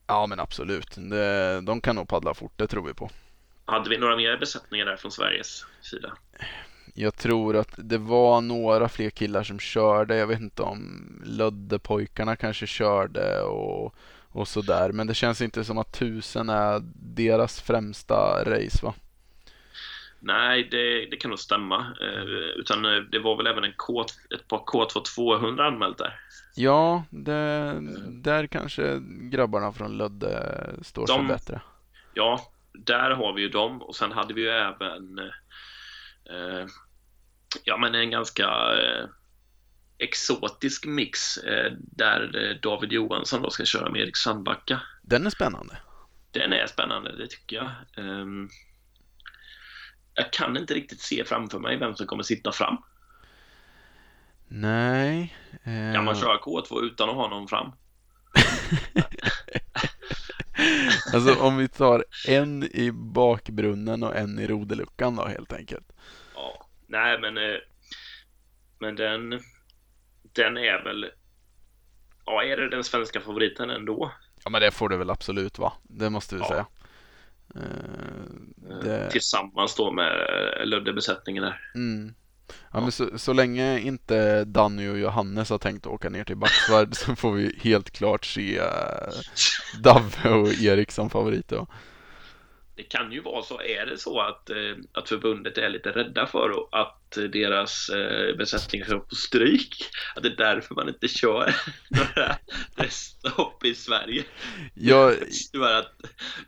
Ja, 0.07 0.27
men 0.27 0.41
absolut. 0.41 0.97
De 1.63 1.81
kan 1.81 1.97
nog 1.97 2.09
paddla 2.09 2.35
fort, 2.35 2.53
det 2.57 2.67
tror 2.67 2.87
vi 2.87 2.95
på. 2.95 3.11
Hade 3.65 3.91
vi 3.91 3.99
några 3.99 4.17
mer 4.17 4.37
besättningar 4.37 4.87
där 4.87 4.97
från 4.97 5.11
Sveriges 5.11 5.65
sida? 5.81 6.13
Jag 6.95 7.17
tror 7.17 7.57
att 7.57 7.75
det 7.77 7.99
var 7.99 8.41
några 8.41 8.89
fler 8.89 9.11
killar 9.11 9.43
som 9.43 9.59
körde. 9.59 10.17
Jag 10.17 10.27
vet 10.27 10.41
inte 10.41 10.63
om 10.63 11.23
Löddepojkarna 11.25 12.37
kanske 12.37 12.67
körde 12.67 13.43
och, 13.43 13.95
och 14.29 14.49
sådär. 14.49 14.93
Men 14.93 15.07
det 15.07 15.15
känns 15.15 15.41
inte 15.41 15.65
som 15.65 15.79
att 15.79 15.93
tusen 15.93 16.49
är 16.49 16.83
deras 16.95 17.61
främsta 17.61 18.45
race 18.45 18.79
va? 18.87 18.95
Nej, 20.25 20.69
det, 20.71 21.07
det 21.07 21.17
kan 21.17 21.29
nog 21.29 21.39
stämma. 21.39 21.97
Eh, 22.01 22.23
utan 22.57 22.85
eh, 22.85 23.01
det 23.01 23.19
var 23.19 23.37
väl 23.37 23.47
även 23.47 23.65
en 23.65 23.73
K, 23.77 24.05
ett 24.35 24.49
par 24.49 24.59
K2 24.59 25.03
200 25.15 25.67
anmält 25.67 25.99
där. 25.99 26.21
Ja, 26.57 27.05
det, 27.11 27.79
där 28.09 28.47
kanske 28.47 29.01
grabbarna 29.33 29.73
från 29.73 29.99
Lödde 29.99 30.57
står 30.83 31.07
sig 31.07 31.25
bättre. 31.25 31.61
Ja, 32.15 32.53
där 32.73 33.11
har 33.11 33.33
vi 33.33 33.43
ju 33.43 33.49
dem 33.49 33.83
och 33.83 33.97
sen 33.97 34.13
hade 34.13 34.35
vi 34.35 34.41
ju 34.41 34.49
även 34.49 35.19
eh, 36.31 36.67
ja, 37.65 37.77
men 37.77 37.95
en 37.95 38.11
ganska 38.11 38.45
eh, 38.75 39.09
exotisk 39.99 40.87
mix 40.87 41.37
eh, 41.37 41.73
där 41.79 42.59
David 42.63 42.93
Johansson 42.93 43.43
då 43.43 43.51
ska 43.51 43.65
köra 43.65 43.91
med 43.91 44.01
Erik 44.01 44.17
Sandbacka. 44.17 44.81
Den 45.03 45.27
är 45.27 45.31
spännande. 45.31 45.77
Den 46.31 46.53
är 46.53 46.67
spännande, 46.67 47.17
det 47.17 47.27
tycker 47.27 47.57
jag. 47.57 47.71
Jag 50.15 50.33
kan 50.33 50.57
inte 50.57 50.75
riktigt 50.75 51.01
se 51.01 51.25
framför 51.25 51.59
mig 51.59 51.77
vem 51.77 51.97
som 51.97 52.07
kommer 52.07 52.23
sitta 52.23 52.53
fram. 52.53 52.77
Nej. 54.49 55.37
Eh... 55.65 55.95
Kan 55.95 56.05
man 56.05 56.17
köra 56.17 56.39
K2 56.39 56.83
utan 56.83 57.11
att 57.11 57.17
ha 57.17 57.29
någon 57.29 57.49
fram? 57.49 57.73
alltså 61.15 61.43
om 61.43 61.57
vi 61.57 61.69
tar 61.69 62.05
en 62.29 62.63
i 62.63 62.91
bakbrunnen 62.93 64.03
och 64.03 64.17
en 64.17 64.39
i 64.39 64.47
rodeluckan 64.47 65.17
då 65.17 65.27
helt 65.27 65.53
enkelt. 65.53 65.93
Ja, 66.35 66.67
nej 66.87 67.21
men 67.21 67.39
eh, 67.39 67.57
men 68.79 68.97
den 68.97 69.41
den 70.33 70.57
är 70.57 70.85
väl 70.85 71.11
ja, 72.27 72.45
är 72.45 72.57
det 72.57 72.71
den 72.71 72.85
svenska 72.85 73.21
favoriten 73.21 73.71
ändå? 73.71 74.13
Ja, 74.45 74.51
men 74.51 74.61
det 74.61 74.71
får 74.71 74.89
det 74.89 74.97
väl 74.97 75.11
absolut 75.11 75.59
vara. 75.59 75.73
Det 75.83 76.11
måste 76.11 76.35
vi 76.35 76.41
ja. 76.41 76.49
säga. 76.49 76.67
Eh, 77.57 77.63
det... 78.83 79.11
Tillsammans 79.11 79.75
då 79.75 79.93
med 79.93 80.13
Ludde-besättningen 80.65 81.43
där. 81.43 81.61
Mm. 81.75 82.15
Ja, 82.49 82.55
ja, 82.73 82.81
men 82.81 82.93
så, 82.93 83.19
så 83.19 83.33
länge 83.33 83.79
inte 83.79 84.45
Danny 84.45 84.89
och 84.89 84.99
Johannes 84.99 85.51
har 85.51 85.59
tänkt 85.59 85.87
åka 85.87 86.11
ner 86.11 86.25
till 86.25 86.37
Backsvärd 86.37 86.95
så 86.97 87.17
får 87.17 87.33
vi 87.33 87.59
helt 87.61 87.91
klart 87.91 88.25
se 88.25 88.63
Davve 89.81 90.31
och 90.31 90.49
Erik 90.49 90.91
som 90.91 91.11
favoriter 91.11 91.67
det 92.77 92.83
kan 92.83 93.13
ju 93.13 93.21
vara 93.21 93.43
så, 93.43 93.61
är 93.61 93.87
det 93.87 93.99
så 93.99 94.21
att, 94.21 94.51
eh, 94.51 94.77
att 94.93 95.09
förbundet 95.09 95.59
är 95.59 95.69
lite 95.69 95.91
rädda 95.91 96.27
för 96.27 96.51
att 96.73 97.19
deras 97.33 97.89
eh, 97.89 98.37
besättning 98.37 98.85
ska 98.85 98.99
på 98.99 99.15
stryk? 99.15 99.75
Att 100.17 100.23
det 100.23 100.29
är 100.29 100.37
därför 100.37 100.75
man 100.75 100.89
inte 100.89 101.09
kör 101.09 101.55
några 101.91 102.37
testhopp 102.77 103.65
i 103.65 103.75
Sverige? 103.75 104.25
Jag... 104.75 105.17
Var 105.53 105.73
att 105.73 105.93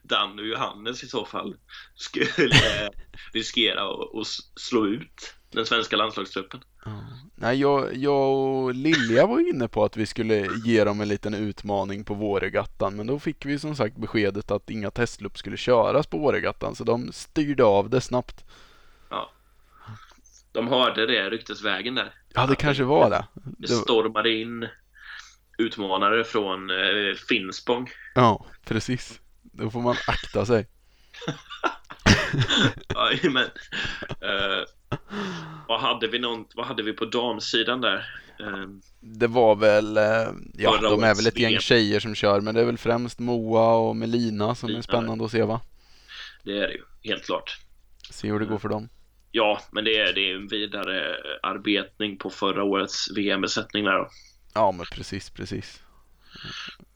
Dan 0.03 0.39
och 0.39 0.47
Johannes 0.47 1.03
i 1.03 1.09
så 1.09 1.24
fall 1.24 1.57
skulle 1.94 2.90
riskera 3.32 3.85
att 3.85 4.27
slå 4.57 4.86
ut 4.86 5.35
den 5.53 5.66
svenska 5.66 5.97
landslagstruppen. 5.97 6.61
Nej, 7.35 7.61
jag, 7.61 7.97
jag 7.97 8.35
och 8.35 8.75
Lilja 8.75 9.27
var 9.27 9.49
inne 9.49 9.69
på 9.69 9.85
att 9.85 9.97
vi 9.97 10.07
skulle 10.07 10.49
ge 10.65 10.85
dem 10.85 11.01
en 11.01 11.09
liten 11.09 11.35
utmaning 11.35 12.05
på 12.05 12.15
Vårregattan 12.15 12.97
men 12.97 13.07
då 13.07 13.19
fick 13.19 13.47
vi 13.47 13.59
som 13.59 13.77
sagt 13.77 13.97
beskedet 13.97 14.51
att 14.51 14.71
inga 14.71 14.91
testlopp 14.91 15.39
skulle 15.39 15.57
köras 15.57 16.07
på 16.07 16.19
Vårregattan 16.19 16.75
så 16.75 16.85
de 16.85 17.13
styrde 17.13 17.65
av 17.65 17.91
det 17.91 18.01
snabbt. 18.01 18.45
Ja. 19.11 19.31
De 20.53 20.69
hörde 20.69 21.07
det 21.07 21.31
ryktesvägen 21.31 21.95
där. 21.95 22.15
Ja, 22.35 22.47
det 22.47 22.57
kanske 22.57 22.85
var 22.85 23.11
det. 23.11 23.27
Det 23.35 23.69
stormade 23.69 24.35
in 24.35 24.69
utmanare 25.59 26.25
från 26.25 26.71
eh, 26.71 27.15
Finspång. 27.29 27.91
Ja, 28.15 28.47
precis. 28.65 29.21
Då 29.43 29.71
får 29.71 29.81
man 29.81 29.97
akta 30.07 30.47
sig. 30.47 30.67
ja, 32.89 33.11
men 33.23 33.45
uh, 33.45 34.65
Vad 35.69 35.81
hade 35.81 36.07
vi, 36.09 36.19
någon, 36.19 36.45
vad 36.55 36.67
hade 36.67 36.83
vi 36.83 36.93
på 36.93 37.05
damsidan 37.05 37.81
där? 37.81 38.07
Ehm, 38.41 38.81
Det 39.01 39.27
var 39.27 39.57
väl, 39.57 39.97
eh, 39.97 40.03
ja 40.55 40.79
de 40.83 41.03
är 41.05 41.15
väl 41.15 41.27
ett 41.27 41.39
gäng 41.39 41.59
tjejer 41.59 42.01
som 42.01 42.15
kör 42.15 42.41
men 42.41 42.55
det 42.55 42.61
är 42.61 42.65
väl 42.65 42.79
främst 42.79 43.19
Moa 43.19 43.75
och 43.75 43.97
Melina 43.97 44.55
som 44.55 44.67
är 44.67 44.71
Melina, 44.71 44.83
spännande 44.83 45.25
att 45.25 45.31
se 45.31 45.43
va? 45.43 45.61
det 46.45 46.59
är 46.59 46.69
det 46.69 46.73
ju, 46.75 46.83
helt 47.11 47.25
klart. 47.25 47.59
Se 48.11 48.29
hur 48.31 48.41
det 48.41 48.47
går 48.47 48.59
för 48.59 48.69
dem. 48.69 48.89
Ja, 49.33 49.61
men 49.71 49.85
det 49.85 49.97
är, 49.99 50.13
det 50.13 50.31
är 50.31 50.35
en 50.37 50.49
vidare 50.49 51.17
arbetning 51.43 52.17
på 52.19 52.31
förra 52.31 52.63
årets 52.65 53.11
VM-besättning 53.17 53.85
där 53.85 53.93
då. 53.99 54.09
Ja 54.55 54.73
men 54.73 54.87
precis, 54.93 55.31
precis. 55.31 55.83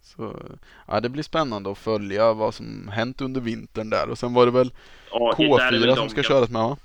Så, 0.03 0.43
ja 0.87 1.01
det 1.01 1.09
blir 1.09 1.23
spännande 1.23 1.71
att 1.73 1.79
följa 1.79 2.33
vad 2.33 2.55
som 2.55 2.89
hänt 2.89 3.21
under 3.21 3.41
vintern 3.41 3.91
där 3.91 4.09
och 4.11 4.19
sen 4.19 4.35
var 4.35 4.47
det 4.47 4.53
väl 4.53 4.73
Ja, 5.11 5.35
det 5.39 5.47
där 5.49 5.73
är 5.73 5.73
väl 5.73 5.83
K4 5.83 5.87
de 5.87 5.97
som 5.97 6.09
ska 6.09 6.19
jag- 6.19 6.25
köras 6.27 6.51
med 6.51 6.63
va? 6.63 6.77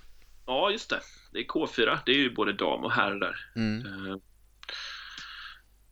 Ja, 0.45 0.71
just 0.71 0.89
det. 0.89 0.99
Det 1.31 1.39
är 1.39 1.43
K4. 1.43 1.97
Det 2.05 2.11
är 2.11 2.15
ju 2.17 2.33
både 2.33 2.53
dam 2.53 2.83
och 2.83 2.91
herr 2.91 3.15
där. 3.15 3.35
Mm. 3.55 3.85
Eh, 4.11 4.17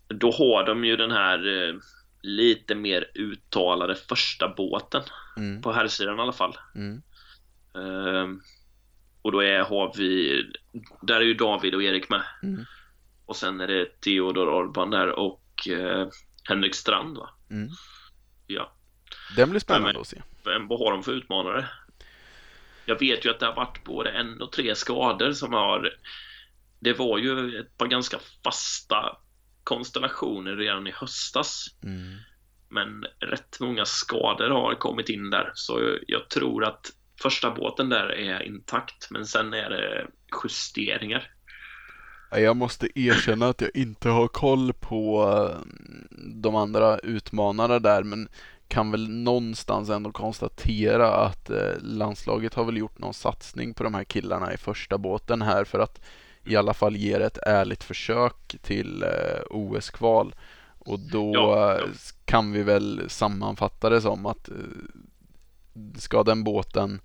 Då 0.07 0.31
har 0.31 0.65
de 0.65 0.85
ju 0.85 0.95
den 0.97 1.11
här 1.11 1.67
eh, 1.69 1.75
lite 2.21 2.75
mer 2.75 3.11
uttalade 3.15 3.95
första 3.95 4.53
båten. 4.57 5.03
Mm. 5.37 5.61
På 5.61 5.71
herrsidan 5.71 6.17
i 6.19 6.21
alla 6.21 6.31
fall. 6.33 6.57
Mm. 6.75 7.01
Eh, 7.75 8.27
Och 9.21 9.31
då 9.31 9.43
är, 9.43 9.59
har 9.59 9.93
vi, 9.97 10.43
där 11.01 11.15
är 11.15 11.25
ju 11.25 11.33
David 11.33 11.75
och 11.75 11.83
Erik 11.83 12.09
med. 12.09 12.23
Mm. 12.43 12.65
Och 13.25 13.35
sen 13.35 13.61
är 13.61 13.67
det 13.67 14.01
Theodor 14.01 14.49
Orban 14.49 14.89
där 14.89 15.09
och 15.19 15.67
eh, 15.69 16.07
Henrik 16.49 16.75
Strand 16.75 17.17
va? 17.17 17.29
Mm. 17.51 17.69
Ja. 18.47 18.73
Den 19.35 19.49
blir 19.49 19.59
spännande 19.59 19.93
men- 19.93 20.01
att 20.01 20.07
se. 20.07 20.21
Vem, 20.45 20.67
vad 20.67 20.79
har 20.79 20.91
de 20.91 21.03
för 21.03 21.11
utmanare? 21.11 21.65
Jag 22.85 22.99
vet 22.99 23.25
ju 23.25 23.29
att 23.29 23.39
det 23.39 23.45
har 23.45 23.55
varit 23.55 23.83
både 23.83 24.09
en 24.09 24.41
och 24.41 24.51
tre 24.51 24.75
skador 24.75 25.31
som 25.31 25.53
har... 25.53 25.89
Det 26.79 26.93
var 26.93 27.17
ju 27.17 27.59
ett 27.59 27.77
par 27.77 27.87
ganska 27.87 28.19
fasta 28.43 29.17
konstellationer 29.63 30.55
redan 30.55 30.87
i 30.87 30.91
höstas. 30.91 31.65
Mm. 31.83 32.17
Men 32.69 33.05
rätt 33.19 33.59
många 33.59 33.85
skador 33.85 34.49
har 34.49 34.75
kommit 34.75 35.09
in 35.09 35.29
där. 35.29 35.51
Så 35.53 35.97
jag 36.07 36.29
tror 36.29 36.63
att 36.63 36.91
första 37.21 37.51
båten 37.51 37.89
där 37.89 38.11
är 38.11 38.43
intakt. 38.43 39.11
Men 39.11 39.25
sen 39.25 39.53
är 39.53 39.69
det 39.69 40.07
justeringar. 40.43 41.31
Ja, 42.31 42.39
Jag 42.39 42.57
måste 42.57 42.99
erkänna 42.99 43.47
att 43.47 43.61
jag 43.61 43.71
inte 43.73 44.09
har 44.09 44.27
koll 44.27 44.73
på 44.73 45.23
eh, 45.23 45.61
de 46.41 46.55
andra 46.55 46.99
utmanarna 46.99 47.79
där 47.79 48.03
men 48.03 48.29
kan 48.73 48.91
väl 48.91 49.09
någonstans 49.09 49.89
ändå 49.89 50.11
konstatera 50.11 51.15
att 51.15 51.49
eh, 51.49 51.73
landslaget 51.81 52.53
har 52.53 52.65
väl 52.65 52.77
gjort 52.77 52.99
någon 52.99 53.13
satsning 53.13 53.73
på 53.73 53.83
de 53.83 53.93
här 53.93 54.03
killarna 54.03 54.53
i 54.53 54.57
första 54.57 54.97
båten 54.97 55.41
här 55.41 55.63
för 55.63 55.79
att 55.79 56.01
i 56.45 56.55
alla 56.55 56.73
fall 56.73 56.95
ge 56.95 57.13
ett 57.13 57.37
ärligt 57.37 57.83
försök 57.83 58.55
till 58.61 59.03
eh, 59.03 59.41
OS-kval. 59.49 60.35
Och 60.79 60.99
då 60.99 61.31
Ja, 61.35 61.71
eh, 61.73 61.79
ja. 61.79 61.87
kan 62.25 62.51
vi 62.51 62.63
väl 62.63 63.01
sammanfatta 63.07 63.89
det 63.89 64.01
som 64.01 64.25
att 64.25 64.49
eh, 64.49 64.55
ska 65.97 66.23
den 66.23 66.43
båten 66.43 67.01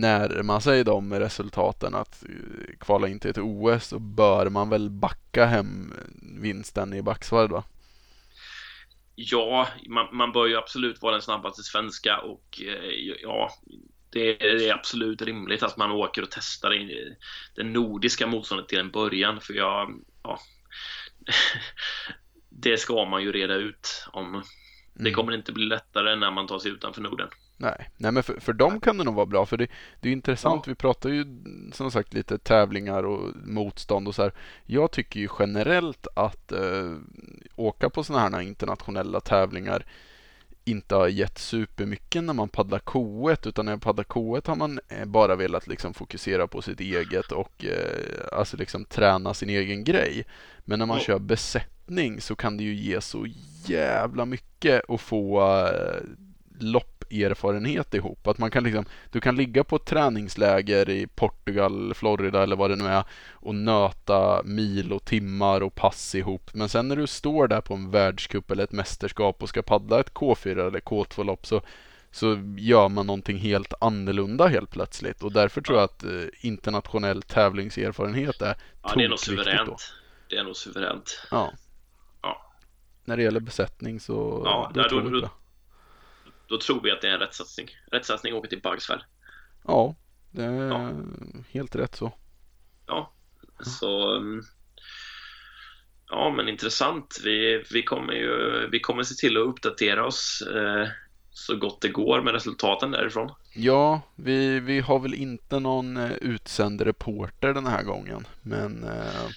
närma 0.00 0.60
sig 0.60 0.84
de 0.84 1.14
resultaten 1.14 1.94
att 1.94 2.24
eh, 2.24 2.76
kvala 2.78 3.08
in 3.08 3.18
till 3.18 3.30
ett 3.30 3.38
OS 3.38 3.86
så 3.86 3.98
bör 3.98 4.48
man 4.48 4.68
väl 4.68 4.90
backa 4.90 5.46
hem 5.46 5.92
vinsten 6.40 6.94
i 6.94 7.02
backsvarv 7.02 7.50
va? 7.50 7.64
Ja, 9.14 9.68
man, 9.88 10.16
man 10.16 10.32
bör 10.32 10.46
ju 10.46 10.56
absolut 10.56 11.02
vara 11.02 11.12
den 11.12 11.22
snabbaste 11.22 11.62
svenska 11.62 12.18
och 12.18 12.62
eh, 12.62 12.90
ja, 13.22 13.50
det 14.10 14.42
är, 14.42 14.72
absolut 14.74 15.22
rimligt 15.22 15.62
att 15.62 15.76
man 15.76 15.90
åker 15.90 16.22
och 16.22 16.30
testar 16.30 16.72
in 16.74 17.16
det 17.54 17.62
nordiska 17.64 18.26
motståndet 18.26 18.68
till 18.68 18.78
en 18.78 18.90
början 18.90 19.40
för 19.40 19.54
jag, 19.54 20.04
ja, 20.22 20.38
det 22.48 22.76
ska 22.78 23.04
man 23.04 23.22
ju 23.22 23.32
reda 23.32 23.54
ut 23.54 24.06
om. 24.12 24.42
Det 24.94 25.00
Mm. 25.00 25.14
kommer 25.14 25.32
inte 25.32 25.52
bli 25.52 25.64
lättare 25.64 26.16
när 26.16 26.30
man 26.30 26.46
tar 26.46 26.58
sig 26.58 26.70
utanför 26.70 27.02
Norden. 27.02 27.28
Nej, 27.56 27.90
nej 27.96 28.12
men 28.12 28.22
för, 28.22 28.40
för 28.40 28.52
dem 28.52 28.80
kan 28.80 28.98
det 28.98 29.04
nog 29.04 29.14
vara 29.14 29.26
bra 29.26 29.46
för 29.46 29.56
det, 29.56 29.66
det 30.00 30.08
är 30.08 30.12
intressant. 30.12 30.62
Ja. 30.66 30.70
Vi 30.70 30.74
pratar 30.74 31.08
ju 31.10 31.24
som 31.72 31.90
sagt 31.90 32.14
lite 32.14 32.38
tävlingar 32.38 33.02
och 33.02 33.30
motstånd 33.44 34.08
och 34.08 34.14
så 34.14 34.22
här. 34.22 34.32
Jag 34.66 34.90
tycker 34.90 35.20
ju 35.20 35.28
generellt 35.38 36.06
att 36.16 36.52
eh, 36.52 36.92
åka 37.56 37.90
på 37.90 38.04
sådana 38.04 38.36
här 38.36 38.42
internationella 38.44 39.20
tävlingar 39.20 39.86
inte 40.66 40.94
har 40.94 41.08
gett 41.08 41.38
supermycket 41.38 42.24
när 42.24 42.32
man 42.34 42.48
paddlar 42.48 42.78
K1 42.78 43.48
utan 43.48 43.64
när 43.64 43.72
man 43.72 43.80
paddlar 43.80 44.04
K1 44.04 44.48
har 44.48 44.56
man 44.56 44.80
eh, 44.88 45.04
bara 45.04 45.36
velat 45.36 45.66
liksom 45.66 45.94
fokusera 45.94 46.46
på 46.46 46.62
sitt 46.62 46.80
eget 46.80 47.32
och 47.32 47.64
eh, 47.64 48.38
alltså 48.38 48.56
liksom 48.56 48.84
träna 48.84 49.34
sin 49.34 49.48
egen 49.50 49.84
grej. 49.84 50.24
Men 50.64 50.78
när 50.78 50.86
man 50.86 50.98
Ja. 50.98 51.04
kör 51.04 51.18
besättning 51.18 52.20
så 52.20 52.36
kan 52.36 52.56
det 52.56 52.64
ju 52.64 52.74
ge 52.74 53.00
så 53.00 53.26
jävla 53.66 54.24
mycket 54.24 54.90
att 54.90 55.00
få 55.00 55.40
eh, 55.66 56.00
lopperfarenhet 57.22 57.94
ihop. 57.94 58.26
Att 58.26 58.38
man 58.38 58.50
kan 58.50 58.64
liksom, 58.64 58.84
du 59.10 59.20
kan 59.20 59.36
ligga 59.36 59.64
på 59.64 59.76
ett 59.76 59.84
träningsläger 59.84 60.88
i 60.90 61.06
Portugal, 61.06 61.94
Florida 61.94 62.42
eller 62.42 62.56
vad 62.56 62.70
det 62.70 62.76
nu 62.76 62.86
är 62.86 63.04
och 63.32 63.54
nöta 63.54 64.42
mil 64.44 64.92
och 64.92 65.04
timmar 65.04 65.60
och 65.60 65.74
pass 65.74 66.14
ihop. 66.14 66.50
Men 66.54 66.68
sen 66.68 66.88
när 66.88 66.96
du 66.96 67.06
står 67.06 67.48
där 67.48 67.60
på 67.60 67.74
en 67.74 67.90
världscup 67.90 68.50
eller 68.50 68.64
ett 68.64 68.72
mästerskap 68.72 69.42
och 69.42 69.48
ska 69.48 69.62
paddla 69.62 70.00
ett 70.00 70.12
K4 70.12 70.66
eller 70.66 70.80
K2-lopp 70.80 71.46
så, 71.46 71.62
så 72.10 72.54
gör 72.58 72.88
man 72.88 73.06
någonting 73.06 73.38
helt 73.38 73.74
annorlunda 73.80 74.46
helt 74.46 74.70
plötsligt. 74.70 75.22
Och 75.22 75.32
därför 75.32 75.60
tror 75.60 75.78
jag 75.78 75.84
att 75.84 76.04
eh, 76.04 76.10
internationell 76.40 77.22
tävlingserfarenhet 77.22 78.42
är 78.42 78.56
Ja, 78.82 78.92
det 78.96 79.04
är 79.04 79.08
nog 79.08 79.10
då. 79.10 79.16
suveränt. 79.16 79.92
Det 80.28 80.36
är 80.36 80.44
nog 80.44 80.56
suveränt. 80.56 81.26
Ja. 81.30 81.52
Ja. 82.22 82.50
När 83.04 83.16
det 83.16 83.22
gäller 83.22 83.40
besättning 83.40 84.00
så 84.00 84.42
Ja, 84.44 84.70
då 84.74 84.82
då- 84.82 85.00
då-. 85.20 85.28
Då 86.48 86.58
tror 86.58 86.82
vi 86.82 86.90
att 86.90 87.00
det 87.00 87.08
är 87.08 87.12
en 87.12 87.20
rätt 87.20 87.34
satsning. 87.34 87.68
Rätt 87.92 88.04
satsning 88.06 88.34
åka 88.34 88.48
till 88.48 88.60
Bagsvärd. 88.62 89.00
Ja, 89.64 89.94
det 90.30 90.44
är 90.44 90.68
Ja. 90.68 90.90
helt 91.50 91.76
rätt 91.76 91.94
så. 91.94 92.12
Ja, 92.86 93.12
så... 93.60 94.16
mm, 94.16 94.42
Ja, 96.10 96.30
men 96.36 96.48
intressant. 96.48 97.20
Vi, 97.24 97.64
vi, 97.72 97.82
kommer 97.82 98.12
ju, 98.12 98.68
vi 98.72 98.80
kommer 98.80 99.02
se 99.02 99.14
till 99.14 99.36
att 99.36 99.46
uppdatera 99.48 100.06
oss 100.06 100.42
eh, 100.54 100.88
så 101.30 101.56
gott 101.56 101.80
det 101.80 101.88
går 101.88 102.22
med 102.22 102.32
resultaten 102.34 102.90
därifrån. 102.90 103.30
Ja, 103.54 104.00
vi, 104.16 104.60
vi 104.60 104.80
har 104.80 104.98
väl 105.00 105.14
inte 105.14 105.60
någon 105.60 105.96
eh, 105.96 106.12
utsänd 106.12 106.80
reporter 106.80 107.54
den 107.54 107.66
här 107.66 107.82
gången. 107.82 108.26
Men 108.42 108.84
eh, 108.84 109.30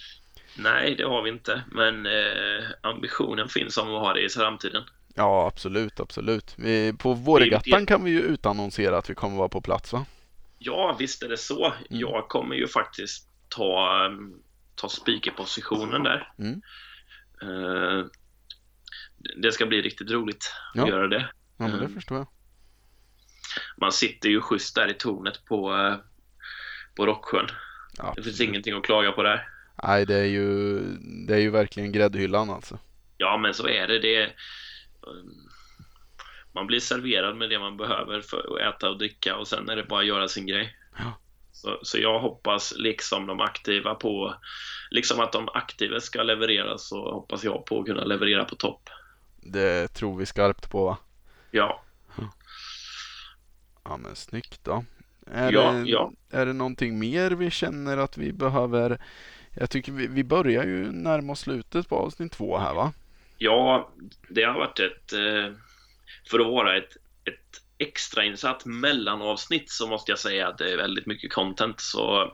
Nej, 0.54 0.94
det 0.96 1.04
har 1.04 1.22
vi 1.22 1.30
inte, 1.30 1.62
men 1.72 2.06
eh, 2.06 2.64
ambitionen 2.82 3.48
finns 3.48 3.76
om 3.78 3.94
att 3.94 4.00
ha 4.00 4.12
det 4.14 4.24
i 4.24 4.28
framtiden. 4.28 4.82
Ja, 5.18 5.46
absolut, 5.46 6.00
absolut. 6.00 6.54
Vi, 6.56 6.92
på 6.98 7.14
Vårregattan 7.14 7.86
kan 7.86 8.04
vi 8.04 8.10
ju 8.10 8.20
utannonsera 8.20 8.98
att 8.98 9.10
vi 9.10 9.14
kommer 9.14 9.36
vara 9.36 9.48
på 9.48 9.60
plats 9.60 9.92
va? 9.92 10.06
Ja, 10.58 10.96
visst 10.98 11.22
är 11.22 11.28
det 11.28 11.36
så. 11.36 11.74
Jag 11.88 12.28
kommer 12.28 12.56
ju 12.56 12.68
faktiskt 12.68 13.28
ta, 13.48 14.04
mm, 14.06 14.32
ta 14.74 14.88
speakerpositionen 14.88 16.02
där. 16.02 16.32
Mm. 16.38 16.62
Eh, 17.42 18.06
det 19.42 19.52
ska 19.52 19.66
bli 19.66 19.82
riktigt 19.82 20.10
roligt 20.10 20.52
Ja. 20.74 20.82
att 20.82 20.88
göra 20.88 21.06
det. 21.08 21.20
Ja, 21.20 21.28
men 21.56 21.70
det 21.70 21.76
Mm. 21.76 21.94
förstår 21.94 22.16
jag. 22.18 22.26
Man 23.76 23.92
sitter 23.92 24.28
ju 24.28 24.40
schysst 24.40 24.74
där 24.74 24.88
i 24.90 24.94
tornet 24.94 25.44
på, 25.44 25.74
eh, 25.76 25.96
på 26.96 27.06
Rocksjön. 27.06 27.46
Ja, 27.98 28.12
Det 28.16 28.22
finns 28.22 28.34
absolut. 28.34 28.48
ingenting 28.50 28.74
att 28.76 28.84
klaga 28.84 29.12
på 29.12 29.22
där. 29.22 29.48
Nej, 29.82 30.06
det 30.06 30.14
är 30.16 30.24
ju, 30.24 30.78
det 31.26 31.34
är 31.34 31.38
ju 31.38 31.50
verkligen 31.50 31.92
gräddhyllan 31.92 32.50
alltså. 32.50 32.78
Ja, 33.16 33.36
men 33.36 33.54
så 33.54 33.68
är 33.68 33.86
det. 33.88 33.98
det 33.98 34.16
är, 34.16 34.32
man 36.52 36.66
blir 36.66 36.80
serverad 36.80 37.36
med 37.36 37.50
det 37.50 37.58
man 37.58 37.76
behöver 37.76 38.20
för 38.20 38.38
att 38.38 38.74
äta 38.74 38.90
och 38.90 38.98
dricka 38.98 39.36
och 39.36 39.48
sen 39.48 39.68
är 39.68 39.76
det 39.76 39.84
bara 39.84 40.00
att 40.00 40.06
göra 40.06 40.28
sin 40.28 40.46
grej. 40.46 40.76
Ja. 40.98 41.18
Så, 41.52 41.78
så 41.82 41.98
jag 41.98 42.20
hoppas, 42.20 42.74
liksom 42.76 43.26
de 43.26 43.40
aktiva 43.40 43.94
på 43.94 44.34
Liksom 44.90 45.20
att 45.20 45.32
de 45.32 45.48
aktiva 45.48 46.00
ska 46.00 46.22
leverera 46.22 46.78
så 46.78 47.12
hoppas 47.12 47.44
jag 47.44 47.66
på 47.66 47.80
att 47.80 47.86
kunna 47.86 48.04
leverera 48.04 48.44
på 48.44 48.54
topp. 48.54 48.90
Det 49.36 49.88
tror 49.88 50.18
vi 50.18 50.26
skarpt 50.26 50.70
på 50.70 50.84
va? 50.84 50.96
Ja, 51.50 51.82
Ja 53.88 53.96
men 53.96 54.16
snyggt 54.16 54.64
då. 54.64 54.84
Är, 55.26 55.52
Ja, 55.52 55.72
det, 55.72 55.90
ja. 55.90 56.12
är 56.30 56.46
det 56.46 56.52
någonting 56.52 56.98
mer 56.98 57.30
vi 57.30 57.50
känner 57.50 57.96
att 57.96 58.18
vi 58.18 58.32
behöver? 58.32 59.00
Jag 59.54 59.70
tycker 59.70 59.92
vi, 59.92 60.06
vi 60.06 60.24
börjar 60.24 60.64
ju 60.64 60.92
närma 60.92 61.32
oss 61.32 61.40
slutet 61.40 61.88
på 61.88 61.96
avsnitt 61.96 62.32
två 62.32 62.58
här 62.58 62.74
va? 62.74 62.92
Ja 63.38 63.90
det 64.28 64.42
har 64.42 64.54
varit 64.54 64.80
ett 64.80 65.12
eh, 65.12 65.52
För 66.30 66.38
att 66.38 66.46
vara 66.46 66.76
ett, 66.76 66.96
ett 67.24 67.62
extrainsatt 67.78 68.64
mellanavsnitt 68.66 69.70
så 69.70 69.86
måste 69.88 70.12
jag 70.12 70.18
säga 70.18 70.48
att 70.48 70.58
det 70.58 70.72
är 70.72 70.76
väldigt 70.76 71.06
mycket 71.06 71.32
content 71.32 71.80
så 71.80 72.32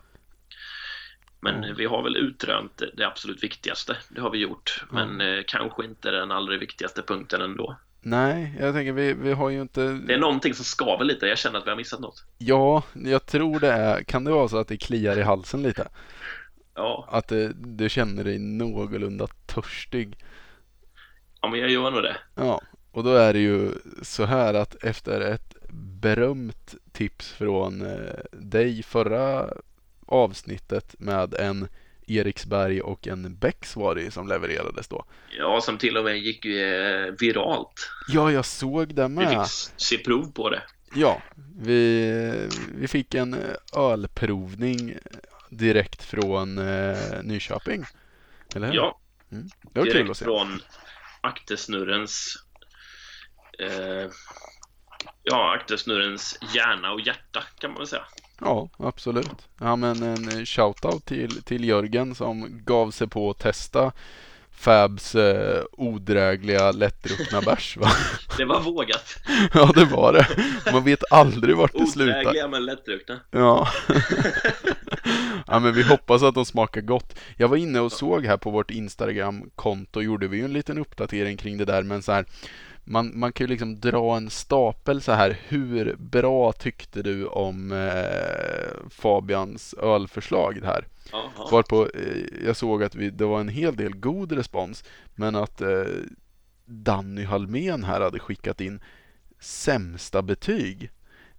Men 1.40 1.64
Mm. 1.64 1.76
vi 1.76 1.85
har 1.86 2.02
väl 2.02 2.16
utrönt 2.16 2.82
det 2.97 3.06
absolut 3.06 3.43
viktigaste. 3.44 3.97
Det 4.09 4.20
har 4.20 4.31
vi 4.31 4.39
gjort. 4.39 4.85
Men 4.90 5.20
eh, 5.20 5.43
kanske 5.47 5.85
inte 5.85 6.10
den 6.10 6.31
allra 6.31 6.56
viktigaste 6.59 7.02
punkten 7.02 7.40
ändå. 7.40 7.76
Nej, 8.01 8.55
jag 8.60 8.74
tänker 8.74 8.93
vi, 8.93 9.12
vi 9.14 9.32
har 9.32 9.51
ju 9.51 9.60
inte... 9.62 9.81
Det 9.93 10.14
är 10.14 10.18
någonting 10.18 10.55
som 10.55 10.64
skaver 10.64 11.05
lite. 11.05 11.26
Jag 11.26 11.39
känner 11.39 11.59
att 11.59 11.66
vi 11.66 11.70
har 11.70 11.76
missat 11.76 12.01
något. 12.01 12.24
Ja, 12.39 12.82
jag 13.05 13.26
tror 13.26 13.60
det 13.60 13.72
är... 13.72 14.05
Kan 14.05 14.24
det 14.24 14.31
vara 14.31 14.48
så 14.48 14.59
att 14.59 14.68
det 14.68 14.76
kliar 14.76 15.18
i 15.18 15.22
halsen 15.22 15.62
lite? 15.62 15.89
Ja, 16.74 17.09
Att 17.10 17.28
det, 17.28 17.52
du 17.55 17.89
känner 17.89 18.24
dig 18.24 18.39
någorlunda 18.39 19.26
törstig? 19.47 20.16
Ja 21.44 21.50
men 21.50 21.60
jag 21.60 21.70
gör 21.70 21.90
nog 21.90 22.02
det. 22.02 22.16
Ja, 22.34 22.60
och 22.92 23.04
då 23.04 23.14
är 23.14 23.32
det 23.32 23.38
ju 23.38 23.70
så 24.02 24.24
här 24.24 24.54
att 24.54 24.84
efter 24.84 25.20
ett 25.20 25.56
berömt 26.00 26.74
tips 26.92 27.32
från 27.32 27.82
eh, 27.86 28.14
dig 28.32 28.82
förra 28.82 29.48
avsnittet 30.06 30.94
med 30.98 31.34
en 31.34 31.68
Eriksberg 32.06 32.80
och 32.80 33.06
en 33.08 33.36
Bex 33.36 33.76
var 33.76 33.94
det 33.94 34.10
som 34.10 34.28
levererades 34.28 34.88
då. 34.88 35.04
Ja, 35.38 35.60
som 35.60 35.78
till 35.78 35.96
och 35.96 36.04
med 36.04 36.18
gick 36.18 36.44
eh, 36.44 37.14
viralt. 37.20 37.90
Ja, 38.08 38.32
jag 38.32 38.44
såg 38.44 38.94
det 38.94 39.02
Vi 39.02 39.08
med. 39.08 39.28
fick 39.28 39.38
s- 39.38 39.72
se 39.76 39.98
prov 39.98 40.32
på 40.32 40.50
det. 40.50 40.62
Ja, 40.94 41.22
vi, 41.58 42.48
vi 42.76 42.88
fick 42.88 43.14
en 43.14 43.36
ölprovning 43.76 44.94
direkt 45.50 46.02
från 46.04 46.58
eh, 46.58 46.96
Nyköping. 47.22 47.84
Eller 48.54 48.66
hur? 48.66 48.74
Ja, 48.74 48.98
det 49.28 49.80
var 49.80 49.86
kul 49.86 49.90
att 49.90 50.04
direkt 50.04 50.16
se. 50.18 50.24
från 50.24 50.60
Aktesnurrens 51.24 52.36
eh, 53.59 54.10
Ja, 55.22 55.55
Aktesnurrens 55.55 56.38
hjärna 56.55 56.92
och 56.92 57.01
hjärta 57.01 57.42
kan 57.59 57.70
man 57.70 57.78
väl 57.78 57.86
säga. 57.86 58.05
Ja, 58.40 58.68
absolut. 58.78 59.48
Ja, 59.60 59.76
men 59.76 60.02
en 60.02 60.46
shoutout 60.46 61.05
till, 61.06 61.42
till 61.42 61.64
Jörgen 61.64 62.14
som 62.14 62.64
gav 62.64 62.90
sig 62.90 63.09
på 63.09 63.30
att 63.30 63.38
testa 63.38 63.92
Fabs 64.56 65.14
eh, 65.14 65.64
odrägliga 65.72 66.72
lättdruckna 66.72 67.40
bärs 67.40 67.76
va? 67.76 67.88
Det 68.36 68.44
var 68.44 68.60
vågat. 68.60 69.16
ja, 69.55 69.72
det 69.74 69.84
var 69.84 70.12
det. 70.12 70.26
Man 70.72 70.84
vet 70.84 71.12
aldrig 71.12 71.56
vart 71.56 71.72
det 71.72 71.86
slutar. 71.86 72.20
Odrägliga 72.20 72.48
men 72.48 72.64
lättdruckna. 72.64 73.20
Ja. 73.30 73.68
ja, 75.47 75.59
men 75.59 75.74
vi 75.74 75.82
hoppas 75.82 76.22
att 76.22 76.35
de 76.35 76.44
smakar 76.44 76.81
gott. 76.81 77.18
Jag 77.36 77.48
var 77.48 77.56
inne 77.56 77.81
och 77.81 77.93
såg 77.93 78.26
här 78.26 78.36
på 78.36 78.51
vårt 78.51 78.70
Instagram-konto 78.70 80.02
gjorde 80.02 80.28
vi 80.28 80.36
ju 80.36 80.44
en 80.44 80.52
liten 80.52 80.78
uppdatering 80.78 81.36
kring 81.36 81.59
det 81.59 81.64
där, 81.64 81.82
men 81.82 82.02
så 82.02 82.12
här 82.12 82.24
man, 82.85 83.18
man 83.18 83.32
kan 83.32 83.44
ju 83.44 83.48
liksom 83.48 83.81
dra 83.81 84.16
en 84.16 84.31
stapel 84.31 85.02
så 85.02 85.12
här. 85.12 85.39
Hur 85.48 85.97
bra 85.98 86.52
tyckte 86.52 87.02
du 87.02 87.26
om 87.26 87.72
eh, 87.72 88.90
Fabians 88.90 89.74
ölförslag 89.74 90.60
här? 90.64 90.86
Jaha. 91.12 91.48
Varpå 91.52 91.89
eh, 91.94 92.44
jag 92.47 92.56
såg 92.56 92.82
att 92.82 92.94
vi, 92.94 93.10
det 93.10 93.24
var 93.24 93.40
en 93.40 93.48
hel 93.48 93.76
del 93.76 93.97
god 93.97 94.32
respons, 94.32 94.85
men 95.14 95.36
att 95.36 95.60
eh, 95.60 95.85
Danny 96.64 97.24
Halmén 97.24 97.85
här 97.85 98.01
hade 98.01 98.18
skickat 98.18 98.60
in 98.60 98.81
sämsta 99.40 100.22
betyg. 100.22 100.90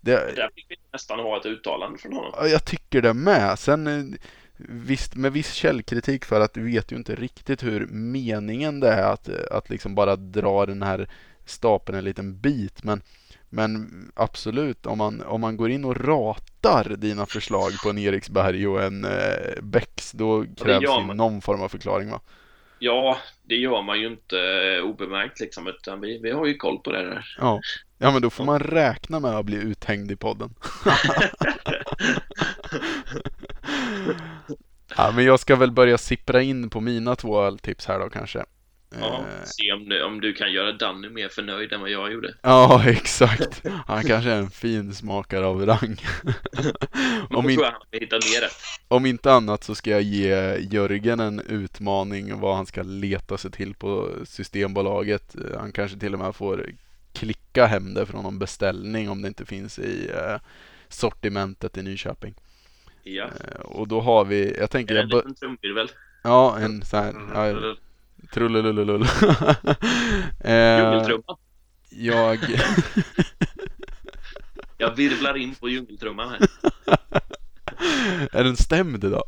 Det, 0.05 0.35
Där 0.35 0.49
fick 0.55 0.65
vi 0.69 0.75
nästan 0.93 1.19
ha 1.19 1.37
ett 1.37 1.45
uttalande 1.45 1.97
från 1.97 2.13
honom. 2.13 2.31
Ja, 2.37 2.47
jag 2.47 2.65
tycker 2.65 3.01
det 3.01 3.13
med. 3.13 3.59
Sen 3.59 3.87
eh, 3.87 4.17
visst, 4.57 5.15
med 5.15 5.33
viss 5.33 5.53
källkritik 5.53 6.25
för 6.25 6.41
att 6.41 6.53
du 6.53 6.63
vet 6.71 6.91
ju 6.91 6.95
inte 6.95 7.15
riktigt 7.15 7.63
hur 7.63 7.87
meningen 7.87 8.79
det 8.79 8.89
är 8.89 9.13
att, 9.13 9.29
att 9.29 9.69
liksom 9.69 9.95
bara 9.95 10.15
dra 10.15 10.65
den 10.65 10.81
här 10.81 11.07
stapeln 11.45 11.97
en 11.97 12.03
liten 12.03 12.39
bit. 12.39 12.83
Men, 12.83 13.01
men 13.49 13.91
absolut, 14.15 14.85
om 14.85 14.97
man, 14.97 15.21
om 15.21 15.41
man 15.41 15.57
går 15.57 15.69
in 15.69 15.85
och 15.85 16.05
ratar 16.05 16.95
dina 16.97 17.25
förslag 17.25 17.71
på 17.83 17.89
en 17.89 17.97
Eriksberg 17.97 18.67
och 18.67 18.83
en 18.83 19.05
eh, 19.05 19.61
Bex, 19.61 20.11
då 20.11 20.45
krävs 20.57 20.83
ju 20.83 21.13
någon 21.13 21.41
form 21.41 21.61
av 21.61 21.69
förklaring 21.69 22.11
va? 22.11 22.21
Ja, 22.79 23.17
det 23.43 23.55
gör 23.55 23.81
man 23.81 23.99
ju 23.99 24.07
inte 24.07 24.39
eh, 24.39 24.83
obemärkt 24.83 25.39
liksom, 25.39 25.67
utan 25.67 26.01
vi, 26.01 26.17
vi 26.17 26.31
har 26.31 26.45
ju 26.45 26.57
koll 26.57 26.79
på 26.79 26.91
det 26.91 27.03
där. 27.03 27.35
Ja. 27.39 27.61
Ja, 27.97 28.11
men 28.11 28.21
då 28.21 28.29
får 28.29 28.45
man 28.45 28.59
räkna 28.59 29.19
med 29.19 29.31
att 29.31 29.45
bli 29.45 29.57
uthängd 29.57 30.11
i 30.11 30.15
podden. 30.15 30.53
ja, 34.97 35.11
men 35.15 35.25
jag 35.25 35.39
ska 35.39 35.55
väl 35.55 35.71
börja 35.71 35.97
sippra 35.97 36.41
in 36.41 36.69
på 36.69 36.81
mina 36.81 37.15
två 37.15 37.41
öltips 37.41 37.85
här 37.85 37.99
då 37.99 38.09
kanske. 38.09 38.45
Ja, 38.99 39.25
Eh, 39.39 39.43
se 39.43 39.71
om 39.71 39.89
du, 39.89 40.03
om 40.03 40.21
du 40.21 40.33
kan 40.33 40.51
göra 40.51 40.71
Danny 40.71 41.09
mer 41.09 41.29
förnöjd 41.29 41.73
än 41.73 41.81
vad 41.81 41.89
jag 41.89 42.13
gjorde. 42.13 42.33
Ja, 42.41 42.83
exakt. 42.89 43.63
Han 43.87 44.03
kanske 44.03 44.31
är 44.31 44.37
en 44.37 44.49
fin 44.49 44.93
smakare 44.93 45.45
av 45.45 45.65
rang. 45.65 45.97
Om, 47.29 47.49
in, 47.49 47.59
om 48.87 49.05
inte 49.05 49.31
annat 49.31 49.63
så 49.63 49.75
ska 49.75 49.89
jag 49.89 50.01
ge 50.01 50.57
Jörgen 50.57 51.19
en 51.19 51.39
utmaning 51.39 52.39
vad 52.39 52.55
han 52.55 52.65
ska 52.65 52.83
leta 52.83 53.37
sig 53.37 53.51
till 53.51 53.73
på 53.75 54.09
Systembolaget. 54.25 55.35
Eh, 55.35 55.59
Han 55.59 55.71
kanske 55.71 55.99
till 55.99 56.13
och 56.13 56.19
med 56.19 56.35
får 56.35 56.69
klicka 57.15 57.65
hem 57.65 57.93
det 57.93 58.05
från 58.05 58.23
någon 58.23 58.39
beställning 58.39 59.09
om 59.09 59.21
det 59.21 59.27
inte 59.27 59.45
finns 59.45 59.79
i 59.79 60.09
eh, 60.09 60.39
sortimentet 60.89 61.77
i 61.77 61.83
Nyköping. 61.83 62.35
Ja. 63.03 63.23
Eh, 63.23 63.59
och 63.59 63.87
då 63.87 64.01
har 64.01 64.25
vi, 64.25 64.57
jag 64.59 64.71
tänker, 64.71 64.95
en 64.95 65.07
liten 65.07 65.35
trumvirvel? 65.35 65.89
ja 66.23 66.57
en 66.59 66.85
sån 66.85 66.99
här, 66.99 67.13
ja, 67.33 67.75
trullulullulull. 68.33 69.01
eh, 70.43 70.77
Djungeltrumman. 70.77 71.37
jag, 71.89 72.39
Jag 74.77 74.95
virvlar 74.95 75.37
in 75.37 75.55
på 75.55 75.69
djungeltrumman 75.69 76.29
här. 76.29 76.39
är 78.31 78.43
den 78.43 78.55
stämd 78.55 79.03
idag? 79.03 79.23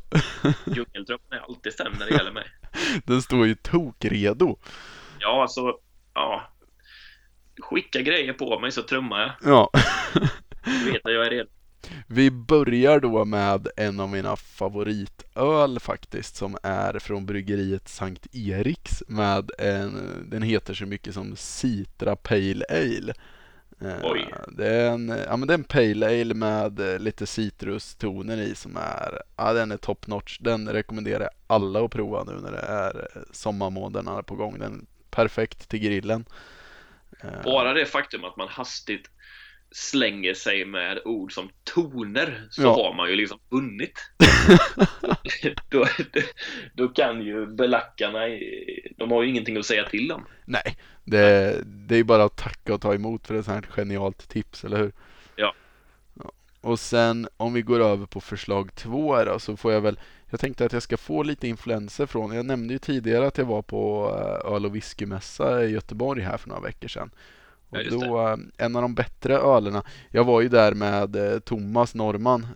Djungeltrumman 0.65 1.31
är 1.31 1.39
alltid 1.39 1.73
stämd 1.73 1.95
när 1.99 2.05
det 2.05 2.11
gäller 2.11 2.31
mig. 2.31 2.45
Den 3.05 3.21
står 3.21 3.47
ju 3.47 3.55
tokredo. 3.55 4.57
Ja, 5.19 5.41
alltså, 5.41 5.73
ja. 6.13 6.56
Skicka 7.59 8.01
grejer 8.01 8.33
på 8.33 8.59
mig 8.59 8.71
så 8.71 8.81
trummar 8.81 9.19
jag. 9.19 9.51
Ja. 9.51 9.69
Du 10.63 10.91
vet 10.91 11.05
att 11.05 11.13
jag 11.13 11.25
är 11.25 11.29
redo. 11.29 11.49
Vi 12.07 12.31
börjar 12.31 12.99
då 12.99 13.25
med 13.25 13.67
en 13.77 13.99
av 13.99 14.09
mina 14.09 14.35
favoritöl 14.35 15.79
faktiskt 15.79 16.35
som 16.35 16.57
är 16.63 16.99
från 16.99 17.25
bryggeriet 17.25 17.87
Sankt 17.87 18.35
Eriks 18.35 19.03
med 19.07 19.51
en, 19.57 20.25
den 20.29 20.41
heter 20.41 20.73
så 20.73 20.85
mycket 20.85 21.13
som 21.13 21.35
Citra 21.35 22.15
Pale 22.15 22.65
Ale. 22.69 23.13
Eh, 23.81 23.99
Oj. 24.03 24.33
Det 24.47 24.67
är 24.67 24.91
en, 24.91 25.09
ja 25.27 25.37
men 25.37 25.47
det 25.47 25.53
är 25.53 25.57
en 25.57 25.63
Pale 25.63 26.05
Ale 26.21 26.33
med 26.33 26.79
eh, 26.79 26.99
lite 26.99 27.25
citrustoner 27.25 28.37
i 28.37 28.55
som 28.55 28.77
är, 28.77 29.21
ja 29.35 29.53
den 29.53 29.71
är 29.71 29.77
top 29.77 30.07
notch. 30.07 30.37
Den 30.39 30.69
rekommenderar 30.69 31.21
jag 31.23 31.31
alla 31.47 31.85
att 31.85 31.91
prova 31.91 32.23
nu 32.23 32.33
när 32.41 32.51
det 32.51 32.65
är 32.67 32.95
eh, 33.15 33.21
sommarmånaderna 33.31 34.23
på 34.23 34.35
gång. 34.35 34.59
Den 34.59 34.73
är 34.73 35.15
perfekt 35.15 35.69
till 35.69 35.79
grillen. 35.79 36.25
Eh, 37.23 37.43
Bara 37.43 37.73
det 37.73 37.85
faktum 37.85 38.23
att 38.25 38.37
man 38.37 38.47
hastigt 38.47 39.09
slänger 39.71 40.33
sig 40.33 40.65
med 40.65 40.99
ord 41.05 41.33
som 41.33 41.49
toner 41.63 42.47
så 42.49 42.61
Ja. 42.61 42.73
har 42.73 42.93
man 42.93 43.09
ju 43.09 43.15
liksom 43.15 43.39
vunnit. 43.49 43.99
då, 45.69 45.85
då 46.73 46.87
kan 46.87 47.21
ju 47.21 47.45
belackarna, 47.45 48.19
de 48.97 49.11
har 49.11 49.23
ju 49.23 49.29
ingenting 49.29 49.57
att 49.57 49.65
säga 49.65 49.85
till 49.89 50.11
om. 50.11 50.25
Nej, 50.45 50.77
det, 51.03 51.55
det 51.65 51.95
är 51.95 51.97
ju 51.97 52.03
bara 52.03 52.23
att 52.23 52.37
tacka 52.37 52.73
och 52.73 52.81
ta 52.81 52.93
emot 52.93 53.27
för 53.27 53.35
ett 53.35 53.45
sånt 53.45 53.65
här 53.65 53.71
genialt 53.73 54.29
tips, 54.29 54.63
eller 54.63 54.77
hur? 54.77 54.91
Ja. 55.35 55.53
Ja. 56.23 56.31
Och 56.61 56.79
sen 56.79 57.27
om 57.37 57.53
vi 57.53 57.61
går 57.61 57.79
över 57.79 58.05
på 58.05 58.21
förslag 58.21 58.75
två 58.75 59.23
då, 59.23 59.39
så 59.39 59.57
får 59.57 59.73
jag 59.73 59.81
väl 59.81 59.99
Jag 60.29 60.39
tänkte 60.39 60.65
att 60.65 60.73
jag 60.73 60.83
ska 60.83 60.97
få 60.97 61.23
lite 61.23 61.47
influenser 61.47 62.05
från 62.05 62.35
Jag 62.35 62.45
nämnde 62.45 62.73
ju 62.73 62.79
tidigare 62.79 63.27
att 63.27 63.37
jag 63.37 63.45
var 63.45 63.61
på 63.61 64.11
eh, 64.19 64.53
öl 64.53 64.65
och 64.65 64.75
whiskymässa 64.75 65.63
i 65.63 65.71
Göteborg 65.71 66.21
här 66.21 66.37
för 66.37 66.49
några 66.49 66.61
veckor 66.61 66.87
sedan. 66.87 67.11
Ja, 67.69 67.77
Och 67.77 67.83
just 67.83 67.99
då, 67.99 68.27
eh, 68.27 68.37
en 68.57 68.75
av 68.75 68.81
de 68.81 68.95
bättre 68.95 69.37
ölerna 69.37 69.83
Jag 70.11 70.23
var 70.23 70.41
ju 70.41 70.49
där 70.49 70.73
med 70.73 71.15
eh, 71.15 71.39
Thomas 71.39 71.95
Norman 71.95 72.47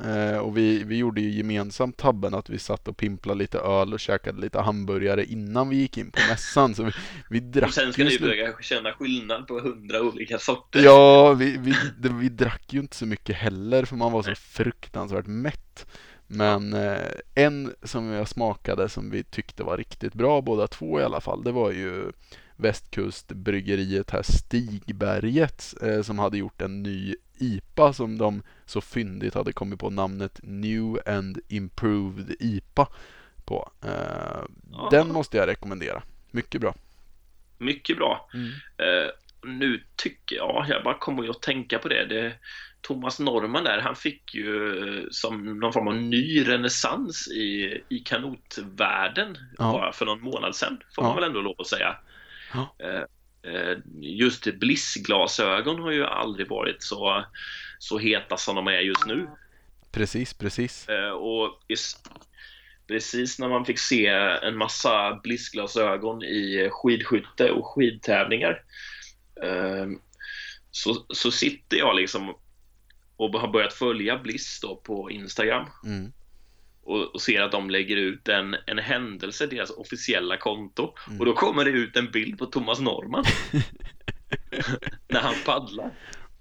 och 0.41 0.57
vi, 0.57 0.84
vi 0.84 0.98
gjorde 0.98 1.22
ju 1.22 1.30
gemensamt 1.30 1.98
tabben 1.98 2.34
att 2.34 2.49
vi 2.49 2.60
satt 2.60 2.88
och 2.88 2.98
pimplade 2.98 3.39
lite 3.39 3.60
öl 3.60 3.93
och 3.93 3.99
käkade 3.99 4.41
lite 4.41 4.60
hamburgare 4.60 5.26
innan 5.26 5.69
vi 5.69 5.76
gick 5.76 5.98
in 5.98 6.11
på 6.11 6.19
mässan. 6.30 6.76
Så 6.76 6.84
vi, 6.84 6.91
vi 7.30 7.39
drack 7.39 7.68
Och 7.68 7.73
sen 7.73 7.93
ska 7.93 8.03
ni 8.03 8.19
börja 8.19 8.53
känna 8.61 8.93
skillnad 8.93 9.48
på 9.48 9.60
hundra 9.60 10.02
olika 10.02 10.39
sorter. 10.39 10.80
Ja, 10.84 11.34
vi, 11.34 11.57
vi, 11.57 11.73
vi 12.10 12.30
drack 12.30 12.73
ju 12.73 12.80
inte 12.80 12.95
så 12.95 13.06
mycket 13.06 13.35
heller 13.35 13.85
för 13.85 13.95
man 13.95 14.11
var 14.11 14.23
så 14.23 14.35
fruktansvärt 14.35 15.27
mätt. 15.27 15.85
Men 16.34 16.74
eh, 16.74 17.12
en 17.36 17.76
som 17.84 18.06
jag 18.06 18.28
smakade 18.28 18.90
som 18.90 19.10
vi 19.10 19.24
tyckte 19.24 19.64
var 19.64 19.78
riktigt 19.78 20.14
bra 20.14 20.41
båda 20.41 20.68
två 20.68 20.99
i 20.99 21.03
alla 21.03 21.22
fall, 21.22 21.44
det 21.44 21.52
var 21.52 21.72
ju 21.72 22.12
västkustbryggeriet 22.56 24.12
här 24.12 24.22
Stigberget 24.24 25.74
eh, 25.82 26.02
som 26.02 26.20
hade 26.20 26.38
gjort 26.38 26.62
en 26.62 26.84
ny 26.84 27.16
IPA 27.38 27.94
som 27.94 28.18
de 28.18 28.44
så 28.66 28.82
fyndigt 28.82 29.34
hade 29.34 29.53
kommit 29.53 29.80
på 29.80 29.90
namnet 29.90 30.40
New 30.44 30.99
and 31.06 31.40
Improved 31.48 32.36
IPA 32.40 32.88
på. 33.45 33.72
Eh, 33.86 34.41
Ja. 34.72 34.88
Den 34.91 35.08
måste 35.08 35.38
jag 35.38 35.48
rekommendera. 35.48 36.03
Mycket 36.32 36.62
bra. 36.62 36.76
Mycket 37.58 37.98
bra. 37.98 38.30
Mm. 38.34 38.49
Eh, 38.78 39.10
nu 39.44 39.84
tycker 39.95 40.36
jag, 40.36 40.66
jag 40.70 40.84
bara 40.84 40.98
kommer 40.98 41.30
att 41.30 41.41
tänka 41.41 41.80
på 41.80 41.88
det. 41.88 42.06
det 42.06 42.34
Thomas 42.82 43.20
Norman 43.20 43.64
där, 43.64 43.80
han 43.80 43.95
fick 43.95 44.36
ju 44.36 44.78
eh, 44.99 45.03
som 45.12 45.60
någon 45.60 45.74
form 45.74 45.88
av 45.88 45.95
ny 45.95 46.48
renässans 46.48 47.28
i, 47.28 47.82
i 47.90 47.99
kanotvärlden 47.99 49.38
Ja. 49.58 49.72
bara 49.72 49.94
för 49.94 50.06
någon 50.06 50.22
månad 50.22 50.56
sedan, 50.56 50.80
får 50.95 51.03
Ja. 51.03 51.08
man 51.08 51.16
väl 51.16 51.24
ändå 51.26 51.41
lov 51.41 51.56
att 51.58 51.68
säga. 51.68 51.95
Ja. 52.53 52.76
Eh, 52.80 53.03
eh, 53.53 53.78
just 54.02 54.53
blissglasögon 54.60 55.80
har 55.80 55.91
ju 55.91 56.06
aldrig 56.06 56.49
varit 56.49 56.84
så, 56.84 57.26
så 57.80 57.98
heta 57.98 58.38
som 58.38 58.56
de 58.56 58.68
är 58.68 58.80
just 58.80 59.06
nu. 59.06 59.28
Precis, 59.91 60.34
precis. 60.34 60.88
Och 61.20 61.60
precis 62.88 63.40
när 63.40 63.49
man 63.49 63.66
fick 63.66 63.80
se 63.80 64.08
en 64.44 64.58
massa 64.58 65.20
blissglasögon 65.24 66.24
i 66.24 66.70
skidskytte 66.72 67.52
och 67.52 67.66
skidtävlingar 67.68 68.64
så, 70.72 71.06
så 71.10 71.32
sitter 71.32 71.78
jag 71.78 71.95
liksom 71.95 72.36
och 73.22 73.39
har 73.39 73.48
börjat 73.48 73.73
följa 73.73 74.18
Bliss 74.18 74.60
då 74.61 74.76
på 74.76 75.11
Instagram. 75.11 75.65
Mm. 75.85 76.11
Och, 76.84 77.15
och, 77.15 77.22
ser 77.22 77.41
att 77.41 77.52
de 77.52 77.69
lägger 77.69 77.98
ut 77.98 78.27
en, 78.27 78.56
en 78.68 78.77
händelse, 78.77 79.48
deras 79.48 79.69
officiella 79.69 80.38
konto. 80.38 80.93
Mm. 81.07 81.19
Och 81.19 81.26
då 81.26 81.34
kommer 81.34 81.65
det 81.65 81.72
ut 81.72 81.98
en 81.98 82.11
bild 82.11 82.39
på 82.39 82.45
Thomas 82.45 82.80
Norman. 82.80 83.23
när 85.07 85.19
han 85.19 85.35
paddlar. 85.45 85.91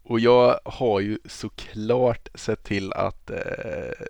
Och 0.03 0.21
jag 0.21 0.61
har 0.65 1.01
ju 1.01 1.19
såklart 1.25 2.29
sett 2.35 2.65
till 2.65 2.93
att 2.93 3.31
eh, 3.31 4.07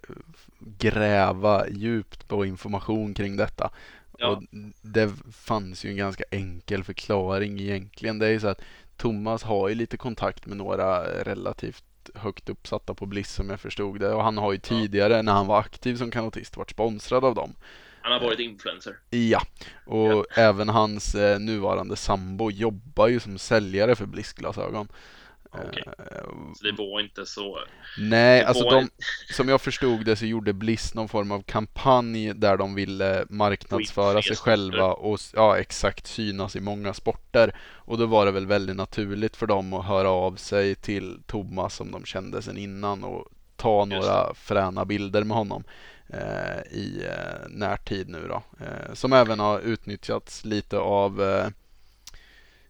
gräva 0.59 1.69
djupt 1.69 2.29
på 2.29 2.45
information 2.45 3.15
kring 3.15 3.37
detta. 3.37 3.71
Ja. 4.19 4.29
Och 4.29 4.43
det 4.83 5.11
fanns 5.33 5.85
ju 5.85 5.91
en 5.91 5.97
ganska 5.97 6.25
enkel 6.31 6.85
förklaring 6.85 7.61
egentligen. 7.61 8.19
Det 8.19 8.27
är 8.27 8.31
ju 8.31 8.41
så 8.41 8.49
att 8.49 8.63
Thomas 8.97 9.43
har 9.43 9.69
ju 9.69 9.75
lite 9.75 9.97
kontakt 9.97 10.47
med 10.47 10.57
några 10.57 11.03
relativt 11.25 11.85
högt 12.15 12.49
uppsatta 12.49 12.95
på 12.95 13.07
Bliss 13.07 13.33
som 13.35 13.51
jag 13.51 13.61
förstod 13.61 14.01
det. 14.01 14.15
Och 14.15 14.25
han 14.25 14.39
har 14.39 14.53
ju 14.53 14.59
tidigare 14.59 15.15
ja. 15.17 15.23
när 15.23 15.33
han 15.33 15.47
var 15.47 15.59
aktiv 15.59 15.97
som 15.97 16.11
kanotist 16.11 16.57
varit 16.57 16.71
sponsrad 16.71 17.25
av 17.25 17.35
dem. 17.35 17.55
Han 18.03 18.13
har 18.13 18.21
varit 18.21 18.39
influencer. 18.39 18.97
Ja, 19.11 19.43
och 19.87 20.09
ja. 20.09 20.25
även 20.35 20.69
hans 20.69 21.15
eh, 21.15 21.39
nuvarande 21.39 21.97
sambo 21.97 22.51
jobbar 22.51 23.09
ju 23.09 23.21
som 23.21 23.39
säljare 23.39 23.97
för 23.97 24.07
Bliss-glasögon. 24.07 24.89
Okay. 25.53 25.83
Så 26.57 26.65
det 26.65 26.73
var 26.73 27.01
inte 27.01 27.27
så... 27.27 27.59
Nej, 27.99 28.45
alltså 28.45 28.65
de, 28.65 28.91
som 29.33 29.49
jag 29.49 29.61
förstod 29.61 30.05
det 30.05 30.17
så 30.17 30.27
gjorde 30.27 30.53
Bliss 30.53 30.95
någon 30.95 31.09
form 31.09 31.33
av 31.33 31.43
kampanj 31.43 32.35
där 32.35 32.57
de 32.57 32.75
ville 32.75 33.25
marknadsföra 33.29 34.23
sig 34.23 34.37
själva 34.37 34.93
och 34.93 35.21
ja, 35.35 35.59
exakt 35.59 36.07
synas 36.07 36.57
i 36.57 36.61
många 36.61 36.95
sporter. 36.95 37.57
Och 37.73 37.99
då 37.99 38.07
var 38.07 38.27
det 38.27 38.33
väl 38.33 38.47
väldigt 38.47 38.77
naturligt 38.77 39.37
för 39.37 39.47
dem 39.47 39.73
att 39.73 39.87
höra 39.87 40.11
av 40.11 40.37
sig 40.37 40.75
till 40.75 41.23
Thomas 41.27 41.75
som 41.75 41.93
de 41.93 42.05
kände 42.05 42.43
sedan 42.43 42.59
innan 42.59 43.05
och 43.05 43.29
ta 43.57 43.85
några 43.85 44.35
fräna 44.35 44.85
bilder 44.85 45.25
med 45.25 45.37
honom 45.37 45.65
eh, 46.09 46.73
i 46.73 47.05
eh, 47.09 47.49
närtid 47.49 48.09
nu 48.09 48.29
då. 48.29 48.43
Eh, 48.61 48.95
som 48.95 49.13
även 49.13 49.41
har 49.41 49.61
utnyttjats 49.61 50.45
lite 50.45 50.79
av 50.79 51.23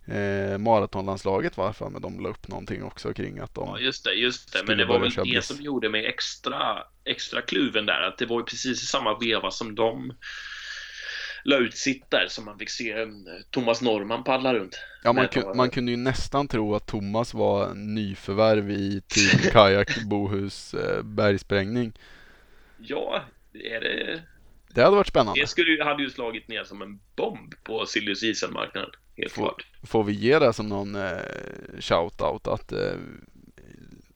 eh, 0.07 0.59
maratonlandslaget 0.59 1.57
var 1.57 1.73
för 1.73 1.91
men 1.91 2.03
de 2.03 2.21
la 2.21 2.29
upp 2.29 2.49
någonting 2.49 2.83
också 2.83 3.13
kring 3.13 3.39
att 3.39 3.55
de 3.55 3.69
Ja 3.69 3.79
just 3.79 4.05
det, 4.05 4.13
just 4.13 4.53
det. 4.53 4.63
Men 4.67 4.79
det 4.79 4.85
var 4.85 4.99
väl 4.99 5.33
det 5.33 5.45
som 5.45 5.61
gjorde 5.61 5.89
mig 5.89 6.07
extra, 6.07 6.79
extra 7.05 7.43
kluven 7.43 7.87
där. 7.87 8.01
Att 8.01 8.19
det 8.19 8.27
var 8.27 8.41
ju 8.41 8.45
precis 8.45 8.83
i 8.83 8.87
samma 8.87 9.19
veva 9.19 9.51
som 9.51 9.75
de 9.75 10.13
la 11.45 11.57
ut 11.57 11.77
sitt 11.77 12.11
där 12.11 12.27
som 12.29 12.45
man 12.45 12.59
fick 12.59 12.71
se 12.71 12.93
en 12.93 13.27
eh, 13.27 13.33
Thomas 13.51 13.83
Norman 13.83 14.25
paddla 14.25 14.55
runt. 14.55 14.81
Ja, 15.05 15.13
man, 15.13 15.29
kun, 15.29 15.57
man 15.57 15.71
kunde 15.71 15.91
ju 15.91 15.97
nästan 15.97 16.49
tro 16.49 16.75
att 16.75 16.87
Thomas 16.87 17.35
var 17.35 17.75
nyförvärv 17.75 18.71
i 18.71 19.03
Team 19.09 19.51
Kajak 19.53 20.03
Bohus 20.05 20.75
eh, 20.75 21.03
bergsprängning. 21.03 21.93
Ja, 22.79 23.25
är 23.53 23.81
det... 23.81 24.23
Det 24.75 24.83
hade 24.83 24.97
varit 24.97 25.07
spännande. 25.07 25.41
Det 25.41 25.47
skulle, 25.47 25.85
hade 25.85 26.03
ju 26.03 26.11
slagit 26.11 26.49
ner 26.49 26.65
som 26.65 26.83
en 26.83 27.01
bomb 27.17 27.55
på 27.65 27.87
Silvius 27.87 28.23
Isel-marknaden 28.23 28.91
helt 29.23 29.33
får, 29.33 29.43
klart. 29.43 29.67
Får 29.83 30.05
vi 30.05 30.13
ge 30.13 30.39
det 30.39 30.53
som 30.53 30.69
någon 30.69 30.95
eh, 30.95 31.19
shout-out 31.79 32.49
att 32.49 32.73
eh, 32.73 32.95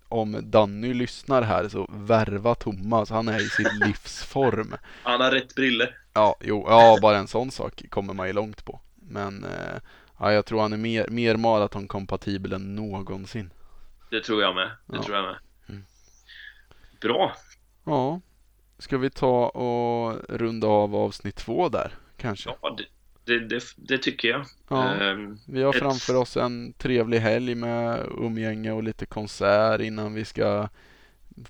om 0.08 0.40
Danny 0.42 0.94
lyssnar 0.94 1.42
här 1.42 1.68
så 1.68 1.86
värva 1.90 2.54
Thomas, 2.54 3.10
han 3.10 3.28
är 3.28 3.40
i 3.40 3.48
sin 3.48 3.66
livsform. 3.86 4.74
Han 5.02 5.20
har 5.20 5.30
rätt 5.30 5.54
brille. 5.54 5.88
Ja, 6.12 6.36
jo, 6.40 6.66
ja, 6.68 6.98
bara 7.02 7.18
en 7.18 7.28
sån 7.28 7.50
sak 7.50 7.82
kommer 7.90 8.14
man 8.14 8.26
ju 8.26 8.32
långt 8.32 8.64
på. 8.64 8.80
Men 8.94 9.44
eh, 9.44 9.80
ja, 10.18 10.32
jag 10.32 10.46
tror 10.46 10.60
han 10.60 10.72
är 10.72 10.76
mer, 10.76 11.08
mer 11.08 11.36
maratonkompatibel 11.36 12.52
än 12.52 12.76
någonsin. 12.76 13.52
Det 14.10 14.20
tror 14.20 14.42
jag 14.42 14.54
med. 14.54 14.70
Det 14.86 14.96
ja. 14.96 15.02
tror 15.02 15.16
jag 15.16 15.24
med. 15.24 15.36
Mm. 15.68 15.84
Bra. 17.00 17.36
Ja. 17.84 18.20
Ska 18.78 18.98
vi 18.98 19.10
ta 19.10 19.48
och 19.48 20.16
runda 20.28 20.66
av 20.66 20.96
avsnitt 20.96 21.36
två 21.36 21.68
där 21.68 21.94
kanske? 22.16 22.54
Ja, 22.62 22.76
det, 22.78 22.84
det, 23.24 23.38
det, 23.38 23.62
det, 23.76 23.98
tycker 23.98 24.28
jag. 24.28 24.46
Ja, 24.68 24.94
ehm, 24.94 25.38
vi 25.46 25.62
har 25.62 25.74
ett... 25.74 25.78
framför 25.78 26.14
oss 26.14 26.36
en 26.36 26.72
trevlig 26.72 27.18
helg 27.18 27.54
med 27.54 28.06
umgänge 28.18 28.72
och 28.72 28.82
lite 28.82 29.06
konsert 29.06 29.80
innan 29.80 30.14
vi 30.14 30.24
ska 30.24 30.68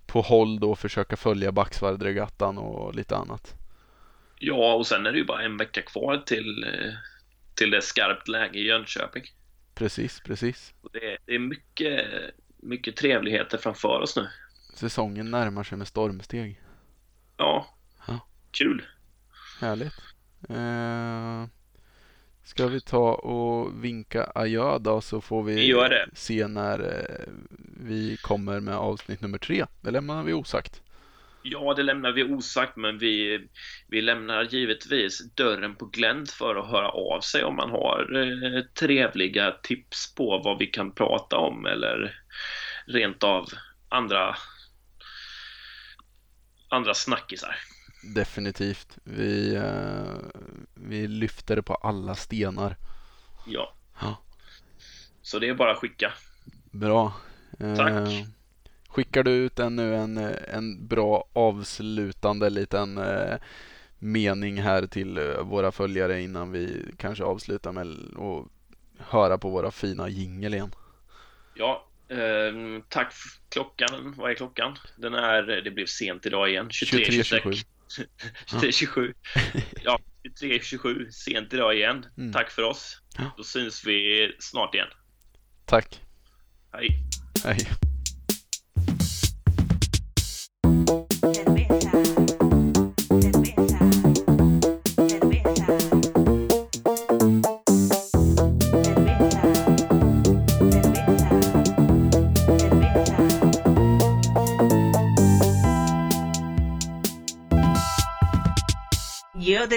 på 0.07 0.21
håll 0.21 0.61
då 0.61 0.77
försöka 0.77 1.17
följa 1.17 1.53
Backsvardregattan 1.53 2.59
och 2.59 2.95
lite 2.95 3.17
annat. 3.17 3.55
Ja, 4.39 4.75
och 4.75 4.87
sen 4.87 5.07
är 5.07 5.13
det 5.13 5.19
ju 5.19 5.25
bara 5.25 5.43
en 5.43 5.57
vecka 5.57 5.83
kvar 5.83 6.19
till, 6.27 6.65
eh, 6.65 6.93
till 7.55 7.71
det 7.71 7.83
skarpt 7.83 8.29
läge 8.29 8.59
i 8.59 8.67
Jönköping. 8.67 9.23
Precis, 9.75 10.21
precis. 10.21 10.75
Det, 10.93 11.19
det 11.27 11.35
är 11.35 11.39
mycket, 11.39 12.07
mycket 12.57 12.97
trevligheter 12.97 13.59
framför 13.59 14.01
oss 14.01 14.17
nu. 14.17 14.29
Säsongen 14.75 15.31
närmar 15.31 15.65
sig 15.65 15.79
med 15.79 15.89
stormsteg. 15.89 16.61
Ja, 17.37 17.67
ja. 18.07 18.27
kul. 18.51 18.83
Härligt. 19.61 19.95
Eh, 20.49 21.47
ska 22.45 22.67
vi 22.67 22.81
ta 22.81 23.15
och 23.15 23.85
vinka 23.85 24.33
adjö 24.35 24.79
då 24.79 25.01
så 25.01 25.21
får 25.21 25.43
vi, 25.43 25.57
se 26.13 26.47
när 26.47 26.81
eh, 26.81 27.33
vi 27.87 28.17
kommer 28.17 28.61
med 28.61 28.77
avsnitt 28.77 29.21
nummer 29.21 29.39
tre. 29.39 29.65
Det 29.81 29.91
lämnar 29.91 30.23
vi 30.23 30.33
osagt. 30.33 30.81
Ja, 31.43 31.75
det 31.75 31.83
lämnar 31.83 32.13
vi 32.13 32.25
osagt, 32.25 32.77
men 32.77 32.99
vi, 32.99 33.47
vi 33.89 34.03
lämnar 34.03 34.43
givetvis 34.43 35.35
dörren 35.35 35.75
på 35.77 35.87
glänt 35.87 36.31
för 36.31 36.57
att 36.57 36.71
höra 36.71 36.89
av 36.89 37.21
sig 37.21 37.45
om 37.45 37.57
man 37.57 37.71
har 37.71 38.17
eh, 38.17 38.63
trevliga 38.63 39.51
tips 39.63 40.15
på 40.15 40.39
vad 40.45 40.59
vi 40.59 40.67
kan 40.67 40.95
prata 40.95 41.37
om 41.37 41.67
eller 41.67 42.21
rent 42.87 43.25
av 43.25 43.49
andra 43.89 44.37
andra 46.69 46.95
snackisar. 46.95 47.57
Definitivt. 48.05 48.99
Vi, 49.05 49.57
uh, 49.57 50.19
vi 50.75 51.07
lyfter 51.07 51.61
på 51.61 51.75
alla 51.75 52.15
stenar. 52.15 52.77
Ja. 53.47 53.75
ja. 54.01 54.17
Så 55.23 55.39
det 55.39 55.49
är 55.49 55.55
bara 55.55 55.73
att 55.73 55.79
skicka. 55.79 56.13
Bra. 56.71 57.13
Tack. 57.59 57.91
Uh, 57.91 58.09
skickar 58.89 59.23
du 59.23 59.31
ut 59.31 59.59
ännu 59.59 59.95
en, 59.95 60.19
en 60.49 60.87
bra 60.87 61.25
avslutande 61.33 62.51
liten 62.51 62.99
uh, 62.99 63.37
mening 63.99 64.63
här 64.63 64.87
till 64.87 65.19
våra 65.43 65.73
följare 65.73 66.23
innan 66.23 66.53
vi 66.53 66.85
kanske 66.97 67.25
avslutar 67.25 67.73
med 67.73 67.87
att 68.19 68.49
höra 68.99 69.39
på 69.39 69.51
våra 69.51 69.71
fina 69.71 70.09
jingel 70.09 70.55
igen? 70.55 70.75
Ja, 71.55 71.87
Eh, 72.09 72.83
tack 72.89 73.13
klockan, 73.49 74.15
vad 74.17 74.31
är 74.31 74.35
klockan? 74.35 74.77
Den 74.97 75.15
är, 75.15 75.43
det 75.43 75.71
blev 75.71 75.87
sent 75.87 76.27
idag 76.27 76.51
igen, 76.51 76.69
23.27 76.69 77.65
23.27 78.47 79.15
Ja, 79.85 79.99
23.27, 80.41 81.11
sent 81.11 81.53
idag 81.53 81.75
igen. 81.75 82.07
Mm. 82.19 82.33
Tack 82.33 82.51
för 82.51 82.63
oss. 82.63 83.01
Då 83.37 83.45
syns 83.45 83.85
vi 83.87 84.33
snart 84.39 84.75
igen. 84.75 84.89
Tack. 85.65 86.01
Hej. 86.73 86.89
Hej. 87.45 87.84
Yo 109.65 109.69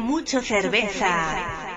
mucho 0.00 0.40
cerveza. 0.40 1.75